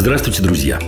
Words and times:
Здравствуйте, 0.00 0.42
друзья! 0.42 0.78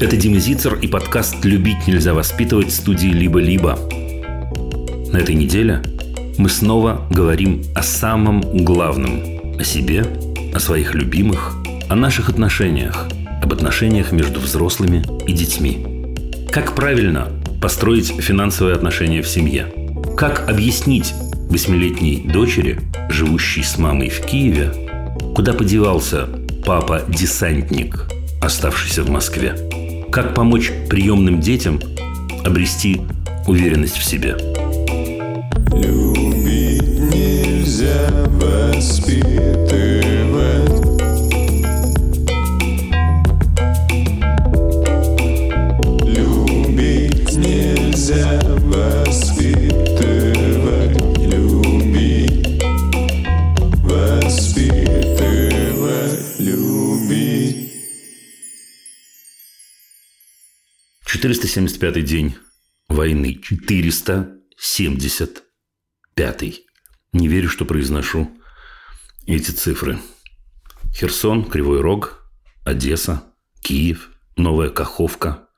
Это 0.00 0.16
Дима 0.16 0.40
Зицер 0.40 0.74
и 0.74 0.88
подкаст 0.88 1.44
«Любить 1.44 1.86
нельзя 1.86 2.12
воспитывать» 2.12 2.72
студии 2.72 3.06
«Либо-либо». 3.06 3.78
На 5.12 5.18
этой 5.18 5.36
неделе 5.36 5.80
мы 6.36 6.48
снова 6.48 7.06
говорим 7.12 7.62
о 7.72 7.84
самом 7.84 8.40
главном– 8.64 9.20
о 9.60 9.62
себе, 9.62 10.04
о 10.52 10.58
своих 10.58 10.96
любимых, 10.96 11.54
о 11.88 11.94
наших 11.94 12.28
отношениях, 12.28 13.06
об 13.40 13.52
отношениях 13.52 14.10
между 14.10 14.40
взрослыми 14.40 15.04
и 15.28 15.32
детьми. 15.32 15.86
Как 16.50 16.74
правильно 16.74 17.28
построить 17.62 18.08
финансовые 18.08 18.74
отношения 18.74 19.22
в 19.22 19.28
семье? 19.28 19.72
Как 20.16 20.50
объяснить 20.50 21.14
восьмилетней 21.48 22.24
дочери, 22.28 22.80
живущей 23.08 23.62
с 23.62 23.78
мамой 23.78 24.08
в 24.08 24.20
Киеве, 24.26 24.72
куда 25.36 25.52
подевался 25.52 26.26
папа-десантник, 26.64 28.06
оставшийся 28.40 29.02
в 29.02 29.10
Москве? 29.10 29.56
Как 30.10 30.34
помочь 30.34 30.72
приемным 30.88 31.40
детям 31.40 31.80
обрести 32.44 33.02
уверенность 33.46 33.96
в 33.96 34.04
себе? 34.04 34.36
Любить 35.72 36.82
нельзя 37.12 38.10
воспитывать. 38.40 39.93
475 61.24 62.04
день 62.04 62.36
войны. 62.86 63.40
475. 63.42 66.42
Не 67.14 67.28
верю, 67.28 67.48
что 67.48 67.64
произношу 67.64 68.30
эти 69.26 69.50
цифры. 69.50 69.98
Херсон, 70.94 71.46
Кривой 71.46 71.80
Рог, 71.80 72.30
Одесса, 72.62 73.22
Киев, 73.62 74.10
Новая 74.36 74.68
Каховка 74.68 75.48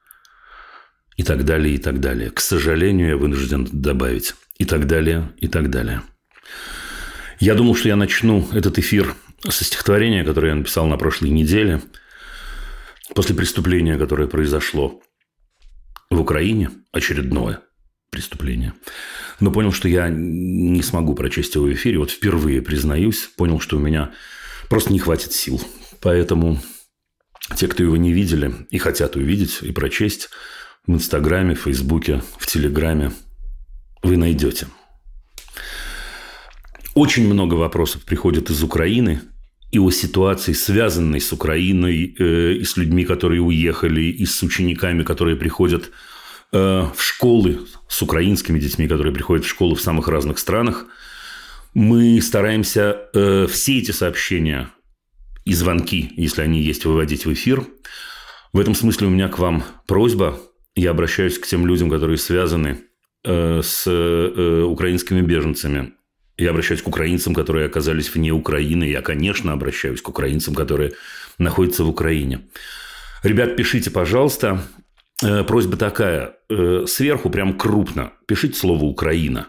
и 1.17 1.25
так 1.25 1.45
далее, 1.45 1.75
и 1.75 1.79
так 1.79 1.99
далее. 1.99 2.31
К 2.31 2.39
сожалению, 2.39 3.09
я 3.09 3.17
вынужден 3.17 3.67
добавить. 3.73 4.37
И 4.59 4.65
так 4.65 4.87
далее, 4.87 5.33
и 5.39 5.49
так 5.49 5.69
далее. 5.69 6.03
Я 7.41 7.57
думал, 7.57 7.75
что 7.75 7.89
я 7.89 7.97
начну 7.97 8.49
этот 8.53 8.79
эфир 8.79 9.17
со 9.43 9.65
стихотворения, 9.65 10.25
которое 10.25 10.51
я 10.51 10.55
написал 10.55 10.87
на 10.87 10.97
прошлой 10.97 11.31
неделе, 11.31 11.83
после 13.17 13.35
преступления, 13.35 13.99
которое 13.99 14.29
произошло 14.29 15.03
в 16.11 16.21
Украине, 16.21 16.71
очередное 16.93 17.61
преступление. 18.11 18.73
Но 19.41 19.51
понял, 19.51 19.73
что 19.73 19.89
я 19.89 20.09
не 20.09 20.83
смогу 20.83 21.15
прочесть 21.15 21.55
его 21.55 21.67
в 21.67 21.73
эфире. 21.73 21.99
Вот 21.99 22.11
впервые, 22.11 22.63
признаюсь, 22.63 23.29
понял, 23.37 23.61
что 23.61 23.77
у 23.77 23.81
меня 23.81 24.13
просто 24.69 24.93
не 24.93 24.99
хватит 24.99 25.33
сил. 25.33 25.61
Поэтому 26.01 26.61
те, 27.57 27.69
кто 27.69 27.83
его 27.83 27.97
не 27.97 28.13
видели 28.13 28.55
и 28.71 28.79
хотят 28.79 29.17
увидеть 29.17 29.59
и 29.63 29.73
прочесть, 29.73 30.31
в 30.87 30.93
Инстаграме, 30.93 31.55
в 31.55 31.63
Фейсбуке, 31.63 32.23
в 32.39 32.47
Телеграме 32.47 33.13
вы 34.03 34.17
найдете. 34.17 34.69
Очень 36.95 37.27
много 37.27 37.55
вопросов 37.55 38.05
приходит 38.05 38.51
из 38.51 38.63
Украины 38.63 39.21
и 39.77 39.79
о 39.79 39.91
ситуации, 39.91 40.55
связанной 40.55 41.21
с 41.21 41.33
Украиной, 41.33 42.15
э, 42.19 42.53
и 42.55 42.65
с 42.65 42.79
людьми, 42.79 43.05
которые 43.05 43.43
уехали, 43.43 44.05
и 44.05 44.25
с 44.25 44.43
учениками, 44.43 45.03
которые 45.03 45.37
приходят 45.37 45.91
э, 46.53 46.87
в 46.97 47.03
школы, 47.03 47.59
с 47.87 48.01
украинскими 48.01 48.59
детьми, 48.59 48.89
которые 48.89 49.13
приходят 49.13 49.45
в 49.45 49.49
школы 49.49 49.75
в 49.75 49.83
самых 49.83 50.09
разных 50.09 50.39
странах. 50.39 50.87
Мы 51.75 52.23
стараемся 52.23 52.97
э, 53.13 53.47
все 53.49 53.79
эти 53.79 53.91
сообщения 53.91 54.71
и 55.45 55.53
звонки, 55.53 56.11
если 56.17 56.41
они 56.41 56.63
есть, 56.63 56.87
выводить 56.87 57.27
в 57.27 57.33
эфир. 57.35 57.67
В 58.55 58.59
этом 58.59 58.75
смысле 58.75 59.09
у 59.09 59.11
меня 59.11 59.29
к 59.29 59.39
вам 59.39 59.63
просьба. 59.87 60.39
Я 60.75 60.93
обращаюсь 60.93 61.39
к 61.39 61.47
тем 61.47 61.67
людям, 61.67 61.91
которые 61.91 62.17
связаны 62.17 62.79
э, 63.25 63.61
с 63.63 63.87
э, 63.87 64.63
украинскими 64.63 65.21
беженцами. 65.21 65.93
Я 66.39 66.51
обращаюсь 66.51 66.83
к 66.83 66.89
украинцам, 66.89 67.35
которые 67.35 67.67
оказались 67.67 68.15
вне 68.15 68.31
Украины. 68.31 68.85
Я, 68.85 69.01
конечно, 69.01 69.53
обращаюсь 69.53 70.03
к 70.03 70.09
украинцам, 70.09 70.55
которые 70.55 70.93
находятся 71.39 71.85
в 71.85 71.89
Украине. 71.89 72.41
Ребят, 73.23 73.57
пишите, 73.57 73.91
пожалуйста. 73.91 74.63
Э, 75.23 75.45
Просьба 75.45 75.77
такая. 75.77 76.37
э, 76.51 76.85
Сверху 76.87 77.31
прям 77.31 77.57
крупно 77.57 78.13
пишите 78.27 78.59
слово 78.59 78.85
«Украина». 78.85 79.49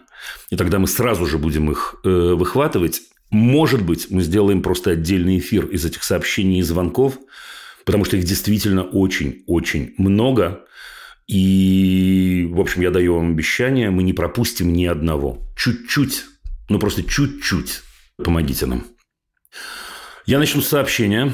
И 0.50 0.56
тогда 0.56 0.80
мы 0.80 0.88
сразу 0.88 1.26
же 1.26 1.38
будем 1.38 1.70
их 1.72 1.96
э, 2.04 2.10
выхватывать. 2.10 3.02
Может 3.30 3.86
быть, 3.86 4.08
мы 4.10 4.22
сделаем 4.22 4.62
просто 4.62 4.92
отдельный 4.92 5.40
эфир 5.40 5.66
из 5.66 5.86
этих 5.86 6.04
сообщений 6.04 6.60
и 6.60 6.64
звонков, 6.64 7.18
потому 7.86 8.06
что 8.06 8.18
их 8.18 8.24
действительно 8.24 8.84
очень-очень 8.84 9.94
много. 9.98 10.66
И, 11.28 12.48
в 12.50 12.60
общем, 12.60 12.82
я 12.82 12.90
даю 12.92 13.16
вам 13.16 13.32
обещание, 13.32 13.90
мы 13.90 14.04
не 14.04 14.14
пропустим 14.14 14.72
ни 14.72 14.86
одного. 14.86 15.46
Чуть-чуть, 15.58 16.24
ну 16.70 16.80
просто 16.80 17.04
чуть-чуть 17.04 17.82
помогите 18.24 18.66
нам. 18.66 18.86
Я 20.26 20.40
начну 20.40 20.62
с 20.62 20.68
сообщения. 20.68 21.34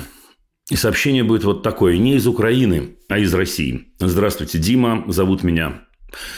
И 0.69 0.75
сообщение 0.77 1.23
будет 1.23 1.43
вот 1.43 1.61
такое. 1.61 1.97
Не 1.97 2.15
из 2.15 2.25
Украины, 2.25 2.95
а 3.09 3.19
из 3.19 3.33
России. 3.33 3.87
Здравствуйте, 3.99 4.59
Дима. 4.59 5.03
Зовут 5.07 5.43
меня. 5.43 5.81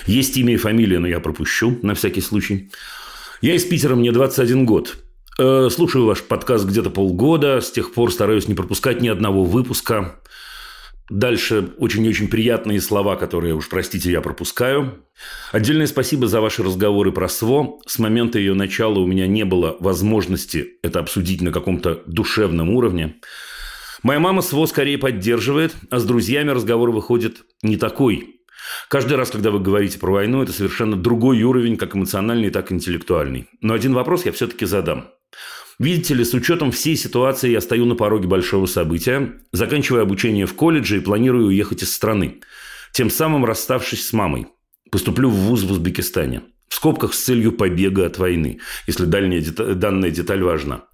Есть 0.07 0.35
имя 0.37 0.53
и 0.53 0.57
фамилия, 0.57 0.99
но 0.99 1.07
я 1.07 1.19
пропущу 1.19 1.77
на 1.83 1.93
всякий 1.93 2.21
случай. 2.21 2.71
Я 3.41 3.53
из 3.53 3.65
Питера, 3.65 3.95
мне 3.95 4.11
21 4.11 4.65
год. 4.65 4.97
Э, 5.37 5.69
Слушаю 5.69 6.05
ваш 6.05 6.23
подкаст 6.23 6.65
где-то 6.65 6.89
полгода. 6.89 7.61
С 7.61 7.71
тех 7.71 7.93
пор 7.93 8.11
стараюсь 8.11 8.47
не 8.47 8.55
пропускать 8.55 9.01
ни 9.01 9.09
одного 9.09 9.43
выпуска. 9.43 10.19
Дальше 11.09 11.69
очень-очень 11.77 12.29
приятные 12.29 12.81
слова, 12.81 13.15
которые, 13.15 13.53
уж 13.53 13.69
простите, 13.69 14.11
я 14.11 14.21
пропускаю. 14.21 15.05
Отдельное 15.51 15.85
спасибо 15.85 16.27
за 16.27 16.41
ваши 16.41 16.63
разговоры 16.63 17.11
про 17.11 17.29
СВО. 17.29 17.79
С 17.85 17.99
момента 17.99 18.39
ее 18.39 18.55
начала 18.55 18.97
у 18.97 19.05
меня 19.05 19.27
не 19.27 19.45
было 19.45 19.77
возможности 19.79 20.79
это 20.81 20.99
обсудить 20.99 21.41
на 21.41 21.51
каком-то 21.51 22.01
душевном 22.07 22.71
уровне. 22.71 23.17
Моя 24.01 24.19
мама 24.19 24.41
СВО 24.41 24.65
скорее 24.65 24.97
поддерживает, 24.97 25.75
а 25.91 25.99
с 25.99 26.05
друзьями 26.05 26.49
разговор 26.49 26.91
выходит 26.91 27.43
не 27.61 27.77
такой. 27.77 28.41
Каждый 28.89 29.15
раз, 29.15 29.29
когда 29.29 29.51
вы 29.51 29.59
говорите 29.59 29.99
про 29.99 30.11
войну, 30.11 30.41
это 30.41 30.51
совершенно 30.51 30.95
другой 30.95 31.41
уровень, 31.43 31.77
как 31.77 31.95
эмоциональный, 31.95 32.49
так 32.49 32.71
и 32.71 32.75
интеллектуальный. 32.75 33.47
Но 33.61 33.73
один 33.73 33.93
вопрос 33.93 34.25
я 34.25 34.31
все-таки 34.31 34.65
задам. 34.65 35.09
Видите 35.77 36.13
ли, 36.13 36.23
с 36.23 36.33
учетом 36.33 36.71
всей 36.71 36.95
ситуации 36.95 37.51
я 37.51 37.59
стою 37.59 37.85
на 37.85 37.95
пороге 37.95 38.27
большого 38.27 38.65
события, 38.65 39.33
заканчиваю 39.51 40.03
обучение 40.03 40.45
в 40.45 40.53
колледже 40.53 40.97
и 40.97 41.01
планирую 41.01 41.47
уехать 41.47 41.83
из 41.83 41.93
страны, 41.93 42.41
тем 42.93 43.09
самым 43.09 43.43
расставшись 43.43 44.07
с 44.07 44.13
мамой. 44.13 44.47
Поступлю 44.89 45.29
в 45.29 45.33
вуз 45.33 45.63
в 45.63 45.71
Узбекистане. 45.71 46.43
В 46.69 46.75
скобках 46.75 47.13
с 47.13 47.23
целью 47.23 47.51
побега 47.51 48.05
от 48.05 48.17
войны, 48.17 48.59
если 48.87 49.05
дальняя 49.05 49.41
дета- 49.41 49.75
данная 49.75 50.11
деталь 50.11 50.41
важна. 50.43 50.85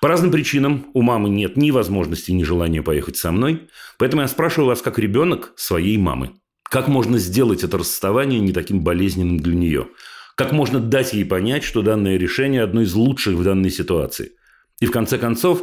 По 0.00 0.08
разным 0.08 0.30
причинам 0.30 0.86
у 0.92 1.02
мамы 1.02 1.28
нет 1.28 1.56
ни 1.56 1.70
возможности, 1.70 2.32
ни 2.32 2.42
желания 2.42 2.82
поехать 2.82 3.16
со 3.16 3.32
мной, 3.32 3.68
поэтому 3.98 4.22
я 4.22 4.28
спрашиваю 4.28 4.68
вас 4.68 4.82
как 4.82 4.98
ребенок 4.98 5.52
своей 5.56 5.96
мамы. 5.98 6.32
Как 6.64 6.88
можно 6.88 7.18
сделать 7.18 7.62
это 7.62 7.78
расставание 7.78 8.40
не 8.40 8.52
таким 8.52 8.82
болезненным 8.82 9.38
для 9.38 9.54
нее? 9.54 9.88
Как 10.36 10.52
можно 10.52 10.80
дать 10.80 11.14
ей 11.14 11.24
понять, 11.24 11.64
что 11.64 11.80
данное 11.80 12.18
решение 12.18 12.62
одно 12.62 12.82
из 12.82 12.94
лучших 12.94 13.36
в 13.36 13.42
данной 13.42 13.70
ситуации? 13.70 14.32
И 14.80 14.86
в 14.86 14.90
конце 14.90 15.16
концов, 15.16 15.62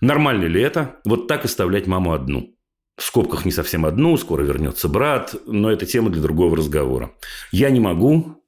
нормально 0.00 0.46
ли 0.46 0.60
это 0.60 0.96
вот 1.04 1.28
так 1.28 1.44
оставлять 1.44 1.86
маму 1.86 2.12
одну? 2.12 2.56
В 2.96 3.04
скобках 3.04 3.44
не 3.44 3.52
совсем 3.52 3.86
одну, 3.86 4.16
скоро 4.16 4.42
вернется 4.42 4.88
брат, 4.88 5.36
но 5.46 5.70
это 5.70 5.86
тема 5.86 6.10
для 6.10 6.20
другого 6.20 6.56
разговора. 6.56 7.12
Я 7.52 7.70
не 7.70 7.78
могу, 7.78 8.42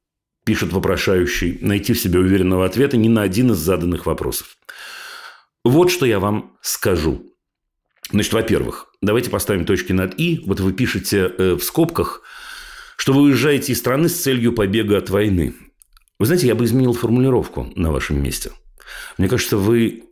пишет 0.44 0.72
вопрошающий, 0.72 1.58
найти 1.60 1.92
в 1.92 2.00
себе 2.00 2.18
уверенного 2.18 2.66
ответа 2.66 2.96
ни 2.96 3.08
на 3.08 3.22
один 3.22 3.52
из 3.52 3.58
заданных 3.58 4.04
вопросов. 4.04 4.58
Вот 5.64 5.92
что 5.92 6.06
я 6.06 6.18
вам 6.18 6.56
скажу. 6.60 7.32
Значит, 8.10 8.32
во-первых, 8.32 8.88
давайте 9.00 9.30
поставим 9.30 9.64
точки 9.64 9.92
над 9.92 10.18
«и». 10.18 10.42
Вот 10.44 10.58
вы 10.58 10.72
пишете 10.72 11.32
э, 11.38 11.52
в 11.54 11.62
скобках, 11.62 12.22
что 13.02 13.14
вы 13.14 13.22
уезжаете 13.22 13.72
из 13.72 13.80
страны 13.80 14.08
с 14.08 14.22
целью 14.22 14.52
побега 14.52 14.96
от 14.96 15.10
войны. 15.10 15.56
Вы 16.20 16.26
знаете, 16.26 16.46
я 16.46 16.54
бы 16.54 16.64
изменил 16.64 16.92
формулировку 16.92 17.68
на 17.74 17.90
вашем 17.90 18.22
месте. 18.22 18.52
Мне 19.18 19.26
кажется, 19.28 19.56
вы 19.56 20.04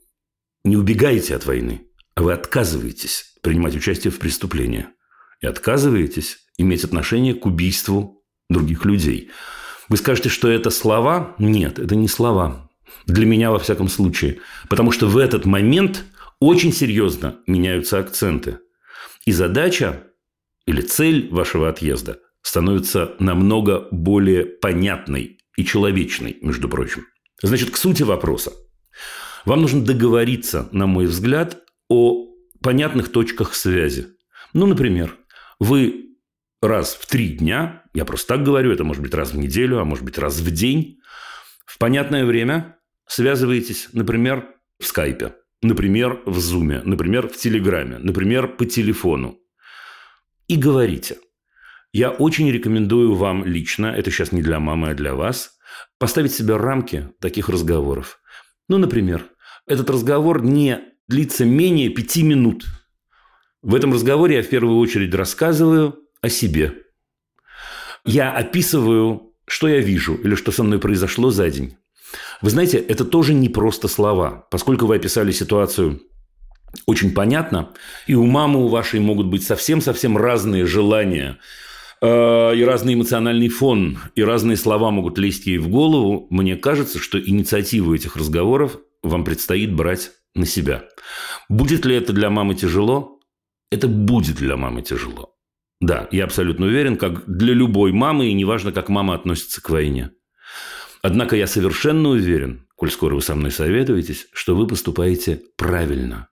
не 0.64 0.76
убегаете 0.76 1.36
от 1.36 1.46
войны, 1.46 1.82
а 2.16 2.24
вы 2.24 2.32
отказываетесь 2.32 3.36
принимать 3.42 3.76
участие 3.76 4.10
в 4.10 4.18
преступлении. 4.18 4.88
И 5.40 5.46
отказываетесь 5.46 6.38
иметь 6.58 6.82
отношение 6.82 7.34
к 7.34 7.46
убийству 7.46 8.24
других 8.48 8.84
людей. 8.84 9.30
Вы 9.88 9.96
скажете, 9.96 10.28
что 10.28 10.48
это 10.48 10.70
слова? 10.70 11.36
Нет, 11.38 11.78
это 11.78 11.94
не 11.94 12.08
слова. 12.08 12.68
Для 13.06 13.24
меня, 13.24 13.52
во 13.52 13.60
всяком 13.60 13.86
случае. 13.86 14.40
Потому 14.68 14.90
что 14.90 15.06
в 15.06 15.16
этот 15.16 15.44
момент 15.44 16.02
очень 16.40 16.72
серьезно 16.72 17.38
меняются 17.46 18.00
акценты. 18.00 18.58
И 19.26 19.30
задача 19.30 20.08
или 20.66 20.80
цель 20.80 21.28
вашего 21.30 21.68
отъезда 21.68 22.18
становится 22.42 23.14
намного 23.18 23.88
более 23.90 24.44
понятной 24.44 25.38
и 25.56 25.64
человечной, 25.64 26.38
между 26.42 26.68
прочим. 26.68 27.06
Значит, 27.42 27.70
к 27.70 27.76
сути 27.76 28.02
вопроса. 28.02 28.52
Вам 29.44 29.62
нужно 29.62 29.84
договориться, 29.84 30.68
на 30.72 30.86
мой 30.86 31.06
взгляд, 31.06 31.62
о 31.88 32.26
понятных 32.62 33.10
точках 33.10 33.54
связи. 33.54 34.08
Ну, 34.52 34.66
например, 34.66 35.16
вы 35.58 36.16
раз 36.60 36.94
в 36.94 37.06
три 37.06 37.30
дня, 37.30 37.84
я 37.94 38.04
просто 38.04 38.34
так 38.34 38.44
говорю, 38.44 38.72
это 38.72 38.84
может 38.84 39.02
быть 39.02 39.14
раз 39.14 39.32
в 39.32 39.38
неделю, 39.38 39.78
а 39.78 39.84
может 39.84 40.04
быть 40.04 40.18
раз 40.18 40.38
в 40.38 40.50
день, 40.50 40.98
в 41.64 41.78
понятное 41.78 42.24
время 42.24 42.76
связываетесь, 43.06 43.88
например, 43.92 44.48
в 44.78 44.86
скайпе, 44.86 45.34
например, 45.62 46.22
в 46.26 46.38
зуме, 46.38 46.82
например, 46.84 47.28
в 47.28 47.36
телеграме, 47.36 47.98
например, 47.98 48.56
по 48.56 48.66
телефону. 48.66 49.38
И 50.48 50.56
говорите. 50.56 51.18
Я 51.92 52.10
очень 52.10 52.50
рекомендую 52.50 53.14
вам 53.14 53.44
лично, 53.44 53.86
это 53.86 54.10
сейчас 54.10 54.32
не 54.32 54.42
для 54.42 54.60
мамы, 54.60 54.90
а 54.90 54.94
для 54.94 55.14
вас, 55.14 55.58
поставить 55.98 56.32
себе 56.32 56.56
рамки 56.56 57.10
таких 57.20 57.48
разговоров. 57.48 58.20
Ну, 58.68 58.78
например, 58.78 59.26
этот 59.66 59.90
разговор 59.90 60.42
не 60.42 60.80
длится 61.08 61.44
менее 61.44 61.88
пяти 61.88 62.22
минут. 62.22 62.64
В 63.62 63.74
этом 63.74 63.92
разговоре 63.92 64.36
я 64.36 64.42
в 64.42 64.48
первую 64.48 64.78
очередь 64.78 65.14
рассказываю 65.14 65.98
о 66.22 66.28
себе. 66.28 66.74
Я 68.04 68.32
описываю, 68.32 69.34
что 69.46 69.68
я 69.68 69.80
вижу 69.80 70.14
или 70.14 70.34
что 70.36 70.52
со 70.52 70.62
мной 70.62 70.78
произошло 70.78 71.30
за 71.30 71.50
день. 71.50 71.76
Вы 72.40 72.50
знаете, 72.50 72.78
это 72.78 73.04
тоже 73.04 73.34
не 73.34 73.48
просто 73.48 73.88
слова. 73.88 74.46
Поскольку 74.50 74.86
вы 74.86 74.96
описали 74.96 75.32
ситуацию 75.32 76.00
очень 76.86 77.12
понятно, 77.12 77.70
и 78.06 78.14
у 78.14 78.24
мамы 78.26 78.64
у 78.64 78.68
вашей 78.68 79.00
могут 79.00 79.26
быть 79.26 79.44
совсем-совсем 79.44 80.16
разные 80.16 80.66
желания, 80.66 81.38
и 82.02 82.64
разный 82.64 82.94
эмоциональный 82.94 83.48
фон, 83.48 83.98
и 84.14 84.22
разные 84.22 84.56
слова 84.56 84.90
могут 84.90 85.18
лезть 85.18 85.46
ей 85.46 85.58
в 85.58 85.68
голову, 85.68 86.26
мне 86.30 86.56
кажется, 86.56 86.98
что 86.98 87.20
инициативу 87.20 87.94
этих 87.94 88.16
разговоров 88.16 88.78
вам 89.02 89.24
предстоит 89.24 89.74
брать 89.74 90.10
на 90.34 90.46
себя. 90.46 90.84
Будет 91.48 91.84
ли 91.84 91.94
это 91.96 92.12
для 92.12 92.30
мамы 92.30 92.54
тяжело? 92.54 93.20
Это 93.70 93.86
будет 93.86 94.36
для 94.36 94.56
мамы 94.56 94.82
тяжело. 94.82 95.34
Да, 95.80 96.08
я 96.10 96.24
абсолютно 96.24 96.66
уверен, 96.66 96.96
как 96.96 97.24
для 97.26 97.54
любой 97.54 97.92
мамы, 97.92 98.28
и 98.28 98.34
неважно, 98.34 98.72
как 98.72 98.88
мама 98.88 99.14
относится 99.14 99.62
к 99.62 99.70
войне. 99.70 100.10
Однако 101.02 101.36
я 101.36 101.46
совершенно 101.46 102.10
уверен, 102.10 102.66
коль 102.76 102.90
скоро 102.90 103.14
вы 103.14 103.22
со 103.22 103.34
мной 103.34 103.50
советуетесь, 103.50 104.26
что 104.32 104.54
вы 104.54 104.66
поступаете 104.66 105.42
правильно. 105.56 106.28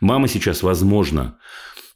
Мама 0.00 0.28
сейчас, 0.28 0.62
возможно, 0.62 1.38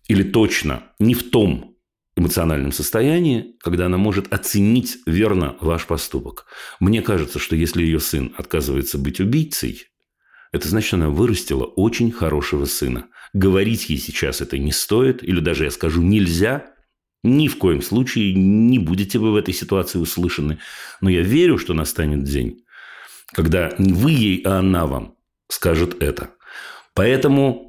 или 0.09 0.25
точно 0.25 0.85
не 0.99 1.15
в 1.15 1.31
том 1.31 1.76
эмоциональном 2.17 2.73
состоянии, 2.73 3.57
когда 3.61 3.87
она 3.87 3.99
может 3.99 4.33
оценить 4.33 4.99
верно 5.07 5.57
ваш 5.61 5.87
поступок. 5.87 6.47
Мне 6.81 7.03
кажется, 7.03 7.39
что 7.39 7.55
если 7.55 7.83
ее 7.83 8.01
сын 8.01 8.33
отказывается 8.37 8.99
быть 8.99 9.21
убийцей, 9.21 9.85
это 10.53 10.69
значит, 10.69 10.95
она 10.95 11.11
вырастила 11.11 11.65
очень 11.65 12.11
хорошего 12.11 12.65
сына. 12.65 13.07
Говорить 13.35 13.91
ей 13.91 13.99
сейчас 13.99 14.41
это 14.41 14.57
не 14.57 14.73
стоит, 14.73 15.23
или 15.23 15.41
даже 15.41 15.65
я 15.65 15.71
скажу 15.71 16.01
нельзя, 16.01 16.73
ни 17.23 17.49
в 17.49 17.59
коем 17.59 17.83
случае 17.83 18.33
не 18.35 18.79
будете 18.79 19.19
вы 19.19 19.33
в 19.33 19.37
этой 19.37 19.53
ситуации 19.53 19.99
услышаны. 19.99 20.59
Но 21.01 21.11
я 21.11 21.23
верю, 21.23 21.59
что 21.59 21.75
настанет 21.75 22.23
день, 22.23 22.65
когда 23.35 23.75
не 23.79 23.93
вы 23.93 24.13
ей, 24.13 24.43
а 24.43 24.61
она 24.61 24.87
вам 24.87 25.17
скажет 25.49 26.01
это. 26.03 26.31
Поэтому 26.95 27.66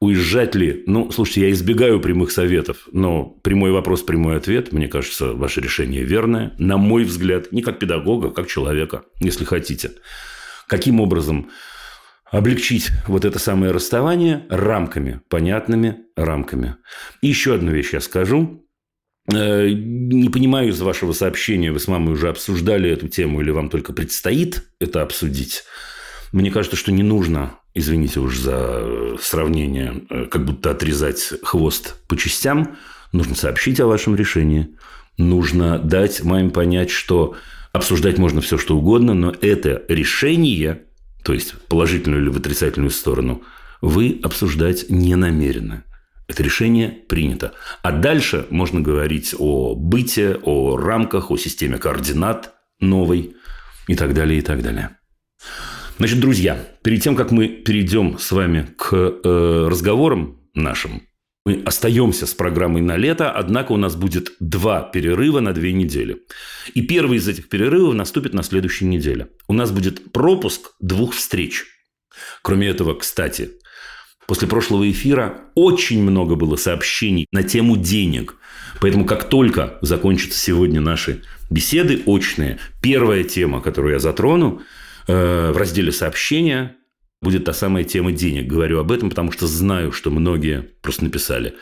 уезжать 0.00 0.54
ли... 0.54 0.82
Ну, 0.86 1.10
слушайте, 1.10 1.42
я 1.42 1.50
избегаю 1.50 2.00
прямых 2.00 2.30
советов, 2.30 2.88
но 2.92 3.24
прямой 3.24 3.70
вопрос, 3.70 4.02
прямой 4.02 4.36
ответ, 4.36 4.72
мне 4.72 4.88
кажется, 4.88 5.32
ваше 5.32 5.60
решение 5.60 6.04
верное. 6.04 6.54
На 6.58 6.76
мой 6.76 7.04
взгляд, 7.04 7.52
не 7.52 7.62
как 7.62 7.78
педагога, 7.78 8.28
а 8.28 8.32
как 8.32 8.48
человека, 8.48 9.04
если 9.20 9.44
хотите. 9.44 9.92
Каким 10.68 11.00
образом 11.00 11.50
облегчить 12.30 12.90
вот 13.06 13.24
это 13.24 13.38
самое 13.38 13.72
расставание 13.72 14.46
рамками, 14.50 15.20
понятными 15.28 15.98
рамками. 16.16 16.76
И 17.22 17.28
еще 17.28 17.54
одну 17.54 17.70
вещь 17.70 17.92
я 17.92 18.00
скажу. 18.00 18.66
Э, 19.32 19.68
не 19.68 20.28
понимаю 20.28 20.68
из 20.68 20.80
вашего 20.80 21.12
сообщения, 21.12 21.72
вы 21.72 21.78
с 21.78 21.88
мамой 21.88 22.14
уже 22.14 22.28
обсуждали 22.28 22.90
эту 22.90 23.08
тему 23.08 23.40
или 23.40 23.50
вам 23.50 23.70
только 23.70 23.92
предстоит 23.92 24.64
это 24.80 25.02
обсудить. 25.02 25.64
Мне 26.32 26.50
кажется, 26.50 26.76
что 26.76 26.92
не 26.92 27.02
нужно, 27.02 27.58
извините 27.76 28.20
уж 28.20 28.38
за 28.38 29.16
сравнение, 29.20 30.02
э, 30.08 30.24
как 30.26 30.44
будто 30.44 30.70
отрезать 30.70 31.34
хвост 31.42 31.96
по 32.08 32.16
частям. 32.16 32.76
Нужно 33.12 33.34
сообщить 33.34 33.78
о 33.80 33.86
вашем 33.86 34.16
решении. 34.16 34.76
Нужно 35.18 35.78
дать 35.78 36.24
маме 36.24 36.50
понять, 36.50 36.90
что 36.90 37.36
обсуждать 37.72 38.18
можно 38.18 38.40
все, 38.40 38.56
что 38.56 38.76
угодно, 38.76 39.14
но 39.14 39.30
это 39.40 39.82
решение, 39.88 40.84
то 41.22 41.34
есть 41.34 41.54
положительную 41.68 42.22
или 42.22 42.30
в 42.30 42.38
отрицательную 42.38 42.90
сторону, 42.90 43.42
вы 43.82 44.20
обсуждать 44.22 44.86
не 44.88 45.14
намерены. 45.14 45.82
Это 46.28 46.42
решение 46.42 46.88
принято. 46.88 47.52
А 47.82 47.92
дальше 47.92 48.46
можно 48.50 48.80
говорить 48.80 49.34
о 49.38 49.74
быте, 49.74 50.40
о 50.42 50.76
рамках, 50.76 51.30
о 51.30 51.36
системе 51.36 51.78
координат 51.78 52.54
новой 52.80 53.36
и 53.86 53.94
так 53.94 54.14
далее, 54.14 54.38
и 54.38 54.42
так 54.42 54.62
далее. 54.62 54.96
Значит, 55.98 56.20
друзья, 56.20 56.58
перед 56.82 57.02
тем, 57.02 57.16
как 57.16 57.30
мы 57.30 57.48
перейдем 57.48 58.18
с 58.18 58.30
вами 58.30 58.68
к 58.76 58.92
э, 58.92 59.66
разговорам 59.70 60.38
нашим, 60.52 61.02
мы 61.46 61.62
остаемся 61.64 62.26
с 62.26 62.34
программой 62.34 62.82
на 62.82 62.96
лето, 62.96 63.30
однако 63.30 63.72
у 63.72 63.78
нас 63.78 63.96
будет 63.96 64.32
два 64.38 64.82
перерыва 64.82 65.40
на 65.40 65.54
две 65.54 65.72
недели. 65.72 66.18
И 66.74 66.82
первый 66.82 67.16
из 67.16 67.28
этих 67.28 67.48
перерывов 67.48 67.94
наступит 67.94 68.34
на 68.34 68.42
следующей 68.42 68.84
неделе. 68.84 69.28
У 69.48 69.54
нас 69.54 69.70
будет 69.70 70.12
пропуск 70.12 70.72
двух 70.80 71.14
встреч. 71.14 71.64
Кроме 72.42 72.68
этого, 72.68 72.94
кстати, 72.94 73.52
После 74.26 74.48
прошлого 74.48 74.90
эфира 74.90 75.42
очень 75.54 76.02
много 76.02 76.34
было 76.34 76.56
сообщений 76.56 77.26
на 77.30 77.44
тему 77.44 77.76
денег. 77.76 78.34
Поэтому 78.80 79.06
как 79.06 79.28
только 79.28 79.78
закончатся 79.82 80.36
сегодня 80.36 80.80
наши 80.80 81.22
беседы 81.48 82.02
очные, 82.06 82.58
первая 82.82 83.22
тема, 83.22 83.60
которую 83.60 83.92
я 83.92 84.00
затрону 84.00 84.62
в 85.12 85.56
разделе 85.56 85.92
сообщения, 85.92 86.76
будет 87.22 87.44
та 87.44 87.52
самая 87.52 87.84
тема 87.84 88.12
денег. 88.12 88.46
Говорю 88.46 88.78
об 88.78 88.92
этом, 88.92 89.10
потому 89.10 89.32
что 89.32 89.46
знаю, 89.46 89.92
что 89.92 90.10
многие 90.10 90.62
просто 90.82 91.04
написали, 91.04 91.54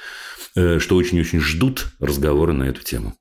э, 0.57 0.79
что 0.79 0.97
очень-очень 0.97 1.41
ждут 1.41 1.87
разговора 2.01 2.53
на 2.53 2.65
эту 2.65 2.83
тему. 2.83 3.15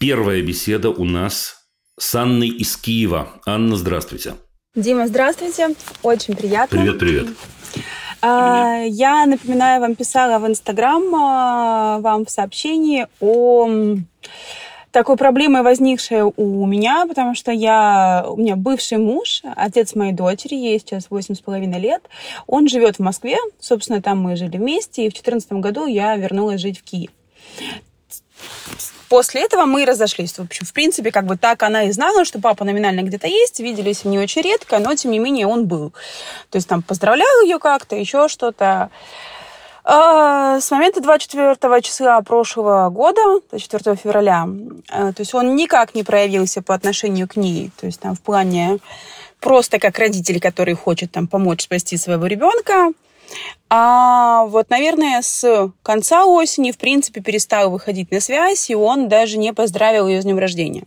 Первая 0.00 0.42
беседа 0.42 0.90
у 0.90 1.04
нас 1.04 1.68
с 1.96 2.14
Анной 2.16 2.48
из 2.48 2.76
Киева. 2.76 3.40
Анна, 3.46 3.76
здравствуйте. 3.76 4.34
Дима, 4.74 5.06
здравствуйте. 5.06 5.76
Очень 6.02 6.34
приятно. 6.34 6.76
Привет, 6.76 6.98
привет. 6.98 7.26
А, 8.22 8.82
я, 8.86 9.26
напоминаю, 9.26 9.80
вам 9.80 9.96
писала 9.96 10.38
в 10.38 10.46
Инстаграм 10.46 11.02
а, 11.14 11.98
вам 11.98 12.24
в 12.24 12.30
сообщении 12.30 13.08
о 13.20 13.68
такой 14.92 15.16
проблемой, 15.16 15.62
возникшей 15.62 16.22
у 16.22 16.66
меня, 16.66 17.06
потому 17.08 17.34
что 17.34 17.50
я, 17.50 18.24
у 18.28 18.36
меня 18.36 18.54
бывший 18.54 18.98
муж, 18.98 19.42
отец 19.56 19.94
моей 19.96 20.12
дочери, 20.12 20.54
ей 20.54 20.78
сейчас 20.78 21.10
восемь 21.10 21.34
с 21.34 21.40
половиной 21.40 21.80
лет, 21.80 22.02
он 22.46 22.68
живет 22.68 22.96
в 22.96 23.00
Москве, 23.00 23.38
собственно, 23.58 24.00
там 24.00 24.20
мы 24.20 24.36
жили 24.36 24.56
вместе, 24.56 25.06
и 25.06 25.10
в 25.10 25.14
четырнадцатом 25.14 25.60
году 25.60 25.86
я 25.86 26.14
вернулась 26.16 26.60
жить 26.60 26.78
в 26.78 26.84
Киев. 26.84 27.10
После 29.12 29.42
этого 29.42 29.66
мы 29.66 29.84
разошлись. 29.84 30.32
В 30.32 30.40
общем, 30.40 30.64
в 30.64 30.72
принципе, 30.72 31.12
как 31.12 31.26
бы 31.26 31.36
так 31.36 31.62
она 31.62 31.82
и 31.82 31.92
знала, 31.92 32.24
что 32.24 32.40
папа 32.40 32.64
номинально 32.64 33.02
где-то 33.02 33.26
есть. 33.26 33.60
Виделись 33.60 34.06
не 34.06 34.18
очень 34.18 34.40
редко, 34.40 34.78
но 34.78 34.94
тем 34.94 35.10
не 35.10 35.18
менее 35.18 35.46
он 35.46 35.66
был. 35.66 35.92
То 36.48 36.56
есть 36.56 36.66
там 36.66 36.80
поздравлял 36.80 37.42
ее 37.42 37.58
как-то, 37.58 37.94
еще 37.94 38.28
что-то. 38.28 38.88
А, 39.84 40.58
с 40.60 40.70
момента 40.70 41.02
24 41.02 41.82
числа 41.82 42.22
прошлого 42.22 42.88
года, 42.88 43.20
24 43.50 43.96
февраля, 43.96 44.48
э, 44.88 45.12
то 45.12 45.20
есть 45.20 45.34
он 45.34 45.56
никак 45.56 45.94
не 45.94 46.04
проявился 46.04 46.62
по 46.62 46.74
отношению 46.74 47.28
к 47.28 47.36
ней. 47.36 47.70
То 47.78 47.84
есть 47.84 48.00
там 48.00 48.14
в 48.14 48.20
плане 48.22 48.78
просто 49.40 49.78
как 49.78 49.98
родитель, 49.98 50.40
который 50.40 50.72
хочет 50.72 51.12
там 51.12 51.26
помочь 51.26 51.64
спасти 51.64 51.98
своего 51.98 52.24
ребенка. 52.24 52.94
А 53.68 54.44
вот, 54.44 54.68
наверное, 54.70 55.22
с 55.22 55.72
конца 55.82 56.26
осени, 56.26 56.72
в 56.72 56.78
принципе, 56.78 57.20
перестал 57.20 57.70
выходить 57.70 58.10
на 58.10 58.20
связь, 58.20 58.68
и 58.68 58.74
он 58.74 59.08
даже 59.08 59.38
не 59.38 59.52
поздравил 59.52 60.08
ее 60.08 60.20
с 60.20 60.24
днем 60.24 60.38
рождения. 60.38 60.84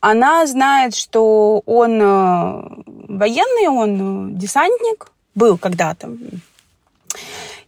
Она 0.00 0.46
знает, 0.46 0.94
что 0.94 1.62
он 1.64 2.00
э, 2.00 2.62
военный, 3.08 3.68
он 3.68 4.34
э, 4.34 4.38
десантник, 4.38 5.12
был 5.34 5.58
когда-то. 5.58 6.10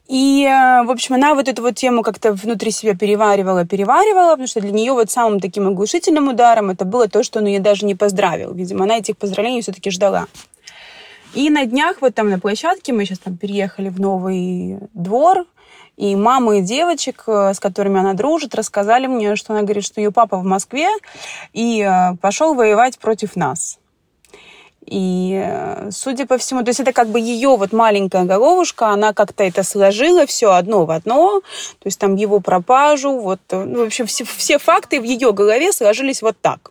И, 0.09 0.45
э, 0.45 0.83
в 0.85 0.91
общем, 0.91 1.15
она 1.15 1.35
вот 1.35 1.49
эту 1.49 1.63
вот 1.63 1.75
тему 1.77 2.03
как-то 2.03 2.33
внутри 2.33 2.71
себя 2.71 2.97
переваривала, 2.97 3.67
переваривала, 3.67 4.31
потому 4.31 4.47
что 4.47 4.61
для 4.61 4.71
нее 4.73 4.93
вот 4.93 5.11
самым 5.11 5.39
таким 5.39 5.69
оглушительным 5.69 6.29
ударом 6.29 6.71
это 6.71 6.85
было 6.85 7.09
то, 7.09 7.23
что 7.23 7.41
он 7.41 7.47
ее 7.47 7.61
даже 7.61 7.87
не 7.87 7.95
поздравил. 7.95 8.53
Видимо, 8.53 8.85
она 8.85 8.99
этих 8.99 9.17
поздравлений 9.17 9.61
все-таки 9.61 9.91
ждала. 9.91 10.27
И 11.35 11.51
на 11.51 11.67
днях 11.67 11.99
вот 12.01 12.15
там 12.15 12.31
на 12.31 12.39
площадке 12.39 12.93
мы 12.93 13.05
сейчас 13.05 13.19
там 13.19 13.37
переехали 13.37 13.89
в 13.89 14.01
новый 14.01 14.79
двор, 14.95 15.47
и 15.99 16.15
мамы 16.15 16.63
девочек, 16.63 17.25
э, 17.27 17.53
с 17.53 17.61
которыми 17.61 17.99
она 17.99 18.15
дружит, 18.15 18.55
рассказали 18.55 19.07
мне, 19.09 19.35
что 19.37 19.53
она 19.53 19.63
говорит, 19.63 19.85
что 19.85 20.01
ее 20.01 20.13
папа 20.13 20.37
в 20.37 20.45
Москве 20.45 20.89
и 21.53 21.83
э, 21.83 22.17
пошел 22.21 22.55
воевать 22.55 22.99
против 22.99 23.35
нас. 23.35 23.79
И, 24.87 25.35
э, 25.45 25.91
судя 25.91 26.25
по 26.25 26.39
всему, 26.39 26.63
то 26.63 26.69
есть 26.69 26.81
это 26.81 26.93
как 26.93 27.09
бы 27.09 27.19
ее 27.19 27.57
вот 27.57 27.73
маленькая 27.73 28.25
головушка, 28.25 28.89
она 28.89 29.13
как-то 29.13 29.43
это 29.43 29.65
сложила 29.65 30.25
все 30.25 30.53
одно 30.53 30.87
в 30.87 30.93
одно, 30.93 31.41
то 31.41 31.87
есть 31.87 31.99
там 31.99 32.15
его 32.15 32.41
пропажу, 32.41 33.19
вот, 33.19 33.41
ну, 33.51 33.83
в 33.83 33.87
общем, 33.87 34.07
все, 34.07 34.25
все 34.25 34.59
факты 34.59 35.01
в 35.01 35.05
ее 35.05 35.33
голове 35.33 35.73
сложились 35.73 36.23
вот 36.23 36.37
так. 36.41 36.71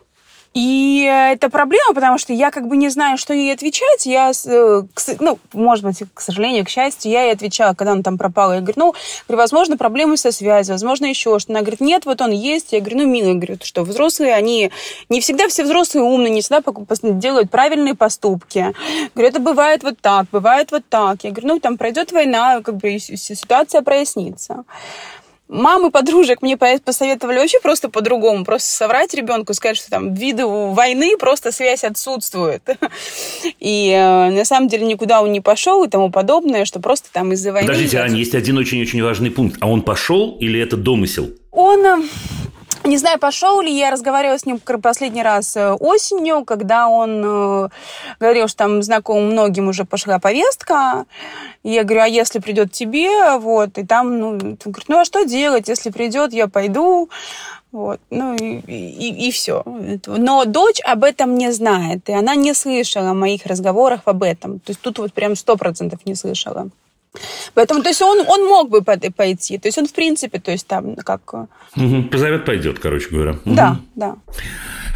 И 0.60 1.04
это 1.04 1.50
проблема, 1.50 1.94
потому 1.94 2.18
что 2.18 2.32
я 2.32 2.50
как 2.50 2.66
бы 2.66 2.76
не 2.76 2.88
знаю, 2.88 3.16
что 3.16 3.32
ей 3.32 3.54
отвечать. 3.54 4.06
Я, 4.06 4.32
э, 4.44 4.82
ну, 5.20 5.38
может 5.52 5.84
быть, 5.84 6.02
к 6.12 6.20
сожалению, 6.20 6.64
к 6.64 6.68
счастью, 6.68 7.12
я 7.12 7.22
ей 7.22 7.32
отвечала, 7.32 7.74
когда 7.74 7.92
она 7.92 8.02
там 8.02 8.18
пропала. 8.18 8.54
Я 8.54 8.60
говорю, 8.60 8.74
ну, 8.76 8.94
говорю, 9.28 9.42
возможно, 9.42 9.76
проблемы 9.76 10.16
со 10.16 10.32
связью, 10.32 10.74
возможно, 10.74 11.06
еще 11.06 11.38
что. 11.38 11.52
Она 11.52 11.60
говорит, 11.60 11.80
нет, 11.80 12.06
вот 12.06 12.20
он 12.20 12.32
есть. 12.32 12.72
Я 12.72 12.80
говорю, 12.80 12.98
ну, 12.98 13.06
милый, 13.06 13.34
говорю, 13.34 13.56
что 13.62 13.82
взрослые, 13.84 14.34
они 14.34 14.72
не 15.08 15.20
всегда 15.20 15.46
все 15.46 15.62
взрослые 15.62 16.02
умные, 16.02 16.30
не 16.30 16.40
всегда 16.40 16.60
делают 17.02 17.52
правильные 17.52 17.94
поступки. 17.94 18.74
Говорю, 19.14 19.30
это 19.30 19.38
бывает 19.38 19.84
вот 19.84 20.00
так, 20.00 20.26
бывает 20.32 20.72
вот 20.72 20.82
так. 20.88 21.22
Я 21.22 21.30
говорю, 21.30 21.54
ну, 21.54 21.60
там 21.60 21.78
пройдет 21.78 22.10
война, 22.10 22.62
как 22.62 22.78
бы 22.78 22.98
ситуация 22.98 23.82
прояснится 23.82 24.64
мамы 25.48 25.90
подружек 25.90 26.42
мне 26.42 26.56
посоветовали 26.56 27.38
вообще 27.38 27.58
просто 27.60 27.88
по-другому, 27.88 28.44
просто 28.44 28.70
соврать 28.70 29.14
ребенку, 29.14 29.54
сказать, 29.54 29.76
что 29.76 29.90
там 29.90 30.14
виду 30.14 30.48
войны 30.72 31.16
просто 31.18 31.52
связь 31.52 31.84
отсутствует. 31.84 32.62
И 33.58 33.90
э, 33.90 34.30
на 34.30 34.44
самом 34.44 34.68
деле 34.68 34.86
никуда 34.86 35.22
он 35.22 35.32
не 35.32 35.40
пошел 35.40 35.84
и 35.84 35.88
тому 35.88 36.10
подобное, 36.10 36.64
что 36.64 36.80
просто 36.80 37.08
там 37.12 37.32
из-за 37.32 37.52
войны... 37.52 37.66
Подождите, 37.66 37.98
Аня, 37.98 38.16
есть 38.16 38.34
один 38.34 38.58
очень-очень 38.58 39.02
важный 39.02 39.30
пункт. 39.30 39.56
А 39.60 39.68
он 39.68 39.82
пошел 39.82 40.36
или 40.40 40.60
это 40.60 40.76
домысел? 40.76 41.30
Он 41.50 41.84
э, 41.84 42.02
не 42.88 42.96
знаю, 42.96 43.18
пошел 43.18 43.60
ли, 43.60 43.70
я 43.70 43.90
разговаривала 43.90 44.38
с 44.38 44.46
ним 44.46 44.60
последний 44.82 45.22
раз 45.22 45.56
э, 45.56 45.72
осенью, 45.72 46.44
когда 46.44 46.88
он 46.88 47.22
э, 47.24 47.68
говорил, 48.18 48.48
что 48.48 48.58
там 48.58 48.82
знакомым 48.82 49.32
многим 49.32 49.68
уже 49.68 49.84
пошла 49.84 50.18
повестка. 50.18 51.04
И 51.62 51.70
я 51.70 51.84
говорю, 51.84 52.02
а 52.02 52.08
если 52.08 52.38
придет 52.38 52.72
тебе, 52.72 53.38
вот, 53.38 53.78
и 53.78 53.86
там, 53.86 54.18
ну, 54.18 54.28
он 54.28 54.38
говорит, 54.38 54.88
ну, 54.88 54.98
а 54.98 55.04
что 55.04 55.24
делать, 55.24 55.68
если 55.68 55.90
придет, 55.90 56.32
я 56.32 56.48
пойду. 56.48 57.10
Вот, 57.70 58.00
ну 58.08 58.34
и, 58.34 58.60
и, 58.66 59.28
и 59.28 59.30
все. 59.30 59.62
Но 60.06 60.44
дочь 60.46 60.80
об 60.84 61.04
этом 61.04 61.34
не 61.34 61.52
знает, 61.52 62.08
и 62.08 62.12
она 62.12 62.34
не 62.34 62.54
слышала 62.54 63.12
моих 63.12 63.44
разговоров 63.44 64.00
об 64.06 64.22
этом. 64.22 64.58
То 64.60 64.70
есть 64.70 64.80
тут 64.80 64.98
вот 64.98 65.12
прям 65.12 65.36
сто 65.36 65.56
процентов 65.56 66.00
не 66.06 66.14
слышала. 66.14 66.70
Поэтому, 67.54 67.82
то 67.82 67.88
есть 67.88 68.02
он, 68.02 68.20
он 68.26 68.46
мог 68.46 68.70
бы 68.70 68.82
пойти. 68.82 69.58
То 69.58 69.68
есть 69.68 69.78
он, 69.78 69.86
в 69.86 69.92
принципе, 69.92 70.38
то 70.38 70.50
есть 70.50 70.66
там 70.66 70.96
как... 70.96 71.32
Угу. 71.76 72.04
Позовет, 72.10 72.44
пойдет, 72.44 72.78
короче 72.78 73.08
говоря. 73.10 73.32
Угу. 73.44 73.54
Да, 73.54 73.80
да. 73.94 74.16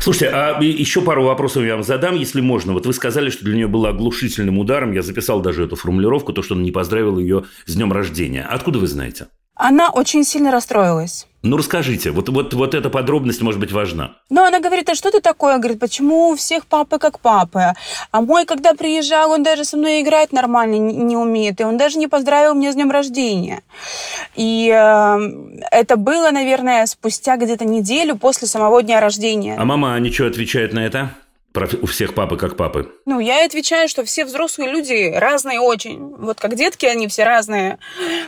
Слушайте, 0.00 0.34
а 0.34 0.60
еще 0.60 1.00
пару 1.00 1.24
вопросов 1.24 1.64
я 1.64 1.74
вам 1.74 1.84
задам, 1.84 2.16
если 2.16 2.40
можно. 2.40 2.72
Вот 2.72 2.86
вы 2.86 2.92
сказали, 2.92 3.30
что 3.30 3.44
для 3.44 3.54
нее 3.54 3.68
было 3.68 3.90
оглушительным 3.90 4.58
ударом. 4.58 4.92
Я 4.92 5.02
записал 5.02 5.40
даже 5.40 5.64
эту 5.64 5.76
формулировку, 5.76 6.32
то, 6.32 6.42
что 6.42 6.54
он 6.54 6.62
не 6.62 6.72
поздравил 6.72 7.18
ее 7.18 7.44
с 7.66 7.74
днем 7.74 7.92
рождения. 7.92 8.42
Откуда 8.42 8.78
вы 8.78 8.88
знаете? 8.88 9.28
Она 9.54 9.90
очень 9.90 10.24
сильно 10.24 10.50
расстроилась. 10.50 11.26
Ну, 11.42 11.56
расскажите, 11.56 12.12
вот, 12.12 12.28
вот, 12.28 12.54
вот 12.54 12.74
эта 12.74 12.88
подробность 12.88 13.42
может 13.42 13.60
быть 13.60 13.72
важна. 13.72 14.12
Ну, 14.30 14.44
она 14.44 14.60
говорит, 14.60 14.88
а 14.88 14.94
что 14.94 15.10
ты 15.10 15.20
такое? 15.20 15.58
Говорит, 15.58 15.80
почему 15.80 16.28
у 16.28 16.36
всех 16.36 16.66
папы 16.66 16.98
как 16.98 17.18
папы? 17.18 17.74
А 18.12 18.20
мой, 18.20 18.44
когда 18.44 18.74
приезжал, 18.74 19.32
он 19.32 19.42
даже 19.42 19.64
со 19.64 19.76
мной 19.76 20.02
играть 20.02 20.32
нормально 20.32 20.76
не 20.76 21.16
умеет, 21.16 21.60
и 21.60 21.64
он 21.64 21.76
даже 21.76 21.98
не 21.98 22.06
поздравил 22.06 22.54
меня 22.54 22.70
с 22.70 22.76
днем 22.76 22.92
рождения. 22.92 23.62
И 24.36 24.70
э, 24.72 25.18
это 25.72 25.96
было, 25.96 26.30
наверное, 26.30 26.86
спустя 26.86 27.36
где-то 27.36 27.64
неделю 27.64 28.16
после 28.16 28.46
самого 28.46 28.80
дня 28.80 29.00
рождения. 29.00 29.56
А 29.58 29.64
мама 29.64 29.98
ничего 29.98 30.28
отвечает 30.28 30.72
на 30.72 30.86
это? 30.86 31.10
Про 31.52 31.68
у 31.82 31.86
всех 31.86 32.14
папы 32.14 32.36
как 32.36 32.56
папы. 32.56 32.90
Ну, 33.04 33.20
я 33.20 33.44
отвечаю, 33.44 33.88
что 33.88 34.04
все 34.04 34.24
взрослые 34.24 34.70
люди 34.70 35.12
разные 35.14 35.60
очень. 35.60 35.98
Вот 35.98 36.40
как 36.40 36.54
детки, 36.54 36.86
они 36.86 37.08
все 37.08 37.24
разные. 37.24 37.78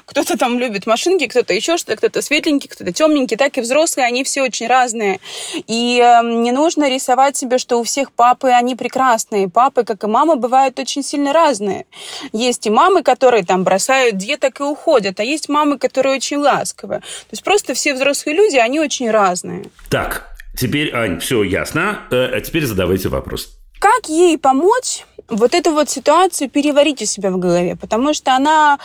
Кто-то 0.05 0.37
там 0.37 0.59
любит 0.59 0.87
машинки, 0.87 1.27
кто-то 1.27 1.55
еще 1.55 1.79
что-то, 1.79 1.97
кто-то 1.97 2.21
светленький, 2.21 2.69
кто-то 2.69 2.93
темненький. 2.93 3.37
Так 3.37 3.57
и 3.57 3.63
взрослые, 3.63 4.07
они 4.07 4.25
все 4.25 4.43
очень 4.43 4.67
разные. 4.67 5.21
И 5.67 5.99
э, 6.05 6.21
не 6.23 6.53
нужно 6.53 6.91
рисовать 6.91 7.37
себе, 7.37 7.57
что 7.57 7.81
у 7.81 7.85
всех 7.85 8.13
папы, 8.13 8.49
они 8.51 8.77
прекрасные. 8.77 9.49
Папы, 9.49 9.85
как 9.85 10.05
и 10.05 10.07
мамы, 10.07 10.37
бывают 10.37 10.79
очень 10.79 11.03
сильно 11.03 11.33
разные. 11.33 11.87
Есть 12.33 12.67
и 12.67 12.71
мамы, 12.71 13.03
которые 13.03 13.45
там 13.45 13.65
бросают 13.65 14.19
деток 14.19 14.61
и 14.61 14.65
уходят, 14.65 15.19
а 15.19 15.25
есть 15.25 15.49
мамы, 15.49 15.79
которые 15.79 16.17
очень 16.17 16.39
ласковые. 16.39 17.01
То 17.01 17.33
есть 17.33 17.43
просто 17.43 17.73
все 17.73 17.95
взрослые 17.95 18.37
люди, 18.37 18.57
они 18.57 18.81
очень 18.81 19.11
разные. 19.11 19.65
Так, 19.89 20.34
Теперь, 20.57 20.95
Ань, 20.95 21.21
все 21.21 21.43
ясно. 21.43 22.01
Э, 22.11 22.37
а 22.37 22.41
теперь 22.41 22.65
задавайте 22.65 23.09
вопрос. 23.09 23.59
Как 23.81 24.09
ей 24.09 24.39
помочь 24.39 25.05
вот 25.29 25.55
эту 25.55 25.73
вот 25.73 25.91
ситуацию 25.91 26.49
переварить 26.49 27.03
у 27.03 27.05
себя 27.05 27.31
в 27.31 27.39
голове? 27.39 27.77
Потому 27.77 28.15
что 28.15 28.35
она 28.35 28.79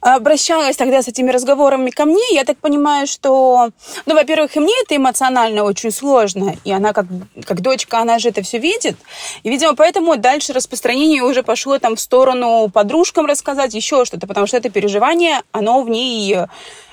обращалась 0.00 0.76
тогда 0.76 1.02
с 1.02 1.08
этими 1.08 1.30
разговорами 1.30 1.90
ко 1.90 2.04
мне. 2.04 2.22
Я 2.32 2.44
так 2.44 2.58
понимаю, 2.58 3.06
что, 3.06 3.70
ну, 4.04 4.14
во-первых, 4.14 4.56
и 4.56 4.60
мне 4.60 4.74
это 4.84 4.94
эмоционально 4.94 5.64
очень 5.64 5.90
сложно. 5.90 6.54
И 6.64 6.70
она 6.70 6.92
как, 6.92 7.06
как 7.44 7.60
дочка, 7.60 7.98
она 7.98 8.18
же 8.18 8.28
это 8.28 8.42
все 8.42 8.58
видит. 8.58 8.96
И, 9.42 9.50
видимо, 9.50 9.74
поэтому 9.74 10.16
дальше 10.16 10.52
распространение 10.52 11.22
уже 11.22 11.42
пошло 11.42 11.78
там 11.78 11.96
в 11.96 12.00
сторону 12.00 12.70
подружкам 12.72 13.26
рассказать, 13.26 13.74
еще 13.74 14.04
что-то. 14.04 14.26
Потому 14.26 14.46
что 14.46 14.58
это 14.58 14.68
переживание, 14.68 15.40
оно 15.50 15.82
в 15.82 15.88
ней 15.88 16.36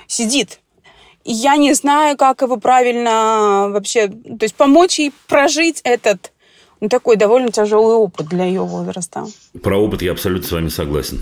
сидит 0.08 0.58
я 1.24 1.56
не 1.56 1.72
знаю, 1.74 2.16
как 2.16 2.42
его 2.42 2.56
правильно 2.56 3.68
вообще, 3.70 4.08
то 4.08 4.42
есть 4.42 4.54
помочь 4.54 4.98
ей 4.98 5.12
прожить 5.26 5.80
этот 5.84 6.32
ну, 6.80 6.88
такой 6.88 7.16
довольно 7.16 7.50
тяжелый 7.50 7.94
опыт 7.94 8.28
для 8.28 8.44
ее 8.44 8.62
возраста. 8.62 9.26
Про 9.62 9.78
опыт 9.78 10.02
я 10.02 10.12
абсолютно 10.12 10.46
с 10.46 10.52
вами 10.52 10.68
согласен. 10.68 11.20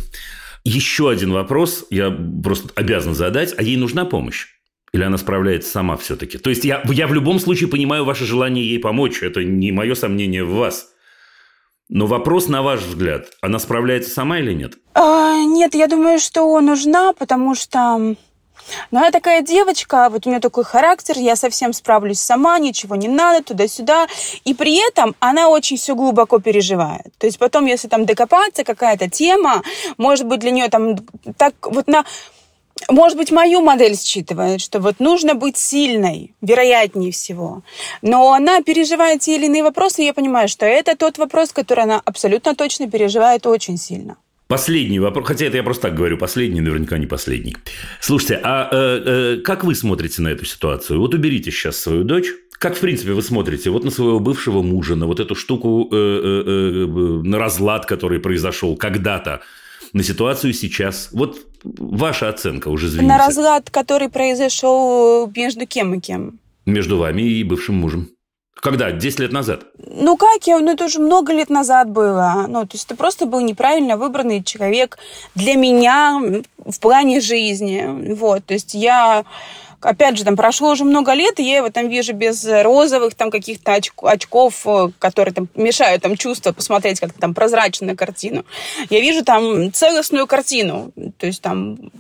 Еще 0.65 1.11
один 1.11 1.33
вопрос 1.33 1.87
я 1.91 2.11
просто 2.43 2.71
обязан 2.75 3.15
задать. 3.15 3.55
А 3.57 3.63
ей 3.63 3.77
нужна 3.77 4.05
помощь? 4.05 4.49
Или 4.93 5.05
она 5.05 5.19
справляется 5.19 5.71
сама 5.71 5.97
все-таки? 5.97 6.39
То 6.39 6.51
есть 6.51 6.65
я, 6.65 6.83
я 6.91 7.07
в 7.07 7.15
любом 7.15 7.39
случае 7.39 7.69
понимаю 7.69 8.05
ваше 8.05 8.25
желание 8.25 8.67
ей 8.67 8.79
помочь. 8.79 9.23
Это 9.23 9.43
не 9.45 9.73
мое 9.73 9.95
сомнение 9.95 10.45
в 10.45 10.55
вас. 10.55 10.89
Но 11.89 12.07
вопрос, 12.07 12.49
на 12.49 12.63
ваш 12.63 12.81
взгляд, 12.81 13.29
она 13.41 13.59
справляется 13.59 14.11
сама 14.11 14.39
или 14.39 14.53
нет? 14.53 14.79
А, 14.95 15.37
нет, 15.45 15.75
я 15.75 15.89
думаю, 15.89 16.19
что 16.19 16.61
нужна, 16.61 17.13
потому 17.13 17.55
что 17.55 18.17
но 18.91 19.01
она 19.01 19.11
такая 19.11 19.43
девочка, 19.43 20.09
вот 20.11 20.27
у 20.27 20.31
нее 20.31 20.41
такой 20.41 20.65
характер, 20.65 21.19
я 21.19 21.37
совсем 21.37 21.73
справлюсь 21.73 22.21
сама, 22.21 22.59
ничего 22.59 22.97
не 22.97 23.09
надо, 23.09 23.45
туда-сюда. 23.45 24.07
И 24.45 24.55
при 24.55 24.77
этом 24.87 25.15
она 25.21 25.49
очень 25.49 25.77
все 25.77 25.95
глубоко 25.95 26.39
переживает. 26.39 27.13
То 27.19 27.27
есть 27.27 27.39
потом, 27.39 27.67
если 27.67 27.89
там 27.89 28.07
докопаться, 28.07 28.65
какая-то 28.65 29.09
тема, 29.09 29.63
может 29.99 30.27
быть, 30.27 30.41
для 30.41 30.51
нее 30.51 30.69
там 30.69 30.97
так 31.37 31.55
вот 31.63 31.87
на 31.87 32.05
может 32.91 33.17
быть, 33.17 33.31
мою 33.31 33.61
модель 33.61 33.97
считывает, 33.97 34.61
что 34.61 34.81
вот 34.81 34.99
нужно 34.99 35.35
быть 35.35 35.57
сильной, 35.57 36.35
вероятнее 36.41 37.13
всего. 37.13 37.63
Но 38.01 38.33
она 38.33 38.63
переживает 38.63 39.21
те 39.21 39.37
или 39.37 39.47
иные 39.47 39.63
вопросы, 39.63 40.03
и 40.03 40.07
я 40.07 40.15
понимаю, 40.15 40.49
что 40.49 40.67
это 40.67 40.97
тот 40.97 41.19
вопрос, 41.19 41.53
который 41.53 41.85
она 41.85 42.03
абсолютно 42.05 42.55
точно 42.55 42.91
переживает 42.91 43.47
очень 43.47 43.77
сильно. 43.77 44.17
Последний 44.53 45.01
вопрос, 45.01 45.29
хотя 45.29 45.47
это 45.47 45.57
я 45.57 45.63
просто 45.63 45.89
так 45.89 45.95
говорю, 45.95 46.19
последний, 46.19 46.61
наверняка 46.61 46.99
не 46.99 47.07
последний. 47.07 47.57
Слушайте, 48.01 48.39
а 48.43 48.69
э, 48.71 49.37
э, 49.37 49.37
как 49.43 49.65
вы 49.65 49.75
смотрите 49.75 50.21
на 50.21 50.29
эту 50.29 50.45
ситуацию? 50.45 51.01
Вот 51.01 51.15
уберите 51.15 51.51
сейчас 51.51 51.79
свою 51.79 52.05
дочь. 52.05 52.27
Как, 52.59 52.77
в 52.77 52.81
принципе, 52.81 53.13
вы 53.13 53.23
смотрите 53.23 53.71
вот 53.71 53.83
на 53.85 53.91
своего 53.91 54.21
бывшего 54.21 54.61
мужа, 54.63 54.95
на 54.95 55.07
вот 55.07 55.21
эту 55.21 55.35
штуку, 55.35 55.89
э, 55.91 55.97
э, 55.97 56.43
э, 56.47 57.29
на 57.29 57.39
разлад, 57.39 57.87
который 57.87 58.21
произошел 58.21 58.77
когда-то, 58.77 59.41
на 59.95 60.03
ситуацию 60.03 60.53
сейчас? 60.53 61.09
Вот 61.13 61.39
ваша 61.65 62.29
оценка 62.29 62.69
уже, 62.69 62.89
извините. 62.89 63.09
На 63.09 63.19
разлад, 63.19 63.71
который 63.71 64.11
произошел 64.11 65.33
между 65.35 65.67
кем 65.67 65.95
и 65.95 66.01
кем? 66.01 66.39
Между 66.67 66.99
вами 66.99 67.23
и 67.23 67.43
бывшим 67.43 67.77
мужем. 67.77 68.11
Когда? 68.63 68.93
Десять 68.93 69.19
лет 69.19 69.33
назад? 69.33 69.65
Ну 69.77 70.17
как 70.17 70.47
я? 70.47 70.61
Ну 70.61 70.71
это 70.71 70.85
уже 70.85 71.01
много 71.01 71.33
лет 71.33 71.51
назад 71.51 71.91
было. 71.91 72.47
Ну, 72.49 72.65
то 72.65 72.75
есть 72.75 72.87
это 72.87 72.95
просто 72.95 73.27
был 73.27 73.41
неправильно 73.41 73.97
выбранный 73.97 74.41
человек 74.41 74.99
для 75.35 75.57
меня 75.57 76.23
в 76.65 76.79
плане 76.79 77.21
жизни. 77.21 78.15
Вот, 78.15 78.45
то 78.45 78.55
есть 78.55 78.75
я 78.75 79.25
опять 79.81 80.17
же, 80.17 80.25
там 80.25 80.37
прошло 80.37 80.71
уже 80.71 80.85
много 80.85 81.13
лет, 81.13 81.41
и 81.41 81.43
я 81.43 81.57
его 81.57 81.71
там 81.71 81.89
вижу 81.89 82.13
без 82.13 82.47
розовых 82.47 83.17
там 83.17 83.33
каких-то 83.33 83.75
очков, 83.75 84.63
э, 84.65 84.91
которые 85.01 85.35
там 85.35 85.49
мешают 85.57 86.03
там 86.03 86.17
чувства 86.17 86.53
посмотреть 86.53 87.01
как-то 87.01 87.19
там 87.19 87.35
прозрачно 87.35 87.89
на 87.89 87.97
картину. 87.97 88.45
Я 88.91 89.01
вижу 89.01 89.25
там 89.25 89.73
целостную 89.73 90.29
картину, 90.29 90.93
то 91.19 91.27
есть 91.27 91.43
там 91.43 91.91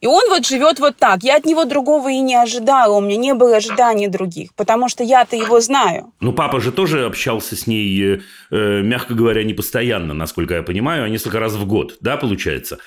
И 0.00 0.06
он 0.06 0.22
вот 0.28 0.46
живет 0.46 0.80
вот 0.80 0.96
так. 0.96 1.22
Я 1.22 1.36
от 1.36 1.44
него 1.44 1.64
другого 1.64 2.10
и 2.10 2.20
не 2.20 2.34
ожидала. 2.34 2.96
У 2.96 3.00
меня 3.00 3.16
не 3.16 3.34
было 3.34 3.56
ожиданий 3.56 4.08
других, 4.08 4.54
потому 4.54 4.88
что 4.88 5.02
я-то 5.02 5.36
его 5.36 5.60
знаю. 5.60 6.12
Ну, 6.20 6.32
папа 6.32 6.60
же 6.60 6.72
тоже 6.72 7.06
общался 7.06 7.56
с 7.56 7.66
ней, 7.66 8.20
э, 8.50 8.82
мягко 8.82 9.14
говоря, 9.14 9.44
не 9.44 9.54
постоянно, 9.54 10.14
насколько 10.14 10.54
я 10.54 10.62
понимаю, 10.62 11.04
а 11.04 11.08
несколько 11.08 11.38
раз 11.40 11.54
в 11.54 11.66
год, 11.66 11.96
да, 12.00 12.16
получается? 12.16 12.78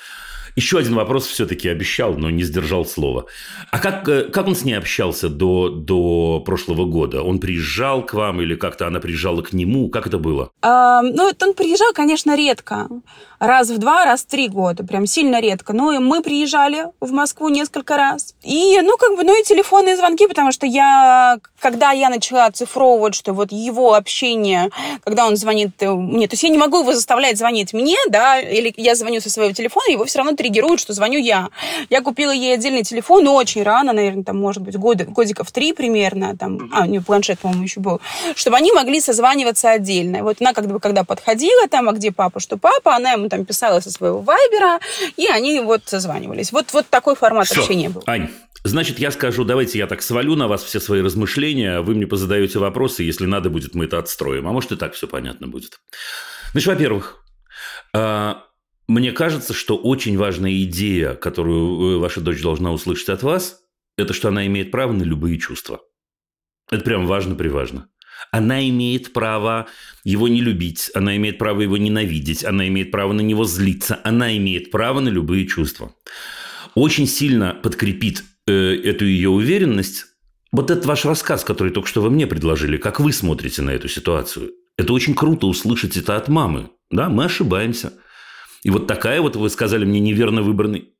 Еще 0.58 0.78
один 0.78 0.94
вопрос 0.96 1.26
все-таки 1.26 1.68
обещал, 1.68 2.14
но 2.14 2.30
не 2.30 2.42
сдержал 2.42 2.84
слова. 2.84 3.26
А 3.70 3.78
как, 3.78 4.08
э, 4.08 4.24
как 4.24 4.48
он 4.48 4.56
с 4.56 4.64
ней 4.64 4.74
общался 4.74 5.28
до, 5.28 5.68
до 5.68 6.40
прошлого 6.44 6.84
года? 6.84 7.22
Он 7.22 7.38
приезжал 7.38 8.04
к 8.04 8.12
вам 8.14 8.40
или 8.40 8.56
как-то 8.56 8.88
она 8.88 8.98
приезжала 8.98 9.42
к 9.42 9.52
нему? 9.52 9.88
Как 9.88 10.08
это 10.08 10.18
было? 10.18 10.50
А, 10.62 11.02
ну, 11.02 11.30
он 11.40 11.54
приезжал, 11.54 11.92
конечно, 11.92 12.36
редко. 12.36 12.88
Раз 13.38 13.70
в 13.70 13.78
два, 13.78 14.04
раз 14.04 14.22
в 14.22 14.26
три 14.26 14.48
года. 14.48 14.82
Прям 14.84 15.06
сильно 15.06 15.40
редко. 15.40 15.72
Ну, 15.72 15.92
и 15.92 15.98
мы 15.98 16.22
приезжали 16.22 16.86
в 17.00 17.12
Москву 17.12 17.48
несколько 17.48 17.96
раз. 17.96 18.34
И, 18.42 18.80
ну, 18.82 18.96
как 18.96 19.16
бы, 19.16 19.22
ну 19.22 19.38
и 19.38 19.44
телефонные 19.44 19.96
звонки, 19.96 20.26
потому 20.26 20.50
что 20.50 20.66
я, 20.66 21.38
когда 21.60 21.92
я 21.92 22.08
начала 22.08 22.46
оцифровывать, 22.46 23.14
что 23.14 23.32
вот 23.32 23.52
его 23.52 23.94
общение, 23.94 24.70
когда 25.04 25.26
он 25.26 25.36
звонит 25.36 25.70
э, 25.80 25.92
мне, 25.92 26.26
то 26.26 26.34
есть 26.34 26.42
я 26.42 26.48
не 26.48 26.58
могу 26.58 26.80
его 26.80 26.92
заставлять 26.92 27.38
звонить 27.38 27.72
мне, 27.72 27.96
да, 28.08 28.40
или 28.40 28.72
я 28.76 28.94
звоню 28.94 29.20
со 29.20 29.30
своего 29.30 29.52
телефона, 29.52 29.92
его 29.92 30.04
все 30.04 30.18
равно 30.18 30.34
триггерует, 30.34 30.80
что 30.80 30.92
звоню 30.92 31.20
я. 31.20 31.48
Я 31.90 32.00
купила 32.00 32.30
ей 32.30 32.54
отдельный 32.54 32.82
телефон 32.82 33.18
ну, 33.28 33.34
очень 33.34 33.62
рано, 33.62 33.92
наверное, 33.92 34.24
там, 34.24 34.38
может 34.38 34.62
быть, 34.62 34.76
года, 34.76 35.04
годиков 35.04 35.52
три 35.52 35.74
примерно, 35.74 36.34
там, 36.34 36.70
а, 36.72 36.84
у 36.84 36.86
нее 36.86 37.02
планшет, 37.02 37.38
по-моему, 37.38 37.64
еще 37.64 37.80
был, 37.80 38.00
чтобы 38.34 38.56
они 38.56 38.72
могли 38.72 39.00
созваниваться 39.00 39.70
отдельно. 39.70 40.16
И 40.16 40.20
вот 40.22 40.38
она, 40.40 40.54
как 40.54 40.66
бы, 40.66 40.80
когда 40.80 41.04
подходила 41.04 41.68
там, 41.68 41.90
а 41.90 41.92
где 41.92 42.10
папа, 42.10 42.40
что 42.40 42.56
папа, 42.56 42.96
она 42.96 43.12
ему 43.12 43.27
там 43.28 43.44
писала 43.44 43.80
со 43.80 43.90
своего 43.90 44.20
вайбера, 44.20 44.80
и 45.16 45.26
они 45.26 45.60
вот 45.60 45.82
созванивались. 45.86 46.52
Вот, 46.52 46.72
вот 46.72 46.86
такой 46.88 47.16
формат 47.16 47.46
Всё. 47.46 47.60
общения 47.60 47.88
был. 47.88 48.02
Ань, 48.06 48.30
Значит, 48.64 48.98
я 48.98 49.12
скажу, 49.12 49.44
давайте 49.44 49.78
я 49.78 49.86
так 49.86 50.02
свалю 50.02 50.34
на 50.34 50.48
вас 50.48 50.64
все 50.64 50.80
свои 50.80 51.00
размышления, 51.00 51.80
вы 51.80 51.94
мне 51.94 52.06
позадаете 52.06 52.58
вопросы, 52.58 53.04
если 53.04 53.24
надо 53.24 53.50
будет, 53.50 53.74
мы 53.74 53.84
это 53.84 53.98
отстроим. 53.98 54.48
А 54.48 54.52
может, 54.52 54.72
и 54.72 54.76
так 54.76 54.94
все 54.94 55.06
понятно 55.06 55.46
будет. 55.46 55.80
Значит, 56.52 56.66
во-первых, 56.66 57.24
а, 57.94 58.44
мне 58.88 59.12
кажется, 59.12 59.54
что 59.54 59.76
очень 59.76 60.18
важная 60.18 60.62
идея, 60.62 61.14
которую 61.14 61.96
э, 61.96 61.98
ваша 61.98 62.20
дочь 62.20 62.42
должна 62.42 62.72
услышать 62.72 63.10
от 63.10 63.22
вас, 63.22 63.60
это 63.96 64.12
что 64.12 64.28
она 64.28 64.46
имеет 64.46 64.70
право 64.70 64.92
на 64.92 65.02
любые 65.02 65.38
чувства. 65.38 65.80
Это 66.70 66.84
прям 66.84 67.06
важно-приважно. 67.06 67.88
Она 68.30 68.68
имеет 68.68 69.12
право 69.12 69.66
его 70.04 70.28
не 70.28 70.40
любить, 70.40 70.90
она 70.94 71.16
имеет 71.16 71.38
право 71.38 71.60
его 71.60 71.76
ненавидеть, 71.76 72.44
она 72.44 72.68
имеет 72.68 72.90
право 72.90 73.12
на 73.12 73.20
него 73.20 73.44
злиться, 73.44 74.00
она 74.04 74.36
имеет 74.36 74.70
право 74.70 75.00
на 75.00 75.08
любые 75.08 75.46
чувства. 75.46 75.94
Очень 76.74 77.06
сильно 77.06 77.54
подкрепит 77.54 78.24
э, 78.46 78.52
эту 78.52 79.04
ее 79.04 79.30
уверенность 79.30 80.06
вот 80.52 80.70
этот 80.70 80.86
ваш 80.86 81.04
рассказ, 81.04 81.44
который 81.44 81.72
только 81.72 81.88
что 81.88 82.02
вы 82.02 82.10
мне 82.10 82.26
предложили, 82.26 82.76
как 82.76 83.00
вы 83.00 83.12
смотрите 83.12 83.62
на 83.62 83.70
эту 83.70 83.88
ситуацию. 83.88 84.52
Это 84.76 84.92
очень 84.92 85.14
круто 85.14 85.46
услышать 85.46 85.96
это 85.96 86.16
от 86.16 86.28
мамы. 86.28 86.70
Да, 86.90 87.08
мы 87.08 87.24
ошибаемся. 87.24 87.92
И 88.62 88.70
вот 88.70 88.86
такая 88.86 89.20
вот, 89.20 89.36
вы 89.36 89.50
сказали 89.50 89.84
мне, 89.84 90.00
неверно 90.00 90.42
выбранный 90.42 90.94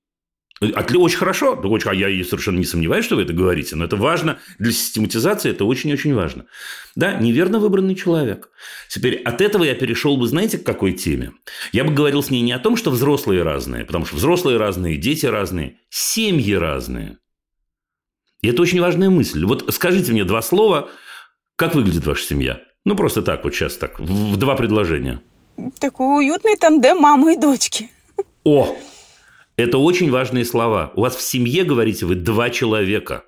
очень 0.60 1.18
хорошо, 1.18 1.54
очень, 1.54 1.90
а 1.90 1.94
я 1.94 2.24
совершенно 2.24 2.58
не 2.58 2.64
сомневаюсь, 2.64 3.04
что 3.04 3.16
вы 3.16 3.22
это 3.22 3.32
говорите, 3.32 3.76
но 3.76 3.84
это 3.84 3.96
важно 3.96 4.38
для 4.58 4.72
систематизации, 4.72 5.50
это 5.50 5.64
очень-очень 5.64 6.14
важно. 6.14 6.46
Да, 6.96 7.14
неверно 7.14 7.60
выбранный 7.60 7.94
человек. 7.94 8.50
Теперь 8.88 9.22
от 9.22 9.40
этого 9.40 9.64
я 9.64 9.74
перешел 9.74 10.16
бы, 10.16 10.26
знаете, 10.26 10.58
к 10.58 10.64
какой 10.64 10.92
теме? 10.92 11.32
Я 11.72 11.84
бы 11.84 11.92
говорил 11.92 12.22
с 12.22 12.30
ней 12.30 12.42
не 12.42 12.52
о 12.52 12.58
том, 12.58 12.76
что 12.76 12.90
взрослые 12.90 13.42
разные, 13.42 13.84
потому 13.84 14.04
что 14.04 14.16
взрослые 14.16 14.58
разные, 14.58 14.96
дети 14.96 15.26
разные, 15.26 15.78
семьи 15.90 16.54
разные. 16.54 17.18
И 18.40 18.48
это 18.48 18.62
очень 18.62 18.80
важная 18.80 19.10
мысль. 19.10 19.44
Вот 19.44 19.72
скажите 19.72 20.12
мне 20.12 20.24
два 20.24 20.42
слова, 20.42 20.90
как 21.56 21.74
выглядит 21.74 22.06
ваша 22.06 22.24
семья? 22.24 22.60
Ну, 22.84 22.96
просто 22.96 23.22
так 23.22 23.44
вот 23.44 23.54
сейчас 23.54 23.76
так, 23.76 23.98
в 24.00 24.36
два 24.36 24.54
предложения. 24.54 25.20
Такой 25.80 26.24
уютный 26.24 26.56
тандем 26.56 26.98
мамы 26.98 27.34
и 27.34 27.36
дочки. 27.36 27.90
О, 28.44 28.76
это 29.58 29.78
очень 29.78 30.10
важные 30.10 30.44
слова. 30.44 30.92
У 30.94 31.00
вас 31.00 31.16
в 31.16 31.20
семье, 31.20 31.64
говорите 31.64 32.06
вы, 32.06 32.14
два 32.14 32.48
человека. 32.48 33.24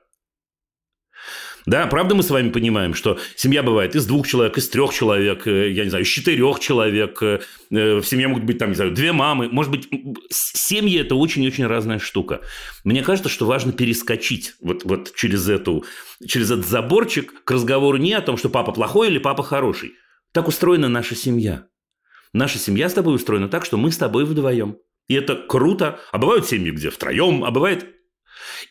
Да, 1.66 1.86
правда 1.88 2.14
мы 2.14 2.22
с 2.22 2.30
вами 2.30 2.50
понимаем, 2.50 2.94
что 2.94 3.18
семья 3.36 3.62
бывает 3.62 3.94
из 3.94 4.06
двух 4.06 4.26
человек, 4.26 4.56
из 4.56 4.68
трех 4.70 4.94
человек, 4.94 5.46
э, 5.46 5.70
я 5.72 5.84
не 5.84 5.90
знаю, 5.90 6.04
из 6.04 6.08
четырех 6.08 6.60
человек. 6.60 7.20
Э, 7.22 7.40
в 7.68 8.02
семье 8.04 8.28
могут 8.28 8.44
быть, 8.44 8.58
там, 8.58 8.70
не 8.70 8.76
знаю, 8.76 8.92
две 8.92 9.12
мамы. 9.12 9.48
Может 9.50 9.72
быть, 9.72 9.88
семьи– 10.30 10.98
это 11.00 11.16
очень-очень 11.16 11.66
разная 11.66 11.98
штука. 11.98 12.40
Мне 12.84 13.02
кажется, 13.02 13.28
что 13.28 13.44
важно 13.44 13.72
перескочить 13.72 14.54
вот, 14.60 14.84
вот 14.84 15.14
через, 15.16 15.48
эту, 15.48 15.84
через 16.26 16.50
этот 16.50 16.66
заборчик 16.66 17.44
к 17.44 17.50
разговору 17.50 17.98
не 17.98 18.14
о 18.14 18.22
том, 18.22 18.36
что 18.36 18.48
папа 18.48 18.72
плохой 18.72 19.08
или 19.08 19.18
папа 19.18 19.42
хороший. 19.42 19.92
Так 20.32 20.48
устроена 20.48 20.88
наша 20.88 21.14
семья. 21.14 21.66
Наша 22.32 22.58
семья 22.58 22.88
с 22.88 22.94
тобой 22.94 23.16
устроена 23.16 23.48
так, 23.48 23.64
что 23.64 23.76
мы 23.76 23.90
с 23.90 23.98
тобой 23.98 24.24
вдвоем. 24.24 24.78
И 25.10 25.14
это 25.14 25.34
круто. 25.34 25.98
А 26.12 26.18
бывают 26.18 26.46
семьи, 26.46 26.70
где 26.70 26.88
втроем, 26.88 27.42
а 27.42 27.50
бывает... 27.50 27.84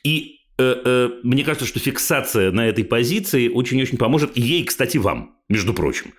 И 0.05 0.37
э, 0.57 0.81
э, 0.85 1.09
мне 1.21 1.43
кажется, 1.43 1.67
что 1.67 1.79
фиксация 1.79 2.53
на 2.53 2.65
этой 2.65 2.85
позиции 2.85 3.49
очень-очень 3.49 3.97
поможет 3.97 4.37
ей, 4.37 4.63
кстати, 4.63 4.95
вам, 4.95 5.35
между 5.49 5.73
прочим. 5.73 6.13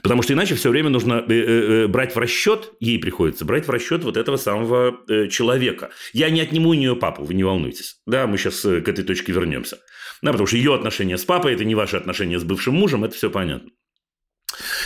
Потому 0.00 0.22
что 0.22 0.32
иначе 0.32 0.54
все 0.54 0.70
время 0.70 0.90
нужно 0.90 1.24
э, 1.28 1.88
брать 1.88 2.14
в 2.14 2.18
расчет, 2.18 2.72
ей 2.78 3.00
приходится 3.00 3.44
брать 3.44 3.66
в 3.66 3.70
расчет 3.70 4.04
вот 4.04 4.16
этого 4.16 4.36
самого 4.36 5.00
человека. 5.28 5.90
Я 6.12 6.30
не 6.30 6.40
отниму 6.40 6.68
у 6.68 6.74
нее 6.74 6.94
папу, 6.94 7.24
вы 7.24 7.34
не 7.34 7.42
волнуйтесь. 7.42 7.96
Да, 8.06 8.28
мы 8.28 8.38
сейчас 8.38 8.60
к 8.60 8.88
этой 8.88 9.02
точке 9.02 9.32
вернемся. 9.32 9.80
Да, 10.22 10.30
потому 10.30 10.46
что 10.46 10.56
ее 10.56 10.72
отношения 10.72 11.18
с 11.18 11.24
папой– 11.24 11.52
это 11.54 11.64
не 11.64 11.74
ваши 11.74 11.96
отношения 11.96 12.38
с 12.38 12.44
бывшим 12.44 12.74
мужем, 12.74 13.02
это 13.02 13.16
все 13.16 13.28
понятно. 13.28 13.70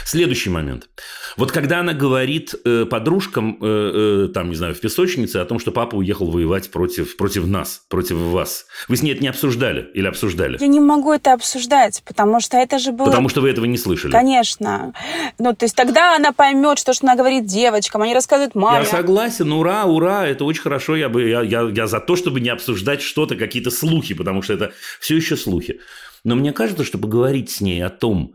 Следующий 0.04 0.50
момент. 0.50 0.88
Вот 1.36 1.52
когда 1.52 1.80
она 1.80 1.92
говорит 1.92 2.54
э, 2.64 2.84
подружкам, 2.86 3.58
э, 3.60 4.26
э, 4.26 4.32
там, 4.32 4.50
не 4.50 4.56
знаю, 4.56 4.74
в 4.74 4.80
песочнице 4.80 5.36
о 5.36 5.44
том, 5.44 5.58
что 5.58 5.70
папа 5.70 5.96
уехал 5.96 6.30
воевать 6.30 6.70
против, 6.70 7.16
против 7.16 7.46
нас, 7.46 7.82
против 7.88 8.16
вас. 8.16 8.66
Вы 8.88 8.96
с 8.96 9.02
ней 9.02 9.12
это 9.12 9.22
не 9.22 9.28
обсуждали 9.28 9.88
или 9.94 10.06
обсуждали? 10.06 10.58
Я 10.60 10.66
не 10.66 10.80
могу 10.80 11.12
это 11.12 11.32
обсуждать, 11.32 12.02
потому 12.06 12.40
что 12.40 12.56
это 12.56 12.78
же 12.78 12.92
было... 12.92 13.06
Потому 13.06 13.28
что 13.28 13.40
вы 13.40 13.50
этого 13.50 13.66
не 13.66 13.78
слышали. 13.78 14.12
Конечно. 14.12 14.92
Ну, 15.38 15.54
то 15.54 15.64
есть 15.64 15.76
тогда 15.76 16.16
она 16.16 16.32
поймет, 16.32 16.78
что, 16.78 16.92
что 16.92 17.06
она 17.06 17.16
говорит 17.16 17.46
девочкам, 17.46 18.02
они 18.02 18.14
рассказывают 18.14 18.54
маме. 18.54 18.80
Я 18.80 18.84
согласен, 18.84 19.52
ура, 19.52 19.84
ура, 19.84 20.26
это 20.26 20.44
очень 20.44 20.62
хорошо. 20.62 20.96
Я, 20.96 21.08
бы, 21.08 21.28
я, 21.28 21.42
я, 21.42 21.62
я 21.62 21.86
за 21.86 22.00
то, 22.00 22.16
чтобы 22.16 22.40
не 22.40 22.48
обсуждать 22.48 23.02
что-то, 23.02 23.36
какие-то 23.36 23.70
слухи, 23.70 24.14
потому 24.14 24.42
что 24.42 24.54
это 24.54 24.72
все 25.00 25.16
еще 25.16 25.36
слухи. 25.36 25.80
Но 26.24 26.34
мне 26.34 26.52
кажется, 26.52 26.84
что 26.84 26.98
поговорить 26.98 27.50
с 27.50 27.60
ней 27.60 27.84
о 27.84 27.90
том, 27.90 28.34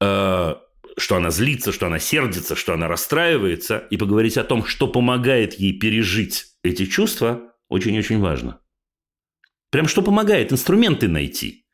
э, 0.00 0.54
что 0.98 1.16
она 1.16 1.30
злится, 1.30 1.72
что 1.72 1.86
она 1.86 1.98
сердится, 1.98 2.56
что 2.56 2.74
она 2.74 2.88
расстраивается, 2.88 3.78
и 3.90 3.96
поговорить 3.96 4.36
о 4.36 4.44
том, 4.44 4.64
что 4.64 4.88
помогает 4.88 5.54
ей 5.54 5.78
пережить 5.78 6.46
эти 6.62 6.86
чувства, 6.86 7.52
очень-очень 7.68 8.20
важно. 8.20 8.60
Прям 9.70 9.86
что 9.86 10.02
помогает, 10.02 10.52
инструменты 10.52 11.08
найти. 11.08 11.64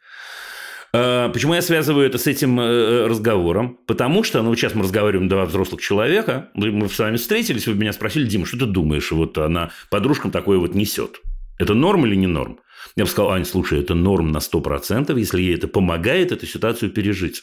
А, 0.92 1.28
почему 1.30 1.54
я 1.54 1.62
связываю 1.62 2.06
это 2.06 2.18
с 2.18 2.26
этим 2.26 2.60
э, 2.60 3.06
разговором? 3.06 3.78
Потому 3.86 4.22
что, 4.22 4.42
ну, 4.42 4.54
сейчас 4.54 4.74
мы 4.74 4.82
разговариваем 4.82 5.28
два 5.28 5.44
взрослых 5.44 5.80
человека, 5.80 6.50
мы 6.54 6.88
с 6.88 6.98
вами 6.98 7.16
встретились, 7.16 7.66
вы 7.66 7.74
меня 7.74 7.92
спросили, 7.92 8.26
Дима, 8.26 8.46
что 8.46 8.58
ты 8.58 8.66
думаешь, 8.66 9.10
вот 9.10 9.38
она 9.38 9.70
подружкам 9.90 10.30
такое 10.30 10.58
вот 10.58 10.74
несет? 10.74 11.20
Это 11.58 11.74
норм 11.74 12.06
или 12.06 12.14
не 12.14 12.26
норм? 12.26 12.58
Я 12.96 13.04
бы 13.04 13.10
сказал, 13.10 13.32
Ань, 13.32 13.44
слушай, 13.44 13.80
это 13.80 13.94
норм 13.94 14.30
на 14.30 14.38
100%, 14.38 15.18
если 15.18 15.42
ей 15.42 15.54
это 15.54 15.66
помогает 15.66 16.30
эту 16.30 16.46
ситуацию 16.46 16.90
пережить. 16.90 17.42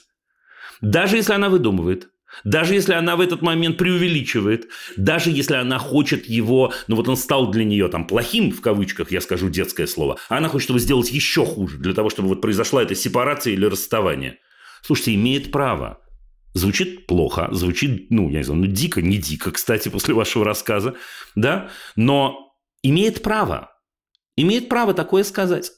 Даже 0.81 1.17
если 1.17 1.33
она 1.33 1.49
выдумывает, 1.49 2.09
даже 2.43 2.73
если 2.73 2.93
она 2.93 3.15
в 3.15 3.21
этот 3.21 3.41
момент 3.41 3.77
преувеличивает, 3.77 4.69
даже 4.97 5.29
если 5.29 5.55
она 5.55 5.77
хочет 5.79 6.25
его, 6.25 6.73
ну 6.87 6.95
вот 6.95 7.07
он 7.07 7.17
стал 7.17 7.51
для 7.51 7.63
нее 7.63 7.87
там 7.87 8.07
плохим, 8.07 8.51
в 8.51 8.61
кавычках, 8.61 9.11
я 9.11 9.21
скажу 9.21 9.49
детское 9.49 9.87
слово, 9.87 10.17
а 10.29 10.37
она 10.37 10.47
хочет 10.47 10.69
его 10.69 10.79
сделать 10.79 11.11
еще 11.11 11.45
хуже, 11.45 11.77
для 11.77 11.93
того, 11.93 12.09
чтобы 12.09 12.29
вот 12.29 12.41
произошла 12.41 12.81
эта 12.81 12.95
сепарация 12.95 13.53
или 13.53 13.65
расставание. 13.65 14.39
Слушайте, 14.81 15.15
имеет 15.15 15.51
право. 15.51 15.99
Звучит 16.53 17.05
плохо, 17.07 17.47
звучит, 17.51 18.07
ну, 18.09 18.29
я 18.29 18.39
не 18.39 18.43
знаю, 18.43 18.61
ну, 18.61 18.67
дико, 18.67 19.01
не 19.01 19.17
дико, 19.17 19.51
кстати, 19.51 19.87
после 19.87 20.13
вашего 20.13 20.43
рассказа, 20.43 20.95
да, 21.35 21.69
но 21.95 22.53
имеет 22.83 23.21
право. 23.21 23.71
Имеет 24.35 24.67
право 24.67 24.93
такое 24.93 25.23
сказать. 25.23 25.71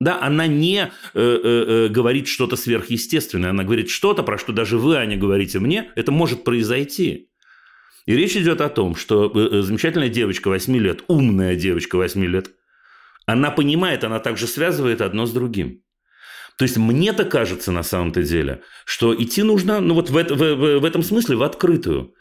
Да, 0.00 0.18
она 0.22 0.46
не 0.46 0.78
э, 0.78 0.88
э, 1.14 1.40
э, 1.44 1.88
говорит 1.88 2.26
что-то 2.26 2.56
сверхъестественное, 2.56 3.50
она 3.50 3.64
говорит 3.64 3.90
что-то, 3.90 4.22
про 4.22 4.38
что 4.38 4.52
даже 4.52 4.78
вы, 4.78 4.96
Аня, 4.96 5.18
говорите 5.18 5.58
мне, 5.58 5.90
это 5.94 6.10
может 6.10 6.42
произойти. 6.42 7.28
И 8.06 8.16
речь 8.16 8.34
идет 8.34 8.62
о 8.62 8.70
том, 8.70 8.96
что 8.96 9.30
э, 9.34 9.58
э 9.58 9.62
замечательная 9.62 10.08
девочка 10.08 10.48
8 10.48 10.74
лет, 10.78 11.04
умная 11.08 11.54
девочка 11.54 11.96
8 11.96 12.24
лет, 12.24 12.50
она 13.26 13.50
понимает, 13.50 14.02
она 14.02 14.20
также 14.20 14.46
связывает 14.46 15.02
одно 15.02 15.26
с 15.26 15.32
другим. 15.32 15.82
То 16.56 16.64
есть 16.64 16.78
мне-то 16.78 17.24
кажется 17.26 17.70
на 17.70 17.82
самом-то 17.82 18.22
деле, 18.22 18.62
что 18.86 19.14
идти 19.14 19.42
нужно, 19.42 19.80
ну 19.80 19.94
вот 19.94 20.08
в, 20.08 20.16
это, 20.16 20.34
в, 20.34 20.78
в 20.80 20.84
этом 20.84 21.02
смысле, 21.02 21.36
в 21.36 21.42
открытую. 21.42 22.14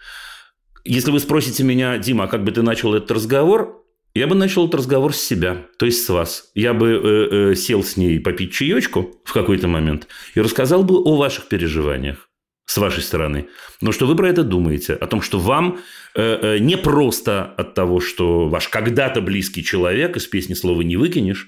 Если 0.83 1.11
вы 1.11 1.19
спросите 1.19 1.63
меня, 1.63 1.97
Дима, 1.97 2.25
а 2.25 2.27
как 2.27 2.43
бы 2.43 2.51
ты 2.51 2.61
начал 2.61 2.93
этот 2.93 3.11
разговор, 3.11 3.78
Я 4.19 4.27
бы 4.27 4.35
начал 4.35 4.67
этот 4.67 4.81
разговор 4.81 5.15
с 5.15 5.21
себя, 5.21 5.65
то 5.77 5.85
есть 5.85 6.03
с 6.03 6.09
вас. 6.09 6.51
Я 6.53 6.73
бы 6.73 6.89
э, 6.89 7.51
э, 7.51 7.55
сел 7.55 7.85
с 7.85 7.95
ней 7.95 8.19
попить 8.19 8.51
чаечку 8.51 9.15
в 9.23 9.31
какой-то 9.31 9.69
момент 9.69 10.09
и 10.35 10.41
рассказал 10.41 10.83
бы 10.83 10.95
о 10.95 11.15
ваших 11.15 11.47
переживаниях 11.47 12.27
с 12.65 12.77
вашей 12.77 13.01
стороны. 13.01 13.47
Но 13.79 13.93
что 13.93 14.07
вы 14.07 14.17
про 14.17 14.27
это 14.27 14.43
думаете? 14.43 14.95
О 14.95 15.07
том, 15.07 15.21
что 15.21 15.39
вам 15.39 15.79
э, 16.15 16.55
э, 16.55 16.59
не 16.59 16.75
просто 16.75 17.45
от 17.45 17.75
того, 17.75 18.01
что 18.01 18.49
ваш 18.49 18.67
когда-то 18.67 19.21
близкий 19.21 19.63
человек, 19.63 20.17
из 20.17 20.27
песни 20.27 20.53
слова 20.53 20.81
не 20.81 20.97
выкинешь, 20.97 21.47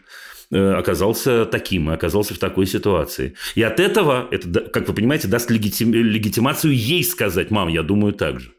э, 0.49 0.71
оказался 0.71 1.43
таким, 1.43 1.89
оказался 1.89 2.36
в 2.36 2.38
такой 2.38 2.67
ситуации. 2.67 3.36
И 3.55 3.63
от 3.63 3.81
этого, 3.81 4.29
это, 4.31 4.62
как 4.62 4.88
вы 4.88 4.93
понимаете, 4.93 5.27
даст 5.27 5.51
легитим, 5.51 5.93
легитимацию 5.93 6.73
ей 6.73 7.03
сказать, 7.03 7.51
мам, 7.51 7.67
я 7.67 7.84
думаю 7.84 8.13
так 8.13 8.39
же. 8.39 8.53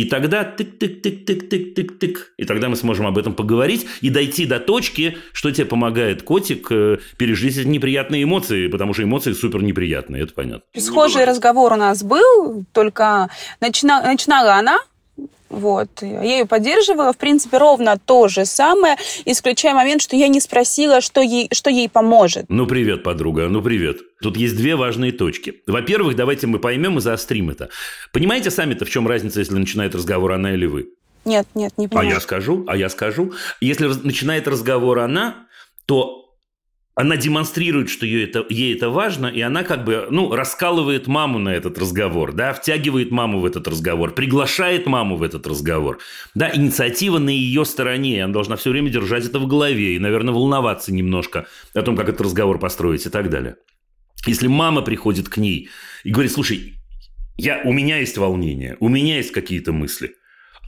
И 0.00 0.06
тогда 0.06 0.44
тык-тык-тык-тык-тык-тык-тык. 0.44 2.16
И 2.38 2.46
тогда 2.46 2.70
мы 2.70 2.76
сможем 2.76 3.06
об 3.06 3.18
этом 3.18 3.34
поговорить 3.34 3.86
и 4.00 4.08
дойти 4.08 4.46
до 4.46 4.58
точки, 4.58 5.18
что 5.34 5.50
тебе 5.50 5.66
помогает 5.66 6.22
котик 6.22 6.68
э, 6.72 6.96
пережить 7.18 7.58
эти 7.58 7.66
неприятные 7.66 8.22
эмоции, 8.22 8.68
потому 8.68 8.94
что 8.94 9.02
эмоции 9.02 9.34
супер 9.34 9.62
неприятные, 9.62 10.22
это 10.22 10.32
понятно. 10.32 10.62
Схожий 10.74 11.26
разговор 11.26 11.74
у 11.74 11.76
нас 11.76 12.02
был, 12.02 12.64
только 12.72 13.28
начина... 13.60 14.00
начинала 14.00 14.54
она 14.54 14.78
вот. 15.50 15.88
Я 16.00 16.22
ее 16.22 16.46
поддерживала. 16.46 17.12
В 17.12 17.16
принципе, 17.16 17.58
ровно 17.58 17.98
то 17.98 18.28
же 18.28 18.44
самое, 18.44 18.96
исключая 19.24 19.74
момент, 19.74 20.00
что 20.00 20.16
я 20.16 20.28
не 20.28 20.40
спросила, 20.40 21.00
что 21.00 21.20
ей, 21.20 21.48
что 21.52 21.70
ей 21.70 21.88
поможет. 21.88 22.46
Ну, 22.48 22.66
привет, 22.66 23.02
подруга, 23.02 23.48
ну, 23.48 23.60
привет. 23.60 23.98
Тут 24.22 24.36
есть 24.36 24.56
две 24.56 24.76
важные 24.76 25.12
точки. 25.12 25.62
Во-первых, 25.66 26.14
давайте 26.14 26.46
мы 26.46 26.60
поймем 26.60 26.98
и 26.98 27.00
заострим 27.00 27.50
это. 27.50 27.68
Понимаете 28.12 28.50
сами-то, 28.50 28.84
в 28.84 28.90
чем 28.90 29.08
разница, 29.08 29.40
если 29.40 29.54
начинает 29.54 29.94
разговор 29.94 30.32
она 30.32 30.52
или 30.54 30.66
вы? 30.66 30.90
Нет, 31.24 31.46
нет, 31.54 31.72
не 31.76 31.88
понимаю. 31.88 32.10
А 32.10 32.12
я 32.14 32.20
скажу, 32.20 32.64
а 32.66 32.76
я 32.76 32.88
скажу. 32.88 33.32
Если 33.60 33.86
начинает 33.86 34.46
разговор 34.46 35.00
она, 35.00 35.46
то 35.86 36.29
она 36.94 37.16
демонстрирует, 37.16 37.88
что 37.88 38.04
ей 38.04 38.24
это, 38.24 38.44
ей 38.48 38.74
это 38.74 38.90
важно, 38.90 39.26
и 39.26 39.40
она 39.40 39.62
как 39.62 39.84
бы, 39.84 40.08
ну, 40.10 40.34
раскалывает 40.34 41.06
маму 41.06 41.38
на 41.38 41.50
этот 41.50 41.78
разговор, 41.78 42.32
да, 42.32 42.52
втягивает 42.52 43.10
маму 43.10 43.40
в 43.40 43.46
этот 43.46 43.66
разговор, 43.68 44.12
приглашает 44.12 44.86
маму 44.86 45.16
в 45.16 45.22
этот 45.22 45.46
разговор. 45.46 45.98
Да, 46.34 46.50
инициатива 46.54 47.18
на 47.18 47.30
ее 47.30 47.64
стороне, 47.64 48.24
она 48.24 48.32
должна 48.32 48.56
все 48.56 48.70
время 48.70 48.90
держать 48.90 49.24
это 49.24 49.38
в 49.38 49.46
голове 49.46 49.96
и, 49.96 49.98
наверное, 49.98 50.34
волноваться 50.34 50.92
немножко 50.92 51.46
о 51.74 51.82
том, 51.82 51.96
как 51.96 52.08
этот 52.08 52.20
разговор 52.20 52.58
построить 52.58 53.06
и 53.06 53.10
так 53.10 53.30
далее. 53.30 53.56
Если 54.26 54.48
мама 54.48 54.82
приходит 54.82 55.28
к 55.28 55.38
ней 55.38 55.70
и 56.04 56.10
говорит, 56.10 56.32
слушай, 56.32 56.74
я, 57.36 57.62
у 57.64 57.72
меня 57.72 57.98
есть 57.98 58.18
волнение, 58.18 58.76
у 58.80 58.88
меня 58.88 59.16
есть 59.16 59.32
какие-то 59.32 59.72
мысли, 59.72 60.16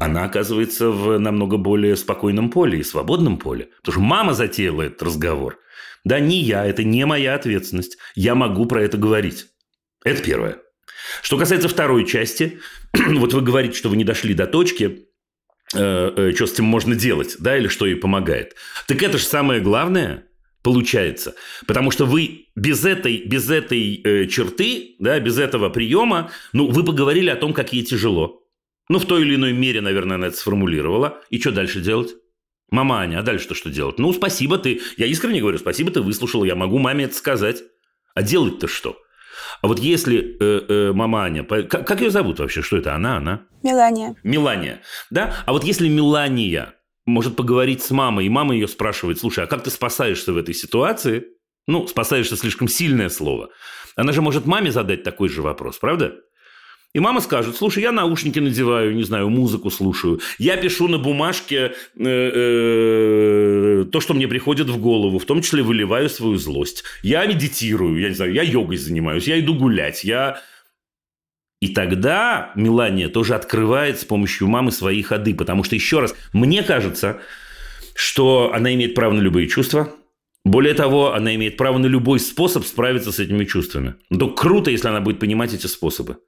она 0.00 0.24
оказывается 0.24 0.90
в 0.90 1.18
намного 1.18 1.58
более 1.58 1.96
спокойном 1.96 2.50
поле 2.50 2.80
и 2.80 2.82
свободном 2.82 3.36
поле. 3.36 3.68
Потому 3.82 3.92
что 3.92 4.00
мама 4.00 4.32
затеяла 4.34 4.82
этот 4.82 5.02
разговор. 5.02 5.58
Да, 6.04 6.20
не 6.20 6.40
я, 6.42 6.64
это 6.66 6.82
не 6.84 7.06
моя 7.06 7.34
ответственность. 7.34 7.98
Я 8.14 8.34
могу 8.34 8.66
про 8.66 8.82
это 8.82 8.96
говорить. 8.96 9.46
Это 10.04 10.22
первое. 10.22 10.58
Что 11.22 11.38
касается 11.38 11.68
второй 11.68 12.06
части, 12.06 12.60
вот 12.92 13.32
вы 13.32 13.40
говорите, 13.40 13.76
что 13.76 13.88
вы 13.88 13.96
не 13.96 14.04
дошли 14.04 14.34
до 14.34 14.46
точки, 14.46 15.06
э, 15.74 16.12
э, 16.16 16.32
что 16.34 16.46
с 16.46 16.52
этим 16.52 16.64
можно 16.64 16.94
делать, 16.94 17.36
да, 17.38 17.56
или 17.56 17.68
что 17.68 17.86
ей 17.86 17.96
помогает. 17.96 18.56
Так 18.88 19.02
это 19.02 19.18
же 19.18 19.24
самое 19.24 19.60
главное 19.60 20.24
получается. 20.62 21.34
Потому 21.66 21.90
что 21.90 22.06
вы 22.06 22.46
без 22.54 22.84
этой, 22.84 23.24
без 23.26 23.50
этой 23.50 24.00
э, 24.02 24.26
черты, 24.26 24.96
да, 24.98 25.18
без 25.20 25.38
этого 25.38 25.70
приема, 25.70 26.30
ну, 26.52 26.68
вы 26.68 26.84
поговорили 26.84 27.30
о 27.30 27.36
том, 27.36 27.52
как 27.52 27.72
ей 27.72 27.84
тяжело. 27.84 28.42
Ну, 28.88 28.98
в 28.98 29.06
той 29.06 29.22
или 29.22 29.34
иной 29.34 29.52
мере, 29.52 29.80
наверное, 29.80 30.16
она 30.16 30.28
это 30.28 30.36
сформулировала. 30.36 31.20
И 31.30 31.40
что 31.40 31.52
дальше 31.52 31.80
делать? 31.80 32.14
Мама 32.72 33.00
Аня, 33.00 33.18
а 33.18 33.22
дальше-то 33.22 33.54
что 33.54 33.68
делать? 33.68 33.98
Ну, 33.98 34.14
спасибо 34.14 34.56
ты. 34.56 34.80
Я 34.96 35.04
искренне 35.04 35.40
говорю, 35.40 35.58
спасибо 35.58 35.90
ты 35.90 36.00
выслушала, 36.00 36.44
я 36.44 36.54
могу 36.54 36.78
маме 36.78 37.04
это 37.04 37.14
сказать. 37.14 37.62
А 38.14 38.22
делать-то 38.22 38.66
что? 38.66 38.96
А 39.60 39.68
вот 39.68 39.78
если 39.78 40.36
э, 40.40 40.60
э, 40.68 40.92
мама 40.94 41.24
Аня, 41.24 41.44
как, 41.44 41.86
как 41.86 42.00
ее 42.00 42.10
зовут 42.10 42.38
вообще? 42.38 42.62
Что 42.62 42.78
это? 42.78 42.94
Она, 42.94 43.18
она? 43.18 43.42
Мелания. 43.62 44.16
Мелания, 44.22 44.80
да? 45.10 45.34
А 45.44 45.52
вот 45.52 45.64
если 45.64 45.86
Мелания 45.86 46.74
может 47.04 47.36
поговорить 47.36 47.82
с 47.82 47.90
мамой, 47.90 48.24
и 48.24 48.30
мама 48.30 48.54
ее 48.54 48.66
спрашивает, 48.66 49.20
слушай, 49.20 49.44
а 49.44 49.46
как 49.46 49.62
ты 49.64 49.70
спасаешься 49.70 50.32
в 50.32 50.38
этой 50.38 50.54
ситуации? 50.54 51.26
Ну, 51.66 51.86
спасаешься 51.86 52.38
слишком 52.38 52.68
сильное 52.68 53.10
слово. 53.10 53.50
Она 53.96 54.12
же 54.12 54.22
может 54.22 54.46
маме 54.46 54.72
задать 54.72 55.02
такой 55.02 55.28
же 55.28 55.42
вопрос, 55.42 55.76
правда? 55.76 56.14
И 56.94 57.00
мама 57.00 57.20
скажет, 57.20 57.56
слушай, 57.56 57.82
я 57.82 57.90
наушники 57.90 58.38
надеваю, 58.38 58.94
не 58.94 59.02
знаю, 59.02 59.30
музыку 59.30 59.70
слушаю. 59.70 60.20
Я 60.38 60.58
пишу 60.58 60.88
на 60.88 60.98
бумажке 60.98 61.72
э, 61.96 62.04
э, 62.04 63.84
то, 63.90 64.00
что 64.00 64.12
мне 64.12 64.28
приходит 64.28 64.68
в 64.68 64.78
голову, 64.78 65.18
в 65.18 65.24
том 65.24 65.40
числе 65.40 65.62
выливаю 65.62 66.10
свою 66.10 66.36
злость. 66.36 66.84
Я 67.02 67.24
медитирую, 67.24 67.98
я 67.98 68.10
не 68.10 68.14
знаю, 68.14 68.34
я 68.34 68.42
йогой 68.42 68.76
занимаюсь, 68.76 69.26
я 69.26 69.40
иду 69.40 69.54
гулять, 69.54 70.04
я... 70.04 70.42
И 71.62 71.68
тогда 71.68 72.52
Мелания 72.56 73.08
тоже 73.08 73.36
открывает 73.36 74.00
с 74.00 74.04
помощью 74.04 74.48
мамы 74.48 74.72
свои 74.72 75.00
ходы, 75.00 75.32
потому 75.32 75.62
что, 75.62 75.76
еще 75.76 76.00
раз, 76.00 76.14
мне 76.32 76.62
кажется, 76.62 77.20
что 77.94 78.52
она 78.52 78.74
имеет 78.74 78.94
право 78.94 79.12
на 79.12 79.20
любые 79.20 79.46
чувства, 79.46 79.94
более 80.44 80.74
того, 80.74 81.14
она 81.14 81.34
имеет 81.36 81.56
право 81.56 81.78
на 81.78 81.86
любой 81.86 82.18
способ 82.18 82.64
справиться 82.64 83.12
с 83.12 83.20
этими 83.20 83.44
чувствами. 83.44 83.94
Но 84.10 84.28
круто, 84.28 84.70
если 84.70 84.88
она 84.88 85.00
будет 85.00 85.20
понимать 85.20 85.54
эти 85.54 85.68
способы. 85.68 86.18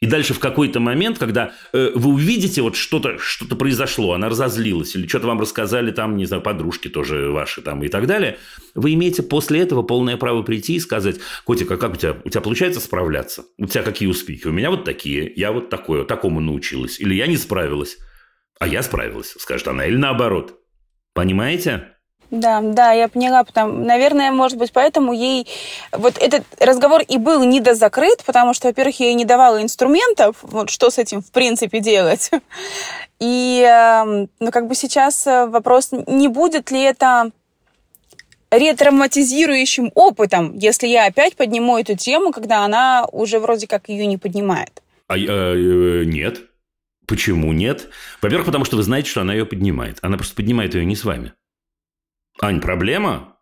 И 0.00 0.06
дальше 0.06 0.32
в 0.32 0.38
какой-то 0.38 0.80
момент, 0.80 1.18
когда 1.18 1.52
э, 1.74 1.90
вы 1.94 2.14
увидите, 2.14 2.62
вот 2.62 2.74
что-то 2.74 3.18
что 3.18 3.54
произошло, 3.54 4.14
она 4.14 4.30
разозлилась, 4.30 4.96
или 4.96 5.06
что-то 5.06 5.26
вам 5.26 5.40
рассказали 5.40 5.90
там, 5.90 6.16
не 6.16 6.24
знаю, 6.24 6.42
подружки 6.42 6.88
тоже 6.88 7.30
ваши 7.30 7.60
там 7.60 7.82
и 7.84 7.88
так 7.88 8.06
далее, 8.06 8.38
вы 8.74 8.94
имеете 8.94 9.22
после 9.22 9.60
этого 9.60 9.82
полное 9.82 10.16
право 10.16 10.42
прийти 10.42 10.76
и 10.76 10.80
сказать, 10.80 11.16
котик, 11.44 11.70
а 11.70 11.76
как 11.76 11.92
у 11.92 11.96
тебя, 11.96 12.16
у 12.24 12.30
тебя 12.30 12.40
получается 12.40 12.80
справляться? 12.80 13.44
У 13.58 13.66
тебя 13.66 13.82
какие 13.82 14.08
успехи? 14.08 14.46
У 14.46 14.52
меня 14.52 14.70
вот 14.70 14.84
такие, 14.84 15.30
я 15.36 15.52
вот 15.52 15.68
такое, 15.68 16.04
такому 16.04 16.40
научилась. 16.40 16.98
Или 16.98 17.14
я 17.14 17.26
не 17.26 17.36
справилась, 17.36 17.98
а 18.58 18.66
я 18.66 18.82
справилась, 18.82 19.34
скажет 19.38 19.68
она, 19.68 19.84
или 19.84 19.96
наоборот. 19.96 20.58
Понимаете? 21.12 21.96
Да, 22.30 22.60
да, 22.60 22.92
я 22.92 23.08
поняла, 23.08 23.42
потому, 23.42 23.84
наверное, 23.84 24.30
может 24.30 24.56
быть, 24.56 24.72
поэтому 24.72 25.12
ей 25.12 25.48
вот 25.92 26.16
этот 26.16 26.44
разговор 26.60 27.02
и 27.02 27.18
был 27.18 27.42
недозакрыт, 27.42 28.22
потому 28.24 28.54
что, 28.54 28.68
во-первых, 28.68 29.00
я 29.00 29.06
ей 29.06 29.14
не 29.14 29.24
давала 29.24 29.60
инструментов, 29.60 30.36
вот 30.42 30.70
что 30.70 30.90
с 30.90 30.98
этим 30.98 31.22
в 31.22 31.32
принципе 31.32 31.80
делать. 31.80 32.30
И, 33.18 33.62
эм, 33.62 34.30
ну, 34.38 34.50
как 34.50 34.66
бы 34.66 34.74
сейчас 34.74 35.26
э, 35.26 35.46
вопрос, 35.46 35.90
не 36.06 36.28
будет 36.28 36.70
ли 36.70 36.80
это 36.80 37.32
ретравматизирующим 38.50 39.92
опытом, 39.94 40.56
если 40.56 40.86
я 40.86 41.06
опять 41.06 41.36
подниму 41.36 41.78
эту 41.78 41.96
тему, 41.96 42.32
когда 42.32 42.64
она 42.64 43.06
уже 43.12 43.38
вроде 43.38 43.66
как 43.66 43.88
ее 43.88 44.06
не 44.06 44.16
поднимает? 44.16 44.82
А, 45.08 45.16
э, 45.18 46.04
нет. 46.04 46.42
Почему 47.06 47.52
нет? 47.52 47.88
Во-первых, 48.22 48.46
потому 48.46 48.64
что 48.64 48.76
вы 48.76 48.84
знаете, 48.84 49.10
что 49.10 49.20
она 49.20 49.34
ее 49.34 49.44
поднимает. 49.44 49.98
Она 50.00 50.16
просто 50.16 50.36
поднимает 50.36 50.74
ее 50.74 50.84
не 50.84 50.94
с 50.94 51.04
вами. 51.04 51.32
Ань, 52.42 52.60
проблема? 52.60 53.36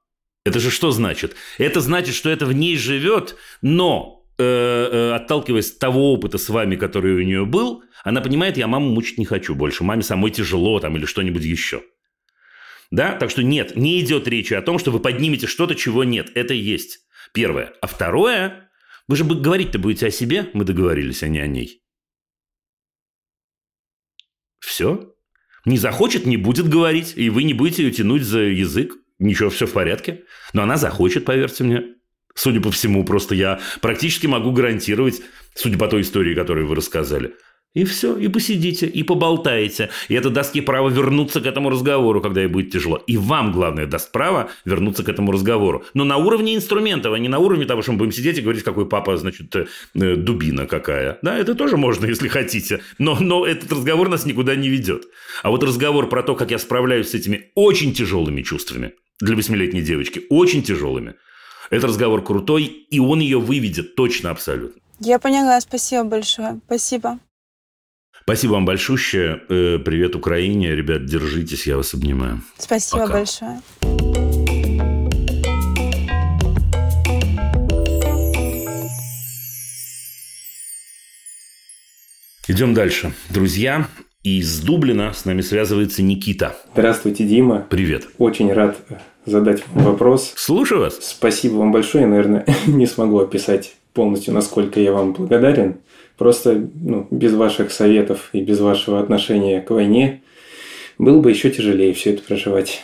Это 0.45 0.61
же 0.61 0.71
что 0.71 0.91
значит? 0.91 1.37
Это 1.59 1.81
значит, 1.81 2.15
что 2.15 2.31
это 2.31 2.47
в 2.47 2.53
ней 2.53 2.77
живет, 2.77 3.37
но 3.63 4.27
э, 4.39 4.45
э, 4.45 5.13
отталкиваясь 5.15 5.73
от 5.73 5.79
того 5.79 6.13
опыта 6.13 6.39
с 6.39 6.49
вами, 6.49 6.77
который 6.77 7.15
у 7.15 7.23
нее 7.23 7.45
был, 7.45 7.85
она 8.03 8.21
понимает, 8.21 8.57
я 8.57 8.67
маму 8.67 8.91
мучить 8.91 9.19
не 9.19 9.25
хочу 9.25 9.55
больше, 9.55 9.85
маме 9.85 10.03
самой 10.03 10.31
тяжело 10.31 10.81
там 10.81 10.97
или 10.97 11.05
что-нибудь 11.05 11.45
еще. 11.45 11.83
Да? 12.91 13.15
Так 13.15 13.31
что 13.31 13.43
нет, 13.43 13.77
не 13.77 14.01
идет 14.01 14.27
речи 14.27 14.55
о 14.55 14.63
том, 14.63 14.79
что 14.79 14.91
вы 14.91 15.01
поднимете 15.01 15.47
что-то, 15.47 15.75
чего 15.75 16.05
нет. 16.05 16.31
Это 16.35 16.55
есть. 16.55 17.01
Первое. 17.35 17.75
А 17.83 17.87
второе, 17.87 18.71
вы 19.07 19.17
же 19.17 19.25
говорить-то 19.25 19.79
будете 19.79 20.07
о 20.07 20.11
себе, 20.11 20.51
мы 20.55 20.65
договорились, 20.65 21.23
а 21.23 21.29
не 21.29 21.41
о 21.41 21.47
ней. 21.47 21.83
Все. 24.61 25.15
Не 25.64 25.79
захочет, 25.79 26.27
не 26.27 26.37
будет 26.37 26.68
говорить, 26.68 27.12
и 27.16 27.31
вы 27.31 27.44
не 27.44 27.55
будете 27.55 27.85
ее 27.85 27.90
тянуть 27.90 28.23
за 28.23 28.40
язык. 28.40 28.94
Ничего, 29.18 29.51
все 29.51 29.66
в 29.66 29.73
порядке. 29.73 30.25
Но 30.53 30.62
она 30.62 30.77
захочет, 30.77 31.25
поверьте 31.25 31.64
мне. 31.64 31.83
Судя 32.35 32.61
по 32.61 32.71
всему, 32.71 33.05
просто 33.05 33.35
я 33.35 33.61
практически 33.81 34.27
могу 34.27 34.53
гарантировать, 34.53 35.21
судя 35.55 35.77
по 35.77 35.88
той 35.88 36.03
истории, 36.03 36.35
которую 36.35 36.68
вы 36.68 36.77
рассказали– 36.77 37.35
и 37.75 37.85
все, 37.85 38.17
и 38.17 38.29
посидите, 38.29 38.87
и 38.87 39.03
поболтаете. 39.03 39.91
И 40.09 40.15
это 40.15 40.31
даст 40.31 40.55
ей 40.55 40.63
право 40.63 40.89
вернуться 40.89 41.41
к 41.41 41.47
этому 41.47 41.71
разговору, 41.71 42.21
когда 42.21 42.41
ей 42.41 42.49
будет 42.49 42.73
тяжело. 42.73 42.97
И 43.07 43.17
вам, 43.17 43.53
главное, 43.53 43.87
даст 43.87 44.11
право 44.11 44.51
вернуться 44.65 45.05
к 45.05 45.09
этому 45.09 45.33
разговору. 45.33 45.85
Но 45.95 46.05
на 46.05 46.17
уровне 46.17 46.57
инструментов, 46.57 47.13
а 47.13 47.19
не 47.19 47.29
на 47.29 47.39
уровне 47.39 47.67
того, 47.67 47.83
что 47.83 47.93
мы 47.93 47.99
будем 47.99 48.13
сидеть 48.13 48.39
и 48.39 48.41
говорить, 48.41 48.65
какой 48.65 48.89
папа, 48.89 49.17
значит, 49.17 49.55
э, 49.55 50.17
дубина 50.17 50.67
какая. 50.67 51.19
Да, 51.23 51.37
это 51.39 51.55
тоже 51.55 51.77
можно, 51.77 52.07
если 52.15 52.29
хотите. 52.29 52.81
Но, 52.99 53.19
но 53.21 53.47
этот 53.47 53.71
разговор 53.71 54.09
нас 54.09 54.25
никуда 54.25 54.57
не 54.57 54.69
ведет. 54.69 55.05
А 55.43 55.51
вот 55.51 55.63
разговор 55.63 56.09
про 56.09 56.23
то, 56.23 56.35
как 56.35 56.51
я 56.51 56.59
справляюсь 56.59 57.11
с 57.11 57.15
этими 57.15 57.51
очень 57.55 57.93
тяжелыми 57.93 58.43
чувствами 58.43 58.95
для 59.21 59.37
восьмилетней 59.37 59.83
девочки, 59.83 60.23
очень 60.31 60.63
тяжелыми, 60.63 61.15
это 61.71 61.87
разговор 61.87 62.25
крутой, 62.25 62.65
и 62.65 62.99
он 62.99 63.21
ее 63.21 63.39
выведет 63.39 63.95
точно 63.95 64.31
абсолютно. 64.31 64.81
Я 65.01 65.19
поняла, 65.19 65.61
спасибо 65.61 66.05
большое. 66.05 66.61
Спасибо. 66.67 67.19
Спасибо 68.29 68.53
вам 68.53 68.67
большое. 68.67 69.41
Э, 69.49 69.79
привет 69.79 70.14
Украине. 70.14 70.75
Ребят, 70.75 71.07
держитесь, 71.07 71.67
я 71.67 71.79
вас 71.79 71.95
обнимаю. 71.95 72.43
Спасибо 72.59 73.01
Пока. 73.01 73.12
большое. 73.14 73.61
Идем 82.49 82.75
дальше. 82.75 83.14
Друзья, 83.31 83.88
из 84.23 84.61
Дублина 84.61 85.14
с 85.14 85.25
нами 85.25 85.41
связывается 85.41 86.03
Никита. 86.03 86.55
Здравствуйте, 86.75 87.25
Дима. 87.25 87.67
Привет. 87.71 88.09
Очень 88.19 88.53
рад 88.53 88.77
задать 89.25 89.67
вам 89.69 89.87
вопрос. 89.87 90.35
Слушаю 90.37 90.83
вас. 90.83 90.99
Спасибо 91.01 91.55
вам 91.55 91.73
большое. 91.73 92.03
Я, 92.03 92.11
наверное, 92.11 92.45
не 92.67 92.85
смогу 92.85 93.21
описать 93.21 93.75
полностью, 93.95 94.35
насколько 94.35 94.81
я 94.81 94.93
вам 94.93 95.14
благодарен. 95.14 95.79
Просто 96.19 96.69
ну, 96.75 97.07
без 97.11 97.33
ваших 97.33 97.71
советов 97.71 98.31
и 98.33 98.41
без 98.41 98.59
вашего 98.59 99.01
отношения 99.01 99.61
к 99.61 99.71
войне 99.71 100.23
было 100.99 101.21
бы 101.21 101.31
еще 101.31 101.49
тяжелее 101.51 101.95
все 101.95 102.11
это 102.11 102.23
проживать. 102.23 102.83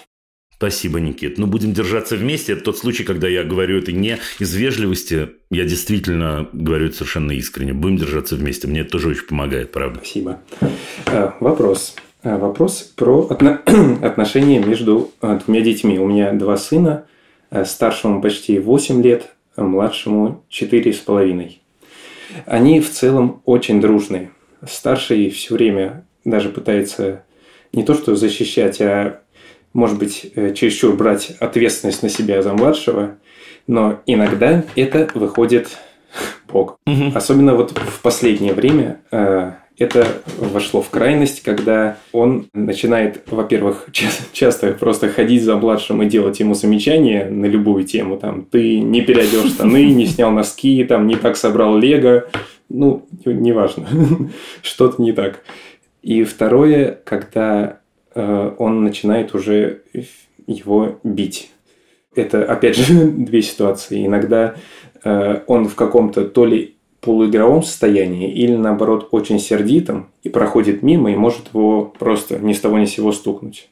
Спасибо, 0.56 1.00
Никит. 1.00 1.36
Ну, 1.36 1.48
будем 1.48 1.72
держаться 1.72 2.16
вместе. 2.16 2.52
Это 2.52 2.62
тот 2.62 2.78
случай, 2.78 3.02
когда 3.02 3.26
я 3.26 3.42
говорю 3.42 3.78
это 3.78 3.92
не 3.92 4.18
из 4.38 4.54
вежливости. 4.54 5.30
Я 5.50 5.64
действительно 5.64 6.48
говорю 6.52 6.86
это 6.86 6.94
совершенно 6.96 7.32
искренне. 7.32 7.74
Будем 7.74 7.96
держаться 7.96 8.36
вместе. 8.36 8.68
Мне 8.68 8.80
это 8.80 8.90
тоже 8.92 9.08
очень 9.08 9.26
помогает, 9.26 9.72
правда. 9.72 9.98
Спасибо. 9.98 10.40
А, 11.06 11.36
Вопрос. 11.40 11.96
А, 12.22 12.38
Вопрос 12.38 12.92
про 12.94 13.26
отно- 13.28 13.60
отношения 14.06 14.60
между 14.60 15.10
а, 15.20 15.40
двумя 15.40 15.60
детьми. 15.60 15.98
У 15.98 16.06
меня 16.06 16.32
два 16.32 16.56
сына. 16.56 17.06
Старшему 17.64 18.22
почти 18.22 18.58
8 18.58 19.02
лет, 19.02 19.34
младшему 19.56 20.44
4,5. 20.50 21.63
Они 22.46 22.80
в 22.80 22.90
целом 22.90 23.42
очень 23.44 23.80
дружные. 23.80 24.30
Старший 24.66 25.30
все 25.30 25.54
время 25.54 26.06
даже 26.24 26.48
пытается 26.48 27.24
не 27.72 27.82
то 27.82 27.94
что 27.94 28.14
защищать, 28.16 28.80
а 28.80 29.20
может 29.72 29.98
быть, 29.98 30.30
э, 30.34 30.54
чересчур 30.54 30.94
брать 30.94 31.32
ответственность 31.40 32.02
на 32.02 32.08
себя 32.08 32.40
за 32.42 32.52
младшего, 32.54 33.16
но 33.66 34.00
иногда 34.06 34.64
это 34.76 35.08
выходит 35.14 35.76
бог. 36.48 36.78
Особенно 37.14 37.54
вот 37.54 37.72
в 37.72 38.00
последнее 38.00 38.54
время 38.54 39.00
э, 39.10 39.52
это 39.78 40.06
вошло 40.38 40.80
в 40.82 40.90
крайность, 40.90 41.42
когда 41.42 41.98
он 42.12 42.46
начинает, 42.52 43.22
во-первых, 43.26 43.88
ча- 43.92 44.06
часто 44.32 44.72
просто 44.72 45.08
ходить 45.08 45.42
за 45.42 45.56
младшим 45.56 46.02
и 46.02 46.06
делать 46.06 46.40
ему 46.40 46.54
замечания 46.54 47.26
на 47.26 47.46
любую 47.46 47.84
тему. 47.84 48.16
Там, 48.16 48.44
ты 48.44 48.80
не 48.80 49.00
переодел 49.02 49.44
штаны, 49.46 49.86
не 49.92 50.06
снял 50.06 50.30
носки, 50.30 50.84
там, 50.84 51.06
не 51.06 51.16
так 51.16 51.36
собрал 51.36 51.76
лего. 51.76 52.28
Ну, 52.68 53.06
неважно, 53.24 53.86
что-то 54.62 55.02
не 55.02 55.12
так. 55.12 55.40
И 56.02 56.22
второе, 56.24 56.98
когда 57.04 57.80
э, 58.14 58.52
он 58.58 58.84
начинает 58.84 59.34
уже 59.34 59.82
его 60.46 60.98
бить. 61.02 61.50
Это, 62.14 62.44
опять 62.44 62.76
же, 62.76 63.06
две 63.06 63.42
ситуации. 63.42 64.06
Иногда 64.06 64.54
э, 65.02 65.40
он 65.46 65.66
в 65.66 65.74
каком-то 65.74 66.24
то 66.26 66.44
ли 66.44 66.73
полуигровом 67.04 67.62
состоянии 67.62 68.32
или, 68.32 68.54
наоборот, 68.54 69.08
очень 69.10 69.38
сердитом 69.38 70.08
и 70.22 70.28
проходит 70.28 70.82
мимо 70.82 71.12
и 71.12 71.16
может 71.16 71.48
его 71.52 71.92
просто 71.98 72.38
ни 72.38 72.52
с 72.52 72.60
того 72.60 72.78
ни 72.78 72.86
с 72.86 72.92
сего 72.92 73.12
стукнуть. 73.12 73.68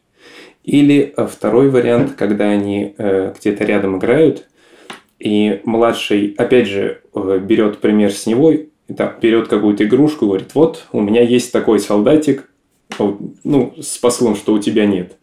Или 0.64 1.12
э, 1.16 1.26
второй 1.26 1.70
вариант, 1.70 2.14
когда 2.16 2.48
они 2.50 2.94
э, 2.96 3.34
где-то 3.38 3.64
рядом 3.64 3.98
играют, 3.98 4.48
и 5.18 5.60
младший, 5.64 6.34
опять 6.36 6.68
же, 6.68 7.00
э, 7.14 7.38
берет 7.42 7.78
пример 7.78 8.12
с 8.12 8.26
него, 8.26 8.52
и 8.52 8.68
там, 8.96 9.14
берет 9.20 9.48
какую-то 9.48 9.84
игрушку 9.84 10.24
и 10.24 10.28
говорит, 10.28 10.54
вот, 10.54 10.86
у 10.92 11.00
меня 11.00 11.22
есть 11.22 11.52
такой 11.52 11.78
солдатик, 11.78 12.48
ну, 12.98 13.74
с 13.80 13.98
посылом, 13.98 14.36
что 14.36 14.52
у 14.52 14.58
тебя 14.58 14.86
нет. 14.86 15.16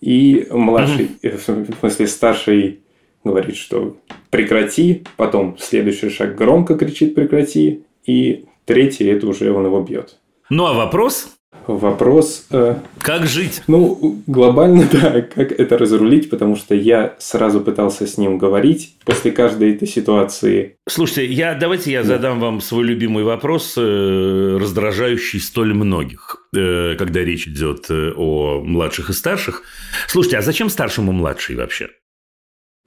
И 0.00 0.46
младший, 0.50 1.10
э, 1.22 1.36
в 1.36 1.78
смысле 1.80 2.06
старший, 2.06 2.80
говорит, 3.24 3.56
что 3.56 3.96
прекрати, 4.30 5.04
потом 5.16 5.56
следующий 5.58 6.10
шаг 6.10 6.36
громко 6.36 6.76
кричит 6.76 7.14
прекрати, 7.14 7.84
и 8.06 8.44
третий 8.64 9.04
это 9.06 9.26
уже 9.26 9.52
он 9.52 9.66
его 9.66 9.80
бьет. 9.80 10.18
Ну, 10.50 10.66
а 10.66 10.72
вопрос? 10.72 11.34
Вопрос, 11.66 12.46
э, 12.50 12.76
Как 12.98 13.26
жить? 13.26 13.62
ну, 13.68 14.20
глобально, 14.26 14.88
да, 14.92 15.22
как 15.22 15.52
это 15.52 15.78
разрулить, 15.78 16.28
потому 16.28 16.56
что 16.56 16.74
я 16.74 17.14
сразу 17.18 17.60
пытался 17.60 18.06
с 18.06 18.18
ним 18.18 18.36
говорить 18.38 18.96
после 19.04 19.30
каждой 19.30 19.74
этой 19.74 19.86
ситуации. 19.86 20.76
Слушайте, 20.88 21.26
я, 21.26 21.54
давайте 21.54 21.92
я 21.92 22.02
задам 22.02 22.40
вам 22.40 22.60
свой 22.60 22.84
любимый 22.84 23.22
вопрос, 23.22 23.74
э, 23.76 24.58
раздражающий 24.60 25.40
столь 25.40 25.74
многих, 25.74 26.48
э, 26.56 26.96
когда 26.98 27.20
речь 27.20 27.46
идет 27.46 27.86
э, 27.90 28.12
о 28.16 28.60
младших 28.64 29.10
и 29.10 29.12
старших. 29.12 29.62
Слушайте, 30.08 30.38
а 30.38 30.42
зачем 30.42 30.68
старшему 30.68 31.12
младший 31.12 31.54
вообще? 31.54 31.90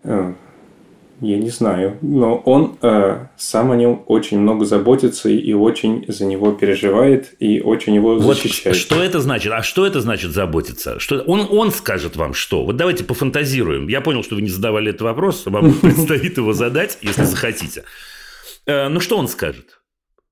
Э, 0.06 0.34
Я 1.22 1.38
не 1.38 1.50
знаю, 1.50 1.98
но 2.02 2.36
он 2.46 2.78
э, 2.82 3.28
сам 3.38 3.72
о 3.72 3.76
нем 3.78 4.04
очень 4.08 4.38
много 4.40 4.66
заботится 4.66 5.30
и 5.30 5.54
очень 5.54 6.04
за 6.10 6.26
него 6.26 6.52
переживает 6.52 7.34
и 7.40 7.62
очень 7.62 7.96
его 7.96 8.16
Вот 8.18 8.36
защищает. 8.36 8.76
что 8.76 9.02
это 9.02 9.22
значит? 9.22 9.52
А 9.54 9.64
что 9.64 9.86
это 9.86 10.02
значит 10.02 10.32
заботиться? 10.32 11.00
Что 11.00 11.22
он, 11.22 11.48
он 11.50 11.72
скажет 11.72 12.18
вам 12.18 12.34
что? 12.34 12.66
Вот 12.66 12.76
давайте 12.76 13.06
пофантазируем. 13.06 13.88
Я 13.88 14.02
понял, 14.02 14.24
что 14.24 14.36
вы 14.36 14.42
не 14.42 14.50
задавали 14.50 14.90
этот 14.90 15.02
вопрос. 15.04 15.46
Вам 15.46 15.74
предстоит 15.82 16.36
его 16.38 16.52
задать, 16.54 16.98
если 17.02 17.24
захотите. 17.24 17.84
Э, 18.66 18.90
Ну, 18.90 19.00
что 19.00 19.18
он 19.18 19.28
скажет? 19.30 19.80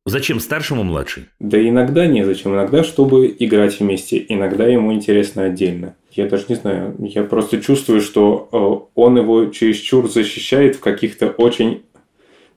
Зачем 0.06 0.42
старшему 0.42 0.84
младший? 0.84 1.28
Да 1.40 1.58
иногда 1.58 2.08
незачем, 2.08 2.54
иногда 2.56 2.84
чтобы 2.84 3.34
играть 3.40 3.80
вместе, 3.80 4.24
иногда 4.28 4.68
ему 4.68 4.92
интересно 4.94 5.46
отдельно. 5.46 5.96
Я 6.16 6.28
даже 6.28 6.46
не 6.48 6.56
знаю, 6.56 6.96
я 7.00 7.24
просто 7.24 7.60
чувствую, 7.60 8.02
что 8.02 8.48
э, 8.52 8.92
он 8.94 9.18
его 9.18 9.48
чересчур 9.48 10.08
защищает 10.08 10.76
в 10.76 10.80
каких-то 10.80 11.30
очень 11.30 11.86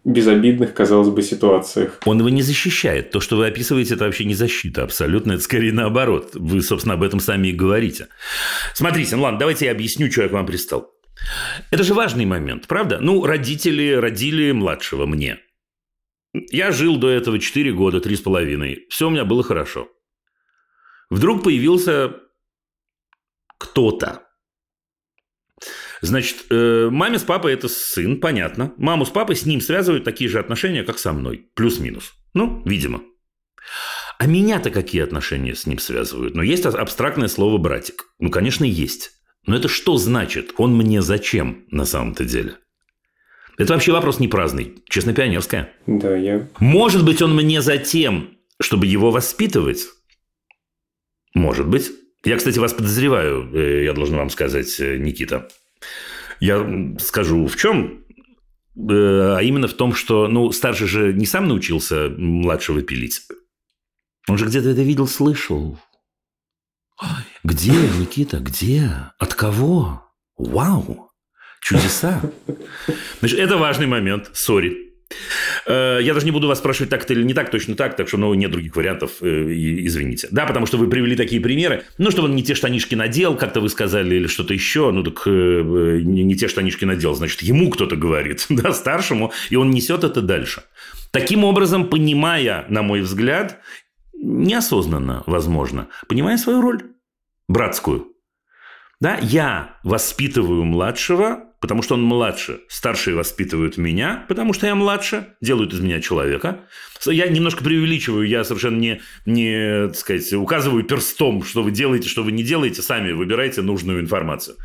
безобидных, 0.05 0.75
казалось 0.75 1.09
бы, 1.09 1.23
ситуациях. 1.23 2.01
Он 2.05 2.19
его 2.19 2.29
не 2.29 2.43
защищает. 2.43 3.11
То, 3.11 3.21
что 3.21 3.37
вы 3.37 3.47
описываете, 3.47 3.95
это 3.95 4.05
вообще 4.05 4.25
не 4.25 4.35
защита. 4.35 4.85
Абсолютно. 4.85 5.33
Это 5.33 5.43
скорее 5.43 5.73
наоборот. 5.73 6.31
Вы, 6.35 6.63
собственно, 6.63 6.95
об 6.95 7.03
этом 7.03 7.19
сами 7.19 7.49
и 7.49 7.53
говорите. 7.53 8.09
Смотрите, 8.75 9.17
ну 9.17 9.23
ладно, 9.23 9.41
давайте 9.41 9.65
я 9.65 9.73
объясню, 9.73 10.11
что 10.11 10.23
я 10.23 10.29
к 10.29 10.33
вам 10.33 10.47
пристал. 10.47 10.93
Это 11.71 11.83
же 11.83 11.95
важный 11.95 12.27
момент, 12.27 12.69
правда? 12.69 12.99
Ну, 13.01 13.25
родители 13.25 13.93
родили 13.93 14.53
младшего 14.53 15.07
мне. 15.07 15.39
Я 16.51 16.71
жил 16.71 16.99
до 16.99 17.09
этого 17.09 17.39
4 17.39 17.73
года, 17.73 17.99
3,5. 17.99 18.77
Все 18.91 19.09
у 19.09 19.11
меня 19.11 19.25
было 19.25 19.43
хорошо. 19.43 19.89
Вдруг 21.11 21.43
появился 21.43 22.17
кто-то. 23.59 24.23
Значит, 26.03 26.45
э, 26.51 26.89
маме 26.91 27.19
с 27.19 27.23
папой 27.23 27.55
это 27.55 27.69
сын, 27.69 28.21
понятно. 28.21 28.75
Маму 28.77 29.07
с 29.07 29.11
папой 29.11 29.37
с 29.37 29.47
ним 29.47 29.61
связывают 29.61 30.05
такие 30.05 30.29
же 30.29 30.39
отношения, 30.39 30.85
как 30.85 30.99
со 30.99 31.13
мной. 31.13 31.49
Плюс-минус. 31.55 32.13
Ну, 32.35 32.63
видимо. 32.67 33.03
А 34.19 34.27
меня-то 34.27 34.71
какие 34.71 35.03
отношения 35.03 35.55
с 35.55 35.67
ним 35.67 35.79
связывают? 35.79 36.35
Ну, 36.35 36.43
есть 36.43 36.65
абстрактное 36.67 37.29
слово 37.29 37.59
«братик». 37.59 38.07
Ну, 38.19 38.31
конечно, 38.31 38.65
есть. 38.65 39.13
Но 39.47 39.57
это 39.57 39.69
что 39.69 39.97
значит? 39.97 40.53
Он 40.59 40.77
мне 40.77 41.03
зачем 41.03 41.65
на 41.71 41.85
самом-то 41.85 42.25
деле? 42.25 42.57
Это 43.59 43.73
вообще 43.73 43.93
вопрос 43.93 44.19
не 44.19 44.29
праздный, 44.29 44.83
честно 44.89 45.15
пионерская. 45.15 45.73
Да, 45.87 46.15
я... 46.15 46.49
Может 46.61 47.05
быть, 47.05 47.23
он 47.23 47.35
мне 47.35 47.63
за 47.63 47.79
тем, 47.79 48.37
чтобы 48.61 48.87
его 48.87 49.11
воспитывать? 49.11 49.87
Может 51.35 51.67
быть. 51.67 51.91
Я, 52.27 52.37
кстати, 52.37 52.59
вас 52.59 52.75
подозреваю, 52.75 53.49
э, 53.55 53.85
я 53.85 53.93
должен 53.93 54.17
вам 54.17 54.31
сказать, 54.31 54.81
э, 54.81 54.97
Никита. 54.99 55.49
Я 56.41 56.95
скажу, 56.99 57.47
в 57.47 57.57
чем? 57.57 58.05
Э, 58.77 59.37
А 59.37 59.43
именно 59.43 59.69
в 59.69 59.75
том, 59.75 59.95
что, 59.95 60.27
ну, 60.27 60.51
старший 60.51 60.89
же 60.89 61.13
не 61.13 61.25
сам 61.25 61.47
научился 61.47 62.09
младшего 62.09 62.83
пилить. 62.83 63.23
Он 64.29 64.39
же 64.39 64.47
где-то 64.47 64.71
это 64.71 64.83
видел, 64.83 65.07
слышал. 65.07 65.79
Где, 67.45 67.71
Никита, 67.71 68.39
где? 68.39 68.91
От 69.21 69.35
кого? 69.35 70.03
Вау! 70.37 71.11
Чудеса. 71.61 72.21
Значит, 73.21 73.39
это 73.39 73.57
важный 73.57 73.87
момент. 73.87 74.31
Сори. 74.35 74.95
Э, 75.67 75.99
Я 76.01 76.15
даже 76.15 76.27
не 76.27 76.33
буду 76.33 76.49
вас 76.49 76.59
спрашивать, 76.59 76.91
так 76.91 77.03
это 77.03 77.13
или 77.13 77.23
не 77.23 77.35
так, 77.35 77.51
точно 77.51 77.75
так, 77.75 77.97
так 77.97 78.09
что, 78.09 78.17
ну, 78.19 78.33
нет 78.35 78.51
других 78.51 78.77
вариантов, 78.77 79.11
э, 79.21 79.27
извините. 79.27 80.29
Да, 80.31 80.47
потому 80.47 80.67
что 80.67 80.79
вы 80.79 80.89
привели 80.89 81.17
такие 81.17 81.41
примеры. 81.41 81.85
Ну, 81.99 82.11
что 82.11 82.23
он 82.23 82.35
не 82.35 82.43
те 82.43 82.55
штанишки 82.55 82.95
надел, 82.95 83.37
как-то 83.37 83.61
вы 83.61 83.69
сказали, 83.69 84.15
или 84.15 84.27
что-то 84.27 84.55
еще. 84.55 84.91
Ну, 84.91 85.03
так 85.03 85.23
э, 85.27 86.01
не 86.03 86.35
те 86.37 86.49
штанишки 86.49 86.85
надел. 86.85 87.15
Значит, 87.15 87.43
ему 87.43 87.71
кто-то 87.71 87.97
говорит, 87.97 88.47
да, 88.49 88.73
старшему, 88.73 89.33
и 89.51 89.57
он 89.57 89.71
несет 89.71 90.05
это 90.05 90.23
дальше. 90.23 90.63
Таким 91.11 91.45
образом, 91.45 91.89
понимая, 91.89 92.65
на 92.69 92.83
мой 92.83 93.01
взгляд, 93.01 93.61
неосознанно, 94.15 95.23
возможно, 95.27 95.89
понимая 96.09 96.37
свою 96.37 96.61
роль 96.61 96.83
братскую, 97.49 98.13
да, 99.01 99.19
я 99.21 99.79
воспитываю 99.83 100.65
младшего 100.65 101.46
потому 101.61 101.83
что 101.83 101.95
он 101.95 102.03
младше. 102.03 102.61
Старшие 102.69 103.17
воспитывают 103.17 103.77
меня, 103.77 104.25
потому 104.29 104.53
что 104.53 104.67
я 104.67 104.75
младше, 104.75 105.35
делают 105.41 105.73
из 105.73 105.81
меня 105.81 106.01
человека. 106.01 106.61
Я 107.05 107.29
немножко 107.29 107.65
преувеличиваю, 107.65 108.27
я 108.27 108.45
совершенно 108.45 108.79
не, 108.79 109.01
не 109.25 109.89
так 109.89 109.97
сказать, 109.97 110.33
указываю 110.33 110.85
перстом, 110.85 111.43
что 111.43 111.63
вы 111.63 111.71
делаете, 111.71 112.09
что 112.09 112.23
вы 112.23 112.33
не 112.33 112.43
делаете, 112.43 112.83
сами 112.83 113.13
выбирайте 113.13 113.63
нужную 113.63 114.01
информацию. 114.01 114.57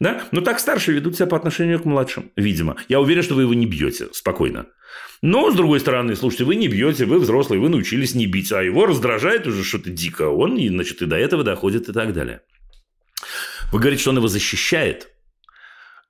Да? 0.00 0.24
Но 0.32 0.40
так 0.40 0.58
старшие 0.58 0.96
ведут 0.96 1.16
себя 1.16 1.26
по 1.26 1.36
отношению 1.36 1.80
к 1.80 1.84
младшим, 1.84 2.32
видимо. 2.36 2.76
Я 2.88 3.00
уверен, 3.00 3.22
что 3.22 3.34
вы 3.34 3.42
его 3.42 3.54
не 3.54 3.66
бьете 3.66 4.08
спокойно. 4.12 4.66
Но, 5.22 5.50
с 5.50 5.54
другой 5.54 5.80
стороны, 5.80 6.16
слушайте, 6.16 6.44
вы 6.44 6.56
не 6.56 6.68
бьете, 6.68 7.06
вы 7.06 7.18
взрослые, 7.18 7.60
вы 7.60 7.68
научились 7.68 8.14
не 8.14 8.26
бить, 8.26 8.52
а 8.52 8.62
его 8.62 8.86
раздражает 8.86 9.46
уже 9.46 9.64
что-то 9.64 9.90
дико. 9.90 10.28
Он, 10.28 10.58
значит, 10.58 11.00
и 11.00 11.06
до 11.06 11.16
этого 11.16 11.44
доходит 11.44 11.88
и 11.88 11.92
так 11.92 12.12
далее. 12.12 12.42
Вы 13.72 13.78
говорите, 13.78 14.02
что 14.02 14.10
он 14.10 14.18
его 14.18 14.28
защищает. 14.28 15.13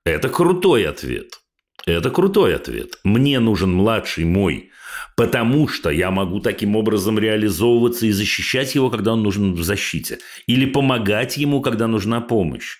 Это 0.05 0.29
крутой 0.29 0.87
ответ. 0.87 1.39
Это 1.87 2.11
крутой 2.11 2.55
ответ. 2.55 2.99
Мне 3.03 3.39
нужен 3.39 3.73
младший 3.73 4.23
мой, 4.23 4.69
потому 5.17 5.67
что 5.67 5.89
я 5.89 6.11
могу 6.11 6.39
таким 6.39 6.75
образом 6.75 7.17
реализовываться 7.17 8.05
и 8.05 8.11
защищать 8.11 8.75
его, 8.75 8.91
когда 8.91 9.13
он 9.13 9.23
нужен 9.23 9.53
в 9.53 9.63
защите. 9.63 10.19
Или 10.45 10.65
помогать 10.65 11.37
ему, 11.37 11.61
когда 11.61 11.87
нужна 11.87 12.21
помощь. 12.21 12.77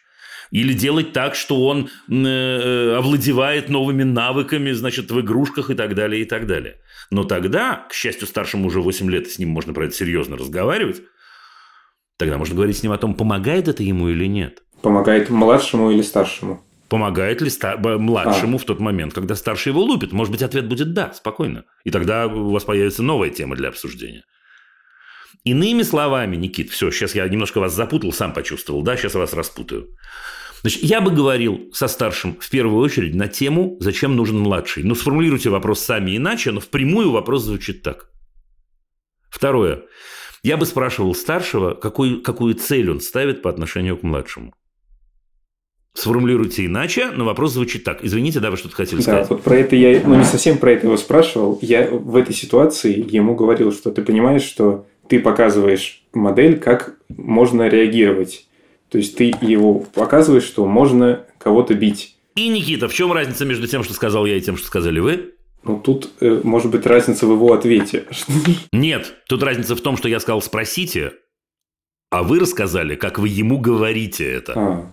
Или 0.52 0.74
делать 0.74 1.14
так, 1.14 1.34
что 1.34 1.66
он 1.66 1.90
э, 2.10 2.96
овладевает 2.96 3.70
новыми 3.70 4.04
навыками, 4.04 4.72
значит, 4.72 5.10
в 5.10 5.20
игрушках 5.20 5.72
и 5.72 5.74
так 5.74 5.96
далее, 5.96 6.22
и 6.22 6.26
так 6.26 6.46
далее. 6.46 6.78
Но 7.10 7.24
тогда, 7.24 7.88
к 7.90 7.94
счастью, 7.94 8.28
старшему 8.28 8.68
уже 8.68 8.82
8 8.82 9.10
лет, 9.10 9.28
с 9.30 9.40
ним 9.40 9.50
можно 9.50 9.74
про 9.74 9.86
это 9.86 9.96
серьезно 9.96 10.38
разговаривать, 10.38 11.02
тогда 12.18 12.38
можно 12.38 12.56
говорить 12.56 12.78
с 12.78 12.84
ним 12.84 12.92
о 12.92 12.98
том, 13.00 13.16
помогает 13.16 13.68
это 13.68 13.82
ему 13.82 14.10
или 14.10 14.28
нет. 14.28 14.62
Помогает 14.82 15.32
младшему 15.32 15.90
или 15.90 16.04
старшему? 16.04 16.64
Помогает 16.96 17.42
ли 17.42 17.50
ста- 17.50 17.76
младшему 17.78 18.56
а. 18.56 18.58
в 18.58 18.64
тот 18.64 18.80
момент, 18.80 19.14
когда 19.14 19.36
старший 19.36 19.72
его 19.72 19.82
лупит? 19.82 20.14
Может 20.14 20.32
быть, 20.32 20.42
ответ 20.42 20.66
будет 20.70 20.94
«да», 20.94 21.12
спокойно. 21.12 21.66
И 21.84 21.92
тогда 21.92 22.26
у 22.26 22.52
вас 22.52 22.64
появится 22.64 23.04
новая 23.04 23.30
тема 23.32 23.58
для 23.58 23.68
обсуждения. 23.68 24.24
Иными 25.44 25.82
словами, 25.82 26.38
Никит, 26.38 26.70
все, 26.70 26.92
сейчас 26.92 27.14
я 27.14 27.28
немножко 27.28 27.60
вас 27.60 27.74
запутал, 27.74 28.14
сам 28.14 28.32
почувствовал, 28.32 28.82
да, 28.82 28.96
сейчас 28.96 29.14
вас 29.16 29.34
распутаю. 29.34 29.90
Значит, 30.62 30.84
я 30.84 31.02
бы 31.02 31.12
говорил 31.12 31.70
со 31.74 31.90
старшим 31.90 32.38
в 32.40 32.50
первую 32.50 32.82
очередь 32.82 33.14
на 33.14 33.28
тему, 33.28 33.76
зачем 33.82 34.16
нужен 34.16 34.40
младший. 34.40 34.84
Ну, 34.84 34.96
сформулируйте 34.96 35.50
вопрос 35.50 35.82
сами 35.82 36.16
иначе, 36.16 36.54
но 36.54 36.62
впрямую 36.62 37.12
вопрос 37.12 37.44
звучит 37.44 37.84
так. 37.84 38.10
Второе. 39.30 39.82
Я 40.44 40.56
бы 40.56 40.66
спрашивал 40.66 41.14
старшего, 41.14 41.74
какую, 41.74 42.22
какую 42.22 42.54
цель 42.54 42.90
он 42.90 43.02
ставит 43.02 43.42
по 43.42 43.50
отношению 43.50 43.98
к 43.98 44.04
младшему. 44.04 44.54
Сформулируйте 45.96 46.66
иначе, 46.66 47.10
но 47.12 47.26
вопрос 47.26 47.54
звучит 47.54 47.84
так. 47.84 48.04
Извините, 48.04 48.40
да, 48.40 48.52
вы 48.52 48.58
что-то 48.58 48.76
хотели 48.76 48.98
да, 48.98 49.04
сказать? 49.04 49.30
вот 49.30 49.42
про 49.42 49.56
это 49.56 49.76
я, 49.76 50.02
ну 50.06 50.16
не 50.16 50.26
совсем 50.26 50.58
про 50.58 50.74
это 50.74 50.86
его 50.88 50.98
спрашивал. 50.98 51.58
Я 51.62 51.88
в 51.90 52.16
этой 52.16 52.36
ситуации 52.36 53.04
ему 53.10 53.34
говорил, 53.34 53.72
что 53.72 53.92
ты 53.92 54.02
понимаешь, 54.02 54.44
что 54.44 54.86
ты 55.08 55.20
показываешь 55.20 56.04
модель, 56.14 56.60
как 56.60 56.96
можно 57.10 57.68
реагировать 57.68 58.46
то 58.96 59.00
есть 59.00 59.18
ты 59.18 59.34
его 59.42 59.80
показываешь, 59.80 60.46
что 60.46 60.66
можно 60.66 61.26
кого-то 61.38 61.74
бить. 61.74 62.16
И, 62.36 62.48
Никита, 62.48 62.88
в 62.88 62.94
чем 62.94 63.12
разница 63.12 63.44
между 63.44 63.68
тем, 63.68 63.84
что 63.84 63.94
сказал 63.94 64.26
я, 64.26 64.38
и 64.38 64.42
тем, 64.42 64.56
что 64.56 64.68
сказали 64.68 65.00
вы? 65.00 65.34
Ну, 65.64 65.80
тут 65.80 66.12
э, 66.22 66.42
может 66.44 66.72
быть 66.72 66.86
разница 66.86 67.28
в 67.28 67.32
его 67.32 67.52
ответе. 67.52 68.06
Нет, 68.72 69.16
тут 69.28 69.42
разница 69.44 69.76
в 69.76 69.82
том, 69.82 69.98
что 69.98 70.08
я 70.08 70.22
сказал 70.22 70.42
«спросите», 70.42 71.14
а 72.12 72.24
вы 72.24 72.40
рассказали, 72.40 72.96
как 72.96 73.20
вы 73.20 73.28
ему 73.28 73.60
говорите 73.60 74.32
это. 74.32 74.54
А. 74.56 74.92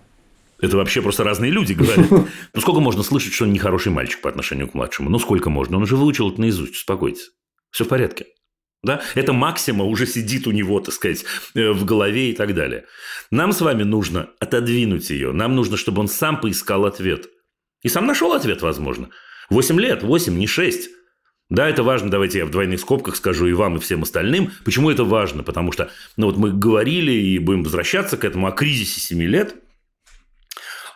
Это 0.61 0.77
вообще 0.77 1.01
просто 1.01 1.23
разные 1.23 1.51
люди 1.51 1.73
говорят. 1.73 2.09
Ну, 2.09 2.27
сколько 2.61 2.79
можно 2.79 3.03
слышать, 3.03 3.33
что 3.33 3.43
он 3.45 3.53
нехороший 3.53 3.91
мальчик 3.91 4.21
по 4.21 4.29
отношению 4.29 4.67
к 4.69 4.73
младшему? 4.73 5.09
Ну, 5.09 5.19
сколько 5.19 5.49
можно? 5.49 5.77
Он 5.77 5.83
уже 5.83 5.95
выучил 5.95 6.31
это 6.31 6.39
наизусть, 6.39 6.75
успокойтесь. 6.75 7.31
Все 7.71 7.83
в 7.83 7.87
порядке. 7.87 8.27
Да? 8.83 9.01
Это 9.15 9.33
максима 9.33 9.85
уже 9.85 10.05
сидит 10.05 10.45
у 10.45 10.51
него, 10.51 10.79
так 10.79 10.93
сказать, 10.93 11.25
э, 11.55 11.71
в 11.71 11.85
голове 11.85 12.31
и 12.31 12.33
так 12.33 12.53
далее. 12.53 12.85
Нам 13.31 13.53
с 13.53 13.61
вами 13.61 13.83
нужно 13.83 14.29
отодвинуть 14.39 15.09
ее. 15.09 15.31
Нам 15.31 15.55
нужно, 15.55 15.77
чтобы 15.77 16.01
он 16.01 16.07
сам 16.07 16.39
поискал 16.39 16.85
ответ. 16.85 17.29
И 17.81 17.89
сам 17.89 18.05
нашел 18.05 18.33
ответ, 18.33 18.61
возможно. 18.61 19.09
Восемь 19.49 19.79
лет, 19.79 20.03
восемь, 20.03 20.37
не 20.37 20.47
шесть. 20.47 20.89
Да, 21.49 21.69
это 21.69 21.83
важно, 21.83 22.09
давайте 22.09 22.39
я 22.39 22.45
в 22.45 22.51
двойных 22.51 22.79
скобках 22.79 23.15
скажу 23.15 23.47
и 23.47 23.53
вам, 23.53 23.77
и 23.77 23.79
всем 23.79 24.03
остальным. 24.03 24.51
Почему 24.65 24.89
это 24.89 25.03
важно? 25.03 25.43
Потому 25.43 25.71
что 25.71 25.91
ну, 26.17 26.27
вот 26.27 26.37
мы 26.37 26.51
говорили 26.51 27.11
и 27.11 27.37
будем 27.37 27.63
возвращаться 27.63 28.17
к 28.17 28.25
этому 28.25 28.47
о 28.47 28.51
кризисе 28.51 28.99
семи 28.99 29.27
лет. 29.27 29.55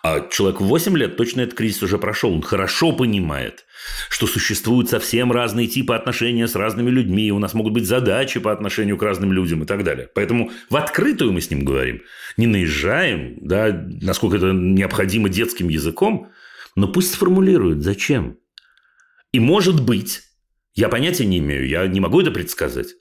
А 0.03 0.27
человек 0.29 0.61
в 0.61 0.65
8 0.65 0.97
лет 0.97 1.17
точно 1.17 1.41
этот 1.41 1.55
кризис 1.55 1.83
уже 1.83 1.97
прошел. 1.97 2.33
Он 2.33 2.41
хорошо 2.41 2.91
понимает, 2.91 3.65
что 4.09 4.27
существуют 4.27 4.89
совсем 4.89 5.31
разные 5.31 5.67
типы 5.67 5.95
отношения 5.95 6.47
с 6.47 6.55
разными 6.55 6.89
людьми, 6.89 7.31
у 7.31 7.39
нас 7.39 7.53
могут 7.53 7.73
быть 7.73 7.85
задачи 7.85 8.39
по 8.39 8.51
отношению 8.51 8.97
к 8.97 9.03
разным 9.03 9.31
людям 9.31 9.63
и 9.63 9.65
так 9.65 9.83
далее. 9.83 10.09
Поэтому 10.13 10.51
в 10.69 10.75
открытую 10.75 11.31
мы 11.33 11.41
с 11.41 11.49
ним 11.49 11.65
говорим, 11.65 12.01
не 12.37 12.47
наезжаем, 12.47 13.37
да, 13.41 13.85
насколько 14.01 14.37
это 14.37 14.51
необходимо 14.51 15.29
детским 15.29 15.69
языком, 15.69 16.31
но 16.75 16.87
пусть 16.87 17.13
сформулирует, 17.13 17.81
зачем. 17.81 18.37
И 19.31 19.39
может 19.39 19.83
быть, 19.83 20.21
я 20.75 20.89
понятия 20.89 21.25
не 21.25 21.39
имею, 21.39 21.67
я 21.67 21.87
не 21.87 21.99
могу 21.99 22.21
это 22.21 22.31
предсказать, 22.31 22.95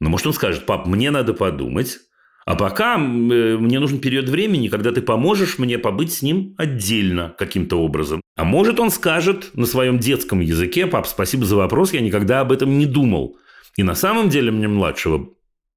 но 0.00 0.10
может 0.10 0.26
он 0.26 0.34
скажет, 0.34 0.66
пап, 0.66 0.86
мне 0.86 1.10
надо 1.10 1.32
подумать, 1.32 1.98
а 2.46 2.54
пока 2.54 2.94
э, 2.94 2.98
мне 2.98 3.80
нужен 3.80 3.98
период 3.98 4.28
времени, 4.28 4.68
когда 4.68 4.92
ты 4.92 5.02
поможешь 5.02 5.58
мне 5.58 5.78
побыть 5.78 6.12
с 6.12 6.22
ним 6.22 6.54
отдельно 6.56 7.34
каким-то 7.36 7.80
образом. 7.80 8.20
А 8.36 8.44
может 8.44 8.78
он 8.78 8.90
скажет 8.90 9.50
на 9.54 9.66
своем 9.66 9.98
детском 9.98 10.38
языке, 10.38 10.86
пап, 10.86 11.08
спасибо 11.08 11.44
за 11.44 11.56
вопрос, 11.56 11.92
я 11.92 12.00
никогда 12.00 12.40
об 12.40 12.52
этом 12.52 12.78
не 12.78 12.86
думал. 12.86 13.36
И 13.76 13.82
на 13.82 13.96
самом 13.96 14.28
деле 14.28 14.52
мне 14.52 14.68
младшего 14.68 15.28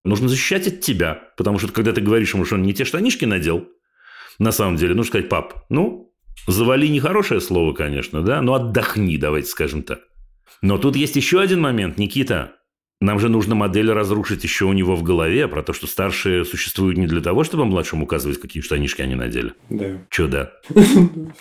нужно 0.05 0.29
защищать 0.29 0.67
от 0.67 0.81
тебя. 0.81 1.23
Потому 1.37 1.57
что 1.57 1.69
когда 1.69 1.91
ты 1.91 2.01
говоришь 2.01 2.35
ему, 2.35 2.45
что 2.45 2.53
он 2.53 2.61
не 2.61 2.75
те 2.75 2.85
штанишки 2.85 3.25
надел, 3.25 3.67
на 4.37 4.51
самом 4.51 4.75
деле 4.75 4.93
нужно 4.93 5.09
сказать, 5.09 5.27
пап, 5.27 5.65
ну, 5.69 6.13
завали 6.45 6.87
нехорошее 6.87 7.41
слово, 7.41 7.73
конечно, 7.73 8.21
да, 8.21 8.43
но 8.43 8.53
отдохни, 8.53 9.17
давайте 9.17 9.47
скажем 9.47 9.81
так. 9.81 10.01
Но 10.61 10.77
тут 10.77 10.95
есть 10.95 11.15
еще 11.15 11.41
один 11.41 11.61
момент, 11.61 11.97
Никита. 11.97 12.58
Нам 13.01 13.17
же 13.19 13.29
нужно 13.29 13.55
модель 13.55 13.91
разрушить 13.91 14.43
еще 14.43 14.65
у 14.65 14.73
него 14.73 14.97
в 14.97 15.03
голове 15.03 15.47
про 15.47 15.63
то, 15.63 15.71
что 15.71 15.87
старшие 15.87 16.43
существуют 16.43 16.97
не 16.97 17.07
для 17.07 17.21
того, 17.21 17.45
чтобы 17.45 17.63
младшим 17.63 18.03
указывать, 18.03 18.41
какие 18.41 18.61
штанишки 18.61 19.01
они 19.01 19.15
надели. 19.15 19.53
Да. 19.69 19.99
Че 20.09 20.27
да? 20.27 20.51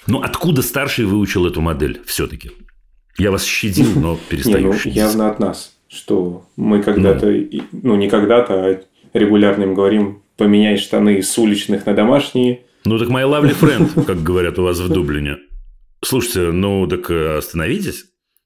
Ну, 0.06 0.20
откуда 0.22 0.62
старший 0.62 1.04
выучил 1.04 1.46
эту 1.46 1.60
модель 1.60 2.00
все-таки? 2.06 2.52
Я 3.18 3.32
вас 3.32 3.44
щадил, 3.44 3.88
но 3.96 4.16
перестаю 4.28 4.68
не, 4.68 4.72
ну, 4.72 4.78
явно 4.84 5.30
от 5.30 5.40
нас, 5.40 5.76
что 5.88 6.46
мы 6.56 6.80
когда-то, 6.80 7.26
ну. 7.26 7.62
ну, 7.72 7.96
не 7.96 8.08
когда-то, 8.08 8.54
а 8.54 8.80
регулярно 9.12 9.64
им 9.64 9.74
говорим, 9.74 10.22
поменяй 10.36 10.76
штаны 10.76 11.20
с 11.22 11.36
уличных 11.38 11.86
на 11.86 11.94
домашние. 11.94 12.66
Ну, 12.84 12.98
так 12.98 13.08
моя 13.08 13.26
lovely 13.26 13.58
friend, 13.58 14.04
как 14.06 14.22
говорят 14.22 14.60
у 14.60 14.62
вас 14.62 14.78
в 14.78 14.88
Дублине. 14.88 15.38
Слушайте, 16.04 16.52
ну, 16.52 16.86
так 16.86 17.10
э, 17.10 17.38
остановитесь. 17.38 18.04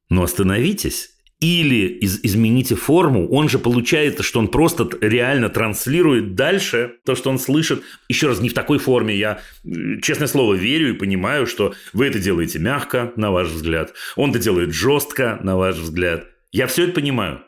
Ну, 0.09 0.23
остановитесь 0.23 1.12
или 1.43 1.89
из, 1.89 2.21
измените 2.23 2.77
форму, 2.77 3.29
он 3.29 3.49
же 3.49 3.59
получается, 3.59 4.23
что 4.23 4.39
он 4.39 4.47
просто 4.47 4.89
реально 5.01 5.49
транслирует 5.49 6.37
дальше 6.37 6.95
то, 7.05 7.17
что 7.17 7.31
он 7.31 7.41
слышит. 7.41 7.83
Еще 8.09 8.29
раз, 8.29 8.41
не 8.41 8.49
в 8.49 8.55
такой 8.55 8.79
форме. 8.79 9.17
Я, 9.17 9.41
честное 10.03 10.29
слово, 10.29 10.55
верю 10.55 10.91
и 10.91 10.97
понимаю, 10.97 11.49
что 11.49 11.75
вы 11.93 12.07
это 12.07 12.21
делаете 12.21 12.61
мягко, 12.61 13.13
на 13.17 13.33
ваш 13.33 13.49
взгляд. 13.49 13.93
Он 14.15 14.31
это 14.31 14.39
делает 14.39 14.73
жестко, 14.73 15.41
на 15.43 15.57
ваш 15.57 15.77
взгляд. 15.77 16.27
Я 16.53 16.69
все 16.69 16.85
это 16.85 16.93
понимаю. 16.93 17.43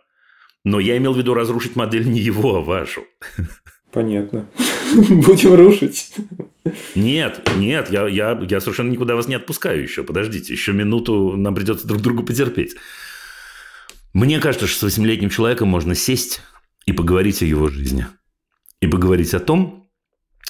Но 0.65 0.81
я 0.81 0.97
имел 0.97 1.13
в 1.13 1.19
виду 1.19 1.33
разрушить 1.33 1.77
модель 1.77 2.09
не 2.09 2.19
его, 2.19 2.57
а 2.57 2.61
вашу. 2.63 3.05
Понятно. 3.93 4.49
Будем 5.09 5.55
рушить. 5.55 6.13
Нет, 6.97 7.49
нет, 7.59 7.91
я, 7.91 8.09
я, 8.09 8.41
я 8.49 8.61
совершенно 8.61 8.91
никуда 8.91 9.15
вас 9.15 9.29
не 9.29 9.37
отпускаю 9.37 9.83
еще. 9.83 10.03
Подождите, 10.03 10.53
еще 10.53 10.73
минуту 10.73 11.37
нам 11.37 11.55
придется 11.55 11.87
друг 11.87 12.03
другу 12.03 12.25
потерпеть. 12.25 12.75
Мне 14.15 14.39
кажется, 14.39 14.69
что 14.69 14.79
с 14.79 14.83
восьмилетним 14.83 15.29
человеком 15.29 15.69
можно 15.69 15.97
сесть 15.97 16.41
и 16.87 16.93
поговорить 16.93 17.43
о 17.43 17.47
его 17.47 17.69
жизни. 17.69 18.07
И 18.81 18.87
поговорить 18.87 19.35
о 19.35 19.41
том, 19.41 19.91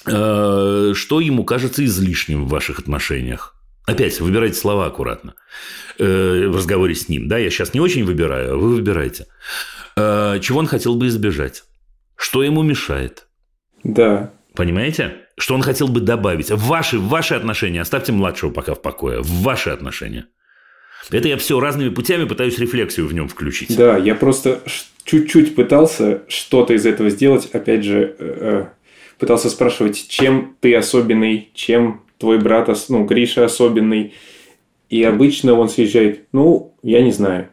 э, 0.05 0.93
что 0.95 1.19
ему 1.19 1.43
кажется 1.43 1.83
излишним 1.83 2.45
в 2.45 2.49
ваших 2.49 2.79
отношениях. 2.79 3.55
Опять, 3.87 4.19
выбирайте 4.21 4.55
слова 4.55 4.85
аккуратно 4.85 5.33
э, 5.97 6.47
в 6.47 6.55
разговоре 6.55 6.93
с 6.93 7.09
ним. 7.09 7.27
Да, 7.27 7.39
я 7.39 7.49
сейчас 7.49 7.73
не 7.73 7.79
очень 7.79 8.05
выбираю, 8.05 8.53
а 8.53 8.57
вы 8.57 8.75
выбираете. 8.75 9.25
Э, 9.97 10.39
чего 10.41 10.59
он 10.59 10.67
хотел 10.67 10.95
бы 10.95 11.07
избежать? 11.07 11.63
Что 12.15 12.43
ему 12.43 12.61
мешает? 12.61 13.27
Да. 13.83 14.31
Понимаете? 14.55 15.17
Что 15.37 15.55
он 15.55 15.63
хотел 15.63 15.87
бы 15.87 16.01
добавить? 16.01 16.51
В 16.51 16.67
ваши, 16.67 16.99
в 16.99 17.07
ваши 17.07 17.33
отношения, 17.33 17.81
оставьте 17.81 18.11
младшего 18.11 18.51
пока 18.51 18.75
в 18.75 18.81
покое, 18.81 19.21
в 19.21 19.41
ваши 19.41 19.71
отношения. 19.71 20.27
Это 21.11 21.27
я 21.27 21.37
все 21.37 21.59
разными 21.59 21.89
путями 21.89 22.25
пытаюсь 22.25 22.57
рефлексию 22.57 23.07
в 23.07 23.13
нем 23.13 23.27
включить. 23.27 23.75
Да, 23.75 23.97
я 23.97 24.15
просто 24.15 24.61
чуть-чуть 25.03 25.55
пытался 25.55 26.23
что-то 26.27 26.73
из 26.73 26.85
этого 26.85 27.09
сделать. 27.09 27.49
Опять 27.53 27.83
же, 27.83 28.15
э, 28.17 28.37
э, 28.41 28.65
пытался 29.19 29.49
спрашивать, 29.49 30.07
чем 30.07 30.55
ты 30.59 30.75
особенный, 30.75 31.49
чем 31.53 32.01
твой 32.17 32.39
брат, 32.39 32.69
ну, 32.89 33.05
Гриша 33.05 33.45
особенный. 33.45 34.13
И 34.89 35.03
обычно 35.03 35.53
он 35.53 35.69
съезжает, 35.69 36.27
ну, 36.31 36.75
я 36.83 37.01
не 37.01 37.11
знаю. 37.11 37.49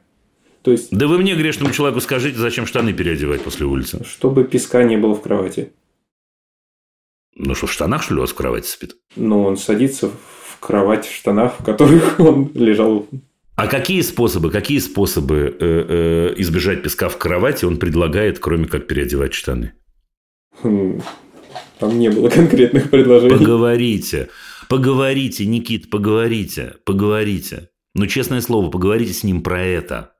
То 0.63 0.71
есть, 0.71 0.97
Да 0.97 1.09
вы 1.09 1.19
мне, 1.19 1.35
грешному 1.35 1.73
человеку, 1.73 2.01
скажите, 2.01 2.39
зачем 2.39 2.67
штаны 2.67 2.93
переодевать 2.93 3.43
после 3.43 3.67
улицы? 3.67 4.05
чтобы 4.05 4.45
песка 4.45 4.85
не 4.85 4.97
было 4.97 5.15
в 5.15 5.21
кровати. 5.21 5.73
Ну 7.35 7.55
что, 7.55 7.67
в 7.67 7.73
штанах, 7.73 8.03
что 8.03 8.15
ли, 8.15 8.19
у 8.19 8.21
вас 8.21 8.31
в 8.31 8.35
кровати 8.35 8.69
спит? 8.69 8.97
Но 9.17 9.45
он 9.45 9.57
садится 9.57 10.09
в 10.09 10.59
кровать 10.61 11.07
в 11.07 11.15
штанах, 11.15 11.59
в 11.59 11.65
которых 11.65 12.21
он 12.21 12.53
лежал. 12.55 13.09
А 13.55 13.67
какие 13.67 14.01
способы, 14.01 14.51
какие 14.51 14.79
способы 14.79 15.57
э, 15.61 15.87
э, 16.31 16.35
избежать 16.39 16.83
песка 16.83 17.09
в 17.09 17.19
кровати 17.19 17.65
он 17.65 17.77
предлагает, 17.77 18.39
кроме 18.39 18.67
как 18.67 18.87
переодевать 18.87 19.35
штаны? 19.35 19.73
Хм, 20.63 21.01
Там 21.79 21.99
не 21.99 22.11
было 22.11 22.29
конкретных 22.29 22.91
предложений. 22.91 23.39
Поговорите. 23.39 24.29
Поговорите, 24.69 25.45
Никит, 25.45 25.91
поговорите. 25.91 26.75
Поговорите. 26.87 27.69
Ну, 27.95 28.07
честное 28.07 28.41
слово, 28.41 28.71
поговорите 28.71 29.13
с 29.13 29.23
ним 29.23 29.43
про 29.43 29.63
это. 29.63 30.13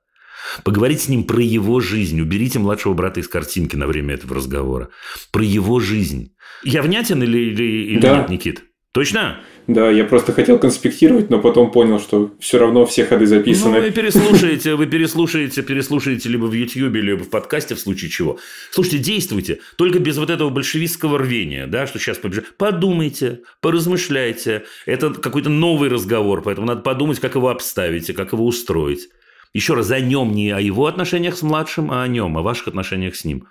Поговорите 0.63 1.05
с 1.05 1.09
ним 1.09 1.23
про 1.23 1.41
его 1.41 1.79
жизнь. 1.79 2.21
Уберите 2.21 2.59
младшего 2.59 2.93
брата 2.93 3.19
из 3.19 3.27
картинки 3.27 3.75
на 3.75 3.87
время 3.87 4.13
этого 4.13 4.35
разговора. 4.35 4.89
Про 5.31 5.43
его 5.43 5.79
жизнь. 5.79 6.35
Я 6.63 6.83
внятен 6.83 7.23
или, 7.23 7.39
или, 7.39 7.63
или 7.93 7.99
Да. 7.99 8.19
нет, 8.19 8.29
Никит? 8.29 8.63
Точно? 8.93 9.39
Да, 9.65 9.89
я 9.89 10.03
просто 10.03 10.33
хотел 10.33 10.59
конспектировать, 10.59 11.31
но 11.31 11.39
потом 11.39 11.71
понял, 11.71 11.99
что 11.99 12.31
все 12.39 12.59
равно 12.59 12.85
все 12.85 13.05
ходы 13.05 13.25
Ну, 13.25 13.31
вы 13.31 13.37
записаны. 13.37 13.91
переслушаете, 13.91 14.75
вы 14.75 14.85
переслушаете, 14.85 15.63
переслушаете 15.63 16.29
либо 16.29 16.45
в 16.45 16.53
Ютьюбе, 16.53 17.01
либо 17.01 17.23
в 17.23 17.29
подкасте, 17.29 17.73
в 17.73 17.79
случае 17.79 18.11
чего. 18.11 18.37
Слушайте, 18.69 18.99
действуйте, 18.99 19.61
только 19.77 19.97
без 19.97 20.17
вот 20.17 20.29
этого 20.29 20.49
большевистского 20.51 21.17
рвения, 21.17 21.65
да, 21.65 21.87
что 21.87 21.97
сейчас 21.97 22.19
побежать. 22.19 22.55
Подумайте, 22.57 23.39
поразмышляйте. 23.61 24.63
Это 24.85 25.09
какой-то 25.11 25.49
новый 25.49 25.89
разговор, 25.89 26.43
поэтому 26.43 26.67
надо 26.67 26.81
подумать, 26.81 27.19
как 27.19 27.33
его 27.33 27.49
обставить 27.49 28.09
и 28.09 28.13
как 28.13 28.33
его 28.33 28.45
устроить. 28.45 29.09
Еще 29.53 29.73
раз, 29.73 29.89
о 29.89 29.99
нем, 29.99 30.33
не 30.33 30.51
о 30.51 30.59
его 30.59 30.85
отношениях 30.85 31.35
с 31.35 31.41
младшим, 31.41 31.89
а 31.89 32.03
о 32.03 32.07
нем, 32.07 32.37
о 32.37 32.43
ваших 32.43 32.67
отношениях 32.67 33.15
с 33.15 33.25
ним. 33.25 33.47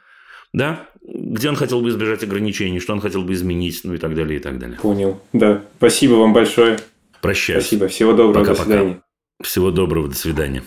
Да? 0.53 0.87
Где 1.03 1.49
он 1.49 1.57
хотел 1.57 1.81
бы 1.81 1.89
избежать 1.89 2.23
ограничений, 2.23 2.79
что 2.79 2.93
он 2.93 3.01
хотел 3.01 3.23
бы 3.23 3.33
изменить, 3.33 3.81
ну 3.85 3.95
и 3.95 3.99
так 3.99 4.15
далее, 4.15 4.39
и 4.39 4.43
так 4.43 4.59
далее. 4.59 4.79
Понял. 4.79 5.21
Да. 5.33 5.63
Спасибо 5.79 6.15
вам 6.15 6.33
большое. 6.33 6.79
Прощаюсь. 7.21 7.65
Спасибо. 7.65 7.89
Всего 7.89 8.13
доброго. 8.13 8.45
До 8.45 8.51
Пока-пока. 8.53 8.65
свидания. 8.65 9.01
Всего 9.43 9.71
доброго, 9.71 10.09
до 10.09 10.15
свидания. 10.15 10.63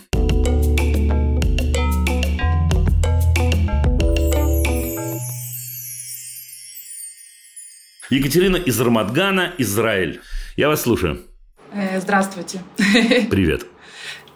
Екатерина 8.10 8.56
из 8.56 8.80
Рамадгана, 8.80 9.52
Израиль. 9.58 10.20
Я 10.56 10.68
вас 10.68 10.82
слушаю. 10.82 11.22
Э, 11.72 12.00
Здравствуйте. 12.00 12.60
Привет. 13.30 13.66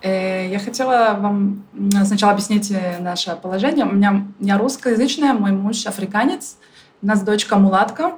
Э, 0.03 0.49
Я 0.51 0.59
хотела 0.59 1.17
вам 1.21 1.65
сначала 2.05 2.33
объяснить 2.33 2.71
э, 2.71 2.99
наше 3.01 3.37
положение. 3.43 3.85
У 3.85 3.93
меня 3.93 4.27
я 4.41 4.59
русскоязычная, 4.59 5.33
мой 5.35 5.53
муж 5.53 5.87
африканец, 5.87 6.57
у 7.03 7.07
нас 7.07 7.23
дочка 7.23 7.57
мулатка, 7.57 8.15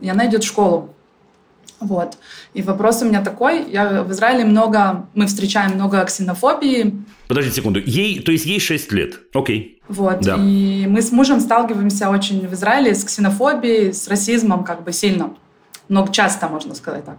и 0.00 0.08
она 0.08 0.26
идет 0.26 0.44
в 0.44 0.46
школу. 0.46 0.90
Вот. 1.78 2.16
И 2.54 2.62
вопрос 2.62 3.02
у 3.02 3.04
меня 3.04 3.22
такой. 3.22 3.70
Я 3.70 4.02
в 4.02 4.10
Израиле 4.12 4.44
много, 4.46 5.06
мы 5.14 5.26
встречаем 5.26 5.72
много 5.74 6.02
ксенофобии. 6.04 7.04
Подождите 7.28 7.56
секунду. 7.56 7.80
Ей, 7.84 8.20
то 8.20 8.32
есть 8.32 8.46
ей 8.46 8.58
6 8.60 8.92
лет. 8.92 9.20
Окей. 9.34 9.82
Вот. 9.88 10.20
Да. 10.20 10.36
И 10.38 10.86
мы 10.88 11.02
с 11.02 11.12
мужем 11.12 11.40
сталкиваемся 11.40 12.08
очень 12.08 12.46
в 12.48 12.54
Израиле 12.54 12.94
с 12.94 13.04
ксенофобией, 13.04 13.92
с 13.92 14.08
расизмом 14.08 14.64
как 14.64 14.84
бы 14.84 14.92
сильно. 14.92 15.34
Но 15.88 16.06
часто, 16.08 16.48
можно 16.48 16.74
сказать 16.74 17.04
так. 17.04 17.18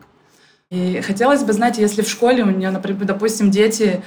И 0.70 1.00
хотелось 1.00 1.44
бы 1.44 1.54
знать, 1.54 1.78
если 1.78 2.02
в 2.02 2.10
школе 2.10 2.44
у 2.44 2.50
нее, 2.50 2.72
например, 2.72 3.06
допустим, 3.06 3.52
дети 3.52 4.04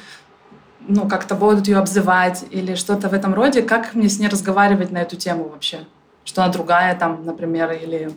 ну, 0.86 1.08
как-то 1.08 1.34
будут 1.34 1.66
ее 1.68 1.78
обзывать 1.78 2.44
или 2.50 2.74
что-то 2.74 3.08
в 3.08 3.14
этом 3.14 3.32
роде, 3.32 3.62
как 3.62 3.94
мне 3.94 4.08
с 4.08 4.18
ней 4.18 4.28
разговаривать 4.28 4.90
на 4.90 4.98
эту 4.98 5.16
тему 5.16 5.48
вообще? 5.48 5.86
Что 6.24 6.42
она 6.42 6.52
другая 6.52 6.94
там, 6.98 7.24
например, 7.24 7.72
или 7.72 8.10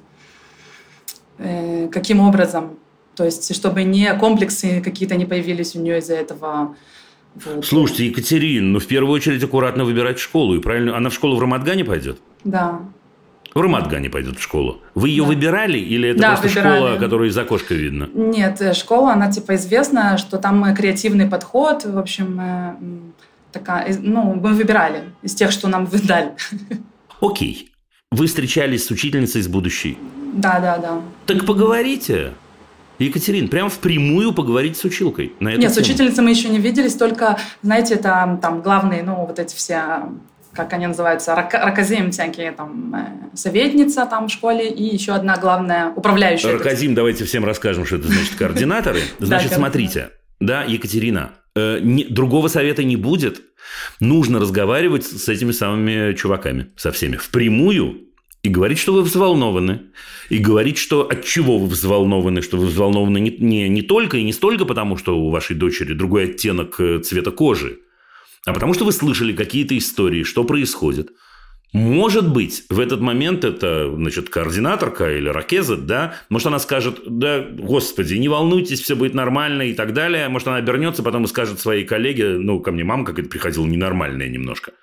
э, 1.38 1.88
каким 1.88 2.20
образом? 2.20 2.78
То 3.16 3.24
есть, 3.24 3.56
чтобы 3.56 3.84
не 3.84 4.14
комплексы 4.16 4.82
какие-то 4.82 5.16
не 5.16 5.26
появились 5.26 5.76
у 5.76 5.80
нее 5.80 6.00
из-за 6.00 6.16
этого. 6.16 6.76
Вот. 7.36 7.66
Слушайте, 7.66 8.08
Екатерина, 8.08 8.74
ну 8.74 8.80
в 8.80 8.88
первую 8.88 9.14
очередь 9.14 9.44
аккуратно 9.44 9.86
выбирать 9.86 10.20
школу. 10.20 10.56
И 10.56 10.60
правильно, 10.60 10.98
она 10.98 11.10
в 11.10 11.14
школу 11.14 11.38
в 11.38 11.40
Рамадгане 11.40 11.86
пойдет? 11.86 12.20
Да. 12.44 12.82
В 13.54 13.60
Рамадгане 13.62 14.10
пойдет 14.10 14.38
в 14.40 14.42
школу. 14.42 14.82
Вы 14.96 15.10
ее 15.10 15.24
Да. 15.24 15.28
выбирали 15.30 15.78
или 15.78 16.10
это 16.10 16.20
Да, 16.22 16.28
просто 16.32 16.48
выбирали. 16.48 16.76
школа, 16.78 16.96
которую 16.98 17.30
из 17.30 17.38
окошка 17.38 17.74
видно? 17.76 18.10
Нет, 18.14 18.60
э, 18.62 18.74
школа, 18.74 19.14
она 19.14 19.32
типа 19.32 19.56
известна, 19.56 20.18
что 20.18 20.38
там 20.38 20.64
э, 20.66 20.76
креативный 20.76 21.28
подход, 21.28 21.86
в 21.86 22.00
общем, 22.00 22.40
э, 22.42 22.76
такая, 23.52 23.96
ну, 24.02 24.34
мы 24.34 24.54
выбирали 24.54 25.04
из 25.22 25.36
тех, 25.36 25.52
что 25.52 25.68
нам 25.68 25.86
выдали. 25.86 26.32
Окей. 27.22 27.70
Вы 28.12 28.28
встречались 28.28 28.86
с 28.88 28.92
учительницей 28.92 29.42
из 29.42 29.48
будущей. 29.48 29.98
Да, 30.34 30.60
да, 30.60 30.78
да. 30.78 31.02
Так 31.28 31.46
поговорите. 31.46 32.34
Екатерин, 33.00 33.48
прям 33.50 33.70
впрямую 33.70 34.34
поговорить 34.34 34.78
с 34.78 34.84
училкой 34.84 35.34
на 35.40 35.50
эту 35.50 35.62
Нет, 35.62 35.72
с 35.72 35.76
тему. 35.76 35.86
учительницей 35.86 36.24
мы 36.24 36.30
еще 36.30 36.50
не 36.50 36.60
виделись, 36.60 36.94
только, 36.96 37.40
знаете, 37.64 37.96
это 37.96 38.38
там 38.42 38.62
главные, 38.62 39.02
ну, 39.04 39.26
вот 39.26 39.40
эти 39.40 39.56
все, 39.56 40.04
как 40.54 40.74
они 40.74 40.88
называются, 40.88 41.36
рак- 41.36 41.54
раказим 41.54 42.12
всякие, 42.12 42.52
там, 42.52 42.94
э, 42.96 43.36
советница 43.36 44.06
там 44.06 44.28
в 44.28 44.32
школе 44.32 44.70
и 44.70 44.84
еще 44.84 45.14
одна 45.14 45.38
главная 45.38 45.92
управляющая. 45.96 46.54
Раказим, 46.54 46.96
давайте 46.96 47.26
всем 47.26 47.46
расскажем, 47.46 47.86
что 47.86 47.98
это 47.98 48.08
значит 48.08 48.36
координаторы. 48.36 49.00
Значит, 49.20 49.54
смотрите. 49.54 50.10
Да, 50.40 50.64
Екатерина, 50.64 51.32
э, 51.56 51.80
другого 52.10 52.48
совета 52.48 52.84
не 52.84 52.96
будет. 52.96 53.42
Нужно 54.00 54.40
разговаривать 54.40 55.06
с 55.06 55.30
этими 55.30 55.52
самыми 55.52 56.14
чуваками, 56.14 56.68
со 56.76 56.92
всеми, 56.92 57.16
впрямую 57.16 58.02
и 58.44 58.50
говорить, 58.50 58.78
что 58.78 58.94
вы 58.94 59.02
взволнованы. 59.02 59.82
И 60.30 60.38
говорить, 60.38 60.78
что 60.78 61.08
от 61.08 61.24
чего 61.24 61.58
вы 61.58 61.68
взволнованы, 61.68 62.42
что 62.42 62.58
вы 62.58 62.68
взволнованы 62.68 63.20
не, 63.20 63.32
не, 63.32 63.70
не 63.70 63.82
только 63.82 64.18
и 64.18 64.24
не 64.24 64.34
столько 64.34 64.66
потому, 64.66 64.98
что 64.98 65.18
у 65.18 65.30
вашей 65.30 65.56
дочери 65.56 65.94
другой 65.94 66.26
оттенок 66.26 66.80
э, 66.80 67.00
цвета 67.00 67.32
кожи, 67.32 67.80
а 68.46 68.54
потому 68.54 68.74
что 68.74 68.86
вы 68.86 68.92
слышали 68.92 69.34
какие-то 69.34 69.78
истории, 69.78 70.24
что 70.24 70.44
происходит. 70.44 71.12
Может 71.74 72.32
быть, 72.32 72.66
в 72.70 72.80
этот 72.80 73.02
момент 73.02 73.44
это, 73.44 73.92
значит, 73.96 74.30
координаторка 74.30 75.18
или 75.18 75.28
ракеза, 75.28 75.76
да, 75.76 76.14
может, 76.30 76.48
она 76.48 76.60
скажет, 76.60 77.02
да, 77.08 77.42
господи, 77.42 78.14
не 78.14 78.30
волнуйтесь, 78.30 78.80
все 78.80 78.96
будет 78.96 79.16
нормально 79.16 79.64
и 79.64 79.74
так 79.74 79.94
далее. 79.94 80.30
Может, 80.30 80.50
она 80.50 80.58
обернется 80.58 81.02
потом 81.02 81.24
и 81.24 81.28
скажет 81.28 81.60
своей 81.60 81.84
коллеге, 81.84 82.38
ну, 82.38 82.60
ко 82.60 82.72
мне 82.72 82.84
мама 82.84 83.06
какая-то 83.06 83.30
приходила 83.30 83.66
ненормальная 83.66 84.30
немножко. 84.30 84.74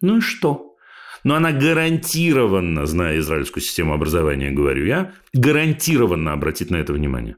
Ну 0.00 0.18
и 0.18 0.20
что? 0.20 0.74
Но 1.22 1.36
она 1.36 1.52
гарантированно, 1.52 2.84
зная 2.86 3.18
израильскую 3.18 3.62
систему 3.62 3.92
образования, 3.92 4.50
говорю 4.50 4.86
я, 4.86 5.12
гарантированно 5.32 6.32
обратит 6.32 6.70
на 6.70 6.76
это 6.76 6.92
внимание. 6.92 7.36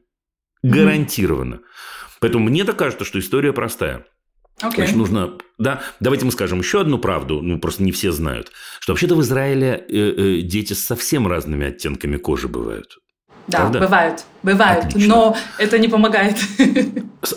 Гарантированно. 0.63 1.59
Поэтому 2.19 2.45
мне 2.45 2.63
так 2.63 2.77
кажется, 2.77 3.05
что 3.05 3.19
история 3.19 3.53
простая. 3.53 4.05
Окей. 4.61 4.77
Значит, 4.77 4.95
нужно... 4.95 5.33
Да, 5.57 5.81
давайте 5.99 6.25
мы 6.25 6.31
скажем 6.31 6.59
еще 6.59 6.81
одну 6.81 6.97
правду, 6.97 7.41
ну, 7.41 7.59
просто 7.59 7.83
не 7.83 7.91
все 7.91 8.11
знают, 8.11 8.51
что 8.79 8.93
вообще-то 8.93 9.15
в 9.15 9.21
Израиле 9.21 9.85
э, 9.89 9.95
э, 9.95 10.41
дети 10.41 10.73
с 10.73 10.85
совсем 10.85 11.27
разными 11.27 11.67
оттенками 11.67 12.17
кожи 12.17 12.47
бывают. 12.47 12.97
Да, 13.47 13.59
правда? 13.59 13.79
бывают, 13.79 14.25
бывают, 14.41 14.85
Отлично. 14.85 15.15
но 15.15 15.37
это 15.57 15.77
не 15.77 15.87
помогает. 15.87 16.37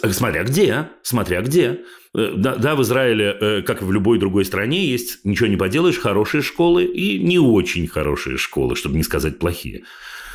Э, 0.03 0.11
Смотря 0.11 0.45
где, 0.45 0.89
смотря 1.03 1.43
где. 1.43 1.81
Э, 2.15 2.33
Да, 2.37 2.57
да, 2.57 2.75
в 2.75 2.83
Израиле, 2.83 3.37
э, 3.41 3.63
как 3.63 3.83
и 3.83 3.85
в 3.85 3.93
любой 3.93 4.19
другой 4.19 4.45
стране, 4.45 4.87
есть, 4.87 5.25
ничего 5.25 5.49
не 5.49 5.57
поделаешь, 5.57 5.99
хорошие 5.99 6.43
школы 6.43 6.85
и 6.85 7.19
не 7.19 7.39
очень 7.39 7.87
хорошие 7.89 8.37
школы, 8.37 8.77
чтобы 8.77 8.97
не 8.97 9.03
сказать 9.03 9.39
плохие. 9.39 9.83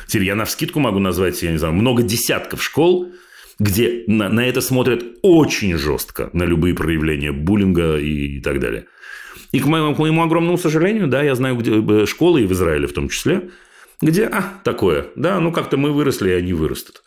Теперь 0.06 0.26
я 0.26 0.34
на 0.34 0.44
вскидку 0.44 0.80
могу 0.80 0.98
назвать, 0.98 1.42
я 1.42 1.50
не 1.52 1.58
знаю, 1.58 1.74
много 1.74 2.02
десятков 2.02 2.62
школ, 2.62 3.12
где 3.62 4.02
на, 4.08 4.28
на 4.28 4.44
это 4.46 4.60
смотрят 4.60 5.04
очень 5.22 5.76
жестко, 5.78 6.30
на 6.32 6.42
любые 6.42 6.74
проявления 6.74 7.30
буллинга 7.30 7.96
и, 7.96 8.40
так 8.40 8.58
далее. 8.58 8.86
И 9.52 9.60
к 9.60 9.66
моему, 9.66 9.94
к 9.94 9.98
моему 9.98 10.22
огромному 10.22 10.58
сожалению, 10.58 11.06
да, 11.06 11.22
я 11.22 11.34
знаю 11.36 11.56
где, 11.56 11.72
э, 11.80 12.06
школы, 12.06 12.42
и 12.42 12.46
в 12.46 12.52
Израиле 12.52 12.88
в 12.88 12.92
том 12.92 13.08
числе, 13.08 13.50
где, 14.00 14.24
а, 14.24 14.54
такое, 14.64 15.06
да, 15.14 15.38
ну 15.38 15.52
как-то 15.52 15.76
мы 15.76 15.92
выросли, 15.92 16.30
и 16.30 16.34
они 16.34 16.52
вырастут. 16.52 17.02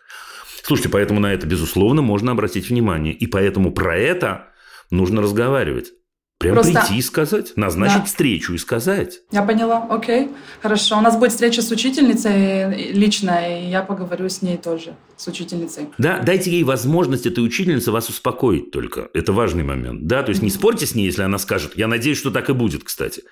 Слушайте, 0.63 0.89
поэтому 0.89 1.19
на 1.19 1.33
это, 1.33 1.45
безусловно, 1.45 2.01
можно 2.01 2.31
обратить 2.31 2.69
внимание. 2.69 3.13
И 3.13 3.27
поэтому 3.27 3.71
про 3.71 3.97
это 3.97 4.47
нужно 4.91 5.21
разговаривать. 5.21 5.91
Прям 6.37 6.55
Просто- 6.55 6.73
прийти 6.81 6.97
и 6.97 7.01
сказать, 7.01 7.53
назначить 7.55 7.99
Да. 7.99 8.03
встречу 8.05 8.53
и 8.53 8.57
сказать. 8.57 9.21
Я 9.31 9.41
поняла, 9.41 9.87
окей, 9.89 10.29
хорошо. 10.61 10.97
У 10.97 11.01
нас 11.01 11.15
будет 11.17 11.31
встреча 11.31 11.61
с 11.61 11.71
учительницей 11.71 12.91
личная, 12.91 13.61
и 13.63 13.69
я 13.69 13.81
поговорю 13.81 14.27
с 14.27 14.41
ней 14.41 14.57
тоже, 14.57 14.95
с 15.15 15.27
учительницей. 15.27 15.87
Да, 15.97 16.19
дайте 16.19 16.51
ей 16.51 16.63
возможность 16.63 17.25
этой 17.25 17.39
учительницы 17.39 17.89
вас 17.91 18.09
успокоить 18.09 18.71
только. 18.71 19.09
Это 19.13 19.31
важный 19.31 19.63
момент. 19.63 20.07
Да, 20.07 20.23
то 20.23 20.29
есть 20.31 20.41
не 20.41 20.49
спорьте 20.49 20.85
с 20.85 20.93
ней, 20.93 21.05
если 21.05 21.21
она 21.21 21.37
скажет. 21.37 21.77
Я 21.77 21.87
надеюсь, 21.87 22.17
что 22.17 22.31
так 22.31 22.49
и 22.49 22.53
будет, 22.53 22.83
кстати. 22.83 23.23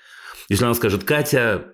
Если 0.47 0.64
она 0.64 0.74
скажет, 0.74 1.04
Катя, 1.04 1.66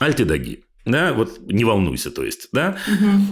альтедаги, 0.00 0.64
да, 0.84 1.14
вот 1.14 1.40
не 1.46 1.64
волнуйся, 1.64 2.10
то 2.10 2.24
есть, 2.24 2.48
да, 2.52 2.76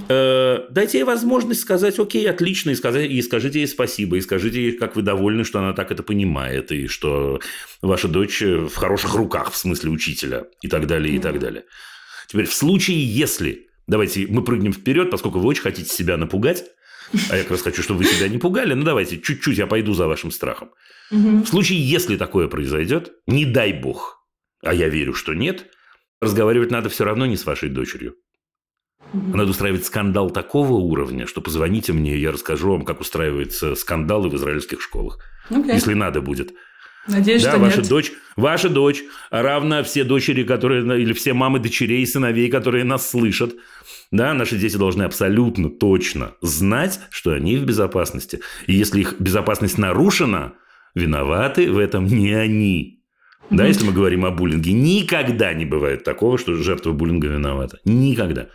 э, 0.08 0.58
дайте 0.70 0.98
ей 0.98 1.04
возможность 1.04 1.60
сказать, 1.60 1.98
окей, 1.98 2.28
отлично, 2.28 2.70
и, 2.70 2.74
сказать, 2.74 3.10
и 3.10 3.20
скажите 3.20 3.60
ей 3.60 3.66
спасибо, 3.66 4.16
и 4.16 4.22
скажите 4.22 4.62
ей, 4.62 4.72
как 4.72 4.96
вы 4.96 5.02
довольны, 5.02 5.44
что 5.44 5.58
она 5.58 5.74
так 5.74 5.90
это 5.90 6.02
понимает, 6.02 6.72
и 6.72 6.86
что 6.86 7.40
ваша 7.82 8.08
дочь 8.08 8.40
в 8.40 8.74
хороших 8.74 9.14
руках, 9.14 9.52
в 9.52 9.56
смысле 9.56 9.90
учителя, 9.90 10.46
и 10.62 10.68
так 10.68 10.86
далее, 10.86 11.14
и 11.14 11.18
так 11.18 11.38
далее. 11.38 11.64
Теперь, 12.26 12.46
в 12.46 12.54
случае, 12.54 13.04
если, 13.04 13.68
давайте 13.86 14.26
мы 14.28 14.42
прыгнем 14.42 14.72
вперед, 14.72 15.10
поскольку 15.10 15.38
вы 15.38 15.48
очень 15.48 15.62
хотите 15.62 15.90
себя 15.90 16.16
напугать, 16.16 16.64
а 17.28 17.36
я 17.36 17.42
как 17.42 17.50
раз 17.50 17.62
хочу, 17.62 17.82
чтобы 17.82 17.98
вы 17.98 18.06
себя 18.06 18.28
не 18.28 18.38
пугали, 18.38 18.72
ну 18.72 18.84
давайте, 18.84 19.20
чуть-чуть 19.20 19.58
я 19.58 19.66
пойду 19.66 19.92
за 19.92 20.06
вашим 20.06 20.30
страхом. 20.30 20.70
В 21.10 21.44
случае, 21.44 21.86
если 21.86 22.16
такое 22.16 22.48
произойдет, 22.48 23.12
не 23.26 23.44
дай 23.44 23.74
бог, 23.74 24.26
а 24.62 24.72
я 24.72 24.88
верю, 24.88 25.12
что 25.12 25.34
нет– 25.34 25.66
разговаривать 26.22 26.70
надо 26.70 26.88
все 26.88 27.04
равно 27.04 27.26
не 27.26 27.36
с 27.36 27.44
вашей 27.44 27.68
дочерью. 27.68 28.14
Надо 29.12 29.50
устраивать 29.50 29.84
скандал 29.84 30.30
такого 30.30 30.72
уровня, 30.72 31.26
что 31.26 31.42
позвоните 31.42 31.92
мне, 31.92 32.16
я 32.16 32.32
расскажу 32.32 32.70
вам, 32.70 32.84
как 32.84 33.00
устраиваются 33.00 33.74
скандалы 33.74 34.30
в 34.30 34.36
израильских 34.36 34.80
школах. 34.80 35.18
Okay. 35.50 35.74
Если 35.74 35.92
надо 35.92 36.22
будет. 36.22 36.54
Надеюсь, 37.06 37.42
да, 37.42 37.50
что 37.50 37.58
ваша 37.58 37.80
нет. 37.80 37.88
дочь, 37.88 38.12
ваша 38.36 38.68
дочь, 38.68 39.02
равно 39.30 39.82
все 39.82 40.04
дочери, 40.04 40.44
которые 40.44 41.02
или 41.02 41.12
все 41.12 41.34
мамы 41.34 41.58
дочерей 41.58 42.02
и 42.02 42.06
сыновей, 42.06 42.48
которые 42.48 42.84
нас 42.84 43.10
слышат, 43.10 43.54
да, 44.12 44.32
наши 44.34 44.56
дети 44.56 44.76
должны 44.76 45.02
абсолютно 45.02 45.68
точно 45.68 46.34
знать, 46.40 47.00
что 47.10 47.32
они 47.32 47.56
в 47.56 47.64
безопасности. 47.64 48.40
И 48.66 48.72
если 48.72 49.00
их 49.00 49.16
безопасность 49.18 49.78
нарушена, 49.78 50.54
виноваты 50.94 51.72
в 51.72 51.78
этом 51.78 52.06
не 52.06 52.32
они. 52.32 53.01
Да, 53.52 53.64
если 53.66 53.84
мы 53.84 53.92
говорим 53.92 54.24
о 54.24 54.30
буллинге, 54.30 54.72
никогда 54.72 55.52
не 55.54 55.64
бывает 55.64 56.04
такого, 56.04 56.38
что 56.38 56.54
жертва 56.54 56.92
буллинга 56.92 57.28
виновата. 57.28 57.78
Никогда. 57.84 58.46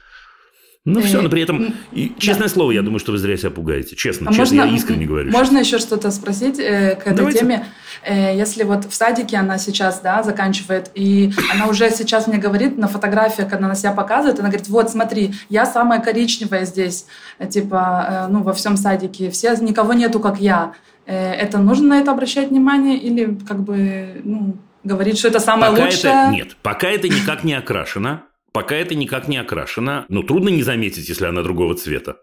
Ну, 0.85 1.01
все, 1.01 1.21
но 1.21 1.27
при 1.27 1.41
этом, 1.41 1.73
и, 1.91 2.13
честное 2.17 2.47
слово, 2.47 2.71
я 2.71 2.81
думаю, 2.81 2.99
что 2.99 3.11
вы 3.11 3.17
зря 3.17 3.35
себя 3.35 3.49
пугаете. 3.49 3.97
Честно, 3.97 4.29
А 4.29 4.33
честно, 4.33 4.55
можно- 4.55 4.69
я 4.71 4.75
искренне 4.77 5.05
говорю. 5.05 5.31
Можно 5.31 5.57
еще 5.57 5.79
что-то 5.79 6.11
спросить 6.11 6.59
э, 6.59 6.95
к 6.95 7.01
этой 7.07 7.17
Давайте. 7.17 7.39
теме? 7.39 7.65
Э, 8.05 8.33
если 8.37 8.63
вот 8.63 8.85
в 8.85 8.93
садике 8.93 9.35
она 9.35 9.57
сейчас, 9.57 9.99
да, 9.99 10.23
заканчивает, 10.23 10.89
и 10.95 11.33
она 11.53 11.67
уже 11.67 11.89
сейчас 11.91 12.27
мне 12.27 12.37
говорит 12.37 12.77
на 12.77 12.87
фотографиях, 12.87 13.49
когда 13.49 13.65
она 13.65 13.75
себя 13.75 13.91
показывает, 13.91 14.39
она 14.39 14.47
говорит, 14.47 14.69
вот, 14.69 14.89
смотри, 14.89 15.33
я 15.49 15.65
самая 15.65 15.99
коричневая 15.99 16.63
здесь, 16.63 17.05
э, 17.37 17.47
типа, 17.49 18.07
э, 18.09 18.31
ну, 18.31 18.43
во 18.43 18.53
всем 18.53 18.77
садике, 18.77 19.29
все, 19.29 19.53
никого 19.57 19.91
нету, 19.91 20.21
как 20.21 20.39
я. 20.39 20.71
Э, 21.05 21.33
это 21.33 21.57
нужно 21.57 21.89
на 21.89 21.99
это 21.99 22.11
обращать 22.11 22.49
внимание 22.49 22.97
или 22.97 23.37
как 23.45 23.61
бы, 23.61 24.21
ну, 24.23 24.55
говорить, 24.83 25.17
что 25.19 25.27
это 25.27 25.39
самое 25.39 25.71
Пока 25.71 25.85
лучшее? 25.85 25.99
это, 26.13 26.31
нет, 26.31 26.55
пока 26.61 26.89
это 26.89 27.07
никак 27.09 27.43
не 27.43 27.53
окрашено, 27.53 28.23
пока 28.51 28.75
это 28.75 28.95
никак 28.95 29.27
не 29.27 29.37
окрашено, 29.37 30.05
ну, 30.09 30.23
трудно 30.23 30.49
не 30.49 30.63
заметить, 30.63 31.09
если 31.09 31.25
она 31.25 31.41
другого 31.43 31.75
цвета. 31.75 32.17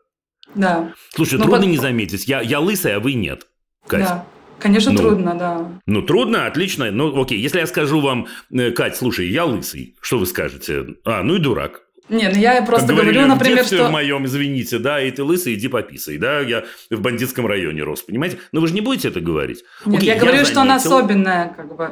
Да, 0.54 0.92
Слушай, 1.14 1.34
Ну, 1.38 1.44
трудно 1.44 1.60
под- 1.60 1.68
не 1.68 1.78
заметить. 1.78 2.28
Я, 2.28 2.40
я 2.42 2.60
лысая, 2.60 2.96
а 2.96 3.00
вы 3.00 3.14
нет. 3.14 3.46
Кать. 3.86 4.02
да. 4.04 4.26
Конечно, 4.60 4.92
Ну. 4.92 4.98
трудно, 4.98 5.34
да. 5.34 5.68
Ну, 5.86 6.02
трудно, 6.02 6.46
отлично. 6.46 6.90
Ну, 6.90 7.20
окей, 7.20 7.38
если 7.38 7.58
я 7.58 7.66
скажу 7.66 8.00
вам, 8.00 8.28
э, 8.52 8.70
Кать, 8.70 8.96
слушай, 8.96 9.28
я 9.28 9.44
лысый, 9.46 9.96
что 10.00 10.18
вы 10.18 10.26
скажете? 10.26 10.86
А, 11.04 11.22
ну 11.22 11.36
и 11.36 11.38
дурак. 11.38 11.82
Не, 12.08 12.28
ну 12.28 12.36
я 12.36 12.62
просто 12.62 12.88
как 12.88 12.96
говорю, 12.96 13.22
в 13.22 13.28
например, 13.28 13.58
детстве 13.58 13.78
что... 13.78 13.88
в 13.88 13.90
моем, 13.90 14.26
извините, 14.26 14.78
да, 14.78 15.00
и 15.00 15.10
ты 15.10 15.22
лысый, 15.22 15.54
иди 15.54 15.68
пописай, 15.68 16.18
да, 16.18 16.40
я 16.40 16.64
в 16.90 17.00
бандитском 17.00 17.46
районе 17.46 17.82
рос, 17.82 18.02
понимаете? 18.02 18.38
Но 18.52 18.60
вы 18.60 18.68
же 18.68 18.74
не 18.74 18.82
будете 18.82 19.08
это 19.08 19.20
говорить. 19.20 19.64
Нет, 19.86 19.98
Окей, 20.02 20.08
я 20.14 20.18
говорю, 20.18 20.44
что 20.44 20.60
она 20.60 20.78
заметил. 20.78 20.98
особенная, 20.98 21.54
как 21.54 21.74
бы. 21.76 21.90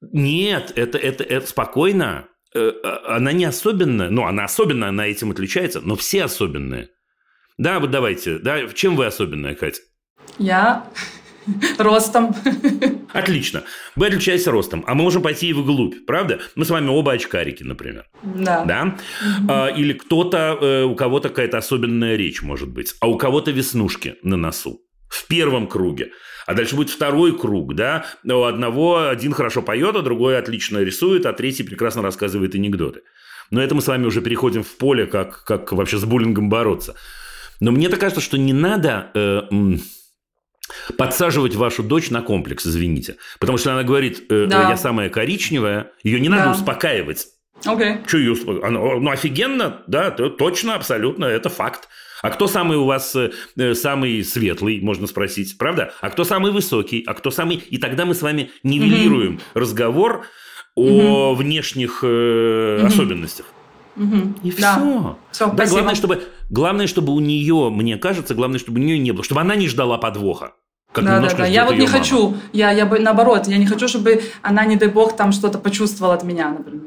Нет, 0.00 0.72
это, 0.76 0.96
это, 0.96 1.24
это 1.24 1.46
спокойно. 1.46 2.28
Э, 2.54 2.72
а- 2.82 3.16
Она 3.16 3.32
не 3.32 3.44
особенная. 3.44 4.10
Ну, 4.10 4.24
она 4.24 4.44
особенная, 4.44 4.88
она 4.88 5.06
этим 5.06 5.30
отличается, 5.32 5.80
но 5.80 5.96
все 5.96 6.24
особенные. 6.24 6.88
Да, 7.58 7.80
вот 7.80 7.90
давайте. 7.90 8.38
Да, 8.38 8.66
в 8.66 8.74
чем 8.74 8.96
вы 8.96 9.06
особенная, 9.06 9.54
Катя? 9.54 9.80
Я 10.38 10.86
ростом. 11.78 12.34
Отлично. 13.12 13.64
Вы 13.96 14.06
отличаетесь 14.06 14.46
ростом, 14.46 14.84
а 14.86 14.94
мы 14.94 15.04
можем 15.04 15.22
пойти 15.22 15.48
и 15.48 15.52
вглубь, 15.52 16.06
правда? 16.06 16.40
Мы 16.54 16.64
с 16.64 16.70
вами 16.70 16.88
оба 16.88 17.12
очкарики, 17.12 17.62
например. 17.62 18.06
Да. 18.22 18.64
Да? 18.64 18.96
А, 19.48 19.68
или 19.68 19.92
кто-то, 19.92 20.58
э, 20.60 20.82
у 20.84 20.94
кого-то 20.94 21.28
какая-то 21.28 21.58
особенная 21.58 22.16
речь, 22.16 22.42
может 22.42 22.68
быть, 22.68 22.94
а 23.00 23.08
у 23.08 23.16
кого-то 23.16 23.50
веснушки 23.50 24.16
на 24.22 24.36
носу. 24.36 24.80
В 25.08 25.26
первом 25.26 25.68
круге. 25.68 26.10
А 26.46 26.54
дальше 26.54 26.76
будет 26.76 26.90
второй 26.90 27.36
круг, 27.36 27.74
да? 27.74 28.06
У 28.24 28.42
одного 28.42 29.08
один 29.08 29.32
хорошо 29.32 29.62
поет, 29.62 29.96
а 29.96 30.02
другой 30.02 30.38
отлично 30.38 30.78
рисует, 30.78 31.26
а 31.26 31.32
третий 31.32 31.62
прекрасно 31.62 32.02
рассказывает 32.02 32.54
анекдоты. 32.54 33.02
Но 33.50 33.62
это 33.62 33.74
мы 33.74 33.80
с 33.80 33.86
вами 33.86 34.04
уже 34.06 34.20
переходим 34.20 34.62
в 34.62 34.76
поле, 34.76 35.06
как, 35.06 35.44
как 35.44 35.72
вообще 35.72 35.96
с 35.96 36.04
буллингом 36.04 36.50
бороться. 36.50 36.94
Но 37.60 37.72
мне 37.72 37.88
так 37.88 38.00
кажется, 38.00 38.20
что 38.20 38.36
не 38.36 38.52
надо 38.52 39.10
э, 39.14 39.42
подсаживать 40.96 41.54
вашу 41.54 41.82
дочь 41.82 42.10
на 42.10 42.22
комплекс, 42.22 42.66
извините. 42.66 43.16
Потому 43.38 43.58
что 43.58 43.72
она 43.72 43.82
говорит, 43.82 44.24
э, 44.30 44.46
Да. 44.48 44.70
я 44.70 44.76
самая 44.76 45.08
коричневая, 45.10 45.92
ее 46.02 46.20
не 46.20 46.28
надо 46.28 46.44
Да. 46.44 46.52
успокаивать. 46.52 47.26
Окей. 47.64 47.96
Что 48.06 48.18
ее 48.18 48.32
успо- 48.34 48.62
оно- 48.62 49.00
Ну, 49.00 49.10
офигенно, 49.10 49.82
да, 49.86 50.10
то- 50.10 50.30
точно, 50.30 50.74
абсолютно, 50.76 51.24
это 51.24 51.48
факт. 51.48 51.88
А 52.22 52.30
кто 52.30 52.46
самый 52.48 52.76
у 52.78 52.84
вас 52.84 53.14
э, 53.14 53.30
э, 53.56 53.74
самый 53.74 54.24
светлый, 54.24 54.80
можно 54.80 55.06
спросить, 55.06 55.56
правда? 55.58 55.92
А 56.00 56.10
кто 56.10 56.24
самый 56.24 56.50
высокий? 56.52 57.02
А 57.06 57.14
кто 57.14 57.30
самый... 57.30 57.56
И 57.56 57.78
тогда 57.78 58.04
мы 58.06 58.14
с 58.14 58.22
вами 58.22 58.50
нивелируем 58.64 59.40
разговор 59.54 60.26
о 60.74 61.34
внешних 61.34 62.00
э, 62.02 62.80
особенностях. 62.84 63.46
Мгм. 63.98 64.36
И 64.42 64.50
Да. 64.52 64.56
все. 64.76 65.18
Да, 65.40 65.54
спасибо. 65.54 65.66
главное 65.70 65.94
чтобы, 65.94 66.22
главное, 66.48 66.86
чтобы 66.86 67.12
у 67.12 67.20
нее, 67.20 67.68
мне 67.70 67.96
кажется, 67.98 68.34
главное, 68.34 68.58
чтобы 68.58 68.80
у 68.80 68.82
нее 68.82 68.98
не 68.98 69.10
было, 69.12 69.24
чтобы 69.24 69.40
она 69.40 69.54
не 69.56 69.68
ждала 69.68 69.98
подвоха. 69.98 70.52
Как 70.92 71.04
Да, 71.04 71.20
да, 71.20 71.34
да. 71.34 71.46
Я 71.46 71.66
вот 71.66 71.72
не 71.74 71.86
мама. 71.86 71.98
хочу. 71.98 72.34
Я, 72.52 72.70
я 72.70 72.86
бы 72.86 72.98
наоборот, 72.98 73.46
я 73.46 73.58
не 73.58 73.66
хочу, 73.66 73.88
чтобы 73.88 74.22
она, 74.40 74.64
не 74.64 74.76
дай 74.76 74.88
бог, 74.88 75.16
там 75.16 75.32
что-то 75.32 75.58
почувствовала 75.58 76.14
от 76.14 76.24
меня, 76.24 76.48
например. 76.50 76.82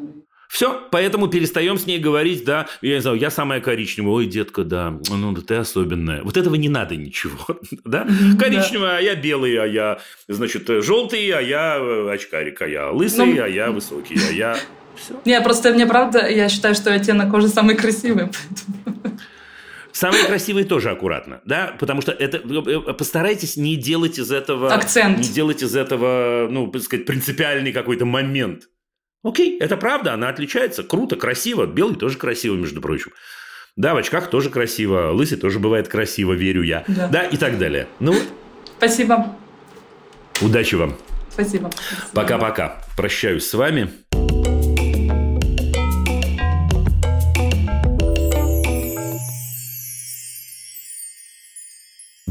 Все, 0.49 0.81
поэтому 0.91 1.27
перестаем 1.29 1.77
с 1.77 1.85
ней 1.85 1.97
говорить, 1.97 2.43
да, 2.43 2.67
я 2.81 2.95
не 2.95 3.01
знаю, 3.01 3.17
я 3.17 3.29
самая 3.29 3.61
коричневая, 3.61 4.11
ой, 4.15 4.25
детка, 4.25 4.65
да, 4.65 4.99
ну, 5.09 5.31
да 5.31 5.39
ты 5.41 5.55
особенная. 5.55 6.23
Вот 6.23 6.35
этого 6.35 6.55
не 6.55 6.67
надо 6.67 6.97
ничего, 6.97 7.37
да? 7.85 8.05
Коричневая, 8.37 8.97
а 8.97 9.01
я 9.01 9.15
белый, 9.15 9.55
а 9.55 9.65
я, 9.65 9.99
значит, 10.27 10.67
желтый, 10.83 11.29
а 11.29 11.39
я 11.39 11.77
э, 11.79 12.09
очкарик, 12.11 12.61
а 12.61 12.67
я 12.67 12.91
лысый, 12.91 13.33
Ну, 13.33 13.43
а 13.43 13.47
я 13.47 13.71
высокий, 13.71 14.15
а 14.29 14.31
я... 14.33 14.57
Все. 15.03 15.19
Не, 15.25 15.41
просто 15.41 15.71
мне 15.73 15.85
правда, 15.85 16.27
я 16.27 16.47
считаю, 16.49 16.75
что 16.75 16.93
оттенок 16.93 17.31
кожи 17.31 17.47
самый 17.47 17.75
красивый. 17.75 18.27
поэтому- 18.27 19.17
Самые 19.93 20.23
красивые 20.25 20.63
тоже 20.65 20.89
аккуратно, 20.89 21.41
да, 21.45 21.75
потому 21.77 22.01
что 22.01 22.13
это 22.13 22.37
э, 22.37 22.93
постарайтесь 22.93 23.57
не 23.57 23.75
делать 23.75 24.17
из 24.19 24.31
этого 24.31 24.73
Акцент. 24.73 25.17
не 25.17 25.27
делать 25.27 25.61
из 25.63 25.75
этого, 25.75 26.47
ну, 26.49 26.67
так 26.67 26.81
сказать, 26.81 27.05
принципиальный 27.05 27.73
какой-то 27.73 28.05
момент. 28.05 28.69
Окей, 29.23 29.59
это 29.59 29.75
правда, 29.75 30.13
она 30.13 30.29
отличается, 30.29 30.83
круто, 30.83 31.17
красиво, 31.17 31.65
белый 31.65 31.95
тоже 31.97 32.17
красиво, 32.17 32.55
между 32.55 32.79
прочим. 32.81 33.11
Да, 33.75 33.93
в 33.93 33.97
очках 33.97 34.29
тоже 34.29 34.49
красиво, 34.49 35.11
лысый 35.11 35.37
тоже 35.37 35.59
бывает 35.59 35.87
красиво, 35.89 36.33
верю 36.33 36.63
я. 36.63 36.83
Да. 36.87 37.07
Да, 37.07 37.23
и 37.23 37.35
так 37.35 37.57
далее. 37.59 37.87
Ну, 37.99 38.15
Спасибо. 38.77 39.35
удачи 40.41 40.75
вам. 40.75 40.95
Спасибо. 41.29 41.69
Пока-пока. 42.13 42.81
Прощаюсь 42.97 43.45
с 43.45 43.53
вами. 43.53 43.89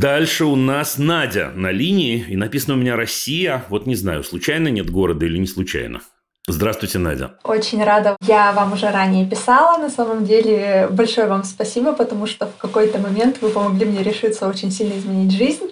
Дальше 0.04 0.46
у 0.46 0.56
нас 0.56 0.96
Надя 0.96 1.52
на 1.54 1.70
линии, 1.70 2.24
и 2.26 2.34
написано 2.34 2.72
у 2.72 2.78
меня 2.78 2.96
Россия. 2.96 3.66
Вот 3.68 3.84
не 3.86 3.94
знаю, 3.96 4.24
случайно 4.24 4.68
нет 4.68 4.88
города 4.88 5.26
или 5.26 5.36
не 5.36 5.46
случайно. 5.46 6.00
Здравствуйте, 6.48 6.98
Надя. 6.98 7.34
Очень 7.44 7.84
рада. 7.84 8.16
Я 8.26 8.52
вам 8.52 8.72
уже 8.72 8.88
ранее 8.90 9.26
писала. 9.26 9.76
На 9.76 9.90
самом 9.90 10.24
деле, 10.24 10.88
большое 10.90 11.26
вам 11.26 11.44
спасибо, 11.44 11.92
потому 11.92 12.26
что 12.26 12.46
в 12.46 12.56
какой-то 12.56 12.98
момент 12.98 13.42
вы 13.42 13.50
помогли 13.50 13.84
мне 13.84 14.02
решиться 14.02 14.48
очень 14.48 14.70
сильно 14.70 14.98
изменить 14.98 15.32
жизнь. 15.36 15.68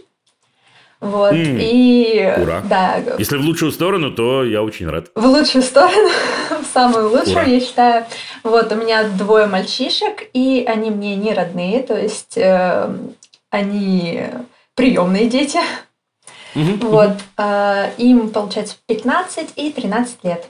Вот. 1.01 1.33
М, 1.33 1.57
И 1.59 2.35
ура. 2.39 2.61
да, 2.69 3.01
Если 3.19 3.39
в 3.39 3.41
лучшую 3.41 3.73
сторону, 3.73 4.11
то 4.11 4.45
я 4.45 4.63
очень 4.63 4.91
рад. 4.91 5.07
в 5.15 5.25
лучшую 5.25 5.63
сторону, 5.63 6.11
в 6.63 6.67
самую 6.75 7.09
лучшую, 7.09 7.37
Ура. 7.37 7.45
я 7.45 7.61
считаю. 7.61 8.05
Вот 8.43 8.71
у 8.73 8.75
меня 8.75 9.05
двое 9.09 9.47
мальчишек, 9.47 10.25
и 10.35 10.65
они 10.69 10.91
мне 10.91 11.17
не 11.17 11.33
родные, 11.33 11.83
то 11.83 11.97
есть 11.97 12.37
э, 12.37 12.91
они 13.51 14.25
приемные 14.75 15.29
дети. 15.29 15.59
Вот. 16.55 17.17
э, 17.37 17.93
Им, 17.99 18.31
получается, 18.31 18.77
15 18.87 19.53
и 19.57 19.71
13 19.73 20.25
лет. 20.25 20.49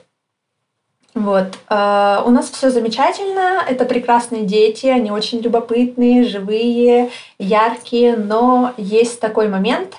Вот. 1.14 1.58
э, 1.68 2.22
У 2.24 2.30
нас 2.30 2.50
все 2.50 2.70
замечательно. 2.70 3.62
Это 3.68 3.84
прекрасные 3.84 4.44
дети. 4.44 4.86
Они 4.86 5.10
очень 5.10 5.40
любопытные, 5.40 6.24
живые, 6.24 7.10
яркие. 7.38 8.16
Но 8.16 8.72
есть 8.76 9.20
такой 9.20 9.48
момент. 9.48 9.94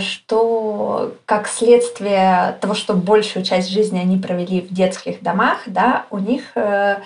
что 0.00 1.14
как 1.26 1.48
следствие 1.48 2.56
того, 2.60 2.74
что 2.74 2.94
большую 2.94 3.44
часть 3.44 3.70
жизни 3.70 3.98
они 3.98 4.16
провели 4.16 4.60
в 4.60 4.72
детских 4.72 5.20
домах, 5.20 5.62
да, 5.66 6.06
у 6.10 6.18
них, 6.18 6.42
э, 6.54 7.00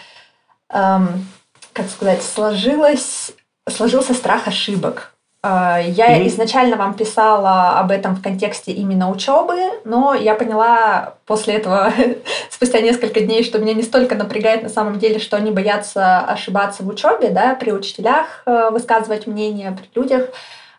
эм, 0.69 1.27
как 1.73 1.89
сказать, 1.89 2.23
сложилось, 2.23 3.33
сложился 3.69 4.15
страх 4.15 4.49
ошибок. 4.49 5.13
Э, 5.43 5.79
я 5.87 6.19
mm-hmm. 6.19 6.27
изначально 6.29 6.77
вам 6.77 6.95
писала 6.95 7.79
об 7.79 7.91
этом 7.91 8.15
в 8.15 8.23
контексте 8.23 8.73
именно 8.73 9.11
учебы, 9.11 9.57
но 9.85 10.15
я 10.15 10.35
поняла 10.35 11.15
после 11.27 11.55
этого, 11.55 11.93
спустя 12.51 12.81
несколько 12.81 13.21
дней, 13.21 13.43
что 13.45 13.59
меня 13.59 13.75
не 13.75 13.83
столько 13.83 14.15
напрягает 14.15 14.63
на 14.63 14.69
самом 14.69 14.99
деле, 14.99 15.19
что 15.19 15.37
они 15.37 15.51
боятся 15.51 16.21
ошибаться 16.21 16.83
в 16.83 16.89
учебе, 16.89 17.31
да, 17.31 17.55
при 17.55 17.73
учителях 17.73 18.43
э, 18.47 18.71
высказывать 18.71 19.27
мнение, 19.27 19.77
при 19.77 20.01
людях, 20.01 20.29
а, 20.29 20.33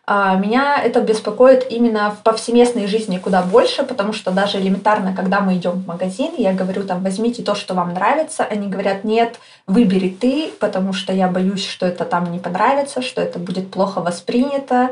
меня 0.06 0.82
это 0.82 1.00
беспокоит 1.00 1.70
именно 1.70 2.10
в 2.10 2.22
повсеместной 2.22 2.86
жизни 2.86 3.16
куда 3.16 3.42
больше, 3.42 3.84
потому 3.84 4.12
что 4.12 4.32
даже 4.32 4.58
элементарно, 4.58 5.14
когда 5.14 5.40
мы 5.40 5.56
идем 5.56 5.72
в 5.80 5.86
магазин, 5.86 6.32
я 6.36 6.52
говорю 6.52 6.84
там, 6.84 7.02
возьмите 7.02 7.42
то, 7.42 7.54
что 7.54 7.72
вам 7.72 7.94
нравится, 7.94 8.44
они 8.44 8.68
говорят, 8.68 9.04
нет, 9.04 9.40
выбери 9.66 10.10
ты, 10.10 10.50
потому 10.60 10.92
что 10.92 11.14
я 11.14 11.26
боюсь, 11.28 11.66
что 11.66 11.86
это 11.86 12.04
там 12.04 12.30
не 12.32 12.38
понравится, 12.38 13.00
что 13.00 13.22
это 13.22 13.38
будет 13.38 13.70
плохо 13.70 14.02
воспринято 14.02 14.90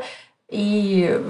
и 0.49 1.21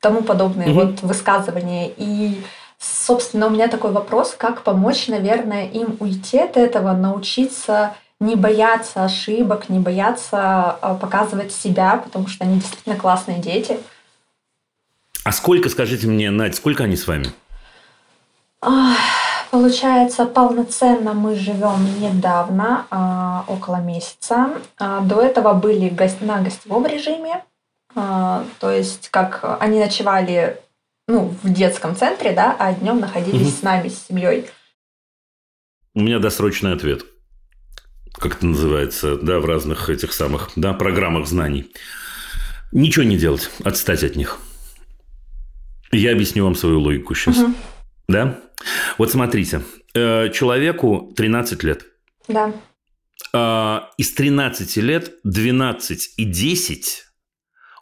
тому 0.00 0.22
подобные 0.22 0.68
mm-hmm. 0.68 0.72
вот 0.86 1.02
высказывания. 1.02 1.90
И, 1.94 2.42
собственно, 2.78 3.48
у 3.48 3.50
меня 3.50 3.68
такой 3.68 3.92
вопрос, 3.92 4.34
как 4.36 4.62
помочь, 4.62 5.08
наверное, 5.08 5.66
им 5.66 5.96
уйти 6.00 6.38
от 6.38 6.56
этого, 6.56 6.92
научиться 6.92 7.94
не 8.20 8.34
бояться 8.34 9.04
ошибок, 9.04 9.68
не 9.68 9.78
бояться 9.78 10.70
а, 10.70 10.94
показывать 10.94 11.52
себя, 11.52 11.98
потому 11.98 12.28
что 12.28 12.44
они 12.44 12.60
действительно 12.60 12.96
классные 12.96 13.38
дети. 13.40 13.78
А 15.24 15.32
сколько, 15.32 15.68
скажите 15.68 16.06
мне, 16.06 16.30
Надь, 16.30 16.56
сколько 16.56 16.84
они 16.84 16.96
с 16.96 17.06
вами? 17.06 17.26
Получается, 19.50 20.24
полноценно 20.26 21.14
мы 21.14 21.34
живем 21.34 22.00
недавно, 22.00 22.86
а, 22.90 23.44
около 23.48 23.76
месяца. 23.76 24.50
А, 24.78 25.00
до 25.00 25.20
этого 25.20 25.52
были 25.52 25.94
на 26.20 26.42
гостевом 26.42 26.86
режиме. 26.86 27.44
То 27.94 28.70
есть, 28.70 29.08
как 29.08 29.56
они 29.58 29.80
ночевали 29.80 30.60
ну, 31.08 31.34
в 31.42 31.50
детском 31.50 31.96
центре, 31.96 32.32
да, 32.32 32.54
а 32.58 32.74
днем 32.74 33.00
находились 33.00 33.48
угу. 33.48 33.56
с 33.56 33.62
нами, 33.62 33.88
с 33.88 34.06
семьей. 34.06 34.50
У 35.94 36.00
меня 36.00 36.18
досрочный 36.18 36.74
ответ 36.74 37.06
как 38.18 38.36
это 38.36 38.46
называется, 38.46 39.16
да, 39.16 39.40
в 39.40 39.44
разных 39.44 39.90
этих 39.90 40.12
самых, 40.12 40.50
да, 40.56 40.72
программах 40.72 41.26
знаний. 41.26 41.72
Ничего 42.72 43.04
не 43.04 43.16
делать, 43.16 43.50
отстать 43.64 44.02
от 44.04 44.16
них. 44.16 44.38
Я 45.92 46.12
объясню 46.12 46.44
вам 46.44 46.54
свою 46.54 46.80
логику 46.80 47.14
сейчас. 47.14 47.38
Угу. 47.38 47.54
Да? 48.08 48.40
Вот 48.98 49.10
смотрите, 49.10 49.62
э, 49.94 50.30
человеку 50.30 51.12
13 51.16 51.62
лет. 51.62 51.86
Да. 52.28 52.52
А, 53.32 53.90
из 53.96 54.12
13 54.14 54.76
лет 54.78 55.12
12 55.24 56.14
и 56.16 56.24
10 56.24 57.04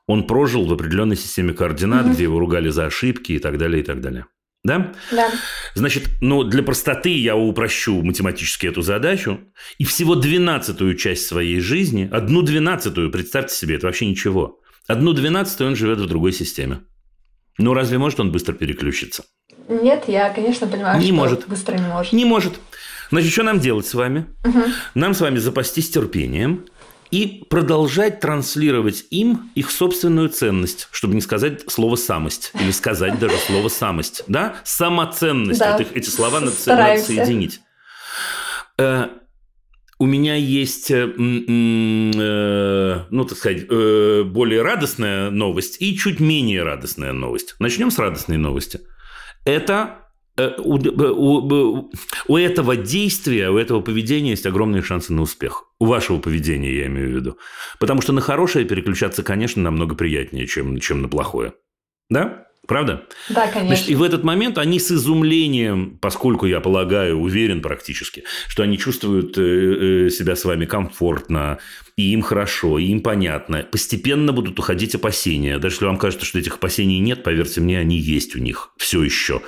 он 0.06 0.26
прожил 0.26 0.66
в 0.66 0.72
определенной 0.72 1.16
системе 1.16 1.54
координат, 1.54 2.06
угу. 2.06 2.14
где 2.14 2.24
его 2.24 2.38
ругали 2.38 2.68
за 2.68 2.86
ошибки 2.86 3.32
и 3.32 3.38
так 3.38 3.58
далее, 3.58 3.82
и 3.82 3.84
так 3.84 4.00
далее. 4.00 4.26
Да? 4.64 4.94
Да. 5.12 5.30
Значит, 5.74 6.08
ну, 6.22 6.42
для 6.42 6.62
простоты 6.62 7.10
я 7.10 7.36
упрощу 7.36 8.02
математически 8.02 8.66
эту 8.66 8.80
задачу. 8.80 9.40
И 9.76 9.84
всего 9.84 10.14
двенадцатую 10.14 10.96
часть 10.96 11.26
своей 11.26 11.60
жизни, 11.60 12.08
одну 12.10 12.40
двенадцатую, 12.40 13.10
представьте 13.10 13.54
себе, 13.54 13.76
это 13.76 13.86
вообще 13.86 14.06
ничего. 14.06 14.60
Одну 14.86 15.12
двенадцатую 15.12 15.68
он 15.68 15.76
живет 15.76 15.98
в 15.98 16.06
другой 16.06 16.32
системе. 16.32 16.80
Ну, 17.58 17.74
разве 17.74 17.98
может 17.98 18.18
он 18.20 18.32
быстро 18.32 18.54
переключиться? 18.54 19.24
Нет, 19.68 20.04
я, 20.08 20.30
конечно, 20.30 20.66
понимаю, 20.66 20.98
не 20.98 21.06
что 21.06 21.14
может. 21.14 21.46
быстро 21.46 21.76
не 21.76 21.86
может. 21.86 22.12
Не 22.12 22.24
может. 22.24 22.54
Значит, 23.10 23.32
что 23.32 23.42
нам 23.42 23.60
делать 23.60 23.86
с 23.86 23.94
вами? 23.94 24.26
Угу. 24.44 24.62
Нам 24.94 25.14
с 25.14 25.20
вами 25.20 25.38
запастись 25.38 25.90
терпением 25.90 26.64
и 27.14 27.44
продолжать 27.48 28.18
транслировать 28.18 29.06
им 29.10 29.52
их 29.54 29.70
собственную 29.70 30.30
ценность, 30.30 30.88
чтобы 30.90 31.14
не 31.14 31.20
сказать 31.20 31.62
слово 31.70 31.94
«самость» 31.94 32.50
или 32.58 32.72
сказать 32.72 33.20
даже 33.20 33.36
слово 33.36 33.68
«самость». 33.68 34.24
Да? 34.26 34.56
Самоценность. 34.64 35.60
Да. 35.60 35.78
Вот 35.78 35.86
эти 35.94 36.10
слова 36.10 36.40
надо, 36.40 36.56
надо 36.66 37.00
соединить. 37.00 37.60
Э, 38.78 39.10
у 40.00 40.06
меня 40.06 40.34
есть, 40.34 40.90
э, 40.90 41.04
э, 41.04 43.04
ну, 43.10 43.24
так 43.24 43.38
сказать, 43.38 43.68
более 43.68 44.62
радостная 44.62 45.30
новость 45.30 45.80
и 45.80 45.96
чуть 45.96 46.18
менее 46.18 46.64
радостная 46.64 47.12
новость. 47.12 47.54
Начнем 47.60 47.92
с 47.92 47.98
радостной 48.00 48.38
новости. 48.38 48.80
Это 49.44 50.03
у, 50.36 50.76
у, 50.76 51.90
у 52.26 52.36
этого 52.36 52.76
действия, 52.76 53.50
у 53.50 53.56
этого 53.56 53.80
поведения 53.80 54.30
есть 54.30 54.46
огромные 54.46 54.82
шансы 54.82 55.12
на 55.12 55.22
успех. 55.22 55.64
У 55.78 55.86
вашего 55.86 56.18
поведения, 56.18 56.74
я 56.74 56.86
имею 56.86 57.10
в 57.10 57.12
виду. 57.12 57.38
Потому 57.78 58.00
что 58.00 58.12
на 58.12 58.20
хорошее 58.20 58.64
переключаться, 58.64 59.22
конечно, 59.22 59.62
намного 59.62 59.94
приятнее, 59.94 60.46
чем, 60.46 60.78
чем 60.80 61.02
на 61.02 61.08
плохое. 61.08 61.54
Да? 62.10 62.46
Правда? 62.66 63.04
Да, 63.28 63.46
конечно. 63.46 63.66
Значит, 63.66 63.88
и 63.90 63.94
в 63.94 64.02
этот 64.02 64.24
момент 64.24 64.56
они 64.56 64.80
с 64.80 64.90
изумлением, 64.90 65.98
поскольку 66.00 66.46
я 66.46 66.60
полагаю, 66.60 67.18
уверен 67.18 67.60
практически, 67.60 68.24
что 68.48 68.62
они 68.62 68.78
чувствуют 68.78 69.36
э, 69.36 70.06
э, 70.06 70.10
себя 70.10 70.34
с 70.34 70.44
вами 70.44 70.64
комфортно, 70.64 71.58
и 71.96 72.12
им 72.12 72.22
хорошо, 72.22 72.78
и 72.78 72.86
им 72.86 73.02
понятно, 73.02 73.66
постепенно 73.70 74.32
будут 74.32 74.58
уходить 74.58 74.94
опасения. 74.94 75.58
Даже 75.58 75.76
если 75.76 75.84
вам 75.84 75.98
кажется, 75.98 76.24
что 76.24 76.38
этих 76.38 76.54
опасений 76.54 76.98
нет, 77.00 77.22
поверьте 77.22 77.60
мне, 77.60 77.78
они 77.78 77.98
есть 77.98 78.34
у 78.34 78.38
них 78.38 78.70
все 78.78 79.02
еще. 79.02 79.42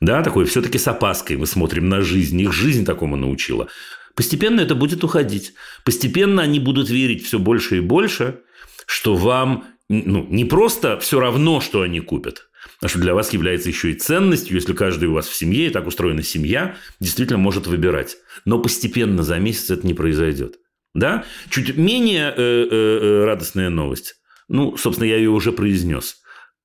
Да, 0.00 0.22
такой 0.22 0.44
все-таки 0.44 0.78
с 0.78 0.86
опаской 0.86 1.36
мы 1.36 1.46
смотрим 1.46 1.88
на 1.88 2.00
жизнь. 2.00 2.40
Их 2.40 2.52
жизнь 2.52 2.84
такому 2.84 3.16
научила. 3.16 3.68
Постепенно 4.14 4.60
это 4.60 4.74
будет 4.74 5.04
уходить. 5.04 5.54
Постепенно 5.84 6.42
они 6.42 6.60
будут 6.60 6.90
верить 6.90 7.24
все 7.24 7.38
больше 7.38 7.78
и 7.78 7.80
больше, 7.80 8.40
что 8.86 9.14
вам 9.14 9.64
ну, 9.88 10.26
не 10.28 10.44
просто 10.44 10.98
все 10.98 11.20
равно, 11.20 11.60
что 11.60 11.82
они 11.82 12.00
купят, 12.00 12.48
а 12.82 12.88
что 12.88 12.98
для 12.98 13.14
вас 13.14 13.32
является 13.32 13.68
еще 13.68 13.90
и 13.90 13.94
ценностью, 13.94 14.54
если 14.56 14.72
каждый 14.72 15.08
у 15.08 15.14
вас 15.14 15.26
в 15.28 15.34
семье, 15.34 15.66
и 15.66 15.70
так 15.70 15.86
устроена 15.86 16.22
семья, 16.22 16.76
действительно 17.00 17.38
может 17.38 17.66
выбирать. 17.66 18.16
Но 18.44 18.58
постепенно 18.58 19.22
за 19.22 19.38
месяц 19.38 19.70
это 19.70 19.86
не 19.86 19.94
произойдет. 19.94 20.56
Да? 20.94 21.24
Чуть 21.48 21.76
менее 21.76 22.34
э, 22.36 22.40
э, 22.40 22.68
э 22.70 23.24
радостная 23.24 23.70
новость. 23.70 24.16
Ну, 24.48 24.76
собственно, 24.76 25.08
я 25.08 25.16
ее 25.16 25.30
уже 25.30 25.52
произнес. 25.52 26.16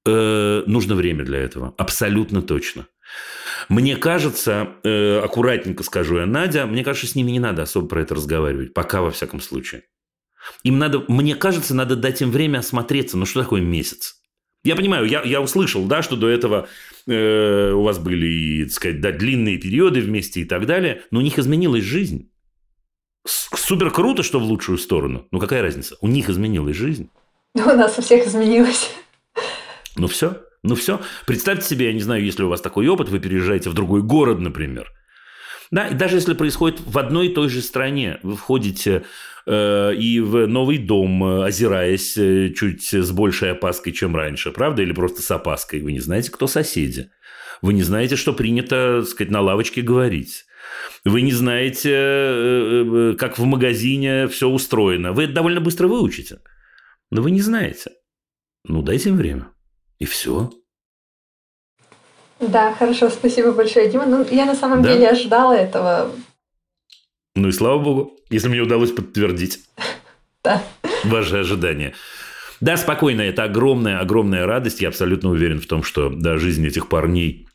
Э, 0.06 0.64
нужно 0.66 0.96
время 0.96 1.24
для 1.24 1.40
этого. 1.40 1.74
Абсолютно 1.78 2.42
точно. 2.42 2.88
Мне 3.70 3.96
кажется, 3.96 4.70
э, 4.84 5.20
аккуратненько 5.20 5.84
скажу 5.84 6.18
я, 6.18 6.26
Надя, 6.26 6.66
мне 6.66 6.84
кажется, 6.84 7.08
с 7.08 7.16
ними 7.16 7.32
не 7.32 7.40
надо 7.40 7.64
особо 7.64 7.88
про 7.88 8.02
это 8.02 8.16
разговаривать. 8.16 8.74
Пока, 8.74 9.02
во 9.02 9.12
всяком 9.12 9.40
случае. 9.40 9.84
Им 10.64 10.78
надо, 10.78 11.04
мне 11.08 11.36
кажется, 11.36 11.74
надо 11.74 11.96
дать 11.96 12.22
им 12.22 12.32
время 12.32 12.60
осмотреться. 12.60 13.18
Ну, 13.18 13.26
что 13.26 13.42
такое 13.42 13.62
месяц? 13.62 14.16
Я 14.64 14.76
понимаю, 14.76 15.06
я, 15.06 15.22
я 15.24 15.42
услышал, 15.42 15.86
да, 15.86 16.02
что 16.02 16.16
до 16.16 16.30
этого 16.30 16.68
э, 17.06 17.72
у 17.72 17.84
вас 17.84 18.00
были, 18.00 18.64
так 18.64 18.74
сказать, 18.74 19.02
да, 19.02 19.12
длинные 19.12 19.58
периоды 19.58 20.00
вместе 20.00 20.42
и 20.42 20.46
так 20.46 20.66
далее, 20.66 21.04
но 21.12 21.20
у 21.20 21.22
них 21.22 21.38
изменилась 21.38 21.84
жизнь. 21.84 22.32
Супер 23.26 23.92
круто, 23.92 24.24
что 24.24 24.40
в 24.40 24.44
лучшую 24.44 24.78
сторону. 24.78 25.28
Ну, 25.32 25.40
какая 25.40 25.62
разница? 25.62 25.98
У 26.02 26.08
них 26.08 26.30
изменилась 26.30 26.78
жизнь. 26.78 27.10
У 27.56 27.60
нас 27.60 27.98
у 28.00 28.02
всех 28.02 28.26
изменилась. 28.26 28.90
Ну, 29.98 30.08
все. 30.08 30.42
Ну 30.64 30.76
все, 30.76 31.02
представьте 31.26 31.68
себе, 31.68 31.88
я 31.88 31.94
не 31.94 32.00
знаю, 32.00 32.24
если 32.24 32.44
у 32.44 32.50
вас 32.50 32.62
такой 32.62 32.88
опыт, 32.88 33.10
вы 33.10 33.20
переезжаете 33.20 33.70
в 33.70 33.74
другой 33.74 34.02
город, 34.02 34.40
например. 34.40 34.92
Да, 35.72 35.88
и 35.88 35.94
даже 35.94 36.18
если 36.18 36.34
происходит 36.34 36.80
в 36.86 36.98
одной 36.98 37.28
и 37.28 37.34
той 37.34 37.50
же 37.50 37.62
стране, 37.62 38.20
вы 38.24 38.36
входите 38.36 39.04
э, 39.46 39.96
и 39.96 40.20
в 40.20 40.48
новый 40.48 40.78
дом, 40.78 41.24
э, 41.24 41.46
озираясь 41.46 42.18
э, 42.18 42.52
чуть 42.56 42.94
с 42.94 43.12
большей 43.12 43.52
опаской, 43.52 43.92
чем 43.92 44.16
раньше, 44.16 44.52
правда, 44.52 44.84
или 44.84 44.94
просто 44.94 45.22
с 45.22 45.32
опаской, 45.32 45.82
вы 45.82 45.92
не 45.92 46.00
знаете, 46.00 46.32
кто 46.32 46.48
соседи. 46.48 47.10
Вы 47.62 47.74
не 47.74 47.82
знаете, 47.82 48.16
что 48.16 48.34
принято, 48.34 49.00
так 49.00 49.10
сказать, 49.10 49.32
на 49.32 49.42
лавочке 49.42 49.82
говорить. 49.82 50.46
Вы 51.06 51.22
не 51.22 51.32
знаете, 51.32 51.92
э, 51.92 53.16
как 53.18 53.38
в 53.38 53.44
магазине 53.46 54.28
все 54.28 54.48
устроено. 54.48 55.12
Вы 55.12 55.24
это 55.24 55.34
довольно 55.34 55.60
быстро 55.60 55.88
выучите. 55.88 56.40
Но 57.10 57.22
вы 57.22 57.32
не 57.32 57.42
знаете. 57.42 57.92
Ну, 58.66 58.82
дайте 58.82 59.10
им 59.10 59.18
время. 59.18 59.53
И 60.00 60.06
все. 60.06 60.52
Да, 62.40 62.74
хорошо, 62.74 63.10
спасибо 63.10 63.52
большое, 63.52 63.90
Дима. 63.90 64.06
Ну, 64.06 64.26
я 64.30 64.46
на 64.46 64.56
самом 64.56 64.82
да? 64.82 64.94
деле 64.94 65.10
ожидала 65.10 65.54
этого. 65.54 66.12
Ну 67.36 67.48
и 67.48 67.52
слава 67.52 67.80
богу, 67.80 68.18
если 68.30 68.50
мне 68.50 68.62
удалось 68.62 68.92
подтвердить 68.92 69.62
да. 70.44 70.62
ваши 71.04 71.38
ожидания. 71.38 71.94
Да, 72.60 72.78
спокойно, 72.78 73.22
это 73.22 73.44
огромная, 73.44 74.00
огромная 74.00 74.46
радость. 74.46 74.82
Я 74.82 74.90
абсолютно 74.90 75.30
уверен 75.30 75.60
в 75.60 75.68
том, 75.68 75.84
что 75.84 76.10
да, 76.10 76.38
жизнь 76.38 76.66
этих 76.66 76.88
парней 76.88 77.48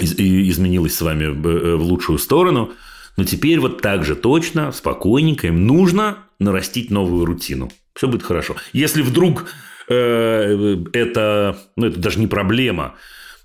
изменилась 0.00 0.96
с 0.96 1.00
вами 1.00 1.24
э, 1.24 1.76
в 1.76 1.82
лучшую 1.82 2.18
сторону. 2.18 2.72
Но 3.16 3.24
теперь 3.24 3.60
вот 3.60 3.80
так 3.80 4.04
же 4.04 4.16
точно, 4.16 4.72
спокойненько 4.72 5.46
им 5.46 5.66
нужно 5.66 6.18
нарастить 6.38 6.90
новую 6.90 7.24
рутину. 7.24 7.70
Все 7.94 8.08
будет 8.08 8.24
хорошо. 8.24 8.56
Если 8.72 9.02
вдруг 9.02 9.46
это, 9.88 11.56
ну, 11.76 11.86
это 11.86 11.98
даже 11.98 12.18
не 12.18 12.26
проблема. 12.26 12.94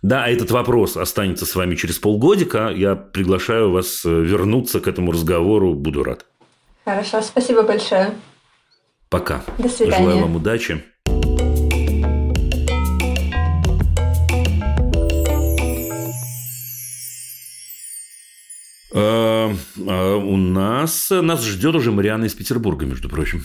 Да, 0.01 0.23
а 0.23 0.29
этот 0.29 0.49
вопрос 0.51 0.95
останется 0.95 1.45
с 1.45 1.55
вами 1.55 1.75
через 1.75 1.99
полгодика. 1.99 2.69
Я 2.73 2.95
приглашаю 2.95 3.71
вас 3.71 4.05
э, 4.05 4.09
вернуться 4.09 4.79
к 4.79 4.87
этому 4.87 5.11
разговору. 5.11 5.73
Буду 5.73 6.03
рад. 6.03 6.25
Хорошо, 6.85 7.21
спасибо 7.21 7.63
большое. 7.63 8.13
Пока. 9.09 9.43
До 9.57 9.67
свидания. 9.67 9.97
Желаю 9.97 10.19
вам 10.19 10.35
удачи. 10.37 10.83
Э, 18.93 19.51
э, 19.77 20.15
У 20.15 20.37
нас 20.37 21.09
нас 21.09 21.43
ждет 21.45 21.75
уже 21.75 21.91
Мариана 21.91 22.23
из 22.23 22.33
Петербурга, 22.35 22.85
между 22.85 23.09
прочим. 23.09 23.43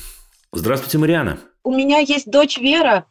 Здравствуйте, 0.57 0.99
Мариана. 0.99 1.39
У 1.65 1.73
меня 1.73 1.99
есть 1.99 2.31
дочь 2.31 2.59
Вера, 2.59 3.07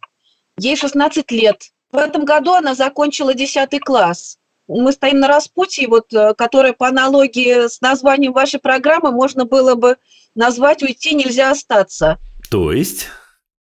ей 0.58 0.78
16 0.78 1.30
лет. 1.32 1.72
В 1.92 1.98
этом 1.98 2.24
году 2.24 2.54
она 2.54 2.74
закончила 2.74 3.34
10 3.34 3.82
класс. 3.82 4.38
Мы 4.68 4.94
стоим 4.94 5.20
на 5.20 5.28
распутье, 5.28 5.90
вот, 5.90 6.14
э, 6.14 6.34
которое 6.36 6.72
по 6.72 6.88
аналогии 6.88 7.68
с 7.68 7.82
названием 7.82 8.32
вашей 8.32 8.62
программы 8.62 9.12
можно 9.12 9.44
было 9.44 9.76
бы 9.76 9.98
назвать 10.36 10.82
«Уйти 10.84 11.16
нельзя 11.16 11.52
остаться». 11.52 12.18
То 12.50 12.72
есть? 12.72 13.08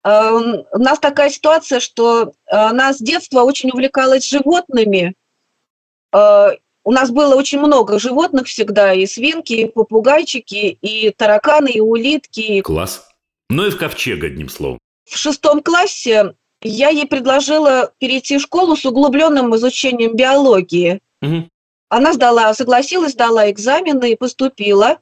Э, 0.05 0.31
У 0.31 0.78
нас 0.78 0.99
такая 0.99 1.31
ситуация, 1.31 1.81
что 1.81 2.22
э, 2.24 2.55
она 2.55 2.93
с 2.93 2.99
детства 2.99 3.43
очень 3.45 3.70
увлекалась 3.70 4.28
животными. 4.28 5.14
У 6.12 6.93
нас 6.93 7.11
было 7.12 7.37
очень 7.37 7.61
много 7.61 8.01
животных 8.01 8.49
всегда, 8.49 8.93
и 8.93 9.07
свинки, 9.07 9.53
и 9.53 9.66
попугайчики, 9.66 10.76
и 10.81 11.11
тараканы, 11.11 11.68
и 11.68 11.81
улитки, 11.81 12.62
Класс. 12.62 13.10
Ну 13.51 13.67
и 13.67 13.71
в 13.71 13.77
ковчег, 13.77 14.23
одним 14.25 14.49
словом. 14.49 14.79
в 15.05 15.17
шестом 15.17 15.61
классе 15.61 16.35
я 16.63 16.89
ей 16.89 17.07
предложила 17.07 17.93
перейти 17.99 18.39
в 18.39 18.43
школу 18.43 18.77
с 18.77 18.87
углубленным 18.87 19.55
изучением 19.57 20.15
биологии. 20.15 21.01
Мгм. 21.21 21.51
Она 21.89 22.13
сдала, 22.13 22.55
согласилась, 22.55 23.13
сдала 23.13 23.51
экзамены 23.51 24.13
и 24.13 24.17
поступила. 24.17 25.01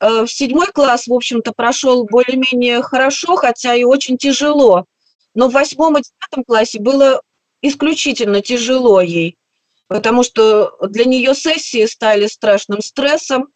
Э, 0.00 0.24
В 0.24 0.28
седьмой 0.28 0.66
класс, 0.72 1.06
в 1.06 1.12
общем-то, 1.12 1.52
прошел 1.52 2.04
более-менее 2.06 2.82
хорошо, 2.82 3.36
хотя 3.36 3.74
и 3.76 3.84
очень 3.84 4.18
тяжело. 4.18 4.84
Но 5.34 5.48
в 5.48 5.52
восьмом 5.52 5.98
и 5.98 6.02
девятом 6.02 6.44
классе 6.44 6.80
было 6.80 7.22
исключительно 7.62 8.42
тяжело 8.42 9.00
ей, 9.00 9.38
потому 9.86 10.24
что 10.24 10.76
для 10.88 11.04
нее 11.04 11.34
сессии 11.36 11.86
стали 11.86 12.26
страшным 12.26 12.82
стрессом, 12.82 13.48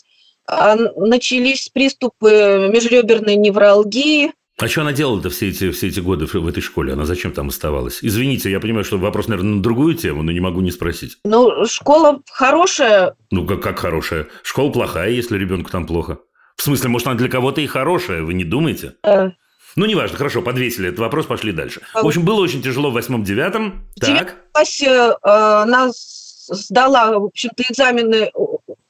начались 0.48 1.68
приступы 1.68 2.70
межреберной 2.72 3.36
невралгии, 3.36 4.32
А 4.58 4.68
что 4.68 4.80
она 4.82 4.92
делала-то 4.92 5.28
все 5.30 5.48
эти, 5.50 5.70
все 5.70 5.88
эти 5.88 6.00
годы 6.00 6.26
в 6.26 6.46
этой 6.48 6.62
школе? 6.62 6.94
Она 6.94 7.04
зачем 7.04 7.32
там 7.32 7.48
оставалась? 7.48 7.98
Извините, 8.02 8.50
я 8.50 8.58
понимаю, 8.60 8.84
что 8.84 8.96
вопрос, 8.98 9.28
наверное, 9.28 9.56
на 9.56 9.62
другую 9.62 9.94
тему, 9.94 10.22
но 10.22 10.32
не 10.32 10.40
могу 10.40 10.60
не 10.62 10.70
спросить. 10.70 11.18
Ну, 11.24 11.66
школа 11.66 12.20
хорошая, 12.32 13.14
Ну, 13.30 13.46
как, 13.46 13.60
как 13.62 13.78
хорошая? 13.78 14.28
Школа 14.42 14.70
плохая, 14.72 15.10
если 15.10 15.36
ребенку 15.36 15.70
там 15.70 15.86
плохо. 15.86 16.18
В 16.56 16.62
смысле, 16.62 16.88
может, 16.88 17.06
она 17.06 17.16
для 17.16 17.28
кого-то 17.28 17.60
и 17.60 17.66
хорошая, 17.66 18.22
вы 18.22 18.32
не 18.32 18.44
думаете? 18.44 18.94
э, 19.04 19.28
Ну, 19.76 19.84
неважно, 19.84 20.16
хорошо, 20.16 20.40
подвесили 20.40 20.88
этот 20.88 21.00
вопрос, 21.00 21.26
пошли 21.26 21.52
дальше. 21.52 21.82
В 21.92 22.06
общем, 22.06 22.24
было 22.24 22.40
очень 22.40 22.62
тяжело 22.62 22.90
в 22.90 22.94
восьмом-девятом. 22.94 23.84
В 23.94 24.00
девятом 24.00 24.26
Так, 24.26 24.36
классе 24.52 24.86
э, 24.86 25.16
она 25.22 25.92
с- 25.92 26.46
сдала, 26.48 27.18
в 27.18 27.24
общем-то, 27.24 27.62
экзамены 27.62 28.14
э, 28.14 28.30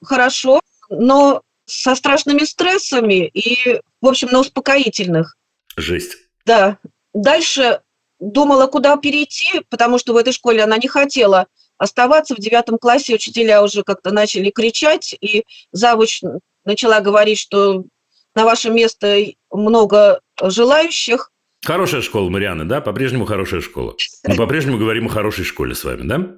хорошо, 0.05 0.61
но 0.91 1.43
со 1.67 1.95
страшными 1.95 2.45
стрессами 2.45 3.27
и, 3.27 3.81
в 4.01 4.07
общем, 4.07 4.29
на 4.29 4.41
успокоительных. 4.41 5.37
жесть. 5.77 6.17
Да. 6.45 6.79
Дальше 7.13 7.81
думала, 8.19 8.67
куда 8.67 8.97
перейти, 8.97 9.63
потому 9.69 9.99
что 9.99 10.13
в 10.15 10.17
этой 10.17 10.33
школе 10.33 10.63
она 10.63 10.79
не 10.79 10.89
хотела 10.89 11.47
оставаться. 11.77 12.35
В 12.35 12.39
девятом 12.39 12.79
классе 12.79 13.15
учителя 13.15 13.63
уже 13.63 13.83
как-то 13.83 14.11
начали 14.11 14.51
кричать, 14.51 15.15
и 15.21 15.45
завуч 15.73 16.23
начала 16.65 17.01
говорить, 17.01 17.39
что 17.39 17.85
на 18.35 18.45
ваше 18.45 18.71
место 18.71 19.19
много 19.51 20.21
желающих. 20.41 21.31
Хорошая 21.65 22.03
школа, 22.03 22.29
Марианна, 22.31 22.67
да? 22.69 22.81
По-прежнему 22.81 23.25
хорошая 23.27 23.61
школа. 23.61 23.97
Мы 24.25 24.37
по-прежнему 24.37 24.79
говорим 24.79 25.07
о 25.07 25.11
хорошей 25.11 25.45
школе 25.45 25.75
с 25.75 25.85
вами, 25.85 26.07
да? 26.07 26.37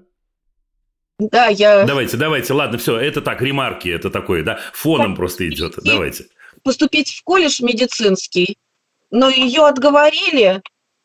Да, 1.19 1.49
я 1.49 1.85
Давайте, 1.85 2.17
давайте, 2.17 2.53
ладно, 2.53 2.79
все, 2.79 2.97
это 2.97 3.21
так, 3.21 3.43
ремарки, 3.43 3.89
это 3.89 4.11
такое, 4.11 4.45
да? 4.45 4.61
Фоном 4.73 5.17
просто 5.17 5.49
идет. 5.49 5.75
Давайте. 5.83 6.27
поступить 6.63 7.13
в 7.15 7.23
колледж 7.25 7.63
медицинский, 7.63 8.57
но 9.11 9.29
ее 9.29 9.67
отговорили, 9.67 10.63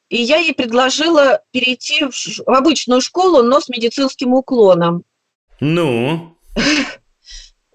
и 0.10 0.22
я 0.22 0.38
ей 0.38 0.54
предложила 0.54 1.42
перейти 1.52 2.06
в, 2.06 2.14
ш- 2.14 2.44
в 2.46 2.50
обычную 2.50 3.02
школу, 3.02 3.42
но 3.42 3.60
с 3.60 3.70
медицинским 3.70 4.34
уклоном. 4.34 5.04
Ну, 5.60 6.38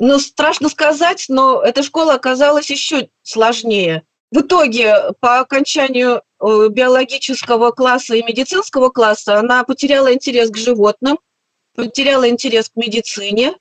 Ну, 0.01 0.21
страшно 0.21 0.69
сказать, 0.69 1.25
но 1.29 1.61
эта 1.61 1.83
школа 1.83 2.15
оказалась 2.15 2.71
еще 2.71 3.09
сложнее. 3.23 4.05
В 4.31 4.43
итоге, 4.43 4.95
по 5.19 5.41
окончанию 5.41 6.23
э, 6.41 6.69
биологического 6.71 7.73
класса 7.73 8.15
и 8.15 8.23
медицинского 8.23 8.91
класса, 8.91 9.41
она 9.41 9.65
потеряла 9.65 10.13
интерес 10.15 10.51
к 10.51 10.57
животным, 10.57 11.19
потеряла 11.79 12.29
интерес 12.29 12.69
к 12.69 12.77
медицине, 12.77 13.55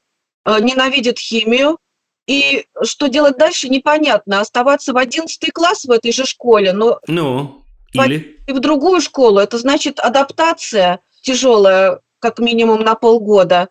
э, 0.44 0.60
ненавидит 0.60 1.20
химию. 1.20 1.78
И 2.26 2.66
что 2.84 3.08
делать 3.08 3.38
дальше, 3.38 3.70
непонятно. 3.70 4.42
Оставаться 4.42 4.92
в 4.92 4.98
11 4.98 5.52
класс 5.52 5.86
в 5.86 5.92
этой 5.92 6.12
же 6.12 6.26
школе, 6.26 6.74
но 6.74 7.00
ну, 7.08 7.64
или... 7.94 8.40
и 8.48 8.52
в 8.52 8.60
другую 8.60 9.02
школу, 9.02 9.40
это 9.40 9.60
значит 9.60 10.00
адаптация 10.00 11.00
тяжелая, 11.22 12.02
как 12.20 12.40
минимум 12.40 12.82
на 12.82 12.96
полгода. 12.96 13.70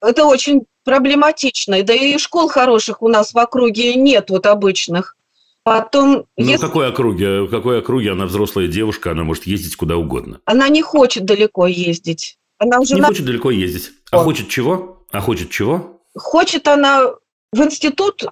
Это 0.00 0.24
очень 0.24 0.62
проблематично. 0.84 1.82
Да 1.82 1.92
и 1.92 2.16
школ 2.18 2.48
хороших 2.48 3.02
у 3.02 3.08
нас 3.08 3.34
в 3.34 3.38
округе 3.38 3.94
нет 3.96 4.30
вот 4.30 4.46
обычных. 4.46 5.16
Потом, 5.64 6.24
Ну, 6.36 6.44
если 6.44 6.64
какой 6.64 6.88
округе? 6.88 7.42
В 7.42 7.50
какой 7.50 7.80
округе? 7.80 8.12
Она 8.12 8.26
взрослая 8.26 8.68
девушка, 8.68 9.10
она 9.10 9.24
может 9.24 9.46
ездить 9.46 9.74
куда 9.76 9.96
угодно. 9.96 10.40
она 10.46 10.68
не 10.68 10.82
хочет 10.82 11.24
далеко 11.24 11.66
ездить, 11.66 12.38
она 12.58 12.80
уже 12.80 12.94
Не 12.94 13.00
на- 13.00 13.08
хочет 13.08 13.24
далеко 13.24 13.50
ездить. 13.50 13.90
А 14.10 14.18
Вот. 14.18 14.24
хочет 14.24 14.48
чего? 14.48 15.06
А 15.12 15.20
хочет 15.20 15.50
чего? 15.50 16.00
хочет 16.14 16.66
она 16.66 17.04
в 17.52 17.60
институт, 17.62 18.24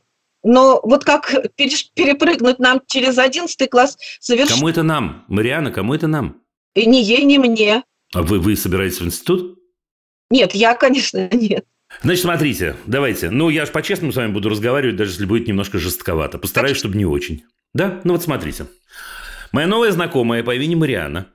но 0.43 0.81
вот 0.83 1.05
как 1.05 1.33
перепрыгнуть 1.95 2.59
нам 2.59 2.81
через 2.87 3.17
11 3.19 3.69
класс 3.71 3.97
совершенно 4.21 4.57
Кому 4.59 4.69
это 4.69 4.83
нам? 4.83 5.25
Мариана, 5.29 5.71
кому 5.71 5.95
это 5.95 6.07
нам? 6.09 6.41
и 6.75 6.85
ни 6.87 6.97
ей, 6.97 7.23
ни 7.25 7.39
мне. 7.39 7.85
А 8.15 8.23
вы, 8.23 8.39
вы 8.39 8.55
собираетесь 8.57 9.01
в 9.01 9.05
институт? 9.07 9.59
Нет, 10.31 10.55
я, 10.55 10.75
конечно, 10.75 11.29
нет. 11.33 11.65
Значит, 12.03 12.23
смотрите, 12.23 12.77
давайте. 12.87 13.31
Ну, 13.31 13.49
я 13.49 13.65
же 13.65 13.73
по-честному 13.73 14.13
с 14.13 14.17
вами 14.17 14.33
буду 14.33 14.49
разговаривать, 14.49 14.97
даже 14.97 15.13
если 15.13 15.25
будет 15.25 15.47
немножко 15.49 15.79
жестковато. 15.79 16.39
Постараюсь, 16.39 16.77
чтобы 16.77 16.97
не 16.99 17.07
очень. 17.07 17.45
Да? 17.73 18.01
Ну 18.05 18.13
вот 18.15 18.23
смотрите. 18.23 18.67
Моя 19.53 19.67
новая 19.69 19.93
знакомая 19.93 20.43
по 20.43 20.55
имени 20.55 20.75
Мариана 20.75 21.29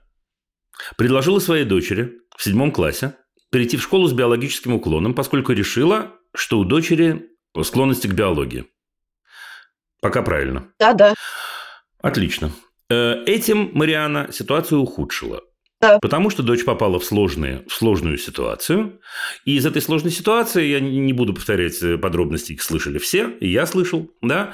предложила 0.97 1.39
своей 1.39 1.65
дочери 1.65 2.19
в 2.35 2.43
седьмом 2.43 2.71
классе 2.71 3.15
перейти 3.51 3.77
в 3.77 3.83
школу 3.83 4.07
с 4.07 4.13
биологическим 4.13 4.73
уклоном, 4.73 5.13
поскольку 5.13 5.51
решила, 5.51 6.13
что 6.33 6.59
у 6.59 6.63
дочери 6.63 7.27
склонности 7.63 8.07
к 8.07 8.13
биологии. 8.13 8.65
Пока 10.01 10.21
правильно. 10.21 10.71
Да-да. 10.79 11.13
Отлично. 12.01 12.51
Э, 12.89 13.23
Этим 13.25 13.71
Мариана 13.73 14.31
ситуацию 14.31 14.81
ухудшила. 14.81 15.41
Да. 15.81 15.97
Потому 15.99 16.29
что 16.29 16.43
дочь 16.43 16.63
попала 16.63 16.99
в, 16.99 17.03
сложные, 17.03 17.63
в 17.67 17.73
сложную 17.73 18.17
ситуацию. 18.17 18.99
И 19.45 19.55
из 19.55 19.65
этой 19.65 19.81
сложной 19.81 20.11
ситуации, 20.11 20.65
я 20.65 20.79
не 20.79 21.11
буду 21.11 21.33
повторять 21.33 21.81
э, 21.81 21.97
подробности, 21.97 22.53
их 22.53 22.61
слышали 22.61 22.99
все, 22.99 23.29
и 23.39 23.49
я 23.49 23.65
слышал, 23.65 24.09
да, 24.21 24.53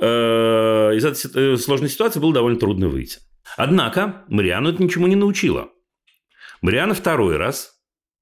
э, 0.00 0.06
из 0.06 1.04
этой 1.04 1.58
сложной 1.58 1.88
ситуации 1.88 2.20
было 2.20 2.32
довольно 2.32 2.60
трудно 2.60 2.88
выйти. 2.88 3.18
Однако 3.56 4.24
Мариану 4.28 4.70
это 4.70 4.82
ничему 4.82 5.06
не 5.06 5.16
научило. 5.16 5.70
Мариана 6.60 6.94
второй 6.94 7.36
раз, 7.36 7.80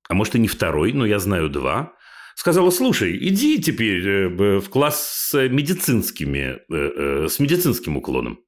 а 0.08 0.14
может 0.14 0.34
и 0.34 0.38
не 0.38 0.48
второй, 0.48 0.92
но 0.92 1.06
я 1.06 1.18
знаю 1.18 1.48
два, 1.48 1.94
сказала, 2.34 2.70
слушай, 2.70 3.16
иди 3.16 3.60
теперь 3.60 4.08
э, 4.08 4.58
в 4.58 4.68
класс 4.70 5.30
с 5.30 5.48
медицинскими, 5.48 6.38
э, 6.38 6.60
э, 6.68 7.28
с 7.28 7.38
медицинским 7.38 7.96
уклоном. 7.96 8.40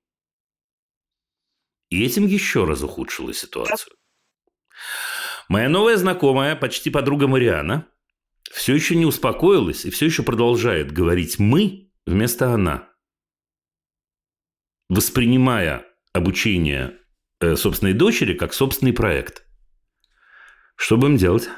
И 1.91 2.03
этим 2.05 2.27
еще 2.27 2.65
раз 2.65 2.83
ухудшила 2.83 3.35
ситуацию. 3.35 3.95
Моя 5.49 5.69
новая 5.69 5.99
знакомая, 5.99 6.57
почти 6.57 6.89
подруга 6.89 7.27
Мариана, 7.27 7.87
все 8.51 8.75
еще 8.75 8.97
не 8.97 9.05
успокоилась 9.05 9.85
и 9.85 9.91
все 9.91 10.07
еще 10.07 10.23
продолжает 10.23 10.91
говорить 10.91 11.39
«мы» 11.39 11.93
вместо 12.07 12.53
«она», 12.53 12.89
воспринимая 14.89 15.92
обучение 16.13 16.95
э, 17.41 17.57
собственной 17.57 17.93
дочери 17.95 18.35
как 18.35 18.55
собственный 18.55 18.93
проект. 18.93 19.45
Что 20.77 20.97
будем 20.97 21.17
делать? 21.17 21.49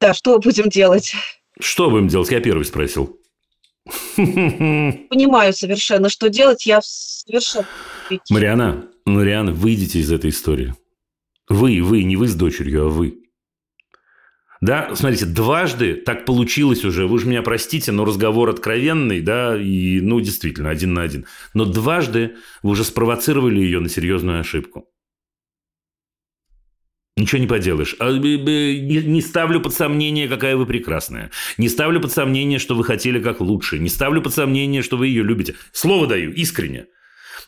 Да, 0.00 0.14
что 0.14 0.38
будем 0.38 0.68
делать? 0.68 1.14
Что 1.60 1.90
будем 1.90 2.08
делать? 2.08 2.30
Я 2.30 2.40
первый 2.40 2.64
спросил. 2.64 3.20
Понимаю 4.16 5.52
совершенно, 5.52 6.08
что 6.08 6.28
делать. 6.28 6.66
Я 6.66 6.80
совершенно... 6.82 7.66
Мариана, 8.28 8.88
реально, 9.06 9.52
выйдите 9.52 9.98
из 10.00 10.12
этой 10.12 10.30
истории. 10.30 10.74
Вы, 11.48 11.82
вы, 11.82 12.04
не 12.04 12.16
вы 12.16 12.28
с 12.28 12.34
дочерью, 12.34 12.86
а 12.86 12.88
вы. 12.88 13.22
Да, 14.60 14.94
смотрите, 14.96 15.24
дважды 15.26 15.94
так 15.94 16.24
получилось 16.24 16.84
уже. 16.84 17.06
Вы 17.06 17.18
же 17.20 17.26
меня 17.26 17.42
простите, 17.42 17.92
но 17.92 18.04
разговор 18.04 18.48
откровенный, 18.48 19.20
да, 19.20 19.56
и, 19.56 20.00
ну, 20.00 20.20
действительно, 20.20 20.70
один 20.70 20.94
на 20.94 21.02
один. 21.02 21.26
Но 21.54 21.64
дважды 21.64 22.36
вы 22.62 22.70
уже 22.70 22.84
спровоцировали 22.84 23.60
ее 23.60 23.78
на 23.78 23.88
серьезную 23.88 24.40
ошибку. 24.40 24.88
Ничего 27.16 27.40
не 27.40 27.46
поделаешь. 27.48 27.96
А, 27.98 28.12
не 28.12 29.20
ставлю 29.20 29.60
под 29.60 29.74
сомнение, 29.74 30.28
какая 30.28 30.56
вы 30.56 30.66
прекрасная. 30.66 31.30
Не 31.56 31.68
ставлю 31.68 32.00
под 32.00 32.12
сомнение, 32.12 32.58
что 32.58 32.76
вы 32.76 32.84
хотели 32.84 33.20
как 33.20 33.40
лучше. 33.40 33.78
Не 33.78 33.88
ставлю 33.88 34.22
под 34.22 34.34
сомнение, 34.34 34.82
что 34.82 34.96
вы 34.96 35.08
ее 35.08 35.24
любите. 35.24 35.56
Слово 35.72 36.06
даю, 36.06 36.32
искренне. 36.32 36.86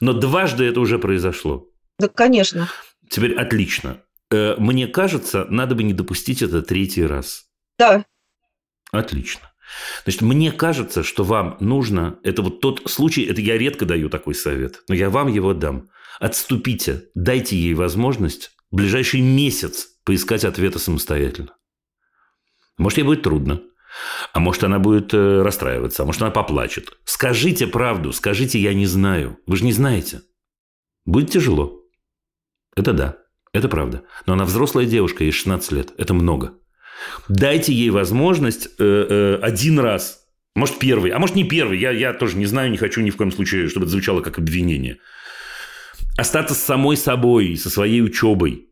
Но 0.00 0.12
дважды 0.12 0.64
это 0.64 0.80
уже 0.80 0.98
произошло. 0.98 1.68
Да, 1.98 2.08
конечно. 2.08 2.68
Теперь 3.08 3.34
отлично. 3.34 4.02
Э, 4.30 4.54
мне 4.58 4.86
кажется, 4.86 5.46
надо 5.50 5.74
бы 5.74 5.82
не 5.82 5.92
допустить 5.92 6.42
это 6.42 6.62
третий 6.62 7.04
раз. 7.04 7.46
Да. 7.78 8.04
Отлично. 8.92 9.50
Значит, 10.04 10.22
мне 10.22 10.52
кажется, 10.52 11.02
что 11.02 11.24
вам 11.24 11.56
нужно, 11.60 12.18
это 12.24 12.42
вот 12.42 12.60
тот 12.60 12.90
случай, 12.90 13.22
это 13.24 13.40
я 13.40 13.56
редко 13.56 13.86
даю 13.86 14.08
такой 14.08 14.34
совет, 14.34 14.82
но 14.88 14.94
я 14.94 15.10
вам 15.10 15.28
его 15.28 15.54
дам. 15.54 15.88
Отступите, 16.18 17.04
дайте 17.14 17.56
ей 17.56 17.74
возможность 17.74 18.50
в 18.70 18.76
ближайший 18.76 19.20
месяц 19.20 19.88
поискать 20.04 20.44
ответа 20.44 20.78
самостоятельно. 20.78 21.54
Может, 22.78 22.98
ей 22.98 23.04
будет 23.04 23.22
трудно. 23.22 23.62
А 24.32 24.38
может, 24.38 24.62
она 24.64 24.78
будет 24.78 25.12
э, 25.14 25.42
расстраиваться, 25.42 26.02
а 26.02 26.06
может, 26.06 26.22
она 26.22 26.30
поплачет. 26.30 26.96
Скажите 27.04 27.66
правду, 27.66 28.12
скажите 28.12 28.58
«я 28.58 28.72
не 28.72 28.86
знаю». 28.86 29.38
Вы 29.46 29.56
же 29.56 29.64
не 29.64 29.72
знаете. 29.72 30.22
Будет 31.04 31.30
тяжело. 31.30 31.80
Это 32.76 32.92
да, 32.92 33.19
это 33.52 33.68
правда. 33.68 34.02
Но 34.26 34.34
она 34.34 34.44
взрослая 34.44 34.86
девушка, 34.86 35.24
ей 35.24 35.32
16 35.32 35.72
лет. 35.72 35.92
Это 35.98 36.14
много. 36.14 36.54
Дайте 37.28 37.72
ей 37.72 37.90
возможность 37.90 38.68
э, 38.78 38.84
э, 38.84 39.38
один 39.42 39.78
раз, 39.78 40.24
может, 40.54 40.78
первый, 40.78 41.10
а 41.10 41.18
может, 41.18 41.36
не 41.36 41.44
первый, 41.44 41.78
я, 41.78 41.90
я 41.90 42.12
тоже 42.12 42.36
не 42.36 42.46
знаю, 42.46 42.70
не 42.70 42.76
хочу 42.76 43.00
ни 43.00 43.10
в 43.10 43.16
коем 43.16 43.32
случае, 43.32 43.68
чтобы 43.68 43.84
это 43.86 43.92
звучало 43.92 44.20
как 44.20 44.38
обвинение– 44.38 44.98
остаться 46.20 46.54
с 46.54 46.62
самой 46.62 46.96
собой, 46.96 47.56
со 47.56 47.70
своей 47.70 48.02
учебой. 48.02 48.68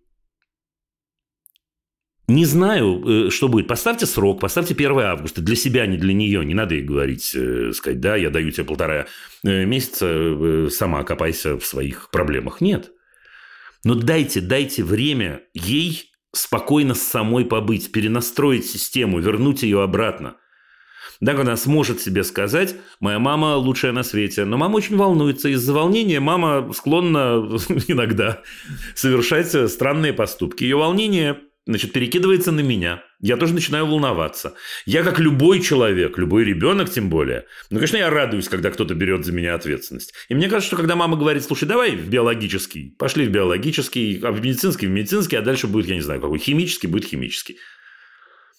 Не 2.26 2.44
знаю, 2.44 3.28
э, 3.28 3.30
что 3.30 3.48
будет. 3.48 3.68
Поставьте 3.68 4.04
срок, 4.04 4.40
поставьте 4.40 4.74
1 4.74 4.98
августа. 5.00 5.40
Для 5.40 5.56
себя, 5.56 5.86
не 5.86 5.96
для 5.96 6.12
нее. 6.12 6.44
Не 6.44 6.52
надо 6.52 6.74
ей 6.74 6.84
говорить, 6.84 7.34
сказать, 7.74 8.00
да, 8.00 8.16
я 8.16 8.28
даю 8.28 8.50
тебе 8.50 8.64
полтора 8.64 9.06
месяца, 9.42 10.68
сама 10.70 11.04
копайся 11.04 11.58
в 11.58 11.64
своих 11.64 12.10
проблемах. 12.10 12.60
Нет. 12.60 12.92
Но 13.84 13.94
дайте, 13.94 14.40
дайте 14.40 14.82
время 14.84 15.42
ей 15.54 16.10
спокойно 16.32 16.94
с 16.94 17.02
самой 17.02 17.44
побыть, 17.44 17.92
перенастроить 17.92 18.66
систему, 18.66 19.18
вернуть 19.20 19.62
ее 19.62 19.82
обратно– 19.82 20.36
когда 21.20 21.42
она 21.42 21.56
сможет 21.56 22.00
себе 22.00 22.22
сказать, 22.22 22.76
моя 23.00 23.18
мама 23.18 23.56
лучшая 23.56 23.92
на 23.92 24.02
свете. 24.02 24.44
Но 24.44 24.56
мама 24.56 24.76
очень 24.76 24.96
волнуется. 24.96 25.48
Из-за 25.48 25.72
волнения 25.72 26.20
мама 26.20 26.72
склонна 26.72 27.48
иногда 27.88 28.42
совершать 28.94 29.70
странные 29.70 30.12
поступки. 30.12 30.62
Ее 30.62 30.76
волнение 30.76 31.40
значит, 31.68 31.92
перекидывается 31.92 32.50
на 32.50 32.60
меня. 32.60 33.04
Я 33.20 33.36
тоже 33.36 33.52
начинаю 33.52 33.86
волноваться. 33.86 34.54
Я, 34.86 35.02
как 35.02 35.20
любой 35.20 35.60
человек, 35.60 36.16
любой 36.16 36.44
ребенок 36.44 36.90
тем 36.90 37.10
более, 37.10 37.44
ну, 37.70 37.76
конечно, 37.76 37.98
я 37.98 38.10
радуюсь, 38.10 38.48
когда 38.48 38.70
кто-то 38.70 38.94
берет 38.94 39.24
за 39.24 39.32
меня 39.32 39.54
ответственность. 39.54 40.14
И 40.28 40.34
мне 40.34 40.48
кажется, 40.48 40.68
что 40.68 40.76
когда 40.76 40.96
мама 40.96 41.16
говорит, 41.16 41.44
слушай, 41.44 41.68
давай 41.68 41.94
в 41.94 42.08
биологический, 42.08 42.94
пошли 42.98 43.26
в 43.26 43.30
биологический, 43.30 44.18
а 44.22 44.32
в 44.32 44.40
медицинский, 44.40 44.86
в 44.86 44.90
медицинский, 44.90 45.36
а 45.36 45.42
дальше 45.42 45.66
будет, 45.66 45.86
я 45.86 45.94
не 45.94 46.00
знаю, 46.00 46.22
какой, 46.22 46.38
химический, 46.38 46.88
будет 46.88 47.04
химический. 47.04 47.58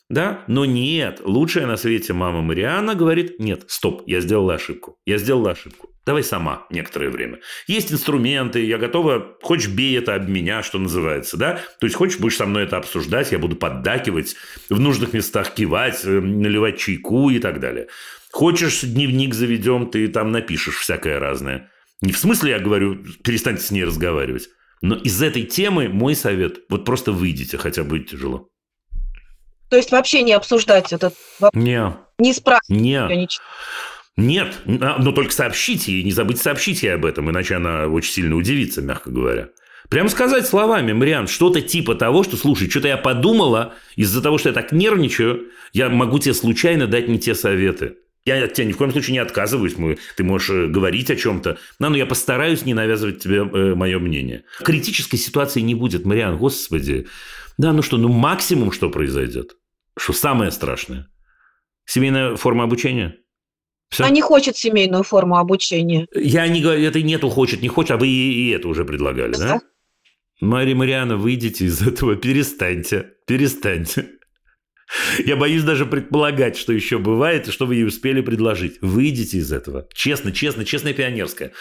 Да? 0.10 0.44
Но 0.48 0.66
нет, 0.66 1.22
лучшая 1.24 1.68
на 1.68 1.78
свете 1.78 2.14
мама 2.14 2.42
Мариана 2.42 2.96
говорит, 2.96 3.40
нет, 3.40 3.66
стоп, 3.68 4.02
я 4.08 4.22
сделала 4.22 4.56
ошибку. 4.56 4.98
Я 5.06 5.20
сделала 5.20 5.52
ошибку. 5.52 5.90
Давай 6.04 6.24
сама 6.24 6.66
некоторое 6.72 7.12
время. 7.12 7.40
Есть 7.68 7.92
инструменты, 7.92 8.66
я 8.66 8.80
готова, 8.80 9.38
хочешь 9.44 9.70
бей 9.70 9.96
это 9.96 10.16
об 10.16 10.28
меня, 10.28 10.64
что 10.64 10.80
называется, 10.80 11.38
да? 11.38 11.62
То 11.80 11.86
есть 11.86 11.96
хочешь, 11.96 12.20
будешь 12.20 12.38
со 12.38 12.48
мной 12.48 12.64
это 12.64 12.78
обсуждать, 12.78 13.32
я 13.32 13.38
буду 13.38 13.56
поддакивать, 13.56 14.36
в 14.70 14.80
нужных 14.80 15.14
местах 15.14 15.54
кивать, 15.54 16.04
э, 16.04 16.20
наливать 16.20 16.80
чайку 16.80 17.30
и 17.30 17.38
так 17.38 17.60
далее. 17.60 17.90
Хочешь, 18.32 18.82
дневник 18.82 19.36
заведем, 19.36 19.92
ты 19.92 20.08
там 20.08 20.32
напишешь 20.32 20.78
всякое 20.78 21.20
разное. 21.20 21.70
Не 22.02 22.14
в 22.14 22.18
смысле 22.18 22.52
я 22.52 22.60
говорю, 22.60 22.98
перестаньте 23.24 23.62
с 23.62 23.70
ней 23.70 23.84
разговаривать. 23.84 24.50
Но 24.82 24.96
из 24.96 25.22
этой 25.22 25.44
темы 25.44 25.90
мой 25.90 26.16
совет, 26.16 26.62
вот 26.70 26.86
просто 26.86 27.12
выйдите, 27.12 27.58
хотя 27.58 27.84
будет 27.84 28.10
тяжело. 28.10 28.50
То 29.70 29.78
есть 29.78 29.92
вообще 29.92 30.24
не 30.24 30.34
обсуждать 30.34 30.92
этот 30.94 31.14
вопрос? 31.40 31.64
Не. 31.64 31.96
Не 32.18 32.34
спрашивать 32.34 32.70
не. 32.70 33.28
Нет, 34.18 34.58
но 34.66 35.12
только 35.14 35.32
сообщите 35.32 35.94
ей, 35.94 36.04
не 36.04 36.12
забыть 36.12 36.42
сообщить 36.42 36.84
ей 36.84 36.96
об 36.96 37.06
этом, 37.06 37.30
иначе 37.30 37.56
она 37.56 37.88
очень 37.88 38.12
сильно 38.12 38.36
удивится, 38.36 38.82
мягко 38.82 39.12
говоря. 39.12 39.50
Прямо 39.88 40.10
сказать 40.10 40.46
словами, 40.46 40.92
Мариан, 40.92 41.28
что-то 41.28 41.62
типа 41.62 41.96
того, 41.96 42.24
что, 42.24 42.36
слушай, 42.36 42.70
что-то 42.70 42.90
я 42.90 42.98
подумала, 42.98 43.74
из-за 43.96 44.22
того, 44.22 44.38
что 44.38 44.50
я 44.50 44.54
так 44.54 44.72
нервничаю, 44.72 45.48
я 45.74 45.90
могу 45.90 46.20
тебе 46.20 46.34
случайно 46.34 46.86
дать 46.86 47.08
не 47.08 47.18
те 47.18 47.34
советы. 47.34 47.96
Я 48.26 48.44
от 48.44 48.54
тебя 48.54 48.68
ни 48.68 48.74
в 48.74 48.78
коем 48.78 48.92
случае 48.92 49.14
не 49.14 49.20
отказываюсь, 49.20 49.78
мы, 49.78 49.98
ты 50.18 50.24
можешь 50.24 50.50
э, 50.50 50.68
говорить 50.68 51.10
о 51.10 51.16
чем-то, 51.16 51.58
но 51.80 51.96
я 51.96 52.06
постараюсь 52.06 52.66
не 52.66 52.74
навязывать 52.74 53.24
тебе 53.24 53.38
э, 53.38 53.76
мое 53.76 53.98
мнение. 53.98 54.44
Критической 54.64 55.18
ситуации 55.18 55.62
не 55.62 55.74
будет, 55.74 56.06
Мариан, 56.06 56.38
господи. 56.38 57.08
Да, 57.58 57.74
ну 57.74 57.82
что, 57.82 57.98
ну 57.98 58.10
максимум, 58.10 58.72
что 58.72 58.90
произойдет? 58.90 59.56
Что 59.98 60.14
самое 60.14 60.52
страшное? 60.52 61.08
Семейная 61.86 62.36
форма 62.36 62.64
обучения? 62.64 63.18
Все? 63.90 64.04
Она 64.04 64.14
не 64.14 64.22
хочет 64.22 64.56
семейную 64.56 65.04
форму 65.04 65.38
обучения. 65.38 66.08
Я 66.14 66.48
не 66.48 66.62
говорю, 66.62 66.84
это 66.84 67.02
нету 67.02 67.30
хочет, 67.30 67.62
не 67.62 67.68
хочет, 67.68 67.92
а 67.92 67.98
вы 67.98 68.08
и, 68.08 68.50
это 68.52 68.68
уже 68.68 68.86
предлагали, 68.86 69.34
да? 69.34 69.48
да? 69.48 69.62
Мария 70.42 70.76
Мариана, 70.76 71.18
выйдите 71.18 71.66
из 71.66 71.82
этого, 71.82 72.16
перестаньте, 72.16 73.14
перестаньте. 73.26 74.12
Я 75.24 75.36
боюсь 75.36 75.64
даже 75.64 75.86
предполагать, 75.86 76.58
что 76.58 76.74
еще 76.74 76.98
бывает, 76.98 77.48
и 77.48 77.52
что 77.52 77.66
вы 77.66 77.76
ей 77.76 77.86
успели 77.86 78.22
предложить. 78.22 78.78
Выйдите 78.82 79.38
из 79.38 79.52
этого. 79.52 79.88
Честно, 79.94 80.32
честно, 80.32 80.66
честная 80.66 80.94
пионерская. 80.94 81.52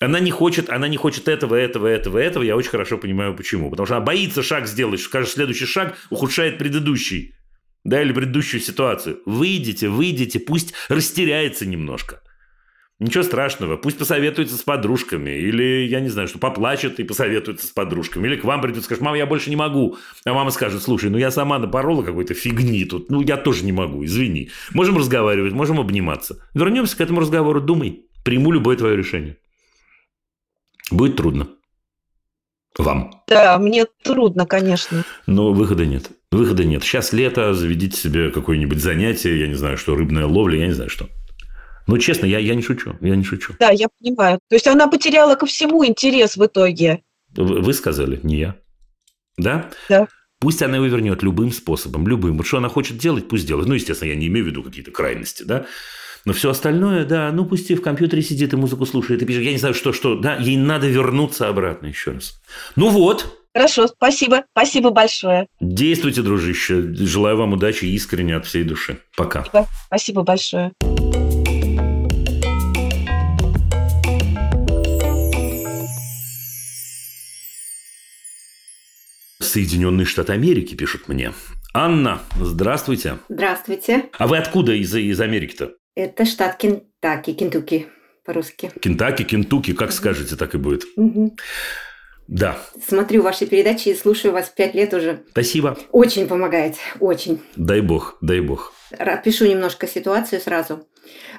Она 0.00 0.20
не 0.20 0.30
хочет, 0.30 0.70
она 0.70 0.88
не 0.88 0.96
хочет 0.96 1.28
этого, 1.28 1.54
этого, 1.54 1.86
этого, 1.86 2.18
этого. 2.18 2.42
Я 2.42 2.56
очень 2.56 2.70
хорошо 2.70 2.96
понимаю, 2.96 3.36
почему. 3.36 3.70
Потому 3.70 3.86
что 3.86 3.96
она 3.96 4.04
боится 4.04 4.42
шаг 4.42 4.66
сделать. 4.66 5.00
Скажет, 5.00 5.30
следующий 5.30 5.66
шаг 5.66 5.96
ухудшает 6.10 6.58
предыдущий 6.58 7.34
да, 7.84 8.02
или 8.02 8.12
предыдущую 8.12 8.60
ситуацию. 8.60 9.20
Выйдите, 9.26 9.88
выйдите, 9.88 10.38
пусть 10.38 10.74
растеряется 10.88 11.66
немножко. 11.66 12.22
Ничего 13.02 13.24
страшного, 13.24 13.76
пусть 13.76 13.98
посоветуется 13.98 14.56
с 14.56 14.62
подружками, 14.62 15.30
или, 15.30 15.88
я 15.88 15.98
не 15.98 16.08
знаю, 16.08 16.28
что 16.28 16.38
поплачет 16.38 17.00
и 17.00 17.04
посоветуется 17.04 17.66
с 17.66 17.70
подружками, 17.70 18.28
или 18.28 18.36
к 18.36 18.44
вам 18.44 18.60
придет 18.60 18.78
и 18.78 18.82
скажет, 18.82 19.02
мама, 19.02 19.18
я 19.18 19.26
больше 19.26 19.50
не 19.50 19.56
могу. 19.56 19.96
А 20.24 20.32
мама 20.32 20.50
скажет, 20.50 20.82
слушай, 20.82 21.10
ну 21.10 21.18
я 21.18 21.32
сама 21.32 21.58
напорола 21.58 22.04
какой-то 22.04 22.34
фигни 22.34 22.84
тут, 22.84 23.10
ну 23.10 23.20
я 23.20 23.36
тоже 23.36 23.64
не 23.64 23.72
могу, 23.72 24.04
извини. 24.04 24.50
Можем 24.72 24.98
разговаривать, 24.98 25.52
можем 25.52 25.80
обниматься. 25.80 26.46
Вернемся 26.54 26.96
к 26.96 27.00
этому 27.00 27.20
разговору, 27.20 27.60
думай, 27.60 28.06
приму 28.24 28.52
любое 28.52 28.76
твое 28.76 28.96
решение. 28.96 29.36
Будет 30.92 31.16
трудно. 31.16 31.48
Вам. 32.78 33.10
Да, 33.26 33.58
мне 33.58 33.86
трудно, 34.04 34.46
конечно. 34.46 35.04
Но 35.26 35.52
выхода 35.52 35.84
нет. 35.86 36.12
Выхода 36.32 36.64
нет. 36.64 36.82
Сейчас 36.82 37.12
лето, 37.12 37.52
заведите 37.52 37.96
себе 37.96 38.30
какое-нибудь 38.30 38.80
занятие, 38.80 39.38
я 39.38 39.46
не 39.46 39.54
знаю, 39.54 39.76
что, 39.76 39.94
рыбная 39.94 40.26
ловля, 40.26 40.58
я 40.58 40.66
не 40.66 40.72
знаю, 40.72 40.88
что. 40.88 41.08
Ну, 41.86 41.98
честно, 41.98 42.24
я, 42.24 42.38
я 42.38 42.54
не 42.54 42.62
шучу, 42.62 42.96
я 43.02 43.14
не 43.14 43.22
шучу. 43.22 43.54
Да, 43.60 43.70
я 43.70 43.88
понимаю. 44.00 44.38
То 44.48 44.56
есть 44.56 44.66
она 44.66 44.88
потеряла 44.88 45.34
ко 45.34 45.44
всему 45.44 45.84
интерес 45.84 46.36
в 46.36 46.46
итоге. 46.46 47.02
Вы 47.36 47.74
сказали, 47.74 48.18
не 48.22 48.38
я. 48.38 48.56
Да? 49.36 49.70
Да. 49.90 50.08
Пусть 50.40 50.62
она 50.62 50.76
его 50.76 50.86
вернет 50.86 51.22
любым 51.22 51.52
способом, 51.52 52.08
любым. 52.08 52.38
Вот 52.38 52.46
что 52.46 52.56
она 52.56 52.68
хочет 52.68 52.96
делать, 52.96 53.28
пусть 53.28 53.46
делает. 53.46 53.68
Ну, 53.68 53.74
естественно, 53.74 54.08
я 54.08 54.16
не 54.16 54.28
имею 54.28 54.46
в 54.46 54.48
виду 54.48 54.62
какие-то 54.62 54.90
крайности, 54.90 55.42
да. 55.42 55.66
Но 56.24 56.32
все 56.32 56.50
остальное, 56.50 57.04
да, 57.04 57.30
ну 57.32 57.44
пусть 57.44 57.70
и 57.70 57.74
в 57.74 57.82
компьютере 57.82 58.22
сидит 58.22 58.52
и 58.52 58.56
музыку 58.56 58.86
слушает 58.86 59.22
и 59.22 59.26
пишет. 59.26 59.42
Я 59.42 59.52
не 59.52 59.58
знаю, 59.58 59.74
что, 59.74 59.92
что, 59.92 60.16
да, 60.16 60.36
ей 60.36 60.56
надо 60.56 60.86
вернуться 60.86 61.48
обратно 61.48 61.88
еще 61.88 62.12
раз. 62.12 62.40
Ну 62.76 62.88
вот, 62.88 63.41
Хорошо, 63.54 63.86
спасибо. 63.86 64.44
Спасибо 64.52 64.90
большое. 64.90 65.46
Действуйте, 65.60 66.22
дружище. 66.22 66.94
Желаю 66.94 67.36
вам 67.36 67.52
удачи 67.52 67.84
искренне 67.84 68.34
от 68.34 68.46
всей 68.46 68.64
души. 68.64 68.98
Пока. 69.14 69.44
Спасибо, 69.44 69.68
спасибо 69.86 70.22
большое. 70.22 70.72
Соединенные 79.38 80.06
Штаты 80.06 80.32
Америки 80.32 80.74
пишут 80.74 81.08
мне. 81.08 81.34
Анна, 81.74 82.22
здравствуйте. 82.40 83.18
Здравствуйте. 83.28 84.06
А 84.16 84.26
вы 84.26 84.38
откуда 84.38 84.72
из, 84.72 84.94
из 84.94 85.20
Америки-то? 85.20 85.74
Это 85.94 86.24
штат 86.24 86.56
Кентаки, 86.56 87.34
Кентукки 87.34 87.86
по-русски. 88.24 88.70
Кентаки, 88.80 89.24
Кентуки, 89.24 89.74
как 89.74 89.92
скажете, 89.92 90.36
так 90.36 90.54
и 90.54 90.58
будет. 90.58 90.84
Угу. 90.96 91.36
Да, 92.28 92.56
Смотрю 92.86 93.22
ваши 93.22 93.46
передачи 93.46 93.88
и 93.90 93.94
слушаю 93.94 94.32
вас 94.32 94.48
пять 94.48 94.74
лет 94.74 94.94
уже. 94.94 95.24
спасибо. 95.30 95.76
Очень 95.90 96.26
помогает, 96.28 96.76
очень. 97.00 97.40
Дай 97.56 97.80
бог, 97.80 98.16
дай 98.20 98.40
бог. 98.40 98.72
Ра- 98.92 99.20
Пишу 99.22 99.46
немножко 99.46 99.86
ситуацию 99.86 100.40
сразу. 100.40 100.86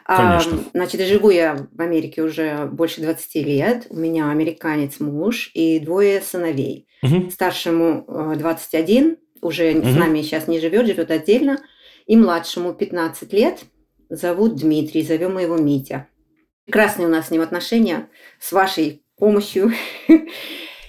А, 0.06 0.40
Конечно. 0.40 0.70
значит, 0.74 1.02
живу 1.02 1.30
я 1.30 1.68
в 1.72 1.82
Америке 1.82 2.22
уже 2.22 2.66
больше 2.66 3.02
20 3.02 3.36
лет. 3.46 3.88
У 3.90 3.96
меня 3.96 4.30
американец 4.30 5.00
муж 5.00 5.50
и 5.54 5.80
двое 5.80 6.22
сыновей. 6.22 6.88
Мгм. 7.02 7.32
Старшему 7.32 8.06
э, 8.08 8.36
21, 8.38 9.18
уже 9.42 9.72
с 9.72 9.76
Мгм. 9.76 10.00
нами 10.00 10.22
сейчас 10.22 10.48
не 10.48 10.60
живет, 10.60 10.86
живет 10.88 11.10
отдельно. 11.12 11.60
И 12.06 12.18
младшему 12.18 12.74
15 12.74 13.32
лет. 13.34 13.60
Зовут 14.10 14.56
Дмитрий, 14.58 15.02
зовем 15.04 15.40
его 15.40 15.56
Митя. 15.58 16.08
Прекрасные 16.66 17.08
у 17.08 17.12
нас 17.12 17.28
с 17.28 17.32
ним 17.32 17.42
отношения 17.42 18.10
с 18.40 18.52
вашей 18.52 19.04
помощью. 19.18 19.72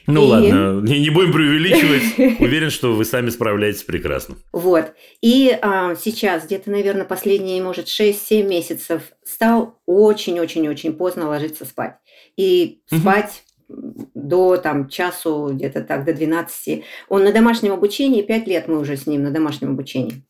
Ну 0.06 0.24
И- 0.24 0.28
ладно, 0.28 0.80
не, 0.82 1.00
не 1.00 1.10
будем 1.10 1.32
преувеличивать. 1.32 2.38
Уверен, 2.40 2.70
что 2.70 2.92
вы 2.92 3.04
сами 3.04 3.30
справляетесь 3.30 3.82
прекрасно. 3.82 4.36
Вот. 4.52 4.92
И 5.22 5.56
а, 5.60 5.94
сейчас, 5.94 6.44
где-то, 6.44 6.70
наверное, 6.70 7.04
последние, 7.04 7.62
может, 7.62 7.86
6-7 7.86 8.46
месяцев, 8.46 9.12
стал 9.24 9.78
очень-очень-очень 9.86 10.92
поздно 10.94 11.28
ложиться 11.28 11.64
спать. 11.64 11.96
И 12.36 12.80
спать 12.86 13.44
до 13.68 14.56
там 14.56 14.88
часу, 14.88 15.50
где-то 15.52 15.82
так, 15.82 16.04
до 16.04 16.12
12. 16.12 16.84
Он 17.08 17.24
на 17.24 17.32
домашнем 17.32 17.72
обучении, 17.72 18.22
5 18.22 18.46
лет 18.46 18.68
мы 18.68 18.78
уже 18.78 18.96
с 18.96 19.06
ним 19.06 19.22
на 19.22 19.30
домашнем 19.30 19.70
обучении. 19.70 20.22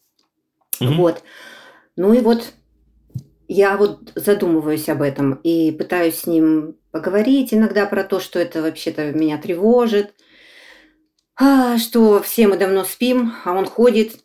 Вот. 0.80 1.22
Ну 1.96 2.12
и 2.12 2.20
вот 2.20 2.52
я 3.48 3.76
вот 3.76 4.12
задумываюсь 4.14 4.88
об 4.88 5.02
этом 5.02 5.34
и 5.34 5.70
пытаюсь 5.72 6.20
с 6.20 6.26
ним 6.26 6.76
поговорить 6.94 7.52
иногда 7.52 7.86
про 7.86 8.04
то, 8.04 8.20
что 8.20 8.38
это 8.38 8.62
вообще-то 8.62 9.10
меня 9.10 9.36
тревожит, 9.36 10.14
а, 11.34 11.76
что 11.76 12.22
все 12.22 12.46
мы 12.46 12.56
давно 12.56 12.84
спим, 12.84 13.32
а 13.44 13.52
он 13.52 13.66
ходит, 13.66 14.20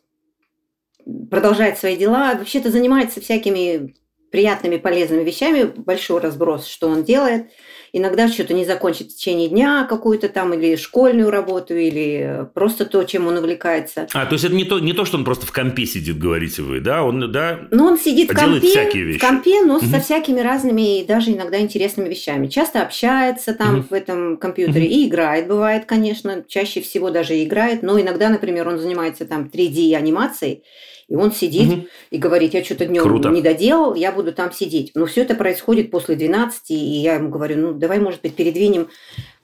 продолжает 1.32 1.78
свои 1.78 1.96
дела, 1.96 2.36
вообще-то 2.36 2.70
занимается 2.70 3.20
всякими 3.20 3.96
приятными, 4.30 4.76
полезными 4.76 5.24
вещами, 5.24 5.64
большой 5.64 6.20
разброс, 6.20 6.66
что 6.66 6.88
он 6.88 7.04
делает. 7.04 7.46
Иногда 7.92 8.28
что-то 8.28 8.54
не 8.54 8.64
закончит 8.64 9.08
в 9.10 9.16
течение 9.16 9.48
дня 9.48 9.84
какую-то 9.88 10.28
там, 10.28 10.54
или 10.54 10.76
школьную 10.76 11.28
работу, 11.30 11.74
или 11.74 12.46
просто 12.54 12.84
то, 12.86 13.02
чем 13.02 13.26
он 13.26 13.36
увлекается. 13.38 14.06
А, 14.14 14.26
то 14.26 14.34
есть 14.34 14.44
это 14.44 14.54
не 14.54 14.64
то, 14.64 14.78
не 14.78 14.92
то, 14.92 15.04
что 15.04 15.16
он 15.18 15.24
просто 15.24 15.44
в 15.46 15.50
компе 15.52 15.84
сидит, 15.86 16.16
говорите 16.16 16.62
вы, 16.62 16.78
да? 16.78 17.02
Он, 17.02 17.32
да, 17.32 17.58
Но 17.72 17.86
он 17.86 17.98
сидит 17.98 18.30
в 18.30 18.36
А 18.38 18.44
компе, 18.44 18.60
всякие 18.68 19.02
вещи. 19.02 19.18
в 19.18 19.26
компе, 19.26 19.62
но 19.64 19.78
Мгм. 19.78 19.90
со 19.90 19.98
всякими 19.98 20.38
разными 20.40 21.00
и 21.00 21.04
даже 21.04 21.32
иногда 21.32 21.58
интересными 21.58 22.08
вещами. 22.08 22.46
Часто 22.46 22.82
общается 22.82 23.54
там 23.54 23.78
Мгм. 23.78 23.86
в 23.90 23.92
этом 23.92 24.36
компьютере 24.36 24.86
и 24.86 25.08
играет, 25.08 25.48
бывает, 25.48 25.84
конечно, 25.86 26.44
чаще 26.46 26.80
всего 26.82 27.10
даже 27.10 27.42
играет, 27.42 27.82
но 27.82 28.00
иногда, 28.00 28.28
например, 28.28 28.68
он 28.68 28.78
занимается 28.78 29.24
там 29.26 29.50
3D 29.52 29.94
анимацией, 29.96 30.62
и 31.10 31.16
он 31.16 31.32
сидит 31.32 31.68
Мгм. 31.68 31.86
и 32.10 32.18
говорит, 32.18 32.54
я 32.54 32.64
что-то 32.64 32.86
днем 32.86 33.02
Круто. 33.02 33.30
не 33.30 33.42
доделал, 33.42 33.94
я 33.94 34.12
буду 34.12 34.32
там 34.32 34.52
сидеть. 34.52 34.92
Но 34.94 35.06
все 35.06 35.22
это 35.22 35.34
происходит 35.34 35.90
после 35.90 36.14
12, 36.14 36.70
и 36.70 36.74
я 36.74 37.16
ему 37.16 37.30
говорю, 37.30 37.56
ну 37.58 37.72
давай, 37.74 37.98
может 37.98 38.22
быть, 38.22 38.36
передвинем 38.36 38.88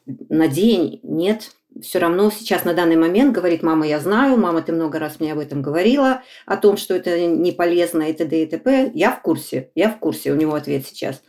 на 0.07 0.47
день. 0.47 1.01
Нет, 1.03 1.51
все 1.83 1.99
равно 1.99 2.31
сейчас 2.31 2.65
на 2.65 2.73
данный 2.73 2.95
момент 2.95 3.35
говорит, 3.35 3.65
мама, 3.65 3.85
я 3.85 3.99
знаю, 3.99 4.39
мама, 4.39 4.63
ты 4.63 4.73
много 4.73 5.01
раз 5.01 5.19
мне 5.19 5.33
об 5.33 5.41
этом 5.41 5.61
говорила, 5.61 6.23
о 6.47 6.57
том, 6.57 6.77
что 6.77 6.95
это 6.95 7.27
не 7.27 7.51
полезно 7.51 8.03
и 8.05 8.13
т.д. 8.13 8.45
и 8.45 8.47
т.п. 8.47 8.93
Я 8.95 9.11
в 9.11 9.21
курсе, 9.21 9.73
я 9.75 9.91
в 9.91 9.99
курсе, 9.99 10.31
у 10.31 10.37
него 10.37 10.55
ответ 10.55 10.87
сейчас. 10.87 11.21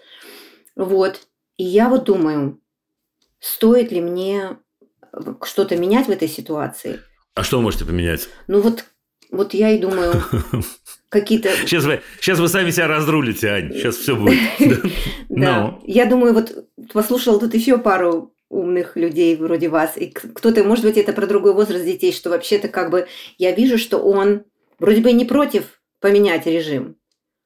Вот. 0.75 1.19
И 1.57 1.63
я 1.63 1.89
вот 1.89 2.03
думаю, 2.03 2.61
стоит 3.39 3.91
ли 3.91 4.01
мне 4.01 4.57
что-то 5.41 5.75
менять 5.77 6.05
в 6.05 6.11
этой 6.11 6.27
ситуации? 6.27 6.99
А 7.33 7.43
что 7.43 7.57
вы 7.57 7.63
можете 7.63 7.85
поменять? 7.85 8.29
Ну 8.45 8.61
вот, 8.61 8.85
вот 9.31 9.53
я 9.53 9.71
и 9.71 9.79
думаю, 9.79 10.23
какие-то... 11.09 11.49
Сейчас 11.49 11.83
вы, 11.83 12.01
сейчас 12.19 12.39
вы 12.39 12.47
сами 12.47 12.71
себя 12.71 12.87
разрулите, 12.87 13.49
Ань. 13.49 13.73
Сейчас 13.73 13.95
все 13.97 14.15
будет. 14.15 14.39
Да. 15.29 15.61
Ну. 15.61 15.81
Я 15.85 16.05
думаю, 16.05 16.33
вот 16.33 16.65
послушала 16.93 17.39
тут 17.39 17.53
еще 17.53 17.77
пару 17.77 18.33
умных 18.49 18.95
людей 18.95 19.35
вроде 19.35 19.69
вас, 19.69 19.97
и 19.97 20.07
кто-то, 20.07 20.63
может 20.63 20.85
быть, 20.85 20.97
это 20.97 21.13
про 21.13 21.27
другой 21.27 21.53
возраст 21.53 21.83
детей, 21.83 22.11
что 22.11 22.29
вообще-то 22.29 22.69
как 22.69 22.89
бы 22.89 23.07
я 23.37 23.51
вижу, 23.51 23.77
что 23.77 23.99
он 23.99 24.45
вроде 24.79 25.01
бы 25.01 25.11
не 25.11 25.25
против 25.25 25.81
поменять 25.99 26.45
режим. 26.45 26.95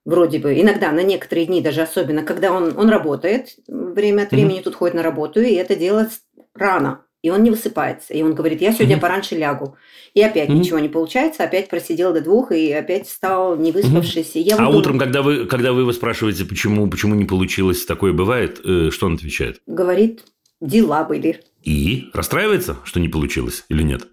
Вроде 0.03 0.39
бы. 0.39 0.59
Иногда, 0.59 0.91
на 0.91 1.03
некоторые 1.03 1.45
дни 1.45 1.61
даже 1.61 1.81
особенно, 1.81 2.23
когда 2.23 2.51
он, 2.51 2.77
он 2.77 2.89
работает, 2.89 3.55
время 3.67 4.23
от 4.23 4.31
времени 4.31 4.61
тут 4.61 4.75
ходит 4.75 4.95
на 4.95 5.03
работу, 5.03 5.41
и 5.41 5.53
это 5.53 5.75
делает 5.75 6.09
рано. 6.55 7.05
И 7.21 7.29
он 7.29 7.43
не 7.43 7.51
высыпается. 7.51 8.13
И 8.13 8.21
он 8.23 8.33
говорит, 8.33 8.61
я 8.61 8.71
сегодня 8.73 8.95
Мгм. 8.95 9.01
пораньше 9.01 9.35
лягу. 9.35 9.75
И 10.15 10.21
опять 10.23 10.49
Мгм. 10.49 10.59
ничего 10.59 10.79
не 10.79 10.89
получается, 10.89 11.43
опять 11.43 11.69
просидел 11.69 12.13
до 12.13 12.21
двух, 12.21 12.51
и 12.51 12.71
опять 12.71 13.07
встал 13.07 13.55
не 13.57 13.71
выспавшись. 13.71 14.35
И 14.35 14.39
я 14.39 14.55
А 14.55 14.59
думаю- 14.59 14.77
утром, 14.79 14.97
когда 14.99 15.21
вы, 15.21 15.45
когда 15.45 15.71
вы 15.71 15.81
его 15.81 15.93
спрашиваете, 15.93 16.45
почему, 16.45 16.89
почему 16.89 17.13
не 17.15 17.25
получилось, 17.25 17.85
такое 17.85 18.11
бывает, 18.11 18.59
э, 18.65 18.89
что 18.91 19.05
он 19.05 19.15
отвечает? 19.15 19.61
говорит, 19.67 20.23
дела 20.61 21.03
были. 21.03 21.41
И 21.63 22.09
расстраивается, 22.13 22.77
что 22.85 22.99
не 22.99 23.07
получилось 23.07 23.65
или 23.69 23.83
нет? 23.83 24.07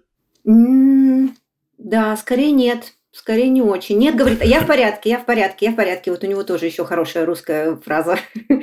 М, 0.45 1.35
Да, 1.77 2.15
скорее 2.17 2.51
нет. 2.51 2.93
Скорее 3.11 3.49
не 3.49 3.61
очень. 3.63 3.97
Нет, 3.97 4.15
говорит, 4.15 4.43
я 4.45 4.59
в 4.61 4.67
порядке, 4.67 5.09
я 5.09 5.17
в 5.17 5.25
порядке, 5.25 5.65
я 5.65 5.71
в 5.71 5.75
порядке. 5.75 6.11
Вот 6.11 6.23
у 6.23 6.27
него 6.27 6.43
тоже 6.43 6.67
еще 6.67 6.85
хорошая 6.85 7.25
русская 7.25 7.75
фраза. 7.77 8.19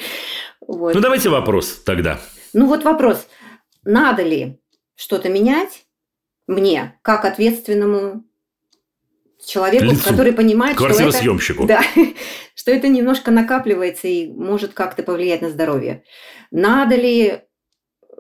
Вот. 0.68 0.94
Ну, 0.94 1.00
давайте 1.00 1.28
вопрос 1.28 1.80
тогда. 1.84 2.18
Ну 2.52 2.66
вот 2.66 2.82
вопрос, 2.84 3.28
надо 3.86 4.22
ли 4.22 4.58
что-то 4.94 5.28
менять 5.28 5.86
мне, 6.46 6.98
как 7.02 7.24
ответственному 7.24 8.24
человеку, 9.44 9.84
Лицу. 9.84 10.10
который 10.10 10.32
понимает, 10.32 10.76
что 10.76 10.86
это, 10.88 11.22
да, 11.66 11.82
что 12.54 12.70
это 12.70 12.88
немножко 12.88 13.30
накапливается 13.30 14.08
и 14.08 14.28
может 14.28 14.74
как-то 14.74 15.02
повлиять 15.02 15.42
на 15.42 15.50
здоровье. 15.50 16.02
Надо 16.50 16.96
ли 16.96 17.42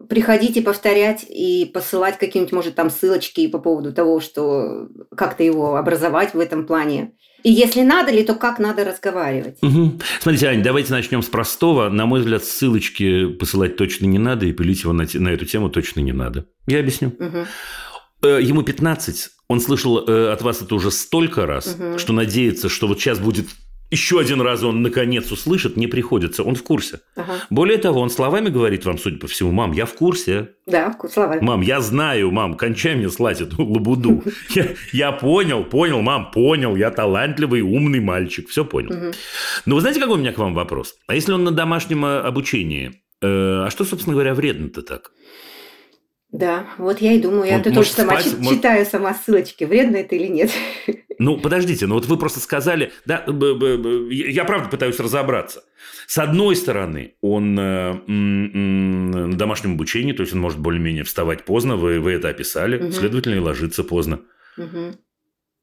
приходить 0.08 0.56
и 0.56 0.62
повторять 0.62 1.24
и 1.28 1.64
посылать 1.72 2.18
какие-нибудь, 2.18 2.52
может, 2.52 2.74
там 2.74 2.90
ссылочки 2.90 3.48
по 3.48 3.58
поводу 3.58 3.92
того, 3.92 4.20
что 4.20 4.88
как-то 5.16 5.42
его 5.42 5.76
образовать 5.76 6.34
в 6.34 6.38
этом 6.38 6.66
плане? 6.66 7.12
И 7.46 7.50
если 7.52 7.82
надо 7.82 8.10
ли, 8.10 8.24
то 8.24 8.34
как 8.34 8.58
надо 8.58 8.84
разговаривать? 8.84 9.58
Мгм. 9.62 10.00
Смотрите, 10.20 10.48
Ань, 10.48 10.64
давайте 10.64 10.92
начнем 10.92 11.22
с 11.22 11.26
простого. 11.26 11.88
На 11.88 12.04
мой 12.04 12.18
взгляд, 12.18 12.44
ссылочки 12.44 13.28
посылать 13.28 13.76
точно 13.76 14.06
не 14.06 14.18
надо, 14.18 14.46
и 14.46 14.52
пилить 14.52 14.82
его 14.82 14.92
на, 14.92 15.06
на 15.14 15.28
эту 15.28 15.44
тему 15.44 15.68
точно 15.70 16.00
не 16.00 16.10
надо. 16.10 16.46
Я 16.66 16.80
объясню. 16.80 17.12
Э, 18.20 18.40
Ему 18.42 18.64
15. 18.64 19.28
Он 19.46 19.60
слышал 19.60 20.04
э, 20.08 20.32
от 20.32 20.42
вас 20.42 20.60
это 20.60 20.74
уже 20.74 20.90
столько 20.90 21.46
раз, 21.46 21.76
Мгм. 21.78 22.00
что 22.00 22.12
надеется, 22.12 22.68
что 22.68 22.88
вот 22.88 22.98
сейчас 22.98 23.20
будет 23.20 23.46
еще 23.90 24.18
один 24.18 24.40
раз 24.40 24.62
он 24.62 24.82
наконец 24.82 25.30
услышит, 25.30 25.76
не 25.76 25.86
приходится. 25.86 26.42
Он 26.42 26.54
в 26.54 26.62
курсе. 26.62 27.00
Ага. 27.14 27.34
Более 27.50 27.78
того, 27.78 28.00
он 28.00 28.10
словами 28.10 28.48
говорит 28.48 28.84
вам, 28.84 28.98
судя 28.98 29.18
по 29.18 29.26
всему, 29.28 29.52
мам, 29.52 29.72
я 29.72 29.86
в 29.86 29.94
курсе. 29.94 30.50
Да, 30.66 30.96
слова. 31.12 31.38
Мам, 31.40 31.60
я 31.60 31.80
знаю, 31.80 32.30
мам, 32.32 32.54
кончай 32.54 32.96
мне 32.96 33.08
слать 33.08 33.40
эту 33.40 33.64
лабуду. 33.64 34.22
Я, 34.54 34.68
я 34.92 35.12
понял, 35.12 35.64
понял, 35.64 36.00
мам, 36.00 36.30
понял, 36.30 36.76
я 36.76 36.90
талантливый, 36.90 37.60
умный 37.60 38.00
мальчик, 38.00 38.48
все 38.48 38.64
понял. 38.64 38.90
Мгм. 38.90 39.12
Но 39.66 39.74
вы 39.74 39.80
знаете, 39.80 40.00
какой 40.00 40.16
у 40.16 40.20
меня 40.20 40.32
к 40.32 40.38
вам 40.38 40.54
вопрос? 40.54 40.94
А 41.06 41.14
если 41.14 41.32
он 41.32 41.44
на 41.44 41.50
домашнем 41.50 42.04
э, 42.04 42.20
обучении, 42.20 43.02
э, 43.22 43.64
а 43.66 43.68
что, 43.70 43.84
собственно 43.84 44.14
говоря, 44.14 44.34
вредно-то 44.34 44.82
так? 44.82 45.10
Да, 46.32 46.66
вот 46.78 47.00
я 47.00 47.12
и 47.12 47.20
думаю, 47.20 47.46
я 47.46 47.60
тут 47.60 47.72
тоже 47.74 47.90
сама 47.90 48.20
спать, 48.20 48.36
может- 48.38 48.56
читаю 48.58 48.84
сама 48.84 49.14
ссылочки, 49.14 49.64
вредно 49.64 49.96
это 49.96 50.14
или 50.16 50.26
нет. 50.26 50.50
Ну, 51.18 51.38
подождите, 51.38 51.86
ну 51.86 51.94
вот 51.94 52.04
вы 52.04 52.18
просто 52.18 52.40
сказали, 52.40 52.92
да, 53.06 53.24
я 54.10 54.44
правда 54.44 54.68
пытаюсь 54.68 54.98
разобраться. 55.00 55.64
С 56.06 56.18
одной 56.18 56.54
стороны, 56.56 57.14
он 57.22 57.58
э, 57.58 57.94
на 58.06 59.32
домашнем 59.34 59.76
обучении, 59.76 60.12
то 60.12 60.20
есть 60.20 60.34
он 60.34 60.40
может 60.40 60.58
более-менее 60.58 61.04
вставать 61.04 61.44
поздно, 61.46 61.76
вы, 61.76 62.00
вы 62.00 62.12
это 62.12 62.28
описали, 62.28 62.76
Мгм. 62.78 62.92
следовательно, 62.92 63.36
и 63.36 63.38
ложиться 63.38 63.82
поздно. 63.82 64.20
Мгм. 64.58 64.96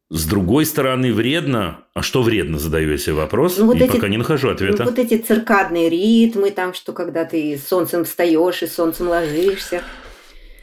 С 0.10 0.26
другой 0.26 0.66
стороны, 0.66 1.14
вредно. 1.14 1.86
А 1.94 2.02
что 2.02 2.24
вредно, 2.24 2.58
задаю 2.58 2.90
я 2.92 2.98
себе 2.98 3.14
вопрос, 3.14 3.60
Ну, 3.60 3.68
вот 3.68 3.76
и 3.76 3.84
эти- 3.84 3.92
пока 3.92 4.08
не 4.08 4.18
нахожу 4.18 4.48
Ну, 4.48 4.54
ответа. 4.54 4.86
вот 4.86 4.98
эти 4.98 5.18
циркадные 5.20 5.88
ритмы, 5.88 6.50
там, 6.50 6.74
что 6.74 6.94
когда 6.94 7.26
ты 7.26 7.60
солнцем 7.64 8.06
встаешь 8.06 8.64
и 8.64 8.68
солнцем 8.68 9.08
ложишься. 9.08 9.84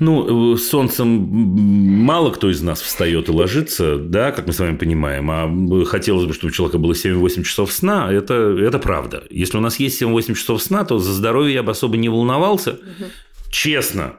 Ну, 0.01 0.55
э, 0.55 0.57
с 0.57 0.69
солнцем 0.69 1.07
м, 1.07 2.05
мало 2.05 2.31
кто 2.31 2.51
из 2.51 2.63
нас 2.63 2.81
встает 2.81 3.29
и 3.29 3.33
ложится, 3.33 3.97
да, 3.97 4.33
как 4.33 4.47
мы 4.47 4.53
с 4.53 4.59
вами 4.59 4.77
понимаем. 4.77 5.31
А 5.31 5.45
м, 5.45 5.85
хотелось 5.85 6.25
бы, 6.27 6.33
чтобы 6.33 6.51
у 6.51 6.55
человека 6.55 6.79
было 6.79 6.95
7-8 6.95 7.45
часов 7.45 7.71
сна. 7.71 8.11
Это, 8.11 8.35
это 8.35 8.79
правда. 8.79 9.25
Если 9.31 9.57
у 9.59 9.61
нас 9.61 9.79
есть 9.79 10.01
7-8 10.03 10.35
часов 10.35 10.63
сна, 10.63 10.85
то 10.85 10.99
за 10.99 11.13
здоровье 11.13 11.55
я 11.55 11.63
бы 11.63 11.71
особо 11.73 11.97
не 11.99 12.09
волновался. 12.09 12.79
Честно. 13.51 14.17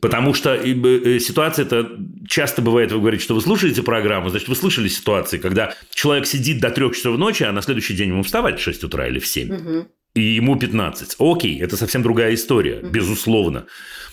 Потому 0.00 0.34
что 0.34 0.54
э, 0.54 1.18
ситуация 1.20 1.64
это 1.64 1.88
часто 2.28 2.60
бывает, 2.60 2.90
вы 2.92 2.98
говорите, 2.98 3.22
что 3.22 3.34
вы 3.34 3.40
слушаете 3.40 3.82
программу, 3.82 4.30
значит, 4.30 4.48
вы 4.48 4.56
слышали 4.56 4.88
ситуации, 4.88 5.38
когда 5.38 5.74
человек 5.94 6.26
сидит 6.26 6.60
до 6.60 6.70
3 6.70 6.92
часов 6.92 7.16
ночи, 7.18 7.44
а 7.44 7.52
на 7.52 7.62
следующий 7.62 7.94
день 7.94 8.08
ему 8.08 8.24
вставать 8.24 8.58
в 8.58 8.62
6 8.62 8.84
утра 8.84 9.06
или 9.06 9.20
в 9.20 9.26
7. 9.26 9.48
Мгм. 9.54 9.86
и 10.14 10.20
ему 10.20 10.56
15. 10.58 11.16
Окей, 11.18 11.58
это 11.62 11.76
совсем 11.76 12.02
другая 12.02 12.34
история, 12.34 12.82
безусловно. 12.82 13.64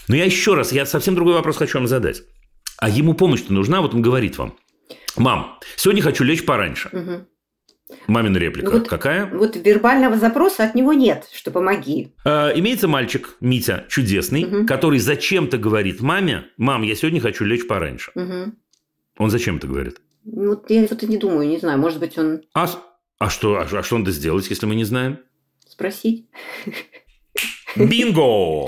Но 0.09 0.15
я 0.15 0.25
еще 0.25 0.55
раз, 0.55 0.71
я 0.73 0.85
совсем 0.85 1.15
другой 1.15 1.35
вопрос 1.35 1.55
хочу 1.57 1.77
вам 1.77 1.87
задать. 1.87 2.23
А 2.77 2.89
ему 2.89 3.13
помощь-то 3.13 3.53
нужна? 3.53 3.81
Вот 3.81 3.93
он 3.93 4.01
говорит 4.01 4.37
вам. 4.37 4.57
Мам, 5.15 5.57
сегодня 5.77 6.01
хочу 6.01 6.23
лечь 6.23 6.45
пораньше. 6.45 6.89
Мгм. 6.91 7.27
Мамина 8.07 8.37
реплика. 8.37 8.71
Вот- 8.71 8.87
Какая? 8.87 9.25
Вот 9.25 9.55
вербального 9.55 10.17
запроса 10.17 10.63
от 10.63 10.75
него 10.75 10.93
нет, 10.93 11.27
что 11.31 11.51
помоги. 11.51 12.13
Э, 12.25 12.51
имеется 12.55 12.87
мальчик, 12.87 13.35
Митя, 13.39 13.85
чудесный, 13.89 14.45
Мгм. 14.45 14.67
который 14.67 14.99
зачем-то 14.99 15.57
говорит 15.57 16.01
маме, 16.01 16.45
мам, 16.57 16.83
я 16.83 16.95
сегодня 16.95 17.19
хочу 17.21 17.45
лечь 17.45 17.67
пораньше. 17.67 18.11
Мгм. 18.15 18.57
Он 19.17 19.29
зачем 19.29 19.57
это 19.57 19.67
говорит? 19.67 20.01
Вот 20.23 20.69
я 20.69 20.85
вот 20.89 21.01
и 21.03 21.07
не 21.07 21.17
думаю, 21.17 21.47
не 21.47 21.57
знаю, 21.57 21.79
может 21.79 21.99
быть, 21.99 22.17
он 22.17 22.41
А, 22.53 22.69
а 23.19 23.29
что, 23.29 23.57
а, 23.57 23.67
а 23.71 23.83
что 23.83 23.97
надо 23.97 24.11
сделать, 24.11 24.49
если 24.49 24.65
мы 24.65 24.75
не 24.75 24.85
знаем? 24.85 25.19
спросить. 25.67 26.27
Бинго! 27.75 28.67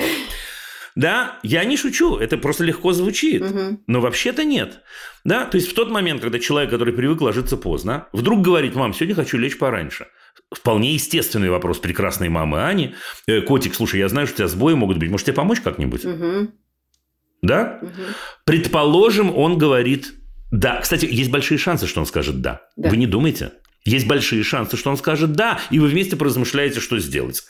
Да, 0.96 1.40
я 1.44 1.64
не 1.64 1.78
шучу, 1.78 2.18
это 2.18 2.38
просто 2.38 2.64
легко 2.64 2.94
звучит. 2.94 3.42
Мгм. 3.42 3.84
Но 3.88 4.02
вообще-то 4.02 4.44
нет. 4.44 4.82
Да? 5.24 5.46
То 5.46 5.56
есть 5.56 5.70
в 5.70 5.74
тот 5.74 5.90
момент, 5.90 6.22
когда 6.22 6.40
человек, 6.40 6.70
который 6.70 6.94
привык 6.94 7.22
ложиться 7.22 7.58
поздно, 7.58 8.08
вдруг 8.12 8.42
говорит, 8.42 8.76
мам, 8.76 8.94
сегодня 8.94 9.16
хочу 9.16 9.38
лечь 9.38 9.58
пораньше. 9.58 10.08
Вполне 10.54 10.94
естественный 10.94 11.50
вопрос 11.50 11.80
прекрасной 11.80 12.30
мамы 12.30 12.64
Ани. 12.64 12.96
«Э, 13.28 13.42
Котик, 13.42 13.74
слушай, 13.74 14.00
я 14.00 14.10
знаю, 14.10 14.28
что 14.28 14.34
у 14.34 14.38
тебя 14.38 14.48
сбои 14.48 14.74
могут 14.74 14.98
быть. 14.98 15.10
Может, 15.10 15.28
тебе 15.28 15.36
помочь 15.36 15.62
как-нибудь? 15.62 16.04
Мгм. 16.04 16.54
Да? 17.42 17.80
Мгм. 17.82 17.92
Предположим, 18.46 19.36
он 19.36 19.58
говорит 19.58 20.14
«да». 20.52 20.80
Кстати, 20.82 21.08
есть 21.10 21.32
большие 21.32 21.58
шансы, 21.58 21.88
что 21.88 22.02
он 22.02 22.06
скажет 22.06 22.42
«да». 22.42 22.62
Да. 22.76 22.90
Вы 22.90 22.98
не 22.98 23.08
думаете? 23.08 23.54
Есть 23.84 24.08
большие 24.08 24.44
шансы, 24.44 24.78
что 24.78 24.90
он 24.90 24.98
скажет 24.98 25.34
«да», 25.34 25.60
и 25.70 25.80
вы 25.80 25.88
вместе 25.88 26.16
поразмышляете, 26.16 26.80
что 26.80 27.00
сделать. 27.00 27.44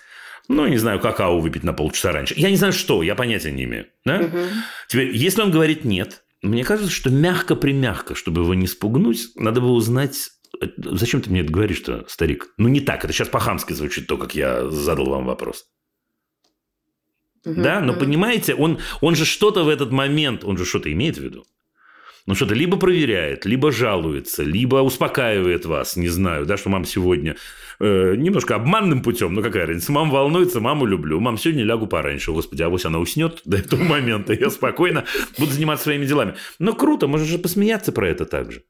Ну, 0.56 0.68
не 0.68 0.78
знаю, 0.78 1.00
какао 1.00 1.40
выпить 1.40 1.64
на 1.64 1.74
полчаса 1.74 2.12
раньше. 2.12 2.34
Я 2.38 2.50
не 2.50 2.56
знаю, 2.56 2.74
что, 2.74 3.04
я 3.04 3.16
понятия 3.16 3.52
не 3.52 3.64
имею. 3.64 3.88
Да? 4.06 4.20
Мгм. 4.20 4.48
Теперь, 4.88 5.16
если 5.16 5.42
он 5.42 5.52
говорит 5.52 5.86
«нет», 5.86 6.24
мне 6.42 6.64
кажется, 6.64 6.92
что 6.92 7.10
мягко-примягко, 7.10 8.16
чтобы 8.16 8.42
его 8.42 8.54
не 8.54 8.68
спугнуть, 8.68 9.30
надо 9.36 9.62
бы 9.62 9.72
узнать, 9.72 10.32
э, 10.60 10.66
зачем 10.78 11.22
ты 11.22 11.30
мне 11.30 11.42
это 11.42 11.52
говоришь-то, 11.52 12.06
старик? 12.08 12.54
Ну, 12.58 12.68
не 12.68 12.82
так, 12.82 13.04
это 13.04 13.14
сейчас 13.14 13.30
по-хамски 13.30 13.74
звучит 13.74 14.08
то, 14.08 14.18
как 14.18 14.34
я 14.34 14.70
задал 14.70 15.10
вам 15.10 15.26
вопрос. 15.26 15.66
Мгм. 17.46 17.62
Да, 17.62 17.80
но 17.80 17.94
понимаете, 17.94 18.56
он, 18.56 18.80
он 19.02 19.16
же 19.16 19.26
что-то 19.26 19.64
в 19.64 19.70
этот 19.70 19.92
момент, 19.92 20.44
он 20.44 20.58
же 20.58 20.66
что-то 20.66 20.92
имеет 20.92 21.18
в 21.18 21.22
виду. 21.22 21.46
Ну, 22.26 22.36
что-то 22.36 22.54
либо 22.54 22.78
проверяет, 22.78 23.46
либо 23.46 23.72
жалуется, 23.72 24.44
либо 24.44 24.78
успокаивает 24.78 25.66
вас, 25.66 25.96
не 25.96 26.10
знаю, 26.10 26.46
да, 26.46 26.58
что 26.58 26.70
мам 26.70 26.86
сегодня 26.86 27.36
э, 27.80 28.16
немножко 28.16 28.56
обманным 28.56 29.02
путем, 29.02 29.34
ну 29.34 29.42
какая 29.42 29.66
разница, 29.66 29.92
мам 29.92 30.12
волнуется, 30.12 30.60
маму 30.60 30.86
люблю, 30.86 31.20
мам 31.20 31.38
сегодня 31.38 31.64
лягу 31.64 31.88
пораньше, 31.88 32.32
господи, 32.32 32.62
а 32.62 32.68
авось 32.68 32.86
она 32.86 33.00
уснет 33.00 33.42
до 33.46 33.58
этого 33.58 33.84
момента, 33.84 34.34
я 34.34 34.50
спокойно 34.50 35.06
буду 35.38 35.52
заниматься 35.52 35.86
своими 35.86 36.06
делами. 36.06 36.36
Ну, 36.60 36.76
круто, 36.76 37.08
можно 37.08 37.26
же 37.26 37.40
посмеяться 37.40 37.92
про 37.92 38.08
это 38.08 38.26
также. 38.26 38.64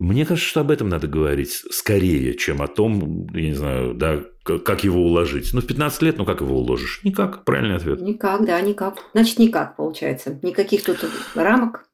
Мне 0.00 0.26
кажется, 0.26 0.48
что 0.48 0.60
об 0.60 0.72
этом 0.72 0.88
надо 0.88 1.06
говорить 1.06 1.62
скорее, 1.70 2.34
чем 2.34 2.62
о 2.62 2.66
том, 2.66 3.28
я 3.32 3.42
не 3.42 3.54
знаю, 3.54 3.94
да, 3.94 4.24
как 4.42 4.82
его 4.82 5.00
уложить. 5.00 5.54
Ну, 5.54 5.60
в 5.60 5.66
15 5.66 6.02
лет, 6.02 6.18
ну, 6.18 6.24
как 6.24 6.40
его 6.40 6.58
уложишь? 6.58 7.00
Никак, 7.04 7.44
правильный 7.44 7.76
ответ. 7.76 8.00
Никак, 8.00 8.44
да, 8.44 8.60
никак. 8.60 8.98
Значит, 9.12 9.38
никак 9.38 9.76
получается. 9.76 10.38
Никаких 10.42 10.82
тут 10.82 10.98
рамок. 11.36 11.86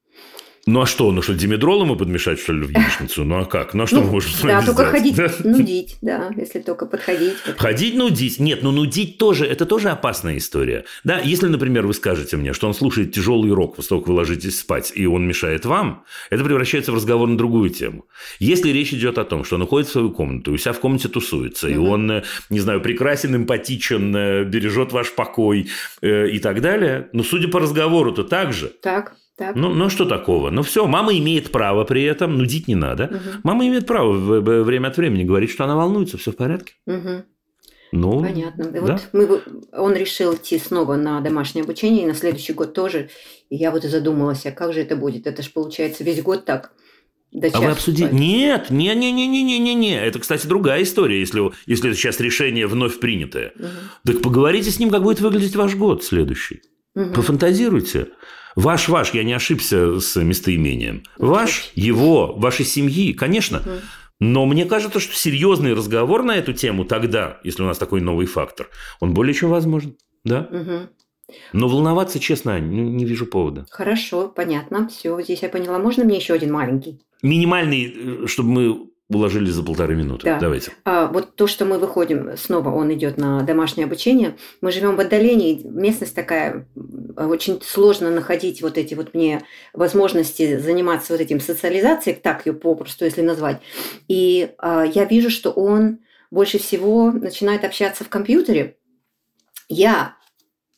Ну 0.71 0.83
а 0.83 0.87
что, 0.87 1.11
ну 1.11 1.21
что, 1.21 1.35
димедрол 1.35 1.83
ему 1.83 1.97
подмешать, 1.97 2.39
что 2.39 2.53
ли, 2.53 2.64
в 2.64 2.71
яичницу? 2.71 3.25
Ну 3.25 3.39
а 3.41 3.45
как? 3.45 3.75
Ну 3.75 3.83
а 3.83 3.87
что 3.89 3.97
Ну, 3.97 4.03
мы 4.05 4.11
можем 4.12 4.31
с 4.31 4.41
Да, 4.41 4.59
только 4.62 4.73
сделать? 4.73 4.91
ходить, 4.93 5.16
Да? 5.16 5.29
нудить, 5.51 5.97
да, 6.01 6.31
если 6.37 6.61
только 6.61 6.87
подходить. 6.87 7.35
подходить. 7.39 7.59
Ходить 7.61 7.97
нудить? 7.97 8.39
Нет, 8.39 8.62
ну 8.62 8.71
нудить 8.71 9.18
тоже, 9.18 9.47
это 9.47 9.66
тоже 9.66 9.89
опасная 9.89 10.37
история. 10.37 10.85
Да, 11.03 11.18
если, 11.18 11.49
например, 11.49 11.87
вы 11.89 11.93
скажете 11.95 12.37
мне, 12.37 12.53
что 12.53 12.68
он 12.68 12.75
слушает 12.75 13.12
тяжелый 13.12 13.51
рок 13.53 13.75
после 13.75 13.89
того, 13.89 14.01
как 14.03 14.09
вы 14.11 14.14
ложитесь 14.14 14.61
спать, 14.61 14.93
и 14.95 15.07
он 15.07 15.27
мешает 15.27 15.64
вам, 15.64 16.05
это 16.31 16.45
превращается 16.45 16.93
в 16.93 16.95
разговор 16.95 17.29
на 17.29 17.37
другую 17.37 17.71
тему. 17.71 18.05
Если 18.39 18.71
речь 18.71 18.93
идет 18.95 19.18
о 19.18 19.25
том, 19.25 19.43
что 19.45 19.57
он 19.57 19.62
уходит 19.62 19.89
в 19.89 19.93
свою 19.93 20.12
комнату, 20.12 20.53
и 20.53 20.55
у 20.55 20.59
себя 20.59 20.73
в 20.73 20.79
комнате 20.79 21.09
тусуется, 21.09 21.68
и 21.68 21.75
Мгм. 21.75 21.89
он, 21.89 22.11
э, 22.12 22.23
не 22.49 22.61
знаю, 22.61 22.81
прекрасен, 22.81 23.35
эмпатичен, 23.35 24.14
э, 24.14 24.45
бережет 24.45 24.93
ваш 24.93 25.11
покой 25.16 25.66
э, 26.01 26.29
и 26.29 26.39
так 26.39 26.61
далее, 26.61 27.09
ну, 27.12 27.25
судя 27.25 27.49
по 27.49 27.59
разговору-то 27.59 28.23
так 28.23 28.53
же. 28.53 28.68
Так, 28.83 29.14
так. 29.41 29.57
Ну, 29.57 29.70
ну 29.70 29.88
что 29.88 30.05
такого? 30.05 30.51
Ну 30.51 30.62
все, 30.62 30.86
мама 30.86 31.16
имеет 31.16 31.51
право 31.51 31.84
при 31.84 32.05
этом, 32.05 32.36
нудить 32.36 32.68
не 32.68 32.74
надо. 32.74 33.07
Мгм. 33.07 33.41
Мама 33.43 33.66
имеет 33.66 33.86
право 33.86 34.12
время 34.12 34.88
от 34.88 34.99
времени 34.99 35.24
говорить, 35.24 35.51
что 35.51 35.64
она 35.64 35.76
волнуется, 35.76 36.18
все 36.18 36.30
в 36.30 36.36
порядке. 36.36 36.74
Мгм. 36.86 37.24
Ну, 37.93 38.22
Понятно. 38.22 38.64
И 38.64 38.72
да. 38.72 38.80
Вот 38.80 39.01
мы, 39.12 39.41
он 39.72 39.95
решил 39.95 40.34
идти 40.34 40.59
снова 40.59 40.97
на 40.97 41.20
домашнее 41.22 41.62
обучение, 41.62 42.05
и 42.05 42.07
на 42.07 42.14
следующий 42.14 42.53
год 42.53 42.74
тоже. 42.74 43.09
И 43.49 43.57
я 43.57 43.70
вот 43.70 43.84
и 43.84 43.88
задумалась, 43.88 44.45
а 44.45 44.53
как 44.53 44.74
же 44.74 44.80
это 44.80 44.95
будет? 44.95 45.26
Это 45.26 45.43
же 45.43 45.51
получается 45.51 46.05
весь 46.05 46.22
год 46.22 46.45
так. 46.45 46.72
До 47.32 47.49
А 47.49 47.61
вы 47.61 47.70
обсудили? 47.70 48.12
Нет, 48.12 48.70
не, 48.70 48.95
не, 48.95 49.11
не, 49.11 49.26
не, 49.26 49.43
не, 49.43 49.59
не, 49.59 49.74
не. 49.74 49.99
Это, 49.99 50.18
кстати, 50.18 50.47
другая 50.47 50.82
история, 50.82 51.18
если, 51.18 51.51
если 51.64 51.91
это 51.91 51.99
сейчас 51.99 52.20
решение 52.20 52.66
вновь 52.66 53.01
принятое. 53.01 53.53
Мгм. 53.57 53.68
Так 54.05 54.22
поговорите 54.22 54.70
с 54.70 54.78
ним, 54.78 54.91
как 54.91 55.03
будет 55.03 55.20
выглядеть 55.20 55.57
ваш 55.57 55.76
год 55.76 56.05
следующий. 56.05 56.61
Мгм. 56.95 57.14
Пофантазируйте. 57.14 58.09
Ваш, 58.57 58.88
ваш, 58.88 59.14
я 59.14 59.24
не 59.24 59.32
ошибся 59.32 60.01
с 60.01 60.16
местоимением. 60.16 61.03
Ваш, 61.18 61.70
его, 61.74 62.34
вашей 62.34 62.64
семьи, 62.64 63.12
конечно. 63.12 63.62
Но 64.18 64.44
мне 64.44 64.66
кажется, 64.66 65.01
что 65.01 65.14
серьезный 65.14 65.72
разговор 65.72 66.22
на 66.22 66.36
эту 66.36 66.53
тему 66.53 66.84
тогда, 66.84 67.40
если 67.42 67.62
у 67.62 67.66
нас 67.66 67.78
такой 67.78 68.01
новый 68.03 68.26
фактор, 68.26 68.68
он 69.01 69.14
более 69.14 69.34
чем 69.34 69.51
возможен. 69.51 69.96
Да? 70.24 70.48
Но 71.53 71.68
волноваться, 71.68 72.18
честно, 72.18 72.59
не 72.59 73.05
вижу 73.05 73.24
повода. 73.24 73.66
Хорошо, 73.70 74.28
понятно. 74.28 74.88
Все, 74.88 75.20
здесь 75.22 75.42
я 75.42 75.48
поняла. 75.48 75.78
Можно 75.78 76.05
мне 76.05 76.16
еще 76.16 76.34
один 76.34 76.53
маленький? 76.53 77.01
Минимальный, 77.22 77.94
э, 78.24 78.26
чтобы 78.26 78.48
мы 78.48 78.89
уложились 79.11 79.52
за 79.52 79.62
полторы 79.62 79.96
минуты. 79.96 80.24
Да. 80.24 80.38
Давайте. 80.38 80.72
А, 80.84 81.08
вот 81.08 81.34
то, 81.34 81.46
что 81.46 81.64
мы 81.64 81.78
выходим, 81.78 82.36
снова 82.36 82.70
он 82.70 82.92
идет 82.94 83.18
на 83.18 83.42
домашнее 83.42 83.86
обучение, 83.86 84.36
мы 84.61 84.70
живем 84.72 84.96
в 84.96 85.00
отдалении, 85.00 85.61
местность 85.64 86.14
такая, 86.14 86.66
очень 87.16 87.61
сложно 87.62 88.11
находить 88.11 88.62
вот 88.62 88.78
эти 88.78 88.94
вот 88.94 89.14
мне 89.14 89.42
возможности 89.72 90.58
заниматься 90.58 91.12
вот 91.12 91.20
этим 91.20 91.40
социализацией, 91.40 92.16
так 92.16 92.46
ее 92.46 92.52
попросту, 92.52 93.04
если 93.04 93.22
назвать. 93.22 93.61
И 94.08 94.50
а, 94.58 94.84
я 94.84 95.04
вижу, 95.04 95.30
что 95.30 95.50
он 95.50 95.98
больше 96.30 96.58
всего 96.58 97.11
начинает 97.11 97.64
общаться 97.64 98.04
в 98.04 98.08
компьютере. 98.08 98.76
Я 99.68 100.16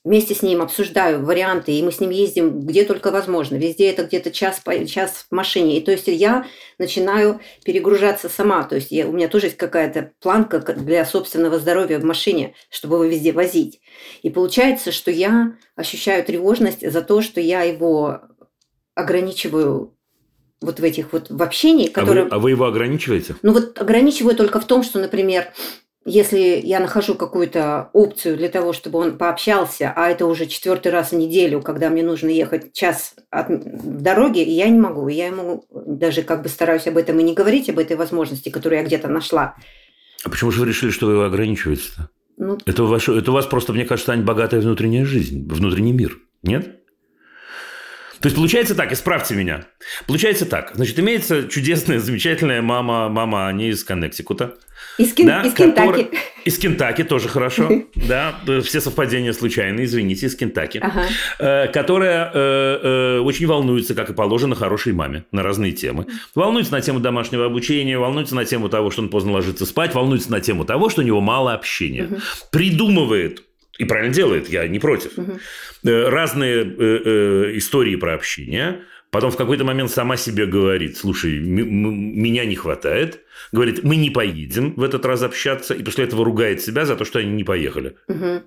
вместе 0.04 0.34
с 0.34 0.42
ним 0.42 0.62
обсуждаю 0.62 1.24
варианты, 1.24 1.72
и 1.72 1.82
мы 1.82 1.92
с 1.92 2.00
ним 2.00 2.10
ездим 2.10 2.60
где 2.60 2.84
только 2.84 3.10
возможно. 3.10 3.56
Везде 3.56 3.88
это 3.90 4.04
где-то 4.04 4.30
час, 4.30 4.60
по- 4.60 4.84
час 4.86 5.26
в 5.30 5.34
машине. 5.34 5.78
И 5.78 5.80
то 5.80 5.92
есть 5.92 6.08
я 6.08 6.46
начинаю 6.78 7.40
перегружаться 7.64 8.28
сама. 8.28 8.64
То 8.64 8.74
есть 8.76 8.90
я, 8.90 9.06
у 9.06 9.12
меня 9.12 9.28
тоже 9.28 9.46
есть 9.46 9.56
какая-то 9.56 10.12
планка 10.20 10.58
для 10.60 11.04
собственного 11.04 11.58
здоровья 11.58 11.98
в 11.98 12.04
машине, 12.04 12.54
чтобы 12.68 12.96
его 12.96 13.04
везде 13.04 13.32
возить. 13.32 13.80
И 14.22 14.30
получается, 14.30 14.90
что 14.90 15.10
я 15.10 15.56
ощущаю 15.76 16.24
тревожность 16.24 16.90
за 16.90 17.02
то, 17.02 17.22
что 17.22 17.40
я 17.40 17.62
его 17.62 18.22
ограничиваю 18.94 19.96
вот 20.60 20.78
в 20.78 20.84
этих 20.84 21.12
вот 21.12 21.30
в 21.30 21.42
общении, 21.42 21.88
А, 21.88 21.92
которое... 21.92 22.24
вы, 22.24 22.30
а 22.30 22.38
вы 22.38 22.50
его 22.50 22.66
ограничиваете? 22.66 23.36
Ну 23.42 23.52
вот 23.52 23.80
ограничиваю 23.80 24.36
только 24.36 24.60
в 24.60 24.64
том, 24.64 24.82
что, 24.82 24.98
например, 25.00 25.52
если 26.04 26.60
я 26.62 26.80
нахожу 26.80 27.14
какую-то 27.14 27.90
опцию 27.92 28.36
для 28.36 28.48
того, 28.48 28.72
чтобы 28.72 28.98
он 28.98 29.18
пообщался, 29.18 29.92
а 29.94 30.08
это 30.08 30.26
уже 30.26 30.46
четвертый 30.46 30.90
раз 30.90 31.12
в 31.12 31.16
неделю, 31.16 31.60
когда 31.62 31.90
мне 31.90 32.02
нужно 32.02 32.28
ехать 32.28 32.72
час 32.72 33.14
от 33.30 33.48
в 33.48 34.00
дороге, 34.00 34.42
и 34.42 34.50
я 34.50 34.68
не 34.68 34.78
могу. 34.78 35.08
Я 35.08 35.28
ему 35.28 35.64
даже 35.70 36.22
как 36.22 36.42
бы 36.42 36.48
стараюсь 36.48 36.86
об 36.86 36.96
этом 36.96 37.18
и 37.20 37.22
не 37.22 37.34
говорить, 37.34 37.68
об 37.70 37.78
этой 37.78 37.96
возможности, 37.96 38.48
которую 38.48 38.80
я 38.80 38.86
где-то 38.86 39.08
нашла. 39.08 39.56
А 40.24 40.30
почему 40.30 40.50
же 40.50 40.60
вы 40.60 40.66
решили, 40.66 40.90
что 40.90 41.06
вы 41.06 41.12
его 41.12 41.24
ограничиваете-то? 41.24 42.08
Ну, 42.36 42.58
Это, 42.66 42.84
ваше, 42.84 43.12
это 43.12 43.30
у 43.30 43.34
вас 43.34 43.46
просто, 43.46 43.72
мне 43.72 43.84
кажется, 43.84 44.12
Ань, 44.12 44.22
богатая 44.22 44.60
внутренняя 44.60 45.04
жизнь, 45.04 45.48
внутренний 45.48 45.92
мир. 45.92 46.18
Нет? 46.42 46.78
То 48.20 48.26
есть 48.26 48.36
получается 48.36 48.76
так, 48.76 48.92
исправьте 48.92 49.34
меня. 49.34 49.66
Получается 50.06 50.46
так, 50.46 50.72
значит, 50.74 50.98
имеется 50.98 51.48
чудесная, 51.48 51.98
замечательная 51.98 52.62
мама, 52.62 53.08
мама 53.08 53.48
Ани 53.48 53.68
из 53.68 53.82
Коннектикута. 53.82 54.56
Из, 54.98 55.12
Кин- 55.14 55.26
Да, 55.26 55.42
из 55.42 55.54
Кентаки. 55.54 55.86
который- 55.86 56.08
Из 56.44 56.58
Кентаки 56.58 57.02
тоже 57.04 57.28
хорошо. 57.28 57.68
Да, 57.94 58.34
все 58.62 58.80
совпадения 58.80 59.32
случайные, 59.32 59.84
извините, 59.86 60.26
из 60.26 60.36
Кентаки. 60.36 60.78
Ага. 60.78 61.04
Э, 61.38 61.68
которая 61.68 62.30
э, 62.34 62.78
э, 62.82 63.18
очень 63.20 63.46
волнуется, 63.46 63.94
как 63.94 64.10
и 64.10 64.12
положено, 64.12 64.54
хорошей 64.54 64.92
маме 64.92 65.24
на 65.32 65.42
разные 65.42 65.72
темы. 65.72 66.06
Волнуется 66.34 66.72
на 66.72 66.80
тему 66.80 67.00
домашнего 67.00 67.46
обучения, 67.46 67.98
волнуется 67.98 68.34
на 68.34 68.44
тему 68.44 68.68
того, 68.68 68.90
что 68.90 69.02
он 69.02 69.08
поздно 69.08 69.32
ложится 69.32 69.66
спать, 69.66 69.94
волнуется 69.94 70.30
на 70.30 70.40
тему 70.40 70.64
того, 70.64 70.88
что 70.90 71.00
у 71.00 71.04
него 71.04 71.20
мало 71.20 71.54
общения. 71.54 72.08
Придумывает 72.50 73.42
и 73.78 73.84
правильно 73.84 74.12
делает, 74.14 74.48
я 74.50 74.68
не 74.68 74.78
против. 74.78 75.12
Э, 75.16 76.08
Разные 76.08 76.62
э, 76.62 76.66
э, 76.78 77.52
истории 77.56 77.96
про 77.96 78.14
общение, 78.14 78.82
Потом 79.12 79.30
в 79.30 79.36
какой-то 79.36 79.62
момент 79.62 79.90
сама 79.90 80.16
себе 80.16 80.46
говорит, 80.46 80.96
слушай, 80.96 81.38
меня 81.38 82.46
не 82.46 82.54
хватает. 82.54 83.20
Говорит, 83.52 83.84
мы 83.84 83.96
не 83.96 84.08
поедем 84.08 84.72
в 84.74 84.82
этот 84.82 85.04
раз 85.04 85.22
общаться. 85.22 85.74
И 85.74 85.82
после 85.82 86.04
этого 86.04 86.24
ругает 86.24 86.62
себя 86.62 86.86
за 86.86 86.96
то, 86.96 87.04
что 87.04 87.18
они 87.18 87.30
не 87.30 87.44
поехали. 87.44 87.98
Мгм. 88.08 88.44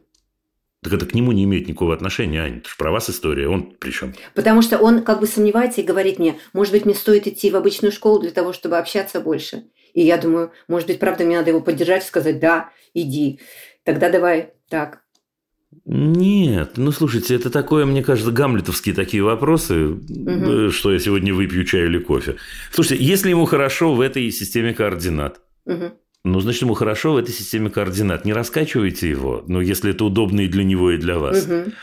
Так 0.81 0.93
это 0.93 1.05
к 1.05 1.13
нему 1.13 1.33
не 1.33 1.43
имеет 1.43 1.67
никакого 1.67 1.93
отношения, 1.93 2.41
Аня. 2.41 2.57
Это 2.57 2.69
же 2.69 2.75
про 2.77 2.89
вас 2.89 3.11
история. 3.11 3.47
Он 3.47 3.75
при 3.75 3.91
чем? 3.91 4.15
Потому 4.33 4.63
что 4.63 4.79
он 4.79 5.03
как 5.03 5.19
бы 5.19 5.27
сомневается 5.27 5.81
и 5.81 5.83
говорит 5.83 6.17
мне, 6.17 6.39
может 6.51 6.73
быть, 6.73 6.85
мне 6.85 6.95
стоит 6.95 7.27
идти 7.27 7.51
в 7.51 7.55
обычную 7.55 7.91
школу 7.91 8.19
для 8.19 8.31
того, 8.31 8.51
чтобы 8.51 8.79
общаться 8.79 9.21
больше. 9.21 9.65
И 9.93 10.01
я 10.01 10.17
думаю, 10.17 10.51
может 10.67 10.87
быть, 10.87 10.97
правда, 10.97 11.25
мне 11.25 11.37
надо 11.37 11.51
его 11.51 11.61
поддержать 11.61 12.03
и 12.03 12.07
сказать, 12.07 12.39
да, 12.39 12.71
иди. 12.95 13.39
Тогда 13.83 14.09
давай 14.09 14.53
так. 14.67 15.04
Нет, 15.83 16.73
ну 16.77 16.91
слушайте, 16.91 17.35
это 17.35 17.49
такое, 17.49 17.85
мне 17.85 18.03
кажется, 18.03 18.31
гамлетовские 18.31 18.95
такие 18.95 19.21
вопросы, 19.23 19.97
э, 20.27 20.69
что 20.71 20.91
я 20.93 20.99
сегодня 20.99 21.33
выпью 21.33 21.65
чай 21.65 21.85
или 21.85 21.99
кофе. 21.99 22.37
Слушайте, 22.71 23.03
если 23.03 23.29
ему 23.29 23.45
хорошо 23.45 23.93
в 23.93 24.01
этой 24.01 24.31
системе 24.31 24.73
координат, 24.73 25.41
Мгм. 25.65 25.93
ну, 26.23 26.39
значит, 26.39 26.61
ему 26.63 26.73
хорошо 26.73 27.13
в 27.13 27.17
этой 27.17 27.33
системе 27.33 27.69
координат. 27.69 28.25
Не 28.25 28.33
раскачивайте 28.33 29.09
его, 29.09 29.43
но 29.47 29.61
если 29.61 29.91
это 29.91 30.05
удобно 30.05 30.41
и 30.41 30.47
для 30.47 30.63
него, 30.63 30.91
и 30.91 30.97
для 30.97 31.19
вас. 31.19 31.45
Мгм. 31.45 31.73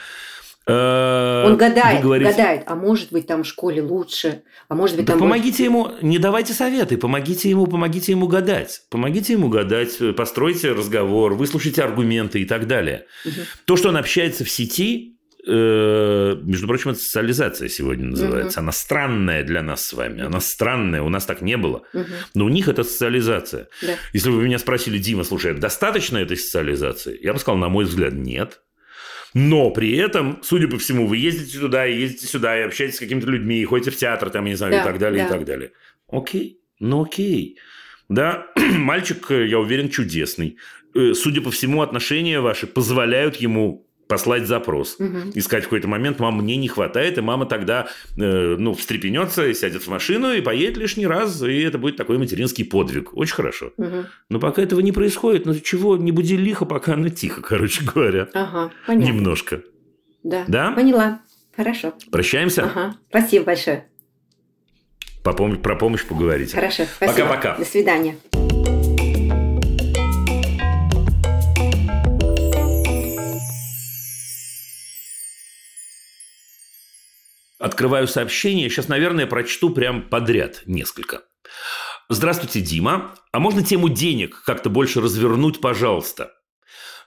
Э, 0.66 1.44
Он 1.46 1.56
гадает, 1.56 2.02
говорите- 2.04 2.30
гадает, 2.30 2.62
а 2.66 2.74
может 2.76 3.10
быть, 3.12 3.26
там 3.26 3.42
в 3.42 3.46
школе 3.46 3.82
лучше, 3.82 4.42
а 4.68 4.74
может 4.74 4.96
быть, 4.96 5.06
Да 5.06 5.14
там... 5.14 5.20
больше- 5.20 5.32
помогите 5.34 5.64
ему, 5.64 5.90
не 6.02 6.18
давайте 6.18 6.52
советы, 6.52 6.96
помогите 6.96 7.50
ему, 7.50 7.66
помогите 7.66 8.12
ему 8.12 8.28
гадать. 8.28 8.82
Помогите 8.90 9.32
ему 9.32 9.48
гадать, 9.48 9.98
постройте 10.16 10.72
разговор, 10.72 11.34
выслушайте 11.34 11.82
аргументы 11.82 12.40
и 12.40 12.44
так 12.44 12.66
далее. 12.66 13.06
Мгм. 13.24 13.34
То, 13.64 13.76
что 13.76 13.88
он 13.88 13.96
общается 13.96 14.44
в 14.44 14.50
сети, 14.50 15.16
э, 15.44 16.36
между 16.44 16.68
прочим, 16.68 16.90
это 16.90 17.00
социализация 17.00 17.68
сегодня 17.68 18.06
называется. 18.06 18.60
Она 18.60 18.70
странная 18.70 19.42
для 19.42 19.62
нас 19.62 19.82
с 19.86 19.92
вами. 19.92 20.22
Она 20.22 20.38
странная, 20.40 21.02
у 21.02 21.08
нас 21.08 21.24
так 21.26 21.42
не 21.42 21.56
было. 21.56 21.82
Мгм. 21.92 22.06
Но 22.34 22.44
у 22.44 22.48
них 22.48 22.68
это 22.68 22.84
социализация. 22.84 23.66
Да. 23.82 23.94
Если 24.12 24.30
бы 24.30 24.36
вы 24.36 24.44
меня 24.44 24.60
спросили, 24.60 24.98
Дима, 24.98 25.24
слушай, 25.24 25.50
а 25.50 25.54
достаточно 25.54 26.18
этой 26.18 26.36
социализации? 26.36 27.18
Я 27.20 27.32
бы 27.32 27.40
сказал, 27.40 27.58
на 27.58 27.68
мой 27.68 27.84
взгляд, 27.84 28.12
нет. 28.12 28.60
Но 29.34 29.70
при 29.70 29.96
этом, 29.96 30.40
судя 30.42 30.68
по 30.68 30.78
всему, 30.78 31.06
вы 31.06 31.16
ездите 31.16 31.58
туда 31.58 31.86
и 31.86 31.98
ездите 31.98 32.26
сюда, 32.26 32.58
и 32.58 32.62
общаетесь 32.62 32.96
с 32.96 33.00
какими-то 33.00 33.28
людьми, 33.28 33.60
и 33.60 33.64
ходите 33.64 33.90
в 33.90 33.96
театр, 33.96 34.30
там, 34.30 34.44
я 34.44 34.50
не 34.50 34.56
знаю, 34.56 34.74
и 34.74 34.76
Да, 34.76 34.84
так 34.84 34.98
далее, 34.98 35.22
да. 35.22 35.26
и 35.26 35.38
так 35.38 35.44
далее. 35.46 35.72
Окей, 36.08 36.60
ну 36.80 37.02
окей. 37.02 37.58
Да, 38.08 38.46
мальчик, 38.56 39.30
э, 39.30 39.46
я 39.46 39.58
уверен, 39.58 39.88
чудесный. 39.88 40.58
Э, 40.94 41.14
Судя 41.14 41.40
по 41.40 41.50
всему, 41.50 41.80
отношения 41.80 42.40
ваши 42.40 42.66
позволяют 42.66 43.36
ему 43.36 43.86
послать 44.12 44.46
запрос. 44.46 44.96
Мгм. 44.98 45.30
И 45.30 45.40
сказать 45.40 45.64
в 45.64 45.68
какой-то 45.68 45.88
момент, 45.88 46.18
мама, 46.18 46.42
мне 46.42 46.56
не 46.56 46.68
хватает, 46.68 47.16
и 47.16 47.22
мама 47.22 47.46
тогда 47.46 47.88
э, 48.18 48.56
ну, 48.58 48.74
встрепенется, 48.74 49.46
и 49.46 49.54
сядет 49.54 49.84
в 49.84 49.88
машину, 49.88 50.34
и 50.34 50.42
поедет 50.42 50.76
лишний 50.76 51.06
раз, 51.06 51.42
и 51.42 51.62
это 51.62 51.78
будет 51.78 51.96
такой 51.96 52.18
материнский 52.18 52.66
подвиг. 52.66 53.16
Очень 53.16 53.34
хорошо. 53.36 53.72
Мгм. 53.78 54.08
Но 54.28 54.38
пока 54.38 54.60
этого 54.60 54.80
не 54.80 54.92
происходит, 54.92 55.46
ну 55.46 55.54
чего, 55.54 55.96
не 55.96 56.12
буди 56.12 56.36
лихо, 56.36 56.66
пока 56.66 56.92
оно 56.92 57.08
тихо, 57.08 57.40
короче 57.48 57.84
говоря. 57.84 58.28
Ага, 58.34 58.70
понятно. 58.86 59.10
Немножко. 59.10 59.62
Да. 60.22 60.44
Да? 60.46 60.72
Поняла. 60.72 61.20
Хорошо. 61.56 61.94
Прощаемся? 62.10 62.64
Ага. 62.64 62.96
Спасибо 63.08 63.46
большое. 63.46 63.86
По 65.24 65.30
пом- 65.30 65.56
про 65.56 65.74
помощь 65.74 66.04
поговорите. 66.04 66.54
Хорошо. 66.54 66.84
Спасибо. 66.96 67.28
Пока-пока. 67.28 67.56
До 67.56 67.64
свидания. 67.64 68.16
Открываю 77.62 78.08
сообщение. 78.08 78.68
Сейчас, 78.68 78.88
наверное, 78.88 79.28
прочту 79.28 79.70
прям 79.70 80.08
подряд 80.08 80.62
несколько. 80.66 81.20
Здравствуйте, 82.08 82.60
Дима. 82.60 83.14
А 83.30 83.38
можно 83.38 83.62
тему 83.62 83.88
денег 83.88 84.42
как-то 84.44 84.68
больше 84.68 85.00
развернуть, 85.00 85.60
пожалуйста? 85.60 86.32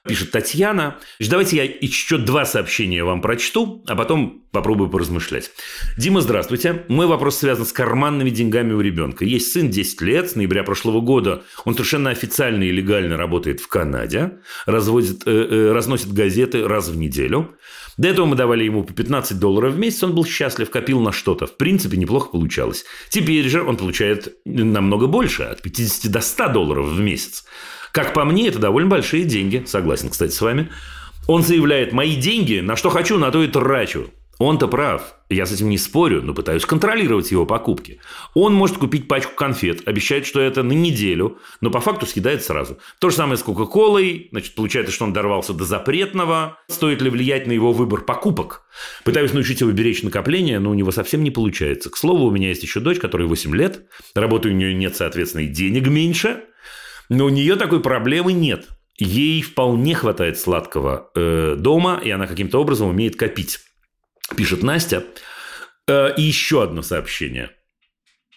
Пишет 0.07 0.29
Татьяна. 0.29 0.97
Давайте 1.19 1.57
я 1.57 1.63
еще 1.63 2.17
два 2.19 2.45
сообщения 2.45 3.03
вам 3.03 3.21
прочту, 3.21 3.83
а 3.87 3.95
потом 3.95 4.43
попробую 4.51 4.89
поразмышлять. 4.91 5.49
Дима, 5.97 6.21
здравствуйте. 6.21 6.85
Мой 6.89 7.07
вопрос 7.07 7.39
связан 7.39 7.65
с 7.65 7.73
карманными 7.73 8.29
деньгами 8.29 8.73
у 8.73 8.81
ребенка. 8.81 9.25
Есть 9.25 9.51
сын 9.51 9.69
10 9.69 10.01
лет, 10.01 10.29
с 10.29 10.35
ноября 10.35 10.63
прошлого 10.63 11.01
года. 11.01 11.43
Он 11.65 11.73
совершенно 11.73 12.11
официально 12.11 12.63
и 12.63 12.71
легально 12.71 13.17
работает 13.17 13.59
в 13.61 13.67
Канаде, 13.67 14.33
разводит, 14.67 15.23
э, 15.25 15.31
э, 15.31 15.71
разносит 15.71 16.13
газеты 16.13 16.67
раз 16.67 16.87
в 16.87 16.97
неделю. 16.97 17.55
До 17.97 18.07
этого 18.07 18.27
мы 18.27 18.35
давали 18.35 18.63
ему 18.63 18.83
по 18.83 18.93
15 18.93 19.39
долларов 19.39 19.73
в 19.73 19.79
месяц, 19.79 20.03
он 20.03 20.13
был 20.13 20.25
счастлив, 20.25 20.69
копил 20.69 20.99
на 20.99 21.13
что-то. 21.13 21.47
В 21.47 21.57
принципе, 21.57 21.97
неплохо 21.97 22.29
получалось. 22.29 22.85
Теперь 23.09 23.49
же 23.49 23.63
он 23.63 23.77
получает 23.77 24.35
намного 24.45 25.07
больше, 25.07 25.43
от 25.43 25.63
50 25.63 26.11
до 26.11 26.21
100 26.21 26.49
долларов 26.49 26.87
в 26.89 26.99
месяц. 26.99 27.45
Как 27.95 28.13
по 28.13 28.25
мне, 28.25 28.49
это 28.49 28.59
довольно 28.59 28.89
большие 28.89 29.23
деньги. 29.23 29.63
Согласен, 29.65 30.09
кстати, 30.09 30.33
с 30.33 30.41
вами. 30.41 30.69
Он 31.29 31.43
заявляет, 31.43 31.93
мои 31.93 32.17
деньги, 32.17 32.59
на 32.59 32.75
что 32.75 32.89
хочу, 32.89 33.17
на 33.17 33.31
то 33.31 33.41
и 33.41 33.47
трачу. 33.47 34.11
Он-то 34.37 34.67
прав. 34.67 35.13
Я 35.29 35.45
с 35.45 35.53
этим 35.53 35.69
не 35.69 35.77
спорю, 35.77 36.21
но 36.21 36.33
пытаюсь 36.33 36.65
контролировать 36.65 37.31
его 37.31 37.45
покупки. 37.45 38.01
Он 38.33 38.53
может 38.53 38.79
купить 38.79 39.07
пачку 39.07 39.33
конфет, 39.33 39.87
обещает, 39.87 40.25
что 40.25 40.41
это 40.41 40.61
на 40.61 40.73
неделю, 40.73 41.37
но 41.61 41.71
по 41.71 41.79
факту 41.79 42.05
съедает 42.05 42.43
сразу. 42.43 42.79
То 42.99 43.11
же 43.11 43.15
самое 43.15 43.37
с 43.37 43.43
Кока-Колой. 43.43 44.27
Значит, 44.31 44.55
получается, 44.55 44.91
что 44.91 45.05
он 45.05 45.13
дорвался 45.13 45.53
до 45.53 45.63
запретного. 45.63 46.59
Стоит 46.67 47.01
ли 47.01 47.09
влиять 47.09 47.47
на 47.47 47.53
его 47.53 47.71
выбор 47.71 48.01
покупок? 48.01 48.63
Пытаюсь 49.05 49.31
научить 49.31 49.61
его 49.61 49.71
беречь 49.71 50.03
накопления, 50.03 50.59
но 50.59 50.71
у 50.71 50.73
него 50.73 50.91
совсем 50.91 51.23
не 51.23 51.31
получается. 51.31 51.89
К 51.89 51.95
слову, 51.95 52.25
у 52.25 52.31
меня 52.31 52.49
есть 52.49 52.61
еще 52.61 52.81
дочь, 52.81 52.99
которой 52.99 53.25
8 53.25 53.55
лет. 53.55 53.85
Работы 54.13 54.49
у 54.49 54.51
нее 54.51 54.73
нет, 54.73 54.97
соответственно, 54.97 55.43
и 55.43 55.47
денег 55.47 55.87
меньше. 55.87 56.43
Но 57.09 57.25
у 57.25 57.29
нее 57.29 57.55
такой 57.55 57.81
проблемы 57.81 58.33
нет. 58.33 58.67
Ей 58.97 59.41
вполне 59.41 59.93
хватает 59.93 60.39
сладкого 60.39 61.11
э, 61.15 61.55
дома, 61.57 61.99
и 62.03 62.09
она 62.09 62.27
каким-то 62.27 62.59
образом 62.59 62.89
умеет 62.89 63.15
копить. 63.17 63.59
Пишет 64.35 64.63
Настя. 64.63 65.03
Э, 65.87 66.13
и 66.15 66.21
еще 66.21 66.63
одно 66.63 66.81
сообщение. 66.81 67.51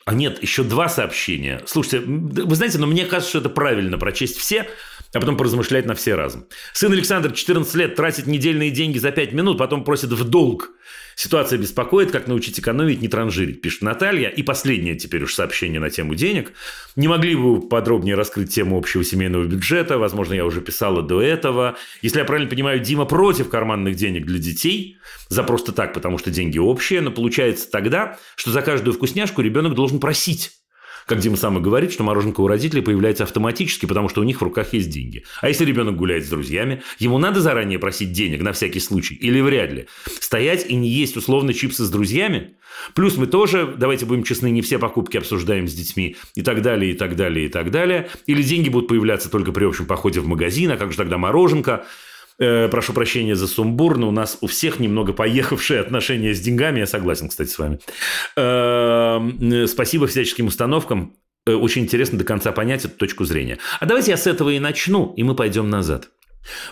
А 0.05 0.15
нет, 0.15 0.43
еще 0.43 0.65
два 0.65 0.89
сообщения. 0.89 1.63
Слушайте, 1.67 2.01
вы 2.01 2.55
знаете, 2.57 2.79
но 2.79 2.87
мне 2.87 3.05
кажется, 3.05 3.29
что 3.29 3.39
это 3.41 3.51
правильно 3.51 3.99
прочесть 3.99 4.39
все, 4.39 4.67
а 5.13 5.21
потом 5.21 5.37
поразмышлять 5.37 5.87
на 5.87 5.95
все 5.95 6.15
разом. 6.15 6.47
Сын 6.73 6.93
Александр, 6.93 7.33
14 7.33 7.75
лет, 7.75 7.95
тратит 7.95 8.27
недельные 8.27 8.71
деньги 8.71 8.99
за 8.99 9.11
5 9.11 9.33
минут, 9.33 9.59
потом 9.59 9.85
просит 9.85 10.11
в 10.11 10.25
долг. 10.25 10.71
Ситуация 11.17 11.59
беспокоит, 11.59 12.13
как 12.13 12.29
научить 12.29 12.61
экономить, 12.61 13.03
не 13.03 13.09
транжирить, 13.09 13.61
пишет 13.61 13.83
Наталья. 13.83 14.29
И 14.29 14.45
последнее 14.45 14.95
теперь 14.95 15.25
уж 15.25 15.35
сообщение 15.35 15.81
на 15.81 15.91
тему 15.91 16.15
денег. 16.15 16.53
Не 16.95 17.09
могли 17.09 17.35
бы 17.35 17.57
вы 17.57 17.69
подробнее 17.69 18.15
раскрыть 18.15 18.55
тему 18.55 18.79
общего 18.79 19.03
семейного 19.03 19.45
бюджета? 19.45 19.99
Возможно, 19.99 20.35
я 20.35 20.45
уже 20.45 20.61
писала 20.61 21.03
до 21.03 21.21
этого. 21.21 21.77
Если 22.03 22.21
я 22.21 22.25
правильно 22.25 22.49
понимаю, 22.49 22.79
Дима 22.79 23.05
против 23.05 23.49
карманных 23.49 23.97
денег 23.97 24.27
для 24.27 24.39
детей. 24.39 24.99
За 25.29 25.43
просто 25.43 25.73
так, 25.73 25.93
потому 25.93 26.19
что 26.19 26.31
деньги 26.31 26.59
общие. 26.59 27.01
Но 27.01 27.11
получается 27.11 27.69
тогда, 27.69 28.17
что 28.37 28.53
за 28.53 28.63
каждую 28.63 28.95
вкусняшку 28.95 29.43
ребенок 29.43 29.75
должен 29.75 29.99
просить. 29.99 30.58
Как 31.09 31.21
Дима 31.21 31.39
сам 31.39 31.57
и 31.57 31.61
говорит, 31.63 31.91
что 31.91 32.05
мороженка 32.05 32.43
у 32.43 32.47
родителей 32.47 32.83
появляется 32.83 33.25
автоматически, 33.25 33.87
потому 33.87 34.11
что 34.11 34.21
у 34.21 34.25
них 34.25 34.43
в 34.43 34.45
руках 34.45 34.75
есть 34.75 34.91
деньги. 34.91 35.25
А 35.41 35.49
если 35.49 35.65
ребенок 35.65 35.97
гуляет 35.97 36.27
с 36.27 36.29
друзьями, 36.29 36.83
ему 36.99 37.17
надо 37.17 37.41
заранее 37.41 37.79
просить 37.79 38.13
денег 38.13 38.43
на 38.43 38.53
всякий 38.53 38.79
случай? 38.79 39.15
Или 39.15 39.41
вряд 39.41 39.73
ли? 39.73 39.87
Стоять 40.21 40.67
и 40.69 40.75
не 40.75 40.91
есть 40.91 41.17
условно 41.17 41.55
чипсы 41.55 41.85
с 41.85 41.91
друзьями? 41.91 42.57
Плюс 42.95 43.17
мы 43.17 43.27
тоже, 43.27 43.75
давайте 43.75 44.05
будем 44.05 44.23
честны, 44.23 44.51
не 44.51 44.61
все 44.61 44.79
покупки 44.79 45.17
обсуждаем 45.17 45.67
с 45.67 45.73
детьми 45.73 46.17
и 46.35 46.43
так 46.43 46.61
далее, 46.61 46.93
и 46.93 46.95
так 46.95 47.17
далее, 47.17 47.47
и 47.47 47.49
так 47.49 47.71
далее. 47.71 48.11
Или 48.27 48.43
деньги 48.43 48.69
будут 48.69 48.89
появляться 48.89 49.31
только 49.31 49.51
при 49.51 49.65
общем 49.65 49.87
походе 49.87 50.21
в 50.21 50.27
магазин, 50.27 50.73
а 50.73 50.77
как 50.77 50.91
же 50.93 50.99
тогда 50.99 51.17
мороженка? 51.17 51.87
Э, 52.41 52.69
прошу 52.69 52.93
прощения 52.93 53.35
за 53.35 53.49
сумбур, 53.49 53.99
но 53.99 54.09
у 54.09 54.13
нас 54.13 54.39
у 54.41 54.47
всех 54.47 54.79
немного 54.79 55.13
поехавшие 55.13 55.81
отношения 55.81 56.33
с 56.33 56.41
деньгами. 56.41 56.81
Я 56.81 56.87
согласен, 56.87 57.29
кстати, 57.29 57.49
с 57.49 57.59
вами. 57.59 57.81
Э, 58.37 59.21
э, 59.41 59.67
спасибо 59.67 60.07
всяческим 60.07 60.47
установкам. 60.47 61.17
Э, 61.47 61.55
Очень 61.55 61.83
интересно 61.83 62.17
до 62.17 62.25
конца 62.25 62.53
понять 62.53 62.85
эту 62.85 62.97
точку 62.97 63.25
зрения. 63.25 63.59
А 63.81 63.87
давайте 63.87 64.13
я 64.13 64.17
с 64.17 64.29
этого 64.29 64.51
и 64.51 64.61
начну, 64.61 65.13
и 65.17 65.25
мы 65.25 65.35
пойдем 65.35 65.69
назад. 65.69 66.11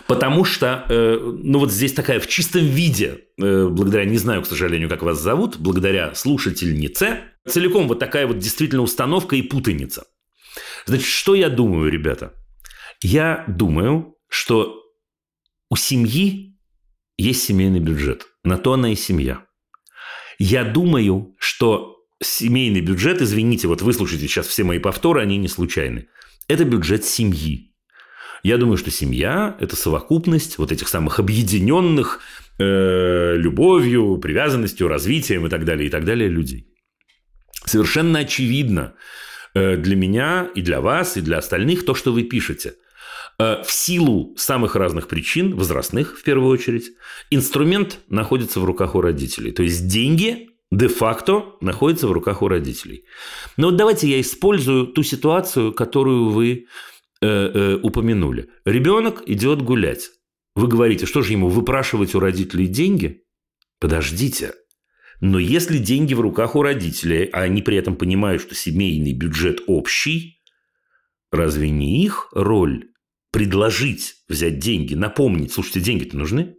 Потому 0.07 0.43
что, 0.43 0.85
ну 0.89 1.59
вот 1.59 1.71
здесь 1.71 1.93
такая 1.93 2.19
в 2.19 2.25
чистом 2.25 2.65
виде, 2.65 3.25
благодаря, 3.37 4.05
не 4.05 4.17
знаю, 4.17 4.41
к 4.41 4.47
сожалению, 4.47 4.89
как 4.89 5.03
вас 5.03 5.21
зовут, 5.21 5.57
благодаря 5.57 6.15
слушательнице, 6.15 7.19
целиком 7.47 7.87
вот 7.87 7.99
такая 7.99 8.25
вот 8.25 8.39
действительно 8.39 8.81
установка 8.81 9.35
и 9.35 9.43
путаница. 9.43 10.05
Значит, 10.85 11.05
что 11.05 11.35
я 11.35 11.49
думаю, 11.49 11.91
ребята? 11.91 12.33
Я 13.03 13.43
думаю, 13.47 14.15
что 14.29 14.86
у 15.69 15.75
семьи 15.75 16.57
есть 17.17 17.43
семейный 17.43 17.79
бюджет. 17.79 18.27
На 18.43 18.57
то 18.57 18.73
она 18.73 18.91
и 18.91 18.95
семья. 18.95 19.45
Я 20.39 20.63
думаю, 20.63 21.35
что 21.39 21.97
семейный 22.21 22.81
бюджет, 22.81 23.21
извините, 23.21 23.67
вот 23.67 23.81
выслушайте 23.81 24.27
сейчас 24.27 24.47
все 24.47 24.63
мои 24.63 24.79
повторы, 24.79 25.21
они 25.21 25.37
не 25.37 25.47
случайны. 25.47 26.07
Это 26.47 26.63
бюджет 26.63 27.03
семьи. 27.03 27.73
Я 28.43 28.57
думаю, 28.57 28.77
что 28.77 28.91
семья– 28.91 29.57
это 29.59 29.75
совокупность 29.75 30.57
вот 30.57 30.71
этих 30.71 30.87
самых 30.87 31.19
объединенных 31.19 32.21
э, 32.59 33.35
любовью, 33.35 34.17
привязанностью, 34.19 34.87
развитием 34.87 35.45
и 35.47 35.49
так 35.49 35.65
далее, 35.65 35.87
и 35.87 35.89
так 35.89 36.05
далее 36.05 36.29
людей. 36.29 36.67
Совершенно 37.65 38.19
очевидно 38.19 38.93
э, 39.53 39.75
для 39.75 39.95
меня 39.95 40.49
и 40.55 40.61
для 40.61 40.81
вас, 40.81 41.17
и 41.17 41.21
для 41.21 41.39
остальных 41.39 41.83
то, 41.83 41.95
что 41.95 42.13
вы 42.13 42.23
пишете. 42.23 42.75
Э, 43.39 43.61
в 43.63 43.71
силу 43.71 44.33
самых 44.35 44.75
разных 44.75 45.07
причин, 45.07 45.55
возрастных 45.55 46.17
в 46.17 46.23
первую 46.23 46.49
очередь, 46.49 46.91
инструмент 47.29 47.99
находится 48.09 48.59
в 48.59 48.65
руках 48.65 48.95
у 48.95 49.01
родителей. 49.01 49.51
То 49.51 49.63
есть 49.63 49.87
деньги 49.87 50.49
де-факто 50.71 51.53
находятся 51.61 52.07
в 52.07 52.11
руках 52.11 52.41
у 52.41 52.47
родителей. 52.47 53.05
Но 53.55 53.67
вот 53.67 53.77
давайте 53.77 54.07
я 54.09 54.19
использую 54.19 54.87
ту 54.87 55.03
ситуацию, 55.03 55.71
которую 55.71 56.29
вы 56.29 56.65
э, 57.21 57.27
э, 57.27 57.75
упомянули. 57.83 58.49
Ребенок 58.65 59.21
идет 59.27 59.61
гулять. 59.61 60.09
Вы 60.55 60.67
говорите, 60.67 61.05
что 61.05 61.21
же 61.21 61.33
ему 61.33 61.49
выпрашивать 61.49 62.15
у 62.15 62.19
родителей 62.19 62.65
деньги? 62.67 63.21
Подождите. 63.79 64.53
Но 65.21 65.37
если 65.37 65.77
деньги 65.77 66.15
в 66.15 66.21
руках 66.21 66.55
у 66.55 66.63
родителей, 66.63 67.25
а 67.25 67.41
они 67.41 67.61
при 67.61 67.77
этом 67.77 67.95
понимают, 67.95 68.41
что 68.41 68.55
семейный 68.55 69.13
бюджет 69.13 69.61
общий, 69.67 70.41
разве 71.31 71.69
не 71.69 72.03
их 72.03 72.29
роль 72.31 72.87
предложить 73.37 74.15
взять 74.27 74.57
деньги, 74.57 74.95
напомнить, 74.95 75.53
слушайте, 75.53 75.79
деньги-то 75.79 76.17
нужны? 76.17 76.55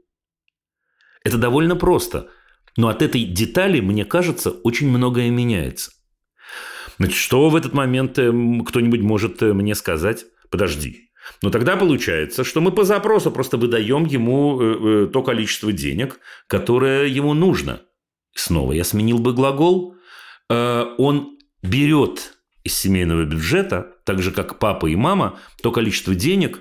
Это 1.24 1.36
довольно 1.36 1.74
просто. 1.74 2.28
Но 2.76 2.86
от 2.86 3.02
этой 3.02 3.24
детали, 3.24 3.80
мне 3.80 4.04
кажется, 4.04 4.52
очень 4.52 4.88
многое 4.88 5.28
меняется. 5.28 5.90
Значит, 6.98 7.16
что 7.16 7.50
в 7.50 7.56
этот 7.56 7.72
момент 7.72 8.16
э, 8.20 8.30
кто-нибудь 8.64 9.00
может 9.00 9.42
э, 9.42 9.52
мне 9.54 9.74
сказать? 9.74 10.26
Подожди. 10.52 11.10
Но 11.42 11.50
тогда 11.50 11.76
получается, 11.76 12.44
что 12.44 12.60
мы 12.60 12.70
по 12.70 12.84
запросу 12.84 13.32
просто 13.32 13.56
выдаем 13.56 14.04
ему 14.04 14.60
э, 14.60 15.08
то 15.12 15.24
количество 15.24 15.72
денег, 15.72 16.20
которое 16.46 17.06
ему 17.08 17.34
нужно. 17.34 17.80
Снова 18.36 18.70
я 18.70 18.84
сменил 18.84 19.18
бы 19.18 19.32
глагол. 19.32 19.96
Он 20.48 21.38
берет 21.60 22.38
из 22.62 22.78
семейного 22.78 23.24
бюджета, 23.24 23.96
так 24.04 24.22
же 24.22 24.30
как 24.30 24.60
папа 24.60 24.86
и 24.86 24.94
мама, 24.94 25.40
то 25.60 25.72
количество 25.72 26.14
денег, 26.14 26.60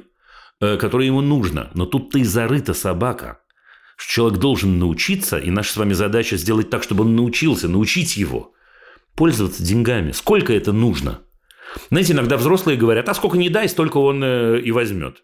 которое 0.60 1.08
ему 1.08 1.22
нужно. 1.22 1.72
Но 1.74 1.86
тут 1.86 2.12
ты 2.12 2.24
зарыта 2.24 2.74
собака 2.74 3.40
человек 3.98 4.40
должен 4.40 4.78
научиться, 4.80 5.38
и 5.38 5.50
наша 5.50 5.74
с 5.74 5.78
вами 5.78 5.94
задача 5.94 6.38
сделать 6.38 6.70
так, 6.70 6.84
чтобы 6.84 7.04
он 7.04 7.16
научился, 7.16 7.68
научить 7.68 8.16
его 8.18 8.54
пользоваться 9.16 9.64
деньгами. 9.64 10.12
Сколько 10.12 10.54
это 10.54 10.72
нужно? 10.72 11.22
Знаете, 11.90 12.14
иногда 12.14 12.38
взрослые 12.38 12.78
говорят, 12.78 13.10
а 13.10 13.14
сколько 13.14 13.38
не 13.38 13.50
дай, 13.50 13.68
столько 13.68 13.98
он 13.98 14.24
э, 14.24 14.62
и 14.62 14.72
возьмет. 14.72 15.24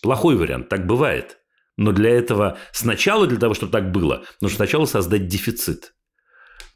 Плохой 0.00 0.36
вариант, 0.36 0.68
так 0.68 0.86
бывает. 0.86 1.38
Но 1.76 1.92
для 1.92 2.10
этого 2.10 2.58
сначала, 2.70 3.26
для 3.26 3.38
того, 3.38 3.54
чтобы 3.54 3.72
так 3.72 3.90
было, 3.90 4.22
нужно 4.40 4.56
сначала 4.56 4.86
создать 4.86 5.26
дефицит. 5.26 5.94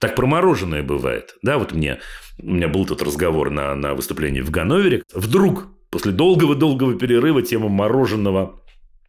Так 0.00 0.16
промороженное 0.16 0.82
бывает. 0.82 1.36
Да, 1.42 1.58
вот 1.58 1.72
мне, 1.72 2.00
у 2.38 2.50
меня 2.50 2.68
был 2.68 2.84
тут 2.84 3.02
разговор 3.02 3.50
на, 3.50 3.74
на 3.74 3.94
выступлении 3.94 4.40
в 4.40 4.50
Ганновере. 4.50 5.04
Вдруг, 5.14 5.68
после 5.96 6.12
долгого-долгого 6.12 6.98
перерыва, 6.98 7.40
тема 7.40 7.70
мороженого 7.70 8.60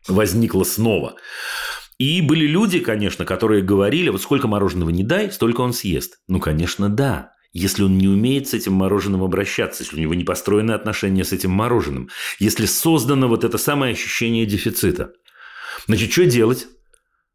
возникла 0.08 0.64
снова. 0.64 1.16
И 1.98 2.22
были 2.22 2.48
люди, 2.48 2.80
конечно, 2.80 3.26
которые 3.26 3.62
говорили, 3.62 4.08
вот 4.08 4.22
сколько 4.22 4.48
мороженого 4.48 4.90
не 4.90 5.04
дай, 5.04 5.30
столько 5.30 5.60
он 5.60 5.74
съест. 5.74 6.20
Ну, 6.30 6.40
конечно, 6.40 6.88
да. 6.88 7.34
Если 7.52 7.84
он 7.84 7.98
не 7.98 8.08
умеет 8.08 8.48
с 8.48 8.54
этим 8.54 8.72
мороженым 8.72 9.22
обращаться, 9.22 9.84
если 9.84 9.98
у 9.98 10.00
него 10.00 10.14
не 10.14 10.24
построены 10.24 10.72
отношения 10.72 11.26
с 11.26 11.34
этим 11.34 11.52
мороженым, 11.52 12.08
если 12.40 12.66
создано 12.66 13.28
вот 13.28 13.44
это 13.44 13.58
самое 13.58 13.92
ощущение 13.92 14.46
дефицита. 14.46 15.12
Значит, 15.88 16.14
что 16.14 16.26
делать? 16.26 16.68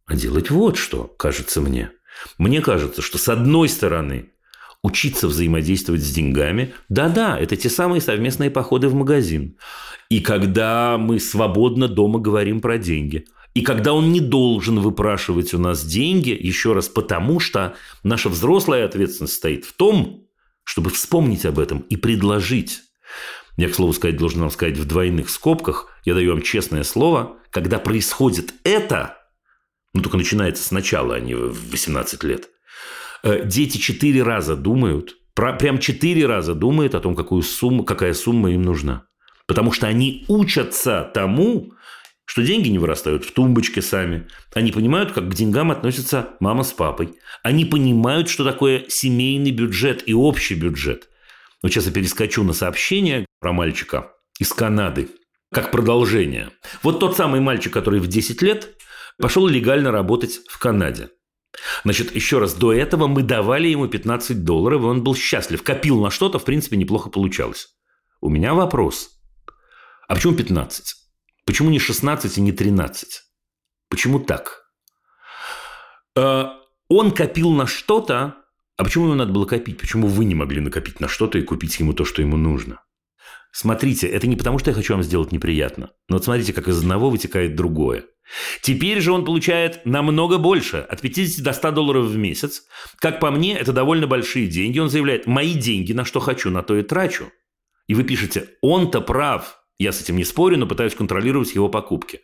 А 0.07 0.17
делать 0.17 0.49
вот 0.49 0.79
что, 0.79 1.05
кажется 1.19 1.61
мне. 1.61 1.91
Мне 2.39 2.63
кажется, 2.63 3.03
что 3.03 3.19
с 3.19 3.29
одной 3.29 3.69
стороны 3.69 4.33
учиться 4.83 5.29
взаимодействовать 5.29 6.03
с 6.03 6.11
деньгами. 6.11 6.75
Да-да, 6.89 7.39
это 7.39 7.57
те 7.57 7.71
самые 7.71 8.01
совместные 8.01 8.51
походы 8.51 8.89
в 8.89 8.95
магазин. 8.95 9.57
И 10.09 10.21
когда 10.21 10.99
мы 10.99 11.21
свободно 11.21 11.89
дома 11.89 12.19
говорим 12.19 12.61
про 12.61 12.79
деньги– 12.79 13.25
и 13.55 13.61
когда 13.61 13.93
он 13.93 14.13
не 14.13 14.21
должен 14.21 14.81
выпрашивать 14.81 15.53
у 15.53 15.59
нас 15.59 15.85
деньги, 15.85 16.31
еще 16.31 16.73
раз 16.73 16.89
потому, 16.89 17.39
что 17.39 17.75
наша 18.03 18.29
взрослая 18.29 18.87
ответственность 18.87 19.35
стоит 19.35 19.65
в 19.65 19.75
том, 19.75 20.27
чтобы 20.65 20.91
вспомнить 20.91 21.45
об 21.45 21.59
этом 21.59 21.81
и 21.81 21.97
предложить. 21.97 22.81
Я, 23.59 23.69
к 23.69 23.75
слову 23.75 23.93
сказать, 23.93 24.17
должен 24.17 24.41
вам 24.41 24.51
сказать 24.51 24.79
в 24.79 24.87
двойных 24.87 25.29
скобках, 25.29 25.89
я 26.05 26.15
даю 26.15 26.33
вам 26.33 26.41
честное 26.41 26.83
слово, 26.83 27.37
когда 27.51 27.79
происходит 27.79 28.55
это, 28.65 29.19
ну 29.93 30.01
только 30.01 30.17
начинается 30.17 30.65
сначала, 30.65 31.17
а 31.17 31.21
не 31.21 31.35
в 31.35 31.71
18 31.71 32.25
лет, 32.25 32.49
дети 33.25 33.79
четыре 33.79 34.23
раза 34.23 34.57
думают, 34.57 35.17
прям 35.35 35.79
четыре 35.79 36.27
раза 36.27 36.55
думают 36.55 36.95
о 36.95 37.01
том, 37.01 37.15
какую 37.15 37.43
сумму, 37.43 37.85
какая 37.85 38.15
сумма 38.15 38.53
им 38.53 38.63
нужна. 38.63 39.07
Потому 39.47 39.73
что 39.73 39.87
они 39.87 40.25
учатся 40.29 41.11
тому, 41.13 41.73
что 42.25 42.43
деньги 42.43 42.69
не 42.69 42.79
вырастают 42.79 43.25
в 43.25 43.33
тумбочке 43.33 43.83
сами. 43.83 44.29
Они 44.55 44.73
понимают, 44.73 45.13
как 45.13 45.29
к 45.29 45.35
деньгам 45.35 45.71
относятся 45.71 46.31
мама 46.41 46.63
с 46.63 46.73
папой. 46.73 47.15
Они 47.43 47.65
понимают, 47.65 48.29
что 48.29 48.45
такое 48.45 48.85
семейный 48.89 49.51
бюджет 49.51 50.03
и 50.07 50.15
общий 50.15 50.55
бюджет. 50.55 51.09
Но 51.63 51.69
сейчас 51.69 51.87
я 51.87 51.93
перескочу 51.93 52.43
на 52.45 52.53
сообщение 52.53 53.27
про 53.41 53.53
мальчика 53.53 54.13
из 54.39 54.53
Канады, 54.53 55.11
как 55.53 55.71
продолжение. 55.71 56.51
Вот 56.83 57.01
тот 57.01 57.17
самый 57.17 57.41
мальчик, 57.41 57.73
который 57.73 58.01
в 58.01 58.07
10 58.07 58.41
лет 58.43 58.77
пошел 59.19 59.47
легально 59.47 59.91
работать 59.91 60.41
в 60.49 60.59
Канаде. 60.59 61.11
Значит, 61.85 62.15
еще 62.15 62.39
раз, 62.39 62.55
до 62.55 62.73
этого 62.73 63.07
мы 63.07 63.23
давали 63.23 63.69
ему 63.69 63.87
15 63.87 64.45
долларов, 64.45 64.83
и 64.83 64.87
он 64.87 65.03
был 65.03 65.15
счастлив, 65.15 65.63
копил 65.63 66.01
на 66.01 66.11
что-то, 66.11 66.39
в 66.39 66.45
принципе, 66.45 66.77
неплохо 66.77 67.11
получалось. 67.11 67.69
У 68.21 68.29
меня 68.29 68.55
вопрос. 68.55 69.11
А 70.09 70.15
почему 70.15 70.35
15? 70.35 70.95
Почему 71.45 71.71
не 71.71 71.79
16 71.79 72.39
и 72.39 72.41
не 72.41 72.53
13? 72.53 73.23
Почему 73.89 74.21
так? 74.21 74.63
Э, 76.17 76.45
он 76.89 77.11
копил 77.11 77.51
на 77.51 77.67
что-то, 77.67 78.37
а 78.77 78.85
почему 78.85 79.07
ему 79.07 79.15
надо 79.15 79.33
было 79.33 79.45
копить? 79.45 79.79
Почему 79.79 80.07
вы 80.07 80.25
не 80.25 80.35
могли 80.35 80.61
накопить 80.61 81.01
на 81.01 81.09
что-то 81.09 81.39
и 81.39 81.43
купить 81.43 81.79
ему 81.79 81.93
то, 81.93 82.05
что 82.05 82.23
ему 82.23 82.37
нужно? 82.37 82.83
Смотрите, 83.51 84.09
это 84.09 84.27
не 84.27 84.37
потому, 84.37 84.59
что 84.59 84.71
я 84.71 84.75
хочу 84.75 84.95
вам 84.95 85.03
сделать 85.03 85.31
неприятно. 85.31 85.91
Но 86.09 86.17
вот 86.17 86.25
смотрите, 86.25 86.53
как 86.53 86.69
из 86.69 86.79
одного 86.79 87.11
вытекает 87.11 87.55
другое. 87.55 88.07
Теперь 88.63 89.01
же 89.01 89.13
он 89.13 89.25
получает 89.25 89.85
намного 89.85 90.39
больше, 90.39 90.79
от 90.79 91.01
50 91.01 91.45
до 91.45 91.53
100 91.53 91.71
долларов 91.73 92.07
в 92.07 92.17
месяц. 92.17 92.65
Как 92.99 93.21
по 93.21 93.31
мне, 93.31 93.57
это 93.57 93.73
довольно 93.73 94.07
большие 94.07 94.47
деньги. 94.47 94.79
Он 94.79 94.89
заявляет, 94.89 95.27
мои 95.27 95.55
деньги, 95.55 95.93
на 95.93 96.05
что 96.05 96.21
хочу, 96.21 96.51
на 96.51 96.63
то 96.63 96.77
и 96.77 96.83
трачу. 96.83 97.31
И 97.87 97.95
вы 97.95 98.05
пишете, 98.05 98.49
он-то 98.61 99.01
прав. 99.01 99.59
Я 99.79 99.93
с 99.93 100.01
этим 100.01 100.17
не 100.17 100.25
спорю, 100.25 100.59
но 100.59 100.67
пытаюсь 100.67 100.95
контролировать 100.95 101.55
его 101.55 101.69
покупки. 101.69 102.21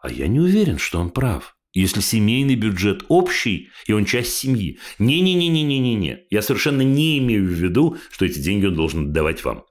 А 0.00 0.10
я 0.10 0.28
не 0.28 0.40
уверен, 0.40 0.78
что 0.78 1.00
он 1.00 1.10
прав. 1.10 1.57
Если 1.78 2.00
семейный 2.00 2.56
бюджет 2.56 3.04
общий, 3.06 3.68
и 3.86 3.92
он 3.92 4.04
часть 4.04 4.32
семьи. 4.32 4.80
Не-не-не-не-не-не-не. 4.98 6.24
Я 6.28 6.42
совершенно 6.42 6.82
не 6.82 7.18
имею 7.18 7.44
в 7.44 7.50
виду, 7.52 7.98
что 8.10 8.24
эти 8.24 8.40
деньги 8.40 8.66
он 8.66 8.74
должен 8.74 9.06
отдавать 9.10 9.44
вам. 9.44 9.62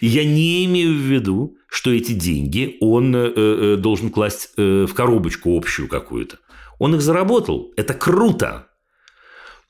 И 0.00 0.06
я 0.06 0.24
не 0.24 0.64
имею 0.64 0.94
в 0.94 1.02
виду, 1.02 1.58
что 1.68 1.92
эти 1.92 2.12
деньги 2.12 2.78
он 2.80 3.14
э, 3.14 3.32
э, 3.36 3.76
должен 3.76 4.08
класть 4.08 4.54
э, 4.56 4.86
в 4.88 4.94
коробочку 4.94 5.54
общую 5.54 5.86
какую-то. 5.86 6.38
Он 6.78 6.94
их 6.94 7.02
заработал. 7.02 7.74
Это 7.76 7.92
круто. 7.92 8.68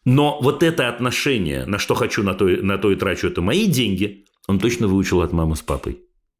Но 0.04 0.38
вот 0.40 0.62
это 0.62 0.88
отношение, 0.88 1.66
на 1.66 1.78
что 1.78 1.96
хочу, 1.96 2.22
на 2.22 2.34
то, 2.34 2.44
на 2.44 2.78
то 2.78 2.92
и 2.92 2.94
трачу, 2.94 3.26
это 3.26 3.42
мои 3.42 3.66
деньги, 3.66 4.26
он 4.46 4.60
точно 4.60 4.86
выучил 4.86 5.22
от 5.22 5.32
мамы 5.32 5.56
с 5.56 5.62
папой. 5.62 5.98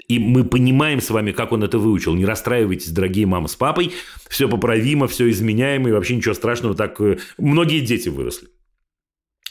И 0.09 0.18
мы 0.18 0.44
понимаем 0.44 1.01
с 1.01 1.10
вами, 1.10 1.32
как 1.32 1.52
он 1.52 1.62
это 1.62 1.78
выучил. 1.78 2.14
Не 2.14 2.24
расстраивайтесь, 2.24 2.90
дорогие 2.90 3.27
мамы 3.27 3.48
с 3.48 3.56
папой. 3.56 3.93
Все 4.28 4.48
поправимо, 4.48 5.06
все 5.06 5.31
изменяемо, 5.31 5.89
и 5.89 5.93
вообще 5.93 6.16
ничего 6.16 6.35
страшного. 6.35 6.74
Так 6.74 7.01
э, 7.01 7.18
многие 7.39 7.81
дети 7.81 8.09
выросли. 8.09 8.48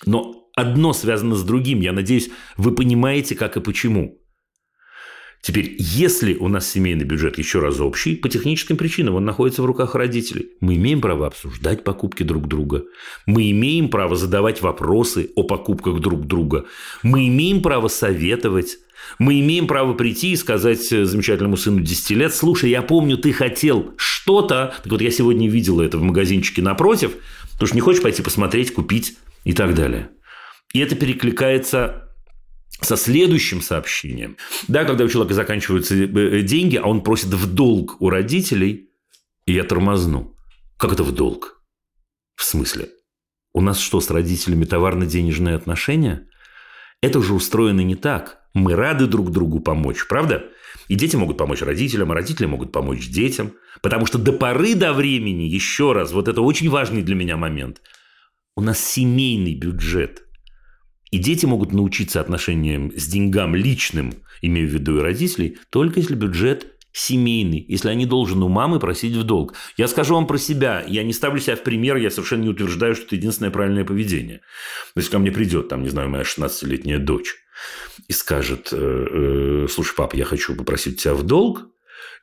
Но 0.06 0.50
одно 0.56 0.94
связано 0.94 1.36
с 1.36 1.44
другим. 1.44 1.82
Я 1.82 1.94
надеюсь, 1.94 2.30
вы 2.58 2.74
понимаете, 2.74 3.36
как 3.36 3.58
и 3.58 3.62
почему. 3.62 4.20
Теперь, 5.42 5.76
если 5.80 6.34
у 6.36 6.50
нас 6.50 6.70
семейный 6.70 7.06
бюджет 7.06 7.38
еще 7.38 7.60
раз 7.60 7.80
общий, 7.80 8.16
по 8.16 8.28
техническим 8.28 8.76
причинам 8.76 9.16
он 9.16 9.24
находится 9.24 9.62
в 9.62 9.66
руках 9.66 9.96
родителей. 9.96 10.50
Мы 10.60 10.76
имеем 10.76 11.00
право 11.00 11.28
обсуждать 11.28 11.86
покупки 11.86 12.24
друг 12.24 12.48
друга. 12.48 12.84
Мы 13.26 13.50
имеем 13.52 13.88
право 13.88 14.18
задавать 14.18 14.62
вопросы 14.62 15.32
о 15.36 15.44
покупках 15.44 16.02
друг 16.02 16.28
друга. 16.28 16.66
Мы 17.04 17.30
имеем 17.30 17.62
право 17.62 17.88
советовать. 17.88 18.80
Мы 19.18 19.40
имеем 19.40 19.68
право 19.68 19.94
прийти 19.94 20.32
и 20.32 20.36
сказать 20.36 20.92
э, 20.92 21.06
замечательному 21.06 21.58
сыну 21.58 21.82
10 21.82 22.12
лет, 22.12 22.34
слушай, 22.34 22.70
я 22.70 22.82
помню, 22.82 23.18
ты 23.18 23.34
хотел 23.34 23.94
что-то, 23.98 24.74
так 24.84 24.92
вот 24.92 25.02
я 25.02 25.12
сегодня 25.12 25.50
видела 25.50 25.82
это 25.82 25.98
в 25.98 26.04
магазинчике 26.04 26.62
напротив, 26.62 27.16
потому 27.54 27.68
что 27.68 27.76
не 27.76 27.82
хочешь 27.82 28.02
пойти 28.02 28.22
посмотреть, 28.22 28.74
купить 28.74 29.18
и 29.44 29.54
так 29.54 29.76
далее. 29.76 30.10
И 30.74 30.80
это 30.80 30.96
перекликается 30.96 32.10
со 32.82 32.96
следующим 32.96 33.62
сообщением. 33.62 34.38
Да, 34.68 34.86
когда 34.86 35.04
у 35.04 35.10
человека 35.10 35.34
заканчиваются 35.34 35.96
э, 35.96 36.42
деньги, 36.42 36.78
а 36.78 36.86
он 36.88 37.02
просит 37.02 37.28
в 37.28 37.54
долг 37.54 37.98
у 38.00 38.10
родителей, 38.10 38.90
и 39.46 39.54
я 39.54 39.64
тормозну. 39.64 40.36
Как 40.78 40.94
это 40.94 41.04
в 41.04 41.12
долг? 41.12 41.62
В 42.36 42.44
смысле? 42.44 42.90
У 43.54 43.62
нас 43.62 43.80
что, 43.80 44.00
с 44.00 44.10
родителями 44.10 44.64
товарно-денежные 44.64 45.56
отношения? 45.56 46.28
Это 47.02 47.22
же 47.22 47.34
устроено 47.34 47.82
не 47.82 47.96
так. 47.96 48.39
Мы 48.54 48.76
рады 48.76 49.08
друг 49.08 49.32
другу 49.32 49.60
помочь, 49.60 50.08
правда? 50.08 50.46
И 50.88 50.96
дети 50.96 51.16
могут 51.16 51.38
помочь 51.38 51.62
родителям, 51.62 52.12
а 52.12 52.16
родители 52.16 52.48
могут 52.48 52.72
помочь 52.72 53.08
детям. 53.08 53.54
Потому 53.82 54.06
что 54.06 54.18
до 54.18 54.34
поры 54.34 54.76
до 54.76 54.94
времени, 54.94 55.44
еще 55.44 55.94
раз, 55.94 56.12
вот 56.12 56.28
это 56.28 56.42
очень 56.42 56.70
важный 56.70 57.04
для 57.04 57.16
меня 57.16 57.38
момент, 57.38 57.82
у 58.56 58.62
нас 58.62 58.80
семейный 58.80 59.56
бюджет. 59.56 60.24
И 61.12 61.18
дети 61.18 61.46
могут 61.46 61.72
научиться 61.72 62.20
отношениям 62.20 62.92
с 62.96 63.08
деньгам 63.08 63.56
личным, 63.56 64.14
имею 64.42 64.68
в 64.68 64.72
виду 64.72 64.98
и 64.98 65.02
родителей, 65.02 65.58
только 65.70 66.00
если 66.00 66.16
бюджет 66.16 66.76
семейный, 66.92 67.64
если 67.68 67.90
они 67.90 68.06
должны 68.06 68.44
у 68.44 68.50
мамы 68.50 68.80
просить 68.80 69.16
в 69.16 69.24
долг. 69.24 69.54
Я 69.78 69.88
скажу 69.88 70.16
вам 70.16 70.28
про 70.28 70.38
себя. 70.38 70.84
Я 70.88 71.04
не 71.04 71.14
ставлю 71.14 71.40
себя 71.40 71.56
в 71.56 71.64
пример, 71.64 71.98
я 71.98 72.10
совершенно 72.10 72.44
не 72.44 72.50
утверждаю, 72.50 72.96
что 72.96 73.06
это 73.06 73.16
единственное 73.16 73.52
правильное 73.52 73.86
поведение. 73.86 74.42
Есть, 74.96 75.10
ко 75.10 75.20
мне 75.20 75.32
придет, 75.32 75.68
там, 75.70 75.84
не 75.84 75.90
знаю, 75.90 76.10
моя 76.10 76.24
16-летняя 76.24 76.98
дочь 76.98 77.36
и 78.08 78.14
скажет, 78.14 78.70
«Э, 78.72 79.66
э, 79.66 79.68
слушай, 79.70 79.96
пап, 79.96 80.14
я 80.14 80.26
хочу 80.26 80.56
попросить 80.56 81.02
тебя 81.02 81.14
в 81.14 81.24
долг, 81.24 81.68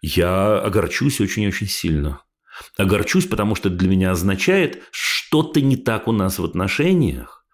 я 0.03 0.59
огорчусь 0.59 1.21
очень-очень 1.21 1.69
сильно. 1.69 2.23
Огорчусь, 2.77 3.27
потому 3.27 3.55
что 3.55 3.71
для 3.71 3.89
меня 3.89 4.13
означает, 4.13 4.83
что-то 4.91 5.61
не 5.61 5.77
так 5.77 6.09
у 6.09 6.13
нас 6.13 6.39
в 6.39 6.45
отношениях. 6.45 7.45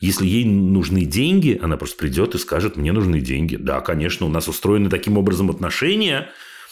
Если 0.00 0.26
ей 0.26 0.44
нужны 0.44 1.04
деньги, 1.04 1.58
она 1.62 1.76
просто 1.76 1.96
придет 1.96 2.34
и 2.34 2.38
скажет, 2.38 2.76
мне 2.76 2.92
нужны 2.92 3.20
деньги. 3.20 3.56
Да, 3.56 3.80
конечно, 3.80 4.26
у 4.26 4.28
нас 4.28 4.48
устроены 4.48 4.90
таким 4.90 5.16
образом 5.16 5.48
отношения, 5.50 6.30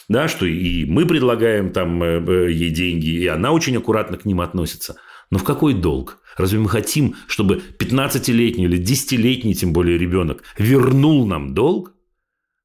да, 0.08 0.26
что 0.26 0.46
и 0.46 0.84
мы 0.84 1.06
предлагаем 1.06 1.70
там 1.72 2.02
э, 2.02 2.52
ей 2.52 2.70
деньги, 2.70 3.06
и 3.06 3.26
она 3.28 3.52
очень 3.52 3.76
аккуратно 3.76 4.18
к 4.18 4.24
ним 4.24 4.40
относится. 4.40 4.96
Но 5.30 5.38
в 5.38 5.44
какой 5.44 5.74
долг? 5.74 6.18
Разве 6.36 6.58
мы 6.58 6.68
хотим, 6.68 7.16
чтобы 7.26 7.62
15-летний 7.78 8.64
или 8.64 8.80
10-летний, 8.80 9.54
тем 9.54 9.72
более 9.72 9.98
ребенок, 9.98 10.42
вернул 10.58 11.26
нам 11.26 11.54
долг? 11.54 11.94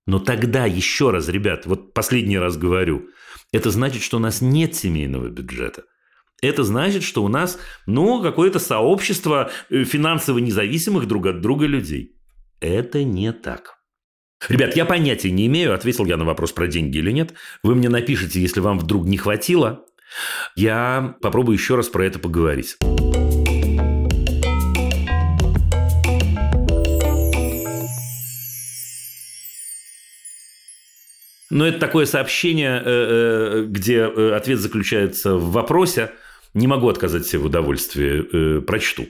Но 0.07 0.19
тогда, 0.19 0.65
еще 0.65 1.11
раз, 1.11 1.27
ребят, 1.29 1.65
вот 1.65 1.93
последний 1.93 2.37
раз 2.37 2.57
говорю, 2.57 3.07
это 3.51 3.71
значит, 3.71 4.03
что 4.03 4.17
у 4.17 4.19
нас 4.19 4.41
нет 4.41 4.75
семейного 4.75 5.29
бюджета. 5.29 5.83
Это 6.41 6.63
значит, 6.63 7.03
что 7.03 7.23
у 7.23 7.27
нас, 7.27 7.57
ну, 7.85 8.21
какое-то 8.21 8.59
сообщество 8.59 9.49
э, 9.69 9.83
финансово 9.83 10.39
независимых 10.39 11.07
друг 11.07 11.27
от 11.27 11.41
друга 11.41 11.65
людей. 11.65 12.15
Это 12.59 13.03
не 13.03 13.31
так. 13.31 13.75
Ребят, 14.49 14.75
я 14.75 14.85
понятия 14.85 15.31
не 15.31 15.47
имею, 15.47 15.73
ответил 15.73 16.05
я 16.05 16.17
на 16.17 16.25
вопрос 16.25 16.51
про 16.51 16.67
деньги 16.67 16.97
или 16.97 17.11
нет. 17.11 17.33
Вы 17.63 17.75
мне 17.75 17.89
напишите, 17.89 18.41
если 18.41 18.59
вам 18.59 18.77
вдруг 18.77 19.05
не 19.05 19.17
хватило. 19.17 19.85
Я 20.55 21.15
попробую 21.21 21.57
еще 21.57 21.75
раз 21.75 21.89
про 21.89 22.05
это 22.05 22.19
поговорить. 22.19 22.77
Но 31.55 31.65
это 31.65 31.79
такое 31.79 32.05
сообщение, 32.05 32.81
э, 32.83 32.83
э, 32.85 33.65
где 33.67 33.99
э, 33.99 34.35
ответ 34.35 34.59
заключается 34.59 35.35
в 35.35 35.51
вопросе. 35.51 36.11
Не 36.53 36.67
могу 36.67 36.89
отказать 36.89 37.25
себе 37.25 37.39
в 37.39 37.45
удовольствии. 37.45 38.59
Прочту. 38.59 39.07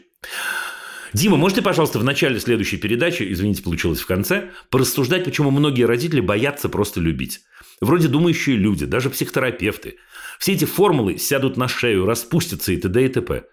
Дима, 1.13 1.37
можете, 1.37 1.63
пожалуйста, 1.63 1.97
в 1.97 2.03
начале 2.03 2.39
следующей 2.39 2.77
передачи, 2.77 3.25
извините, 3.31 3.63
получилось 3.63 3.99
в 3.99 4.05
конце, 4.05 4.49
порассуждать, 4.69 5.23
почему 5.23 5.49
многие 5.49 5.85
родители 5.85 6.19
боятся 6.19 6.69
просто 6.69 6.99
любить? 6.99 7.39
Вроде 7.81 8.09
думающие 8.09 8.57
люди, 8.57 8.85
даже 8.85 9.09
психотерапевты. 9.09 9.95
Все 10.39 10.53
эти 10.53 10.65
формулы 10.65 11.17
сядут 11.17 11.57
на 11.57 11.67
шею, 11.67 12.05
распустятся 12.05 12.71
и 12.71 12.77
т.д. 12.77 13.05
и 13.05 13.09
т.п. 13.09 13.43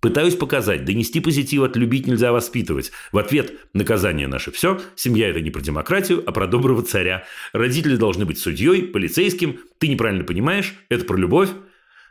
Пытаюсь 0.00 0.34
показать, 0.34 0.84
донести 0.84 1.20
позитив 1.20 1.62
от 1.62 1.76
любить 1.76 2.08
нельзя 2.08 2.32
воспитывать. 2.32 2.90
В 3.12 3.18
ответ 3.18 3.52
наказание 3.72 4.26
наше 4.26 4.50
все. 4.50 4.80
Семья 4.96 5.28
это 5.28 5.40
не 5.40 5.50
про 5.50 5.60
демократию, 5.60 6.24
а 6.26 6.32
про 6.32 6.48
доброго 6.48 6.82
царя. 6.82 7.24
Родители 7.52 7.94
должны 7.94 8.24
быть 8.24 8.40
судьей, 8.40 8.82
полицейским. 8.82 9.60
Ты 9.78 9.86
неправильно 9.86 10.24
понимаешь, 10.24 10.74
это 10.88 11.04
про 11.04 11.16
любовь. 11.16 11.50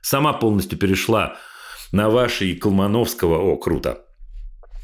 Сама 0.02 0.31
полностью 0.31 0.80
перешла 0.80 1.38
на 1.91 2.10
ваши 2.10 2.56
Колмановского. 2.56 3.38
О, 3.39 3.57
круто. 3.57 4.06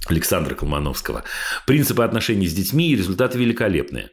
Александра 0.05 0.55
Колмановского. 0.55 1.23
Принципы 1.65 2.03
отношений 2.03 2.47
с 2.47 2.53
детьми 2.53 2.91
и 2.91 2.95
результаты 2.95 3.37
великолепные. 3.37 4.11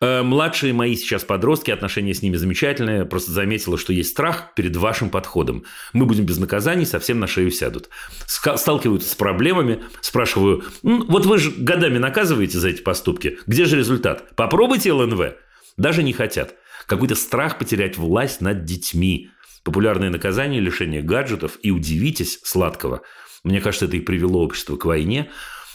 Э, 0.00 0.22
младшие 0.22 0.72
мои 0.72 0.96
сейчас 0.96 1.24
подростки, 1.24 1.70
отношения 1.70 2.14
с 2.14 2.22
ними 2.22 2.36
замечательные. 2.36 3.04
Просто 3.04 3.32
заметила, 3.32 3.76
что 3.76 3.92
есть 3.92 4.10
страх 4.10 4.54
перед 4.54 4.76
вашим 4.76 5.10
подходом. 5.10 5.64
Мы 5.92 6.06
будем 6.06 6.24
без 6.24 6.38
наказаний, 6.38 6.86
совсем 6.86 7.18
на 7.20 7.26
шею 7.26 7.50
сядут. 7.50 7.90
Сталкиваются 8.26 9.10
с 9.10 9.14
проблемами. 9.14 9.82
Спрашиваю, 10.00 10.64
вот 10.82 11.26
вы 11.26 11.38
же 11.38 11.50
годами 11.50 11.98
наказываете 11.98 12.58
за 12.58 12.68
эти 12.68 12.82
поступки. 12.82 13.38
Где 13.46 13.64
же 13.64 13.76
результат? 13.76 14.34
Попробуйте 14.36 14.92
ЛНВ. 14.92 15.34
Даже 15.76 16.02
не 16.02 16.12
хотят. 16.12 16.54
Какой-то 16.86 17.14
страх 17.16 17.58
потерять 17.58 17.98
власть 17.98 18.40
над 18.40 18.64
детьми. 18.64 19.30
Популярные 19.62 20.10
наказания, 20.10 20.60
лишение 20.60 21.02
гаджетов 21.02 21.58
и 21.62 21.70
удивитесь 21.70 22.40
сладкого– 22.44 23.02
мне 23.44 23.60
кажется, 23.60 23.86
это 23.86 23.96
и 23.96 24.00
привело 24.00 24.42
общество 24.42 24.76
к 24.76 24.84
войне 24.84 25.30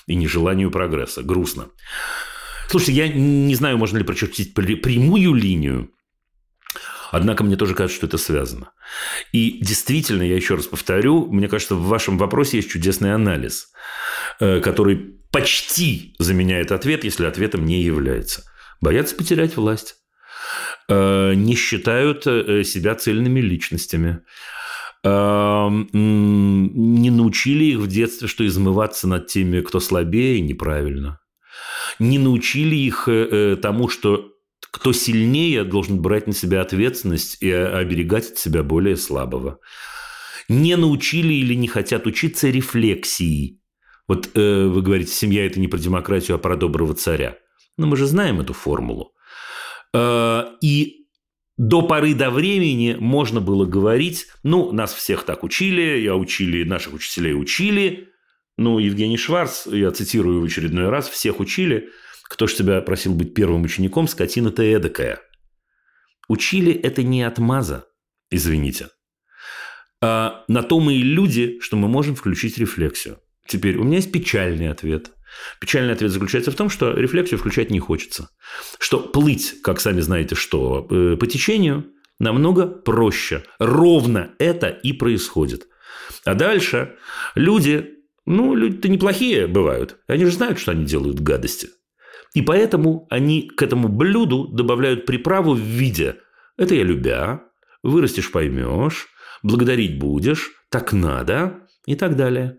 и 0.08 0.16
нежеланию 0.16 0.72
прогресса. 0.72 1.24
Грустно. 1.24 1.70
Слушайте, 2.70 2.94
я 2.94 3.08
не 3.08 3.56
знаю, 3.56 3.78
можно 3.78 3.98
ли 3.98 4.04
прочертить 4.04 4.54
прямую 4.54 5.34
линию, 5.34 5.90
Однако 7.14 7.44
мне 7.44 7.56
тоже 7.56 7.76
кажется, 7.76 7.98
что 7.98 8.08
это 8.08 8.18
связано. 8.18 8.72
И 9.32 9.60
действительно, 9.62 10.24
я 10.24 10.36
еще 10.36 10.56
раз 10.56 10.66
повторю, 10.66 11.28
мне 11.32 11.48
кажется, 11.48 11.76
в 11.76 11.86
вашем 11.86 12.18
вопросе 12.18 12.58
есть 12.58 12.72
чудесный 12.72 13.14
анализ, 13.14 13.68
э, 14.40 14.62
который 14.62 15.20
почти 15.32 16.16
заменяет 16.18 16.72
ответ, 16.72 17.04
если 17.04 17.28
ответом 17.28 17.66
не 17.66 17.84
является. 17.84 18.46
Боятся 18.82 19.16
потерять 19.16 19.58
власть. 19.58 19.98
Э, 20.90 21.36
не 21.36 21.54
считают 21.54 22.26
э, 22.26 22.64
себя 22.64 22.96
цельными 22.96 23.42
личностями 23.42 24.22
не 25.04 27.10
научили 27.10 27.66
их 27.66 27.80
в 27.80 27.88
детстве, 27.88 28.28
что 28.28 28.46
измываться 28.46 29.08
над 29.08 29.28
теми, 29.28 29.62
кто 29.62 29.80
слабее, 29.80 30.40
неправильно. 30.40 31.20
Не 32.00 32.20
научили 32.20 32.76
их 32.76 33.08
э, 33.08 33.28
э, 33.32 33.56
тому, 33.58 33.90
что 33.90 34.30
кто 34.72 34.94
сильнее 34.94 35.66
должен 35.66 36.02
брать 36.02 36.28
на 36.28 36.34
себя 36.34 36.62
ответственность 36.62 37.38
и 37.42 37.52
оберегать 37.52 38.32
от 38.32 38.38
себя 38.38 38.64
более 38.64 38.96
слабого. 38.96 39.60
Не 40.50 40.78
научили 40.78 41.34
или 41.34 41.54
не 41.54 41.68
хотят 41.68 42.08
учиться 42.08 42.50
рефлексии. 42.50 43.60
Вот 44.08 44.30
э, 44.34 44.66
вы 44.66 44.82
говорите, 44.82 45.12
семья– 45.12 45.46
это 45.46 45.60
не 45.60 45.68
про 45.68 45.78
демократию, 45.78 46.36
а 46.36 46.40
про 46.40 46.56
доброго 46.56 46.96
царя. 46.96 47.38
Но 47.78 47.88
мы 47.88 47.98
же 47.98 48.08
знаем 48.08 48.40
эту 48.40 48.54
формулу. 48.54 49.14
Э, 49.94 50.46
и 50.62 51.03
до 51.58 51.82
поры 51.84 52.16
до 52.16 52.32
времени 52.32 52.96
можно 53.00 53.40
было 53.40 53.66
говорить, 53.66 54.28
ну, 54.44 54.72
нас 54.72 54.94
всех 54.94 55.24
так 55.24 55.44
учили, 55.44 56.00
я 56.00 56.16
учили, 56.16 56.64
наших 56.64 56.94
учителей 56.94 57.34
учили, 57.34 58.10
ну, 58.58 58.80
Евгений 58.80 59.18
Шварц, 59.18 59.68
я 59.68 59.92
цитирую 59.92 60.42
в 60.42 60.46
очередной 60.46 60.90
раз, 60.90 61.10
всех 61.10 61.40
учили, 61.40 61.90
кто 62.24 62.48
ж 62.48 62.56
тебя 62.56 62.82
просил 62.82 63.14
быть 63.14 63.34
первым 63.34 63.64
учеником, 63.64 64.08
скотина 64.08 64.52
ты 64.52 64.74
эдакая. 64.74 65.20
Учили 66.28 66.74
это 66.74 67.04
не 67.04 67.22
от 67.22 67.38
маза, 67.38 67.86
извините. 68.32 68.90
А 70.02 70.44
на 70.48 70.64
то 70.64 70.80
мы 70.80 70.96
и 70.96 71.04
люди, 71.04 71.60
что 71.62 71.78
мы 71.78 71.88
можем 71.88 72.16
включить 72.16 72.58
рефлексию. 72.58 73.20
Теперь 73.46 73.78
у 73.78 73.84
меня 73.84 73.98
есть 73.98 74.12
печальный 74.12 74.70
ответ– 74.70 75.12
Печальный 75.60 75.94
ответ 75.94 76.12
заключается 76.12 76.52
в 76.52 76.56
том, 76.56 76.70
что 76.70 76.94
рефлексию 76.94 77.40
включать 77.40 77.72
не 77.72 77.80
хочется. 77.80 78.30
Что 78.80 79.00
плыть, 79.00 79.62
как 79.62 79.80
сами 79.80 80.02
знаете, 80.02 80.36
что 80.36 80.88
э, 80.90 81.18
по 81.18 81.28
течению 81.28 81.86
намного 82.20 82.68
проще. 82.68 83.44
Ровно 83.60 84.32
это 84.40 84.68
и 84.68 84.94
происходит. 84.94 85.68
А 86.26 86.36
дальше 86.36 86.96
люди, 87.36 87.92
ну, 88.26 88.56
люди-то 88.56 88.90
неплохие 88.90 89.48
бывают. 89.48 89.98
Они 90.08 90.26
же 90.26 90.32
знают, 90.32 90.60
что 90.60 90.72
они 90.72 90.86
делают 90.86 91.20
гадости. 91.20 91.70
И 92.34 92.42
поэтому 92.42 93.08
они 93.10 93.44
к 93.48 93.62
этому 93.62 93.90
блюду 93.90 94.48
добавляют 94.48 95.06
приправу 95.06 95.54
в 95.54 95.60
виде 95.60 96.18
«это 96.58 96.74
я 96.74 96.84
любя», 96.84 97.44
«вырастешь, 97.84 98.32
поймешь», 98.32 99.08
«благодарить 99.44 100.00
будешь», 100.00 100.52
«так 100.70 100.94
надо» 100.94 101.68
и 101.86 101.96
так 101.96 102.16
далее. 102.16 102.58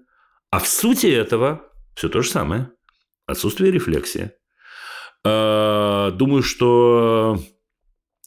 А 0.51 0.61
в 0.61 0.69
сути 0.69 1.07
этого 1.07 1.73
все 1.95 2.09
то 2.09 2.23
же 2.23 2.31
самое. 2.31 2.71
Отсутствие 3.27 3.73
рефлексии. 3.73 4.33
А, 5.25 6.11
думаю, 6.11 6.43
что 6.43 7.43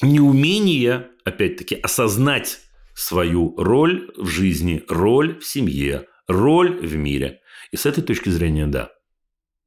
неумение, 0.02 1.10
опять-таки, 1.24 1.76
осознать 1.76 2.60
свою 2.96 3.56
роль 3.58 4.12
в 4.18 4.28
жизни, 4.28 4.84
роль 4.88 5.40
в 5.40 5.46
семье, 5.46 6.08
роль 6.28 6.80
в 6.80 6.96
мире. 6.96 7.42
И 7.72 7.78
с 7.78 7.86
этой 7.86 8.04
точки 8.04 8.30
зрения, 8.30 8.66
да, 8.66 8.92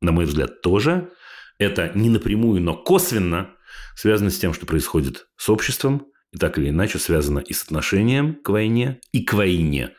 на 0.01 0.13
мой 0.13 0.25
взгляд, 0.25 0.63
тоже 0.63 1.13
это 1.59 1.93
не 1.95 2.09
напрямую, 2.09 2.61
но 2.63 2.75
косвенно 2.75 3.55
связано 3.95 4.31
с 4.31 4.39
тем, 4.39 4.55
что 4.55 4.67
происходит 4.67 5.29
с 5.37 5.49
обществом, 5.49 6.07
и 6.33 6.39
так 6.39 6.59
или 6.59 6.71
иначе 6.71 6.99
связано 6.99 7.41
и 7.41 7.53
с 7.53 7.63
отношением 7.63 8.35
к 8.35 8.49
войне, 8.49 9.01
и 9.13 9.25
к 9.25 9.35
войне, 9.35 9.95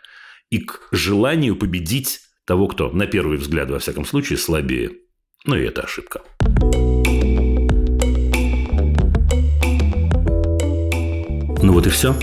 и 0.49 0.59
к 0.59 0.87
желанию 0.91 1.55
победить 1.55 2.21
того, 2.45 2.67
кто, 2.67 2.89
на 2.91 3.05
первый 3.05 3.37
взгляд, 3.37 3.69
во 3.69 3.79
всяком 3.79 4.05
случае, 4.05 4.37
слабее. 4.37 4.91
Ну 5.45 5.55
и 5.55 5.63
это 5.63 5.81
ошибка. 5.81 6.21
Ну 11.63 11.73
вот 11.73 11.87
и 11.87 11.89
все. 11.89 12.15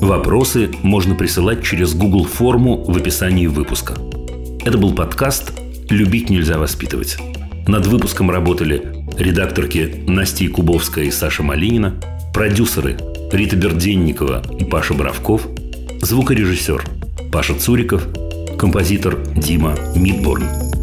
Вопросы 0.00 0.70
можно 0.82 1.14
присылать 1.14 1.64
через 1.64 1.94
Google 1.94 2.24
форму 2.24 2.84
в 2.84 2.96
описании 2.96 3.46
выпуска. 3.46 3.94
Это 4.64 4.76
был 4.78 4.94
подкаст 4.94 5.52
«Любить 5.90 6.30
нельзя 6.30 6.58
воспитывать». 6.58 7.16
Над 7.66 7.86
выпуском 7.86 8.30
работали 8.30 8.82
редакторки 9.16 10.04
Настя 10.06 10.48
Кубовская 10.48 11.06
и 11.06 11.10
Саша 11.10 11.42
Малинина, 11.42 11.98
продюсеры 12.34 12.98
Рита 13.32 13.56
Берденникова 13.56 14.42
и 14.58 14.64
Паша 14.64 14.92
Бравков, 14.92 15.46
звукорежиссер 16.02 16.84
Паша 17.32 17.54
Цуриков, 17.58 18.06
композитор 18.58 19.18
Дима 19.36 19.74
Мидборн. 19.96 20.73